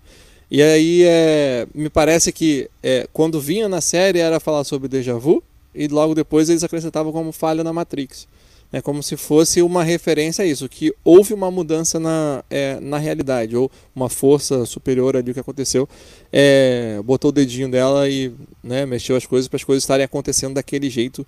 E 0.50 0.62
aí 0.62 1.02
é, 1.04 1.66
me 1.74 1.90
parece 1.90 2.32
que 2.32 2.70
é, 2.82 3.08
quando 3.12 3.40
vinha 3.40 3.68
na 3.68 3.80
série 3.80 4.20
era 4.20 4.38
falar 4.38 4.64
sobre 4.64 4.88
déjà 4.88 5.14
vu 5.14 5.42
e 5.74 5.88
logo 5.88 6.14
depois 6.14 6.48
eles 6.48 6.62
acrescentavam 6.62 7.12
como 7.12 7.32
falha 7.32 7.64
na 7.64 7.72
Matrix. 7.72 8.28
É 8.72 8.80
como 8.80 9.02
se 9.02 9.16
fosse 9.16 9.62
uma 9.62 9.84
referência 9.84 10.42
a 10.44 10.46
isso, 10.46 10.68
que 10.68 10.92
houve 11.04 11.32
uma 11.32 11.50
mudança 11.50 12.00
na, 12.00 12.44
é, 12.50 12.80
na 12.80 12.98
realidade, 12.98 13.56
ou 13.56 13.70
uma 13.94 14.08
força 14.08 14.66
superior 14.66 15.16
ali 15.16 15.32
que 15.32 15.38
aconteceu, 15.38 15.88
é, 16.32 17.00
botou 17.04 17.28
o 17.28 17.32
dedinho 17.32 17.70
dela 17.70 18.08
e 18.08 18.32
né, 18.62 18.84
mexeu 18.84 19.14
as 19.14 19.24
coisas 19.24 19.46
para 19.46 19.56
as 19.56 19.64
coisas 19.64 19.84
estarem 19.84 20.04
acontecendo 20.04 20.54
daquele 20.54 20.90
jeito 20.90 21.24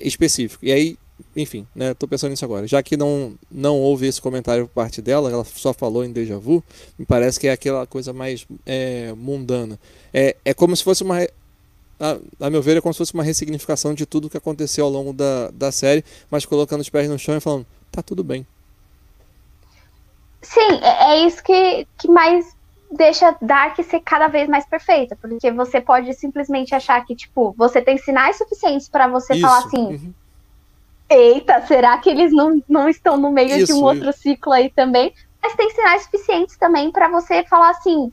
específico. 0.00 0.64
E 0.64 0.70
aí, 0.70 0.96
enfim, 1.34 1.66
né, 1.74 1.94
tô 1.94 2.06
pensando 2.06 2.30
nisso 2.30 2.44
agora. 2.44 2.66
Já 2.66 2.82
que 2.82 2.96
não, 2.96 3.34
não 3.50 3.78
houve 3.78 4.06
esse 4.06 4.20
comentário 4.20 4.66
por 4.66 4.74
parte 4.74 5.00
dela, 5.00 5.30
ela 5.30 5.44
só 5.44 5.72
falou 5.72 6.04
em 6.04 6.12
déjà 6.12 6.38
vu, 6.38 6.62
me 6.98 7.04
parece 7.04 7.38
que 7.38 7.48
é 7.48 7.52
aquela 7.52 7.86
coisa 7.86 8.12
mais 8.12 8.46
é, 8.64 9.12
mundana. 9.16 9.78
É, 10.12 10.36
é 10.44 10.54
como 10.54 10.76
se 10.76 10.84
fosse 10.84 11.02
uma 11.02 11.26
a, 11.98 12.18
a, 12.40 12.50
meu 12.50 12.60
ver, 12.60 12.76
é 12.76 12.80
como 12.80 12.92
se 12.92 12.98
fosse 12.98 13.14
uma 13.14 13.22
ressignificação 13.22 13.94
de 13.94 14.04
tudo 14.04 14.28
que 14.28 14.36
aconteceu 14.36 14.84
ao 14.84 14.90
longo 14.90 15.12
da, 15.12 15.50
da 15.50 15.72
série, 15.72 16.04
mas 16.30 16.44
colocando 16.44 16.80
os 16.80 16.90
pés 16.90 17.08
no 17.08 17.18
chão 17.18 17.36
e 17.36 17.40
falando, 17.40 17.66
tá 17.90 18.02
tudo 18.02 18.22
bem. 18.22 18.46
Sim, 20.42 20.80
é, 20.82 21.12
é 21.12 21.26
isso 21.26 21.42
que, 21.42 21.86
que 21.98 22.08
mais 22.08 22.54
deixa 22.90 23.36
Dark 23.40 23.76
ser 23.82 24.00
cada 24.00 24.28
vez 24.28 24.48
mais 24.48 24.66
perfeita, 24.66 25.16
porque 25.20 25.50
você 25.50 25.80
pode 25.80 26.12
simplesmente 26.14 26.74
achar 26.74 27.04
que, 27.04 27.16
tipo, 27.16 27.54
você 27.56 27.82
tem 27.82 27.98
sinais 27.98 28.36
suficientes 28.36 28.88
para 28.88 29.08
você 29.08 29.34
isso. 29.34 29.42
falar 29.42 29.58
assim, 29.58 29.86
uhum. 29.86 30.14
Eita, 31.08 31.64
será 31.66 31.98
que 31.98 32.10
eles 32.10 32.32
não, 32.32 32.62
não 32.68 32.88
estão 32.88 33.16
no 33.16 33.30
meio 33.30 33.56
Isso, 33.56 33.66
de 33.66 33.72
um 33.72 33.82
outro 33.82 34.12
ciclo 34.12 34.52
aí 34.52 34.70
também? 34.70 35.12
Mas 35.42 35.54
tem 35.54 35.70
sinais 35.70 36.02
suficientes 36.02 36.56
também 36.56 36.90
para 36.90 37.08
você 37.08 37.44
falar 37.44 37.70
assim, 37.70 38.12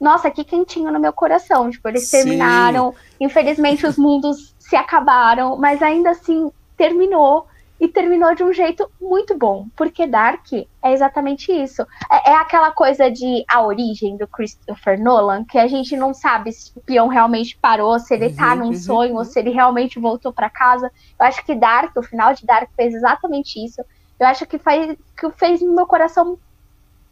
nossa, 0.00 0.30
que 0.30 0.44
quentinho 0.44 0.92
no 0.92 1.00
meu 1.00 1.12
coração. 1.12 1.70
Tipo, 1.70 1.88
eles 1.88 2.08
Sim. 2.08 2.18
terminaram, 2.18 2.94
infelizmente 3.20 3.86
os 3.86 3.96
mundos 3.96 4.54
se 4.58 4.76
acabaram, 4.76 5.56
mas 5.56 5.82
ainda 5.82 6.10
assim 6.10 6.50
terminou. 6.76 7.46
E 7.78 7.88
terminou 7.88 8.34
de 8.34 8.42
um 8.42 8.52
jeito 8.52 8.90
muito 9.00 9.36
bom, 9.36 9.68
porque 9.76 10.06
Dark 10.06 10.46
é 10.52 10.92
exatamente 10.92 11.52
isso. 11.52 11.82
É, 12.10 12.30
é 12.32 12.34
aquela 12.36 12.72
coisa 12.72 13.10
de 13.10 13.44
a 13.48 13.62
origem 13.62 14.16
do 14.16 14.26
Christopher 14.26 15.00
Nolan, 15.00 15.44
que 15.44 15.58
a 15.58 15.66
gente 15.66 15.96
não 15.96 16.14
sabe 16.14 16.52
se 16.52 16.72
o 16.74 16.80
peão 16.80 17.08
realmente 17.08 17.58
parou, 17.60 17.98
se 17.98 18.14
ele 18.14 18.30
tá 18.30 18.54
Uhum, 18.54 18.56
num 18.56 18.72
uhum, 18.72 18.74
sonho, 18.74 19.14
ou 19.16 19.24
se 19.24 19.38
ele 19.38 19.50
realmente 19.50 19.98
voltou 20.00 20.32
para 20.32 20.48
casa. 20.50 20.90
Eu 21.20 21.26
acho 21.26 21.44
que 21.44 21.54
Dark, 21.54 21.94
o 21.96 22.02
final 22.02 22.32
de 22.34 22.46
Dark 22.46 22.70
fez 22.76 22.94
exatamente 22.94 23.62
isso. 23.64 23.82
Eu 24.18 24.26
acho 24.26 24.46
que 24.46 24.58
faz 24.58 24.96
que 25.18 25.30
fez 25.32 25.60
meu 25.62 25.86
coração 25.86 26.38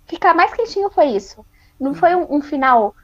ficar 0.07 0.35
mais 0.35 0.53
quentinho 0.55 0.91
foi 0.91 1.07
isso. 1.09 1.45
Não 1.79 1.95
foi 1.95 2.15
um, 2.15 2.37
um 2.37 2.43
final. 2.43 2.95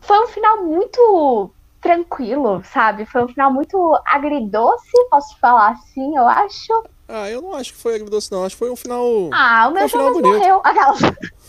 Foi 0.00 0.18
um 0.24 0.26
final 0.28 0.64
muito 0.64 1.54
tranquilo, 1.80 2.62
sabe? 2.72 3.06
Foi 3.06 3.24
um 3.24 3.28
final 3.28 3.52
muito 3.52 3.98
agridoce, 4.06 4.90
posso 5.10 5.36
falar 5.38 5.70
assim, 5.70 6.16
eu 6.16 6.26
acho. 6.28 6.84
Ah, 7.08 7.28
eu 7.30 7.42
não 7.42 7.54
acho 7.54 7.72
que 7.72 7.78
foi 7.78 7.96
agridoce, 7.96 8.30
não. 8.30 8.44
Acho 8.44 8.54
que 8.54 8.60
foi 8.60 8.70
um 8.70 8.76
final. 8.76 9.04
Ah, 9.32 9.66
o 9.68 9.72
meu 9.72 9.84
um 9.84 9.88
Jonas 9.88 10.20
morreu. 10.22 10.60
Aquelas- 10.62 11.00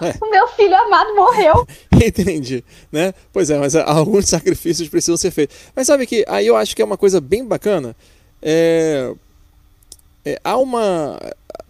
É. 0.00 0.14
O 0.24 0.30
meu 0.30 0.48
filho 0.48 0.74
amado 0.74 1.14
morreu. 1.14 1.66
Entendi, 1.92 2.64
né? 2.90 3.12
Pois 3.30 3.50
é, 3.50 3.58
mas 3.58 3.76
alguns 3.76 4.26
sacrifícios 4.26 4.88
precisam 4.88 5.18
ser 5.18 5.30
feitos. 5.30 5.54
Mas 5.74 5.86
sabe 5.86 6.06
que 6.06 6.24
aí 6.28 6.46
eu 6.46 6.56
acho 6.56 6.74
que 6.74 6.80
é 6.80 6.84
uma 6.84 6.96
coisa 6.96 7.20
bem 7.20 7.44
bacana. 7.44 7.94
É, 8.40 9.12
é, 10.24 10.40
há 10.42 10.56
uma 10.56 11.18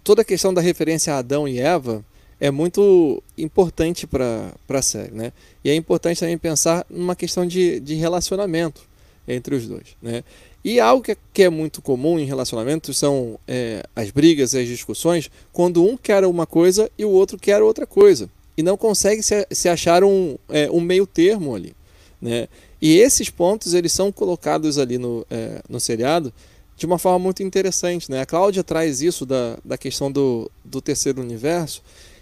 toda 0.04 0.22
a 0.22 0.24
questão 0.24 0.54
da 0.54 0.60
referência 0.60 1.14
a 1.14 1.18
Adão 1.18 1.48
e 1.48 1.58
Eva 1.58 2.04
é 2.40 2.50
muito 2.50 3.22
importante 3.36 4.06
para 4.06 4.52
a 4.68 4.82
série, 4.82 5.12
né? 5.12 5.32
E 5.64 5.70
é 5.70 5.74
importante 5.74 6.20
também 6.20 6.36
pensar 6.36 6.84
numa 6.90 7.16
questão 7.16 7.46
de, 7.46 7.80
de 7.80 7.94
relacionamento 7.94 8.82
entre 9.26 9.54
os 9.54 9.66
dois, 9.66 9.96
né? 10.02 10.22
E 10.64 10.80
algo 10.80 11.02
que 11.02 11.12
é, 11.12 11.16
que 11.32 11.42
é 11.44 11.48
muito 11.48 11.80
comum 11.80 12.18
em 12.18 12.24
relacionamentos 12.24 12.98
são 12.98 13.38
é, 13.46 13.84
as 13.94 14.10
brigas 14.10 14.52
e 14.52 14.58
as 14.58 14.66
discussões 14.66 15.30
quando 15.52 15.84
um 15.84 15.96
quer 15.96 16.24
uma 16.24 16.44
coisa 16.44 16.90
e 16.98 17.04
o 17.04 17.10
outro 17.10 17.38
quer 17.38 17.62
outra 17.62 17.86
coisa. 17.86 18.28
E 18.56 18.64
não 18.64 18.76
consegue 18.76 19.22
se, 19.22 19.46
se 19.52 19.68
achar 19.68 20.02
um, 20.02 20.36
é, 20.48 20.68
um 20.68 20.80
meio 20.80 21.06
termo 21.06 21.54
ali. 21.54 21.72
Né? 22.20 22.48
E 22.82 22.98
esses 22.98 23.30
pontos 23.30 23.74
eles 23.74 23.92
são 23.92 24.10
colocados 24.10 24.76
ali 24.76 24.98
no, 24.98 25.24
é, 25.30 25.62
no 25.68 25.78
seriado 25.78 26.32
de 26.76 26.84
uma 26.84 26.98
forma 26.98 27.20
muito 27.20 27.44
interessante. 27.44 28.10
Né? 28.10 28.20
A 28.20 28.26
Cláudia 28.26 28.64
traz 28.64 29.00
isso 29.00 29.24
da, 29.24 29.58
da 29.64 29.78
questão 29.78 30.10
do, 30.10 30.50
do 30.64 30.80
terceiro 30.80 31.22
universo, 31.22 31.80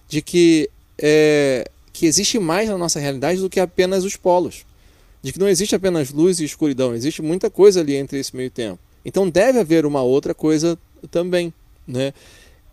de 0.09 0.23
que, 0.23 0.71
é, 0.99 1.69
que 1.93 2.07
existe 2.07 2.39
mais 2.39 2.69
na 2.69 2.79
nossa 2.79 3.01
realidade 3.01 3.41
do 3.41 3.51
que 3.51 3.61
apenas 3.61 4.05
os 4.05 4.17
polos 4.17 4.65
de 5.25 5.33
que 5.33 5.39
não 5.39 5.49
existe 5.49 5.75
apenas 5.75 6.13
luz 6.13 6.39
e 6.39 6.45
escuridão, 6.45 6.95
existe 6.95 7.23
muita 7.23 7.49
coisa 7.49 7.81
ali 7.81 7.97
entre 7.97 8.19
esse 8.19 8.37
meio 8.37 8.51
tempo. 8.51 8.79
Então 9.03 9.29
deve 9.29 9.59
haver 9.59 9.87
uma 9.87 10.03
outra 10.03 10.35
coisa 10.35 10.79
também, 11.11 11.53
né? 11.89 12.13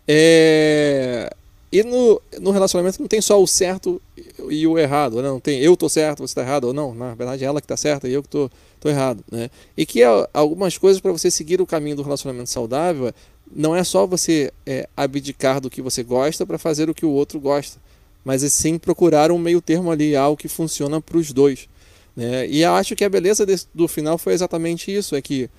É... 0.06 1.34
E 1.72 1.82
no, 1.82 2.20
no 2.38 2.50
relacionamento 2.50 3.00
não 3.00 3.08
tem 3.08 3.22
só 3.22 3.42
o 3.42 3.46
certo 3.46 4.02
e 4.50 4.66
o 4.66 4.78
errado, 4.78 5.22
né? 5.22 5.28
não 5.30 5.40
tem 5.40 5.60
eu 5.60 5.74
tô 5.74 5.88
certo, 5.88 6.20
você 6.20 6.34
tá 6.34 6.42
errado, 6.42 6.64
ou 6.64 6.74
não, 6.74 6.94
na 6.94 7.14
verdade 7.14 7.42
é 7.42 7.46
ela 7.46 7.62
que 7.62 7.66
tá 7.66 7.78
certa 7.78 8.06
e 8.06 8.12
eu 8.12 8.22
que 8.22 8.28
tô, 8.28 8.50
tô 8.78 8.90
errado, 8.90 9.24
né? 9.32 9.48
E 9.74 9.86
que 9.86 10.02
há 10.02 10.28
algumas 10.34 10.76
coisas 10.76 11.00
para 11.00 11.10
você 11.10 11.30
seguir 11.30 11.62
o 11.62 11.66
caminho 11.66 11.96
do 11.96 12.02
relacionamento 12.02 12.50
saudável 12.50 13.14
não 13.54 13.74
é 13.76 13.84
só 13.84 14.06
você 14.06 14.52
é, 14.66 14.88
abdicar 14.96 15.60
do 15.60 15.70
que 15.70 15.82
você 15.82 16.02
gosta 16.02 16.46
para 16.46 16.58
fazer 16.58 16.88
o 16.88 16.94
que 16.94 17.04
o 17.04 17.10
outro 17.10 17.38
gosta, 17.38 17.78
mas 18.24 18.42
é 18.42 18.48
sim 18.48 18.78
procurar 18.78 19.30
um 19.30 19.38
meio 19.38 19.60
termo 19.60 19.90
ali, 19.90 20.16
algo 20.16 20.36
que 20.36 20.48
funciona 20.48 21.00
para 21.00 21.18
os 21.18 21.32
dois. 21.32 21.68
Né? 22.16 22.46
E 22.46 22.62
eu 22.62 22.72
acho 22.74 22.94
que 22.94 23.04
a 23.04 23.08
beleza 23.08 23.44
desse, 23.44 23.66
do 23.74 23.88
final 23.88 24.16
foi 24.16 24.32
exatamente 24.32 24.94
isso: 24.94 25.14
é 25.14 25.22
que 25.22 25.50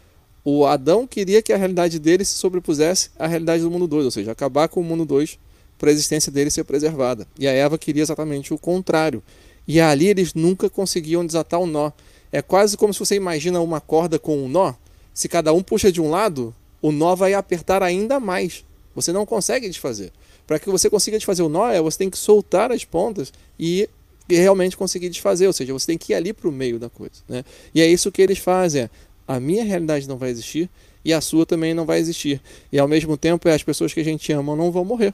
o 0.43 0.65
Adão 0.65 1.07
queria 1.07 1.41
que 1.41 1.53
a 1.53 1.57
realidade 1.57 1.99
dele 1.99 2.25
se 2.25 2.35
sobrepusesse 2.35 3.09
à 3.17 3.27
realidade 3.27 3.63
do 3.63 3.71
mundo 3.71 3.87
2, 3.87 4.05
ou 4.05 4.11
seja, 4.11 4.31
acabar 4.31 4.67
com 4.67 4.81
o 4.81 4.83
mundo 4.83 5.05
2 5.05 5.39
para 5.77 5.89
a 5.89 5.93
existência 5.93 6.31
dele 6.31 6.49
ser 6.49 6.63
preservada. 6.63 7.27
E 7.37 7.47
a 7.47 7.51
Eva 7.51 7.77
queria 7.77 8.03
exatamente 8.03 8.53
o 8.53 8.57
contrário. 8.57 9.23
E 9.67 9.79
ali 9.79 10.07
eles 10.07 10.33
nunca 10.33 10.69
conseguiam 10.69 11.25
desatar 11.25 11.59
o 11.59 11.65
nó. 11.65 11.91
É 12.31 12.41
quase 12.41 12.75
como 12.75 12.93
se 12.93 12.99
você 12.99 13.15
imagina 13.15 13.61
uma 13.61 13.79
corda 13.79 14.19
com 14.19 14.37
um 14.37 14.49
nó. 14.49 14.73
Se 15.13 15.29
cada 15.29 15.53
um 15.53 15.61
puxa 15.61 15.91
de 15.91 16.01
um 16.01 16.09
lado, 16.09 16.53
o 16.83 16.91
nó 16.91 17.15
vai 17.15 17.33
apertar 17.33 17.81
ainda 17.81 18.19
mais. 18.19 18.65
Você 18.93 19.13
não 19.13 19.25
consegue 19.25 19.69
desfazer. 19.69 20.11
Para 20.45 20.59
que 20.59 20.69
você 20.69 20.89
consiga 20.89 21.17
desfazer 21.17 21.41
o 21.41 21.47
nó, 21.47 21.69
é 21.69 21.81
você 21.81 21.97
tem 21.97 22.09
que 22.09 22.17
soltar 22.17 22.73
as 22.73 22.83
pontas 22.83 23.31
e 23.57 23.89
realmente 24.29 24.75
conseguir 24.75 25.09
desfazer, 25.09 25.47
ou 25.47 25.53
seja, 25.53 25.71
você 25.71 25.87
tem 25.87 25.97
que 25.97 26.11
ir 26.11 26.15
ali 26.15 26.33
para 26.33 26.49
o 26.49 26.51
meio 26.51 26.77
da 26.77 26.89
coisa. 26.89 27.23
Né? 27.27 27.45
E 27.73 27.81
é 27.81 27.87
isso 27.87 28.11
que 28.11 28.21
eles 28.21 28.37
fazem. 28.37 28.89
A 29.25 29.39
minha 29.39 29.63
realidade 29.63 30.09
não 30.09 30.17
vai 30.17 30.29
existir 30.29 30.69
e 31.05 31.13
a 31.13 31.21
sua 31.21 31.45
também 31.45 31.73
não 31.73 31.85
vai 31.85 31.99
existir. 31.99 32.41
E 32.69 32.77
ao 32.77 32.87
mesmo 32.87 33.15
tempo, 33.15 33.47
as 33.47 33.63
pessoas 33.63 33.93
que 33.93 34.01
a 34.01 34.05
gente 34.05 34.29
ama 34.33 34.53
não 34.53 34.69
vão 34.69 34.83
morrer. 34.83 35.13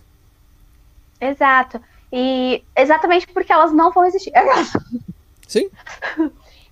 Exato. 1.22 1.80
E 2.12 2.64
exatamente 2.76 3.28
porque 3.28 3.54
elas 3.54 3.72
não 3.72 3.92
vão 3.92 4.06
existir. 4.06 4.34
Sim. 5.48 5.70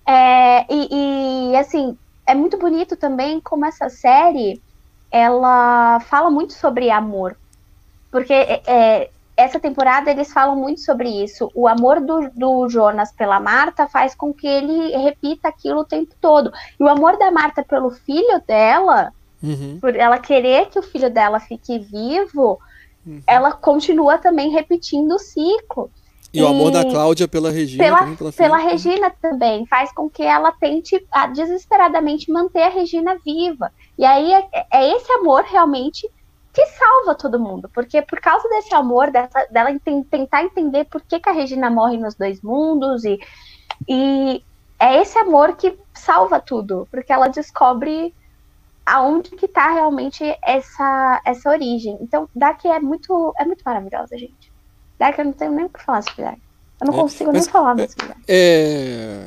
É, 0.04 0.66
e, 0.68 1.52
e, 1.52 1.56
assim, 1.56 1.96
é 2.26 2.34
muito 2.34 2.58
bonito 2.58 2.96
também 2.96 3.40
como 3.40 3.64
essa 3.64 3.88
série 3.88 4.60
ela 5.10 6.00
fala 6.00 6.30
muito 6.30 6.52
sobre 6.52 6.90
amor. 6.90 7.36
Porque 8.10 8.32
é, 8.32 9.10
essa 9.38 9.60
temporada 9.60 10.10
eles 10.10 10.32
falam 10.32 10.56
muito 10.56 10.80
sobre 10.80 11.08
isso. 11.08 11.50
O 11.54 11.68
amor 11.68 12.00
do, 12.00 12.28
do, 12.34 12.68
Jonas 12.68 13.12
pela 13.12 13.38
Marta 13.38 13.86
faz 13.86 14.12
com 14.14 14.34
que 14.34 14.46
ele 14.46 14.96
repita 14.96 15.48
aquilo 15.48 15.80
o 15.80 15.84
tempo 15.84 16.12
todo. 16.20 16.52
E 16.78 16.82
o 16.82 16.88
amor 16.88 17.16
da 17.16 17.30
Marta 17.30 17.62
pelo 17.62 17.90
filho 17.90 18.42
dela, 18.46 19.12
uhum. 19.40 19.78
por 19.80 19.94
ela 19.94 20.18
querer 20.18 20.68
que 20.70 20.78
o 20.78 20.82
filho 20.82 21.08
dela 21.08 21.38
fique 21.38 21.78
vivo, 21.78 22.58
uhum. 23.06 23.22
ela 23.26 23.52
continua 23.52 24.18
também 24.18 24.50
repetindo 24.50 25.12
o 25.12 25.20
ciclo. 25.20 25.90
E, 26.32 26.40
e, 26.40 26.42
o 26.42 26.46
amor 26.48 26.70
da 26.70 26.84
Cláudia 26.84 27.26
pela 27.26 27.50
Regina. 27.50 27.84
Pela, 27.84 27.98
também, 27.98 28.16
pela, 28.16 28.32
pela 28.32 28.58
Regina 28.58 29.10
também. 29.22 29.66
Faz 29.66 29.92
com 29.92 30.10
que 30.10 30.22
ela 30.22 30.52
tente 30.52 31.04
a, 31.10 31.26
desesperadamente 31.26 32.30
manter 32.30 32.62
a 32.62 32.68
Regina 32.68 33.16
viva. 33.24 33.72
E 33.96 34.04
aí 34.04 34.32
é, 34.32 34.66
é 34.72 34.96
esse 34.96 35.10
amor 35.12 35.42
realmente 35.44 36.08
que 36.52 36.66
salva 36.66 37.14
todo 37.14 37.38
mundo, 37.38 37.70
porque 37.72 38.02
por 38.02 38.20
causa 38.20 38.48
desse 38.48 38.74
amor, 38.74 39.12
dessa, 39.12 39.46
dela 39.50 39.70
ent 39.70 39.82
tentar 40.10 40.42
entender 40.42 40.84
por 40.86 41.00
que, 41.00 41.20
que, 41.20 41.28
a 41.28 41.32
Regina 41.32 41.70
morre 41.70 41.96
nos 41.96 42.16
dois 42.16 42.42
mundos, 42.42 43.04
e, 43.04 43.16
e 43.86 44.42
é 44.78 45.00
esse 45.00 45.16
amor 45.18 45.56
que 45.56 45.78
salva 45.94 46.40
tudo, 46.40 46.88
porque 46.90 47.12
ela 47.12 47.28
descobre 47.28 48.12
aonde 48.84 49.30
que 49.30 49.46
tá 49.46 49.70
realmente 49.70 50.24
essa, 50.42 51.20
essa 51.24 51.50
origem. 51.50 51.98
Então, 52.00 52.28
Dark 52.34 52.64
é 52.64 52.80
muito, 52.80 53.34
é 53.38 53.44
muito 53.44 53.62
maravilhosa, 53.64 54.16
gente. 54.16 54.47
Dark, 54.98 55.18
eu 55.18 55.24
não 55.24 55.32
tenho 55.32 55.52
nem 55.52 55.64
o 55.64 55.68
que 55.68 55.82
falar 55.82 56.02
sobre 56.02 56.22
Dark. 56.22 56.38
Eu 56.80 56.86
não 56.86 56.94
é, 56.94 57.00
consigo 57.00 57.32
nem 57.32 57.42
falar 57.42 57.74
mais 57.74 57.90
sobre 57.90 58.08
Dark. 58.08 58.20
É... 58.28 59.24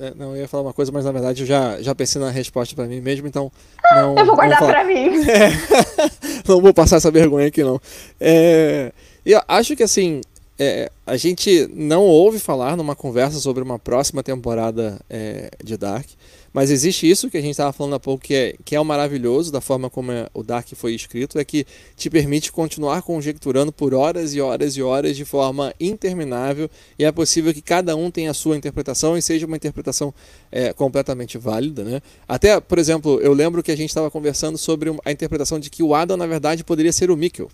É, 0.00 0.14
não, 0.16 0.34
eu 0.34 0.38
ia 0.42 0.48
falar 0.48 0.62
uma 0.62 0.72
coisa, 0.72 0.90
mas 0.90 1.04
na 1.04 1.12
verdade 1.12 1.42
eu 1.42 1.46
já, 1.46 1.80
já 1.82 1.94
pensei 1.94 2.18
na 2.18 2.30
resposta 2.30 2.74
para 2.74 2.86
mim 2.86 3.02
mesmo, 3.02 3.26
então. 3.26 3.52
Não, 3.92 4.16
eu 4.16 4.24
vou 4.24 4.34
guardar 4.34 4.58
para 4.58 4.82
mim. 4.82 5.10
É, 5.28 6.48
não 6.48 6.60
vou 6.60 6.72
passar 6.72 6.96
essa 6.96 7.10
vergonha 7.10 7.48
aqui, 7.48 7.62
não. 7.62 7.78
É, 8.18 8.92
eu 9.24 9.40
acho 9.46 9.76
que 9.76 9.82
assim. 9.82 10.22
É, 10.62 10.90
a 11.06 11.16
gente 11.16 11.70
não 11.72 12.02
ouve 12.02 12.38
falar 12.38 12.76
numa 12.76 12.94
conversa 12.94 13.38
sobre 13.38 13.62
uma 13.62 13.78
próxima 13.78 14.22
temporada 14.22 14.98
é, 15.08 15.50
de 15.62 15.74
Dark, 15.76 16.06
mas 16.52 16.70
existe 16.70 17.08
isso 17.08 17.30
que 17.30 17.36
a 17.36 17.40
gente 17.40 17.52
estava 17.52 17.72
falando 17.72 17.94
há 17.94 18.00
pouco, 18.00 18.24
que 18.24 18.34
é, 18.34 18.54
que 18.64 18.74
é 18.74 18.80
o 18.80 18.84
maravilhoso 18.84 19.52
da 19.52 19.60
forma 19.60 19.88
como 19.88 20.10
o 20.34 20.42
Dark 20.42 20.68
foi 20.74 20.94
escrito, 20.94 21.38
é 21.38 21.44
que 21.44 21.64
te 21.96 22.10
permite 22.10 22.50
continuar 22.50 23.02
conjecturando 23.02 23.72
por 23.72 23.94
horas 23.94 24.34
e 24.34 24.40
horas 24.40 24.76
e 24.76 24.82
horas 24.82 25.16
de 25.16 25.24
forma 25.24 25.74
interminável, 25.78 26.68
e 26.98 27.04
é 27.04 27.12
possível 27.12 27.54
que 27.54 27.62
cada 27.62 27.94
um 27.94 28.10
tenha 28.10 28.30
a 28.30 28.34
sua 28.34 28.56
interpretação 28.56 29.16
e 29.16 29.22
seja 29.22 29.46
uma 29.46 29.56
interpretação 29.56 30.12
é, 30.50 30.72
completamente 30.72 31.38
válida. 31.38 31.84
Né? 31.84 32.00
Até, 32.26 32.60
por 32.60 32.78
exemplo, 32.78 33.20
eu 33.20 33.32
lembro 33.32 33.62
que 33.62 33.70
a 33.70 33.76
gente 33.76 33.90
estava 33.90 34.10
conversando 34.10 34.58
sobre 34.58 34.90
a 35.04 35.12
interpretação 35.12 35.58
de 35.58 35.70
que 35.70 35.82
o 35.82 35.94
Adam, 35.94 36.16
na 36.16 36.26
verdade, 36.26 36.64
poderia 36.64 36.92
ser 36.92 37.10
o 37.10 37.16
Mikkel. 37.16 37.50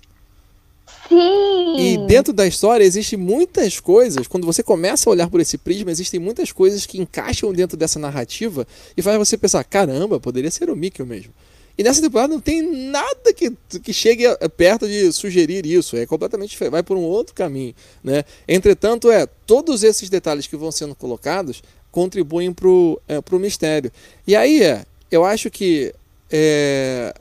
Sim. 1.16 1.76
E 1.78 2.06
dentro 2.06 2.32
da 2.32 2.46
história 2.46 2.84
existem 2.84 3.18
muitas 3.18 3.80
coisas, 3.80 4.26
quando 4.26 4.44
você 4.44 4.62
começa 4.62 5.08
a 5.08 5.12
olhar 5.12 5.30
por 5.30 5.40
esse 5.40 5.56
prisma, 5.56 5.90
existem 5.90 6.20
muitas 6.20 6.52
coisas 6.52 6.84
que 6.84 7.00
encaixam 7.00 7.52
dentro 7.52 7.76
dessa 7.76 7.98
narrativa 7.98 8.66
e 8.96 9.02
faz 9.02 9.16
você 9.16 9.38
pensar, 9.38 9.64
caramba, 9.64 10.20
poderia 10.20 10.50
ser 10.50 10.68
o 10.68 10.76
Mikkel 10.76 11.06
mesmo. 11.06 11.32
E 11.78 11.82
nessa 11.82 12.00
temporada 12.00 12.32
não 12.32 12.40
tem 12.40 12.62
nada 12.62 13.32
que, 13.34 13.52
que 13.82 13.92
chegue 13.92 14.24
perto 14.56 14.86
de 14.88 15.12
sugerir 15.12 15.66
isso, 15.66 15.96
é 15.96 16.06
completamente 16.06 16.56
vai 16.70 16.82
por 16.82 16.96
um 16.96 17.02
outro 17.02 17.34
caminho, 17.34 17.74
né? 18.02 18.24
Entretanto, 18.48 19.10
é, 19.10 19.26
todos 19.46 19.82
esses 19.82 20.08
detalhes 20.08 20.46
que 20.46 20.56
vão 20.56 20.72
sendo 20.72 20.94
colocados 20.94 21.62
contribuem 21.90 22.52
para 22.52 22.68
o 22.68 23.00
é, 23.06 23.38
mistério. 23.38 23.92
E 24.26 24.34
aí, 24.34 24.62
é, 24.62 24.86
eu 25.10 25.24
acho 25.24 25.50
que 25.50 25.94
é, 26.30 27.14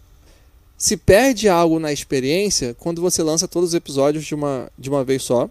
se 0.77 0.97
perde 0.97 1.47
algo 1.47 1.79
na 1.79 1.91
experiência 1.91 2.75
quando 2.77 3.01
você 3.01 3.23
lança 3.23 3.47
todos 3.47 3.69
os 3.69 3.75
episódios 3.75 4.25
de 4.25 4.35
uma, 4.35 4.69
de 4.77 4.89
uma 4.89 5.03
vez 5.03 5.23
só. 5.23 5.49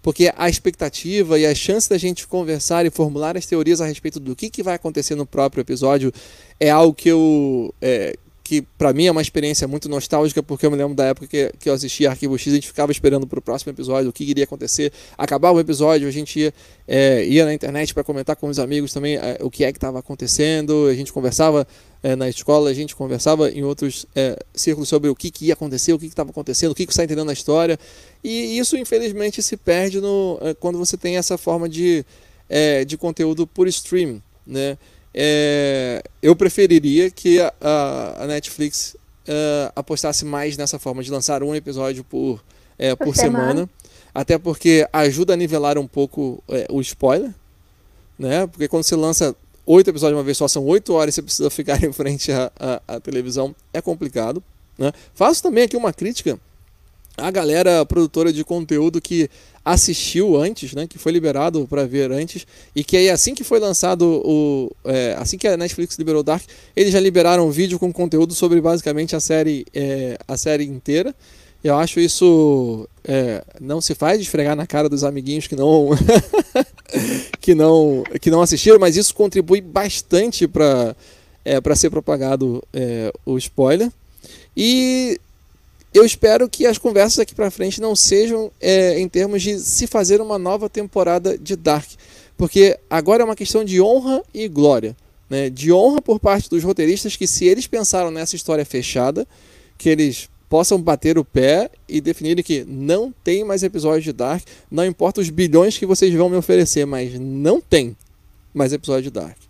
Porque 0.00 0.32
a 0.36 0.48
expectativa 0.48 1.38
e 1.38 1.44
a 1.44 1.54
chance 1.54 1.90
da 1.90 1.98
gente 1.98 2.26
conversar 2.26 2.86
e 2.86 2.90
formular 2.90 3.36
as 3.36 3.46
teorias 3.46 3.80
a 3.80 3.86
respeito 3.86 4.20
do 4.20 4.34
que, 4.34 4.48
que 4.48 4.62
vai 4.62 4.74
acontecer 4.74 5.14
no 5.14 5.26
próprio 5.26 5.60
episódio 5.60 6.12
é 6.58 6.70
algo 6.70 6.94
que 6.94 7.08
eu, 7.08 7.74
é, 7.82 8.16
que 8.48 8.62
para 8.62 8.94
mim 8.94 9.04
é 9.04 9.10
uma 9.10 9.20
experiência 9.20 9.68
muito 9.68 9.90
nostálgica, 9.90 10.42
porque 10.42 10.64
eu 10.64 10.70
me 10.70 10.76
lembro 10.78 10.94
da 10.94 11.04
época 11.04 11.26
que, 11.26 11.52
que 11.58 11.68
eu 11.68 11.74
assistia 11.74 12.08
Arquivo 12.08 12.38
X, 12.38 12.50
a 12.50 12.54
gente 12.56 12.66
ficava 12.66 12.90
esperando 12.90 13.26
para 13.26 13.38
o 13.38 13.42
próximo 13.42 13.70
episódio 13.70 14.08
o 14.08 14.12
que 14.12 14.24
iria 14.24 14.44
acontecer. 14.44 14.90
Acabava 15.18 15.58
o 15.58 15.60
episódio, 15.60 16.08
a 16.08 16.10
gente 16.10 16.40
ia, 16.40 16.54
é, 16.86 17.26
ia 17.26 17.44
na 17.44 17.52
internet 17.52 17.92
para 17.92 18.02
comentar 18.02 18.36
com 18.36 18.48
os 18.48 18.58
amigos 18.58 18.90
também 18.90 19.16
é, 19.16 19.36
o 19.42 19.50
que 19.50 19.64
é 19.64 19.70
que 19.70 19.76
estava 19.76 19.98
acontecendo, 19.98 20.86
a 20.86 20.94
gente 20.94 21.12
conversava 21.12 21.68
é, 22.02 22.16
na 22.16 22.26
escola, 22.26 22.70
a 22.70 22.72
gente 22.72 22.96
conversava 22.96 23.50
em 23.50 23.62
outros 23.62 24.06
é, 24.16 24.34
círculos 24.54 24.88
sobre 24.88 25.10
o 25.10 25.14
que, 25.14 25.30
que 25.30 25.48
ia 25.48 25.52
acontecer, 25.52 25.92
o 25.92 25.98
que 25.98 26.06
estava 26.06 26.30
acontecendo, 26.30 26.70
o 26.70 26.74
que, 26.74 26.86
que 26.86 26.92
está 26.92 27.04
entendendo 27.04 27.26
na 27.26 27.34
história. 27.34 27.78
E 28.24 28.58
isso, 28.58 28.78
infelizmente, 28.78 29.42
se 29.42 29.58
perde 29.58 30.00
no, 30.00 30.38
é, 30.40 30.54
quando 30.54 30.78
você 30.78 30.96
tem 30.96 31.18
essa 31.18 31.36
forma 31.36 31.68
de, 31.68 32.02
é, 32.48 32.82
de 32.86 32.96
conteúdo 32.96 33.46
por 33.46 33.68
stream, 33.68 34.22
né? 34.46 34.78
É, 35.14 36.02
eu 36.22 36.36
preferiria 36.36 37.10
que 37.10 37.40
a, 37.40 37.52
a 38.18 38.26
Netflix 38.26 38.94
uh, 39.28 39.72
apostasse 39.74 40.24
mais 40.24 40.56
nessa 40.56 40.78
forma 40.78 41.02
de 41.02 41.10
lançar 41.10 41.42
um 41.42 41.54
episódio 41.54 42.04
por, 42.04 42.42
é, 42.78 42.94
por, 42.94 43.06
por 43.06 43.16
semana. 43.16 43.48
semana. 43.48 43.70
até 44.14 44.38
porque 44.38 44.86
ajuda 44.92 45.34
a 45.34 45.36
nivelar 45.36 45.78
um 45.78 45.86
pouco 45.86 46.42
é, 46.48 46.66
o 46.70 46.80
spoiler, 46.80 47.32
né? 48.18 48.46
Porque 48.46 48.68
quando 48.68 48.84
você 48.84 48.96
lança 48.96 49.34
oito 49.66 49.90
episódios 49.90 50.16
de 50.16 50.18
uma 50.18 50.24
vez 50.24 50.36
só, 50.36 50.48
são 50.48 50.64
oito 50.66 50.94
horas 50.94 51.14
e 51.14 51.16
você 51.16 51.22
precisa 51.22 51.50
ficar 51.50 51.82
em 51.84 51.92
frente 51.92 52.32
à, 52.32 52.50
à, 52.58 52.96
à 52.96 53.00
televisão, 53.00 53.54
é 53.72 53.80
complicado. 53.80 54.42
Né? 54.76 54.92
Faço 55.14 55.42
também 55.42 55.64
aqui 55.64 55.76
uma 55.76 55.92
crítica 55.92 56.38
à 57.16 57.30
galera 57.30 57.84
produtora 57.84 58.32
de 58.32 58.44
conteúdo 58.44 59.00
que 59.00 59.28
assistiu 59.72 60.36
antes, 60.40 60.72
né, 60.72 60.86
que 60.86 60.98
foi 60.98 61.12
liberado 61.12 61.66
para 61.68 61.84
ver 61.84 62.10
antes, 62.10 62.46
e 62.74 62.82
que 62.82 62.96
aí 62.96 63.10
assim 63.10 63.34
que 63.34 63.44
foi 63.44 63.60
lançado 63.60 64.22
o, 64.24 64.70
é, 64.84 65.14
assim 65.18 65.36
que 65.36 65.46
a 65.46 65.56
Netflix 65.56 65.98
liberou 65.98 66.22
Dark, 66.22 66.42
eles 66.74 66.92
já 66.92 66.98
liberaram 66.98 67.46
um 67.46 67.50
vídeo 67.50 67.78
com 67.78 67.92
conteúdo 67.92 68.34
sobre 68.34 68.60
basicamente 68.60 69.14
a 69.14 69.20
série, 69.20 69.66
é, 69.74 70.18
a 70.26 70.36
série 70.36 70.64
inteira. 70.64 71.14
Eu 71.62 71.76
acho 71.76 71.98
isso 72.00 72.88
é, 73.04 73.44
não 73.60 73.80
se 73.80 73.94
faz 73.94 74.20
esfregar 74.20 74.56
na 74.56 74.66
cara 74.66 74.88
dos 74.88 75.04
amiguinhos 75.04 75.46
que 75.46 75.56
não 75.56 75.90
que 77.40 77.54
não 77.54 78.04
que 78.20 78.30
não 78.30 78.40
assistiram, 78.40 78.78
mas 78.78 78.96
isso 78.96 79.14
contribui 79.14 79.60
bastante 79.60 80.46
para 80.46 80.94
é, 81.44 81.60
para 81.60 81.74
ser 81.74 81.90
propagado 81.90 82.62
é, 82.72 83.12
o 83.26 83.36
spoiler. 83.36 83.90
E 84.56 85.20
eu 85.92 86.04
espero 86.04 86.48
que 86.48 86.66
as 86.66 86.78
conversas 86.78 87.16
daqui 87.16 87.34
para 87.34 87.50
frente 87.50 87.80
não 87.80 87.96
sejam 87.96 88.50
é, 88.60 88.98
em 88.98 89.08
termos 89.08 89.42
de 89.42 89.58
se 89.58 89.86
fazer 89.86 90.20
uma 90.20 90.38
nova 90.38 90.68
temporada 90.68 91.36
de 91.38 91.56
Dark, 91.56 91.88
porque 92.36 92.78
agora 92.88 93.22
é 93.22 93.24
uma 93.24 93.36
questão 93.36 93.64
de 93.64 93.80
honra 93.80 94.22
e 94.32 94.48
glória, 94.48 94.96
né? 95.28 95.50
De 95.50 95.72
honra 95.72 96.00
por 96.00 96.20
parte 96.20 96.48
dos 96.48 96.62
roteiristas 96.62 97.16
que 97.16 97.26
se 97.26 97.46
eles 97.46 97.66
pensaram 97.66 98.10
nessa 98.10 98.36
história 98.36 98.64
fechada, 98.64 99.26
que 99.76 99.88
eles 99.88 100.28
possam 100.48 100.80
bater 100.80 101.18
o 101.18 101.24
pé 101.24 101.70
e 101.88 102.00
definirem 102.00 102.44
que 102.44 102.64
não 102.64 103.12
tem 103.24 103.44
mais 103.44 103.62
episódios 103.62 104.04
de 104.04 104.12
Dark, 104.12 104.42
não 104.70 104.84
importa 104.84 105.20
os 105.20 105.30
bilhões 105.30 105.76
que 105.76 105.84
vocês 105.84 106.12
vão 106.14 106.28
me 106.28 106.36
oferecer, 106.36 106.86
mas 106.86 107.18
não 107.18 107.60
tem 107.60 107.96
mais 108.54 108.72
episódio 108.72 109.04
de 109.04 109.10
Dark 109.10 109.47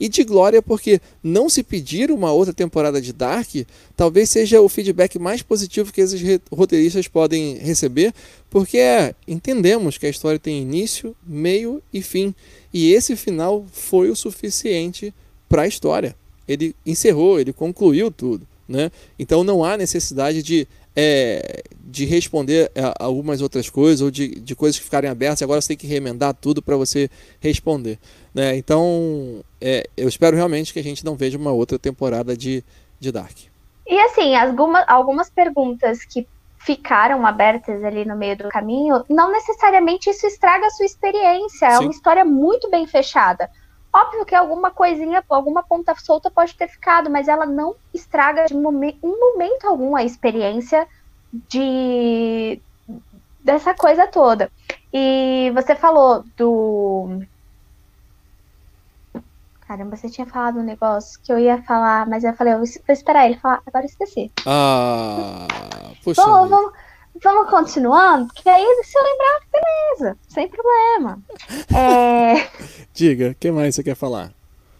e 0.00 0.08
de 0.08 0.24
glória 0.24 0.62
porque 0.62 0.98
não 1.22 1.50
se 1.50 1.62
pedir 1.62 2.10
uma 2.10 2.32
outra 2.32 2.54
temporada 2.54 3.00
de 3.00 3.12
Dark 3.12 3.50
talvez 3.94 4.30
seja 4.30 4.62
o 4.62 4.68
feedback 4.68 5.18
mais 5.18 5.42
positivo 5.42 5.92
que 5.92 6.00
esses 6.00 6.20
roteiristas 6.50 7.06
podem 7.06 7.58
receber, 7.58 8.14
porque 8.48 8.78
é, 8.78 9.14
entendemos 9.28 9.98
que 9.98 10.06
a 10.06 10.10
história 10.10 10.38
tem 10.38 10.62
início, 10.62 11.14
meio 11.26 11.82
e 11.92 12.00
fim, 12.00 12.34
e 12.72 12.92
esse 12.92 13.14
final 13.14 13.66
foi 13.70 14.08
o 14.08 14.16
suficiente 14.16 15.12
para 15.48 15.62
a 15.62 15.66
história. 15.66 16.16
Ele 16.48 16.74
encerrou, 16.86 17.38
ele 17.38 17.52
concluiu 17.52 18.10
tudo. 18.10 18.46
Né? 18.66 18.90
Então 19.18 19.42
não 19.42 19.64
há 19.64 19.76
necessidade 19.76 20.44
de, 20.44 20.66
é, 20.94 21.62
de 21.80 22.04
responder 22.04 22.70
a 22.76 23.04
algumas 23.04 23.40
outras 23.40 23.70
coisas 23.70 24.00
ou 24.00 24.10
de, 24.10 24.40
de 24.40 24.54
coisas 24.54 24.78
que 24.78 24.84
ficarem 24.84 25.10
abertas. 25.10 25.42
Agora 25.42 25.60
você 25.60 25.68
tem 25.68 25.76
que 25.76 25.86
remendar 25.86 26.34
tudo 26.34 26.62
para 26.62 26.76
você 26.76 27.10
responder. 27.40 27.98
Né? 28.34 28.56
Então, 28.56 29.44
é, 29.60 29.88
eu 29.96 30.08
espero 30.08 30.36
realmente 30.36 30.72
que 30.72 30.78
a 30.78 30.84
gente 30.84 31.04
não 31.04 31.16
veja 31.16 31.38
uma 31.38 31.52
outra 31.52 31.78
temporada 31.78 32.36
de, 32.36 32.64
de 32.98 33.10
Dark. 33.10 33.36
E 33.86 33.98
assim, 34.00 34.36
algumas, 34.36 34.84
algumas 34.88 35.30
perguntas 35.30 36.04
que 36.04 36.26
ficaram 36.58 37.26
abertas 37.26 37.82
ali 37.82 38.04
no 38.04 38.14
meio 38.14 38.36
do 38.36 38.48
caminho, 38.48 39.02
não 39.08 39.32
necessariamente 39.32 40.10
isso 40.10 40.26
estraga 40.26 40.66
a 40.66 40.70
sua 40.70 40.86
experiência. 40.86 41.66
É 41.66 41.76
Sim. 41.76 41.84
uma 41.84 41.90
história 41.90 42.24
muito 42.24 42.70
bem 42.70 42.86
fechada. 42.86 43.50
Óbvio 43.92 44.24
que 44.24 44.34
alguma 44.34 44.70
coisinha, 44.70 45.24
alguma 45.28 45.62
ponta 45.62 45.94
solta 45.96 46.30
pode 46.30 46.54
ter 46.54 46.68
ficado, 46.68 47.10
mas 47.10 47.26
ela 47.26 47.44
não 47.44 47.74
estraga 47.92 48.46
de 48.46 48.54
momen 48.54 48.96
em 49.02 49.18
momento 49.18 49.66
algum 49.66 49.96
a 49.96 50.04
experiência 50.04 50.86
de 51.32 52.60
dessa 53.42 53.74
coisa 53.74 54.06
toda. 54.06 54.50
E 54.92 55.50
você 55.54 55.74
falou 55.74 56.24
do 56.36 57.20
Caramba, 59.70 59.96
você 59.96 60.10
tinha 60.10 60.26
falado 60.26 60.58
um 60.58 60.64
negócio 60.64 61.20
que 61.22 61.32
eu 61.32 61.38
ia 61.38 61.62
falar, 61.62 62.04
mas 62.08 62.24
eu 62.24 62.34
falei, 62.34 62.54
eu 62.54 62.58
vou 62.58 62.66
esperar 62.88 63.26
ele 63.26 63.38
falar, 63.38 63.62
agora 63.64 63.84
eu 63.84 63.88
esqueci. 63.88 64.28
Ah, 64.44 65.46
puxa. 66.02 66.20
Vamos, 66.22 66.50
vamos, 66.50 66.72
vamos 67.22 67.50
continuando, 67.50 68.26
porque 68.26 68.48
aí 68.48 68.64
se 68.82 68.98
eu 68.98 69.02
lembrar, 69.02 69.40
beleza, 69.52 70.18
sem 70.28 70.48
problema. 70.48 71.18
É... 71.74 72.48
Diga, 72.92 73.30
o 73.30 73.34
que 73.34 73.50
mais 73.50 73.74
você 73.74 73.82
quer 73.82 73.94
falar? 73.94 74.32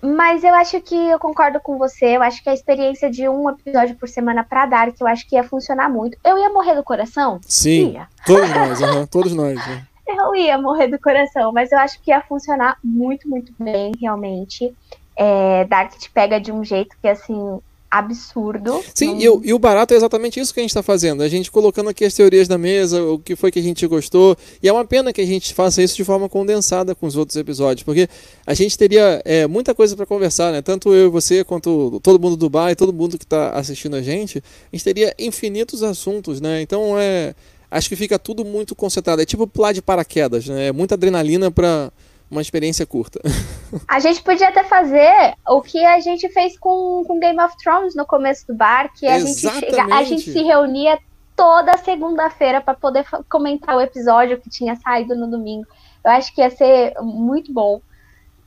Mas 0.03 0.43
eu 0.43 0.55
acho 0.55 0.81
que 0.81 0.95
eu 0.95 1.19
concordo 1.19 1.61
com 1.61 1.77
você. 1.77 2.17
Eu 2.17 2.23
acho 2.23 2.43
que 2.43 2.49
a 2.49 2.55
experiência 2.55 3.11
de 3.11 3.29
um 3.29 3.51
episódio 3.51 3.97
por 3.97 4.09
semana 4.09 4.43
pra 4.43 4.65
dar, 4.65 4.93
que 4.93 5.03
eu 5.03 5.07
acho 5.07 5.29
que 5.29 5.37
ia 5.37 5.45
funcionar 5.45 5.91
muito. 5.91 6.17
Eu 6.25 6.39
ia 6.39 6.49
morrer 6.49 6.75
do 6.75 6.83
coração? 6.83 7.39
Sim. 7.47 7.93
Ia. 7.93 8.09
Todos 8.25 8.49
nós, 8.51 8.81
uhum, 8.81 9.07
todos 9.07 9.35
nós. 9.35 9.57
Né? 9.57 9.87
eu 10.09 10.35
ia 10.35 10.59
morrer 10.59 10.89
do 10.89 10.99
coração, 10.99 11.53
mas 11.53 11.71
eu 11.71 11.79
acho 11.79 12.01
que 12.01 12.11
ia 12.11 12.21
funcionar 12.23 12.79
muito, 12.83 13.29
muito 13.29 13.53
bem, 13.59 13.93
realmente. 14.01 14.75
É, 15.17 15.65
Dark 15.65 15.93
te 15.99 16.11
pega 16.11 16.41
de 16.41 16.51
um 16.51 16.65
jeito 16.65 16.97
que, 17.01 17.09
assim, 17.09 17.61
absurdo. 17.91 18.83
Sim, 18.95 19.15
não... 19.15 19.21
e, 19.21 19.29
o, 19.29 19.41
e, 19.47 19.53
o, 19.53 19.59
barato 19.59 19.93
é 19.93 19.97
exatamente 19.97 20.39
isso 20.39 20.55
que 20.55 20.61
a 20.61 20.63
gente 20.63 20.71
está 20.71 20.83
fazendo. 20.83 21.23
A 21.23 21.29
gente 21.29 21.51
colocando 21.51 21.91
aqui 21.91 22.05
as 22.05 22.15
teorias 22.15 22.49
na 22.49 22.57
mesa, 22.57 23.03
o 23.03 23.19
que 23.19 23.35
foi 23.35 23.51
que 23.51 23.59
a 23.59 23.63
gente 23.63 23.85
gostou. 23.87 24.37
E 24.63 24.69
é 24.69 24.73
uma 24.73 24.85
pena 24.85 25.13
que 25.13 25.21
a 25.21 25.27
gente 25.27 25.53
faça 25.53 25.83
isso 25.83 25.97
de 25.97 26.05
forma 26.05 26.29
condensada 26.29 26.95
com 26.95 27.07
os 27.07 27.17
outros 27.17 27.37
episódios, 27.37 27.83
porque 27.83 28.09
a 28.47 28.55
gente 28.55 28.79
teria 28.79 29.21
é, 29.25 29.47
muita 29.47 29.75
coisa 29.75 29.97
para 29.97 30.07
conversar, 30.07 30.53
né? 30.53 30.63
Tanto 30.63 30.95
eu 30.95 31.07
e 31.07 31.11
você, 31.11 31.43
quanto 31.43 31.99
todo 32.03 32.21
mundo 32.21 32.37
do 32.37 32.49
bar 32.49 32.71
e 32.71 32.77
todo 32.77 32.93
mundo 32.93 33.19
que 33.19 33.25
está 33.25 33.51
assistindo 33.51 33.97
a 33.97 34.03
gente. 34.03 34.39
A 34.39 34.77
gente 34.77 34.85
teria 34.85 35.15
infinitos 35.19 35.83
assuntos, 35.83 36.41
né? 36.41 36.63
Então 36.63 36.99
é 36.99 37.35
acho 37.71 37.89
que 37.89 37.97
fica 37.97 38.19
tudo 38.19 38.45
muito 38.45 38.75
concentrado. 38.75 39.23
É 39.23 39.25
tipo 39.25 39.47
pular 39.47 39.73
de 39.73 39.81
paraquedas, 39.81 40.47
né? 40.47 40.69
É 40.69 40.73
muita 40.73 40.95
adrenalina 40.95 41.51
para 41.51 41.93
uma 42.31 42.41
experiência 42.41 42.87
curta. 42.87 43.21
A 43.89 43.99
gente 43.99 44.23
podia 44.23 44.49
até 44.49 44.65
fazer 44.65 45.35
o 45.49 45.61
que 45.61 45.85
a 45.85 46.01
gente 46.01 46.29
fez 46.31 46.59
com, 46.59 47.05
com 47.07 47.21
Game 47.21 47.41
of 47.41 47.57
Thrones 47.63 47.95
no 47.95 48.05
começo 48.05 48.47
do 48.47 48.55
bar, 48.55 48.93
que 48.93 49.07
a 49.07 49.19
gente, 49.19 49.39
chega, 49.39 49.95
a 49.95 50.03
gente 50.03 50.23
se 50.23 50.43
reunia 50.43 50.99
toda 51.37 51.77
segunda-feira 51.79 52.61
para 52.61 52.75
poder 52.75 53.07
comentar 53.29 53.77
o 53.77 53.81
episódio 53.81 54.41
que 54.41 54.51
tinha 54.51 54.75
saído 54.77 55.15
no 55.15 55.31
domingo. 55.31 55.67
Eu 56.05 56.11
acho 56.11 56.35
que 56.35 56.41
ia 56.41 56.51
ser 56.51 56.95
muito 57.01 57.53
bom. 57.53 57.81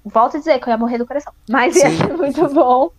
Volto 0.03 0.35
a 0.35 0.39
dizer 0.39 0.59
que 0.59 0.67
eu 0.67 0.71
ia 0.71 0.77
morrer 0.77 0.97
do 0.97 1.07
coração, 1.07 1.33
mas 1.49 1.75
ia 1.75 1.89
ser 1.89 2.13
muito 2.17 2.47
bom. 2.49 2.91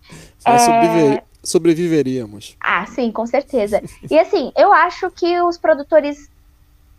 É 0.45 1.21
sobreviveríamos. 1.45 2.57
Ah, 2.59 2.85
sim, 2.87 3.11
com 3.11 3.25
certeza. 3.25 3.81
E 4.09 4.17
assim, 4.17 4.51
eu 4.57 4.73
acho 4.73 5.09
que 5.11 5.39
os 5.41 5.57
produtores 5.57 6.29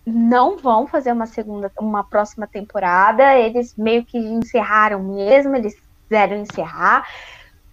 não 0.06 0.56
vão 0.56 0.86
fazer 0.86 1.10
uma 1.10 1.26
segunda, 1.26 1.70
uma 1.80 2.04
próxima 2.04 2.46
temporada. 2.46 3.36
Eles 3.36 3.74
meio 3.76 4.04
que 4.04 4.16
encerraram 4.16 5.02
mesmo, 5.02 5.56
eles 5.56 5.76
quiseram 6.04 6.36
encerrar. 6.36 7.04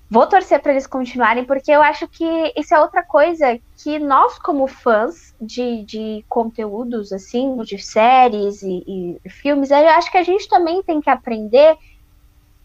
Vou 0.10 0.28
torcer 0.28 0.60
para 0.60 0.72
eles 0.72 0.86
continuarem, 0.86 1.46
porque 1.46 1.72
eu 1.72 1.82
acho 1.82 2.08
que 2.08 2.54
isso 2.56 2.74
é 2.74 2.80
outra 2.80 3.04
coisa 3.04 3.60
que 3.78 3.98
nós, 4.00 4.38
como 4.40 4.68
fãs 4.68 5.34
de, 5.40 5.84
de 5.86 6.26
conteúdos, 6.28 7.12
assim, 7.12 7.58
de 7.64 7.80
séries 7.80 8.62
e, 8.62 9.20
e 9.26 9.30
filmes, 9.30 9.72
eu 9.72 9.78
acho 9.90 10.12
que 10.12 10.18
a 10.18 10.24
gente 10.24 10.48
também 10.48 10.84
tem 10.84 11.02
que 11.02 11.10
aprender 11.10 11.76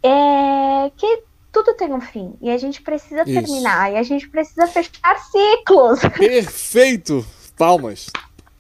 é, 0.03 0.91
que 0.97 1.23
tudo 1.51 1.75
tem 1.75 1.93
um 1.93 2.01
fim 2.01 2.35
e 2.41 2.51
a 2.51 2.59
gente 2.59 2.83
precisa 2.83 3.23
Isso. 3.23 3.33
terminar 3.33 3.93
e 3.93 3.97
a 3.97 4.03
gente 4.03 4.29
precisa 4.29 4.67
fechar 4.67 5.19
ciclos. 5.19 6.01
Perfeito! 6.01 7.25
Palmas. 7.57 8.09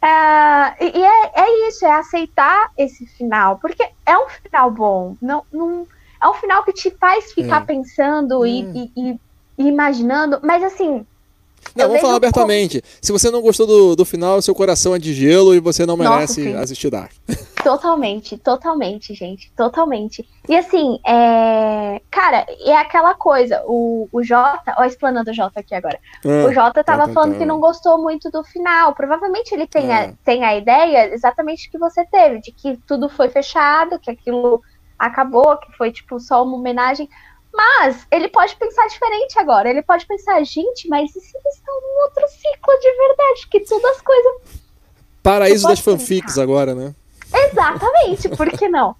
É, 0.00 0.84
e 0.86 1.04
é, 1.04 1.30
é, 1.34 1.68
isso, 1.68 1.84
é 1.84 1.90
aceitar 1.92 2.70
esse 2.78 3.04
final, 3.06 3.58
porque 3.58 3.82
é 4.06 4.16
um 4.16 4.28
final 4.28 4.70
bom. 4.70 5.16
Não, 5.20 5.42
não, 5.52 5.86
É 6.22 6.28
um 6.28 6.34
final 6.34 6.64
que 6.64 6.72
te 6.72 6.90
faz 6.98 7.32
ficar 7.32 7.62
É. 7.62 7.64
pensando 7.64 8.44
e, 8.46 8.60
e- 8.74 8.92
e- 8.96 9.20
e 9.58 9.68
imaginando, 9.68 10.40
mas 10.42 10.62
assim. 10.64 11.06
Não, 11.76 11.86
vamos 11.86 12.00
falar 12.00 12.16
abertamente. 12.16 12.82
Se 13.00 13.12
você 13.12 13.30
não 13.30 13.40
gostou 13.40 13.66
do, 13.66 13.94
do 13.96 14.04
final, 14.04 14.40
seu 14.42 14.54
coração 14.54 14.94
é 14.94 14.98
de 14.98 15.12
gelo 15.14 15.54
e 15.54 15.60
você 15.60 15.84
não 15.86 15.96
Nossa, 15.96 16.10
merece 16.10 16.34
sim. 16.42 16.54
assistir 16.54 16.90
Dark. 16.90 17.12
Totalmente, 17.62 18.36
totalmente, 18.38 19.14
gente, 19.14 19.50
totalmente. 19.52 20.28
E 20.48 20.56
assim, 20.56 20.98
é... 21.06 22.00
cara, 22.10 22.46
é 22.60 22.76
aquela 22.76 23.14
coisa, 23.14 23.62
o, 23.66 24.08
o 24.12 24.22
Jota, 24.22 24.74
ó, 24.78 24.84
explanando 24.84 25.30
o 25.30 25.34
Jota 25.34 25.60
aqui 25.60 25.74
agora. 25.74 25.98
Ah, 26.24 26.46
o 26.46 26.52
Jota 26.52 26.84
tava 26.84 27.06
tá, 27.06 27.12
falando 27.12 27.36
que 27.36 27.44
não 27.44 27.60
gostou 27.60 27.98
muito 27.98 28.30
do 28.30 28.44
final. 28.44 28.94
Provavelmente 28.94 29.52
ele 29.52 29.66
tem, 29.66 29.92
Ah. 29.92 30.04
a, 30.04 30.12
tem 30.24 30.44
a 30.44 30.56
ideia 30.56 31.12
exatamente 31.12 31.70
que 31.70 31.78
você 31.78 32.04
teve, 32.06 32.40
de 32.40 32.52
que 32.52 32.76
tudo 32.86 33.08
foi 33.08 33.28
fechado, 33.28 33.98
que 33.98 34.10
aquilo 34.10 34.62
acabou, 34.98 35.56
que 35.58 35.72
foi 35.76 35.92
tipo 35.92 36.18
só 36.20 36.42
uma 36.42 36.56
homenagem. 36.56 37.08
Mas 37.52 38.06
ele 38.10 38.28
pode 38.28 38.54
pensar 38.56 38.86
diferente 38.86 39.38
agora. 39.38 39.68
Ele 39.68 39.82
pode 39.82 40.06
pensar, 40.06 40.42
gente, 40.44 40.88
mas 40.88 41.10
e 41.10 41.20
se 41.20 41.36
eles 41.36 41.54
estão 41.56 41.74
num 41.80 42.02
outro 42.04 42.28
ciclo 42.28 42.78
de 42.80 42.96
verdade? 42.96 43.48
Que 43.50 43.60
todas 43.60 43.96
as 43.96 44.00
coisas 44.00 44.32
Paraíso 45.22 45.66
das 45.68 45.80
fanfics 45.80 46.38
agora, 46.38 46.74
né? 46.74 46.94
Exatamente, 47.46 48.28
por 48.30 48.48
que 48.50 48.68
não? 48.68 48.96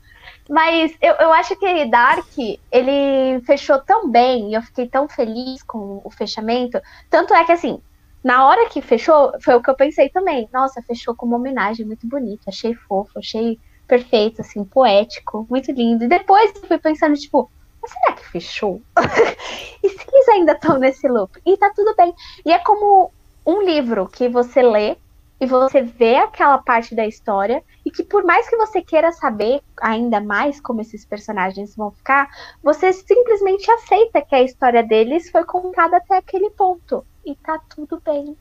Mas 0.48 0.96
eu, 1.02 1.14
eu 1.14 1.32
acho 1.32 1.54
que 1.56 1.84
Dark, 1.86 2.26
ele 2.72 3.40
fechou 3.44 3.78
tão 3.80 4.10
bem 4.10 4.50
e 4.50 4.54
eu 4.54 4.62
fiquei 4.62 4.88
tão 4.88 5.06
feliz 5.06 5.62
com 5.62 6.00
o 6.02 6.10
fechamento. 6.10 6.80
Tanto 7.10 7.34
é 7.34 7.44
que, 7.44 7.52
assim, 7.52 7.82
na 8.24 8.46
hora 8.46 8.68
que 8.68 8.80
fechou, 8.80 9.32
foi 9.42 9.54
o 9.54 9.62
que 9.62 9.68
eu 9.68 9.76
pensei 9.76 10.08
também. 10.08 10.48
Nossa, 10.52 10.82
fechou 10.82 11.14
com 11.14 11.26
uma 11.26 11.36
homenagem 11.36 11.84
muito 11.84 12.06
bonita. 12.06 12.44
Achei 12.48 12.74
fofo, 12.74 13.18
achei 13.18 13.60
perfeito, 13.86 14.40
assim, 14.40 14.64
poético, 14.64 15.46
muito 15.50 15.70
lindo. 15.70 16.04
E 16.04 16.08
depois 16.08 16.52
eu 16.54 16.66
fui 16.66 16.78
pensando, 16.78 17.14
tipo, 17.14 17.50
mas 17.82 17.92
será 17.92 18.12
que 18.12 18.28
fechou? 18.30 18.80
e 19.82 19.88
se 19.88 20.06
eles 20.12 20.28
ainda 20.28 20.52
estão 20.52 20.78
nesse 20.78 21.06
loop? 21.08 21.40
E 21.44 21.56
tá 21.56 21.70
tudo 21.74 21.94
bem. 21.94 22.14
E 22.44 22.52
é 22.52 22.58
como 22.58 23.12
um 23.46 23.62
livro 23.62 24.08
que 24.08 24.28
você 24.28 24.62
lê 24.62 24.96
e 25.40 25.46
você 25.46 25.82
vê 25.82 26.16
aquela 26.16 26.58
parte 26.58 26.94
da 26.94 27.06
história 27.06 27.62
e 27.84 27.90
que 27.90 28.02
por 28.02 28.24
mais 28.24 28.48
que 28.48 28.56
você 28.56 28.82
queira 28.82 29.12
saber 29.12 29.60
ainda 29.80 30.20
mais 30.20 30.60
como 30.60 30.80
esses 30.80 31.04
personagens 31.04 31.76
vão 31.76 31.90
ficar, 31.92 32.28
você 32.62 32.92
simplesmente 32.92 33.70
aceita 33.70 34.20
que 34.20 34.34
a 34.34 34.42
história 34.42 34.82
deles 34.82 35.30
foi 35.30 35.44
contada 35.44 35.98
até 35.98 36.16
aquele 36.16 36.50
ponto 36.50 37.04
e 37.24 37.36
tá 37.36 37.60
tudo 37.68 38.02
bem. 38.04 38.36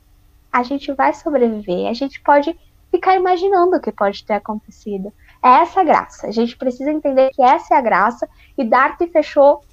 A 0.52 0.64
gente 0.64 0.92
vai 0.94 1.14
sobreviver, 1.14 1.88
a 1.88 1.94
gente 1.94 2.20
pode 2.22 2.58
ficar 2.90 3.16
imaginando 3.16 3.76
o 3.76 3.82
que 3.82 3.92
pode 3.92 4.26
ter 4.26 4.34
acontecido. 4.34 5.14
É 5.44 5.50
essa 5.62 5.82
a 5.82 5.84
graça. 5.84 6.28
A 6.28 6.32
gente 6.32 6.58
precisa 6.58 6.92
entender 6.92 7.30
que 7.32 7.44
essa 7.44 7.76
é 7.76 7.78
a 7.78 7.82
graça 7.82 8.28
e 8.58 8.64
Dark 8.64 9.00
fechou 9.12 9.64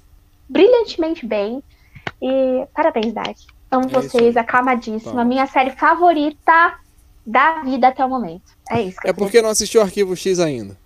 brilhantemente 0.47 1.25
bem. 1.25 1.63
E 2.21 2.67
parabéns, 2.73 3.13
Dark. 3.13 3.37
Amo 3.71 3.85
É 3.85 3.89
vocês, 3.89 4.37
aclamadíssima. 4.37 5.25
Minha 5.25 5.47
série 5.47 5.71
favorita 5.71 6.84
da 7.25 7.61
vida 7.63 7.87
até 7.87 8.05
o 8.05 8.09
momento. 8.09 8.43
É 8.69 8.81
isso. 8.81 8.97
É 9.03 9.13
porque 9.13 9.41
não 9.41 9.49
assistiu 9.49 9.81
Arquivo 9.81 10.15
X 10.15 10.39
ainda. 10.39 10.77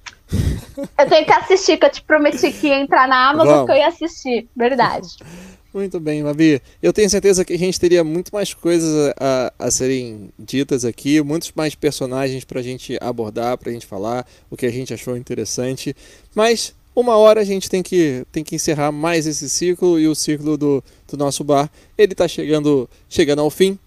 Eu 0.97 1.09
tenho 1.09 1.25
que 1.25 1.31
assistir, 1.31 1.77
que 1.77 1.85
eu 1.85 1.91
te 1.91 2.01
prometi 2.03 2.51
que 2.51 2.67
ia 2.67 2.79
entrar 2.79 3.07
na 3.07 3.29
Amazon 3.29 3.53
Vamos. 3.53 3.65
que 3.65 3.71
eu 3.71 3.77
ia 3.77 3.87
assistir. 3.87 4.47
Verdade. 4.55 5.07
Muito 5.73 5.99
bem, 5.99 6.23
Mabi. 6.23 6.61
Eu 6.81 6.91
tenho 6.91 7.09
certeza 7.09 7.45
que 7.45 7.53
a 7.53 7.57
gente 7.57 7.79
teria 7.79 8.03
muito 8.03 8.31
mais 8.33 8.55
coisas 8.55 9.13
a, 9.19 9.53
a 9.59 9.69
serem 9.69 10.31
ditas 10.37 10.83
aqui, 10.83 11.21
muitos 11.21 11.51
mais 11.55 11.75
personagens 11.75 12.43
pra 12.43 12.59
gente 12.63 12.97
abordar, 12.99 13.55
pra 13.55 13.71
gente 13.71 13.85
falar, 13.85 14.25
o 14.49 14.57
que 14.57 14.65
a 14.65 14.71
gente 14.71 14.91
achou 14.95 15.15
interessante. 15.15 15.95
Mas 16.33 16.73
uma 16.95 17.17
hora 17.17 17.41
a 17.41 17.43
gente 17.43 17.69
tem 17.69 17.83
que, 17.83 18.25
tem 18.31 18.43
que 18.43 18.55
encerrar 18.55 18.91
mais 18.91 19.27
esse 19.27 19.47
ciclo 19.47 19.99
e 19.99 20.07
o 20.07 20.15
ciclo 20.15 20.57
do, 20.57 20.83
do 21.07 21.17
nosso 21.17 21.43
bar. 21.43 21.69
Ele 21.95 22.15
tá 22.15 22.27
chegando, 22.27 22.89
chegando 23.07 23.41
ao 23.41 23.51
fim. 23.51 23.77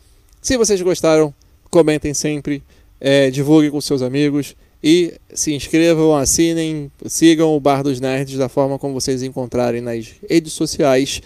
Se 0.41 0.57
vocês 0.57 0.81
gostaram, 0.81 1.35
comentem 1.73 2.13
sempre, 2.13 2.63
é, 3.01 3.31
divulguem 3.31 3.71
com 3.71 3.81
seus 3.81 4.03
amigos 4.03 4.55
e 4.85 5.19
se 5.33 5.55
inscrevam, 5.55 6.15
assinem, 6.15 6.93
sigam 7.07 7.57
o 7.57 7.61
Bar 7.61 7.83
dos 7.83 7.99
Nerds 7.99 8.37
da 8.37 8.49
forma 8.49 8.79
como 8.79 8.95
vocês 8.95 9.23
encontrarem 9.23 9.81
nas 9.81 10.15
redes 10.29 10.53
sociais. 10.53 11.23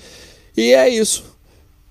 E 0.56 0.72
é 0.72 0.88
isso. 0.88 1.36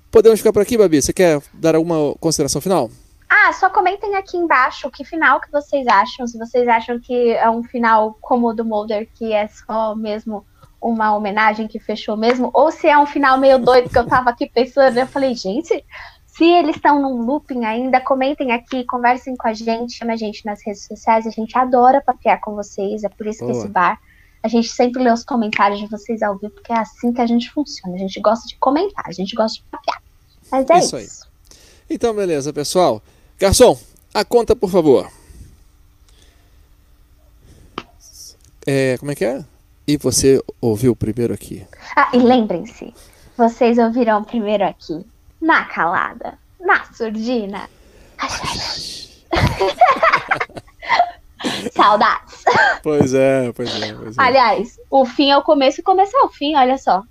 Podemos 0.10 0.40
ficar 0.40 0.54
por 0.54 0.62
aqui, 0.62 0.78
Babi? 0.78 1.02
Você 1.02 1.12
quer 1.12 1.42
dar 1.54 1.76
alguma 1.76 2.16
consideração 2.20 2.62
final? 2.62 2.90
Ah, 3.30 3.52
só 3.52 3.70
comentem 3.70 4.16
aqui 4.16 4.38
embaixo 4.38 4.90
que 4.90 5.04
final 5.04 5.42
que 5.42 5.52
vocês 5.52 5.86
acham. 5.88 6.26
Se 6.26 6.38
vocês 6.38 6.68
acham 6.68 6.98
que 7.00 7.32
é 7.32 7.50
um 7.50 7.64
final 7.64 8.18
como 8.22 8.48
o 8.48 8.54
do 8.54 8.64
Mulder, 8.64 9.10
que 9.14 9.34
é 9.34 9.48
só 9.48 9.94
mesmo 9.96 10.46
uma 10.80 11.16
homenagem 11.16 11.68
que 11.68 11.80
fechou 11.80 12.16
mesmo, 12.16 12.52
ou 12.54 12.72
se 12.72 12.88
é 12.88 12.98
um 12.98 13.08
final 13.08 13.40
meio 13.40 13.58
doido 13.58 13.90
que 13.90 13.98
eu 13.98 14.06
tava 14.06 14.30
aqui 14.30 14.48
pensando, 14.48 14.98
eu 14.98 15.08
falei, 15.08 15.34
gente, 15.34 15.84
se 16.36 16.44
eles 16.44 16.76
estão 16.76 17.02
num 17.02 17.26
looping 17.26 17.64
ainda, 17.64 18.02
comentem 18.02 18.52
aqui, 18.52 18.84
conversem 18.84 19.38
com 19.38 19.48
a 19.48 19.54
gente, 19.54 19.94
chama 19.94 20.14
a 20.14 20.18
gente 20.18 20.46
nas 20.46 20.62
redes 20.66 20.86
sociais, 20.86 21.26
a 21.26 21.30
gente 21.30 21.58
adora 21.58 22.02
papear 22.02 22.42
com 22.42 22.56
vocês, 22.56 23.06
é 23.06 23.10
por 23.10 23.26
isso 23.26 23.40
que 23.40 23.46
Boa. 23.46 23.58
esse 23.58 23.68
bar, 23.70 23.98
a 24.44 24.48
gente 24.50 24.68
sempre 24.68 25.02
lê 25.02 25.10
os 25.10 25.24
comentários 25.24 25.80
de 25.80 25.88
vocês 25.88 26.22
ao 26.22 26.38
vivo, 26.38 26.54
porque 26.54 26.74
é 26.74 26.78
assim 26.78 27.14
que 27.14 27.22
a 27.22 27.26
gente 27.26 27.50
funciona, 27.52 27.96
a 27.96 28.00
gente 28.00 28.20
gosta 28.20 28.46
de 28.50 28.58
comentar, 28.58 29.06
a 29.08 29.14
gente 29.14 29.34
gosta 29.34 29.60
de 29.60 29.64
papear. 29.72 30.04
Mas 30.52 30.70
é 30.70 30.78
Isso 30.78 30.98
isso. 30.98 31.24
aí. 31.24 31.58
Então, 31.90 32.14
beleza, 32.14 32.52
pessoal. 32.52 33.02
Garçom, 33.40 33.80
a 34.14 34.26
conta, 34.26 34.56
por 34.56 34.70
favor. 34.70 35.10
É, 38.68 38.98
como 38.98 39.12
é 39.12 39.16
que 39.16 39.24
é? 39.24 39.46
E 39.88 39.96
você 39.96 40.44
ouviu 40.60 40.96
primeiro 40.98 41.34
aqui. 41.34 41.66
Ah, 41.96 42.10
e 42.14 42.18
lembrem-se, 42.18 42.94
vocês 43.38 43.78
ouvirão 43.78 44.24
primeiro 44.24 44.66
aqui, 44.66 45.06
na 45.46 45.64
calada, 45.66 46.40
na 46.60 46.84
surdina. 46.86 47.70
Saudades. 51.72 52.44
Pois 52.82 53.14
é, 53.14 53.52
pois 53.54 53.82
é, 53.82 53.94
pois 53.94 54.18
é. 54.18 54.22
Aliás, 54.22 54.80
o 54.90 55.06
fim 55.06 55.30
é 55.30 55.38
o 55.38 55.44
começo 55.44 55.80
e 55.80 55.82
o 55.82 55.86
começo 55.86 56.18
é 56.18 56.22
o 56.22 56.30
fim, 56.30 56.56
olha 56.56 56.80
só. 56.80 57.04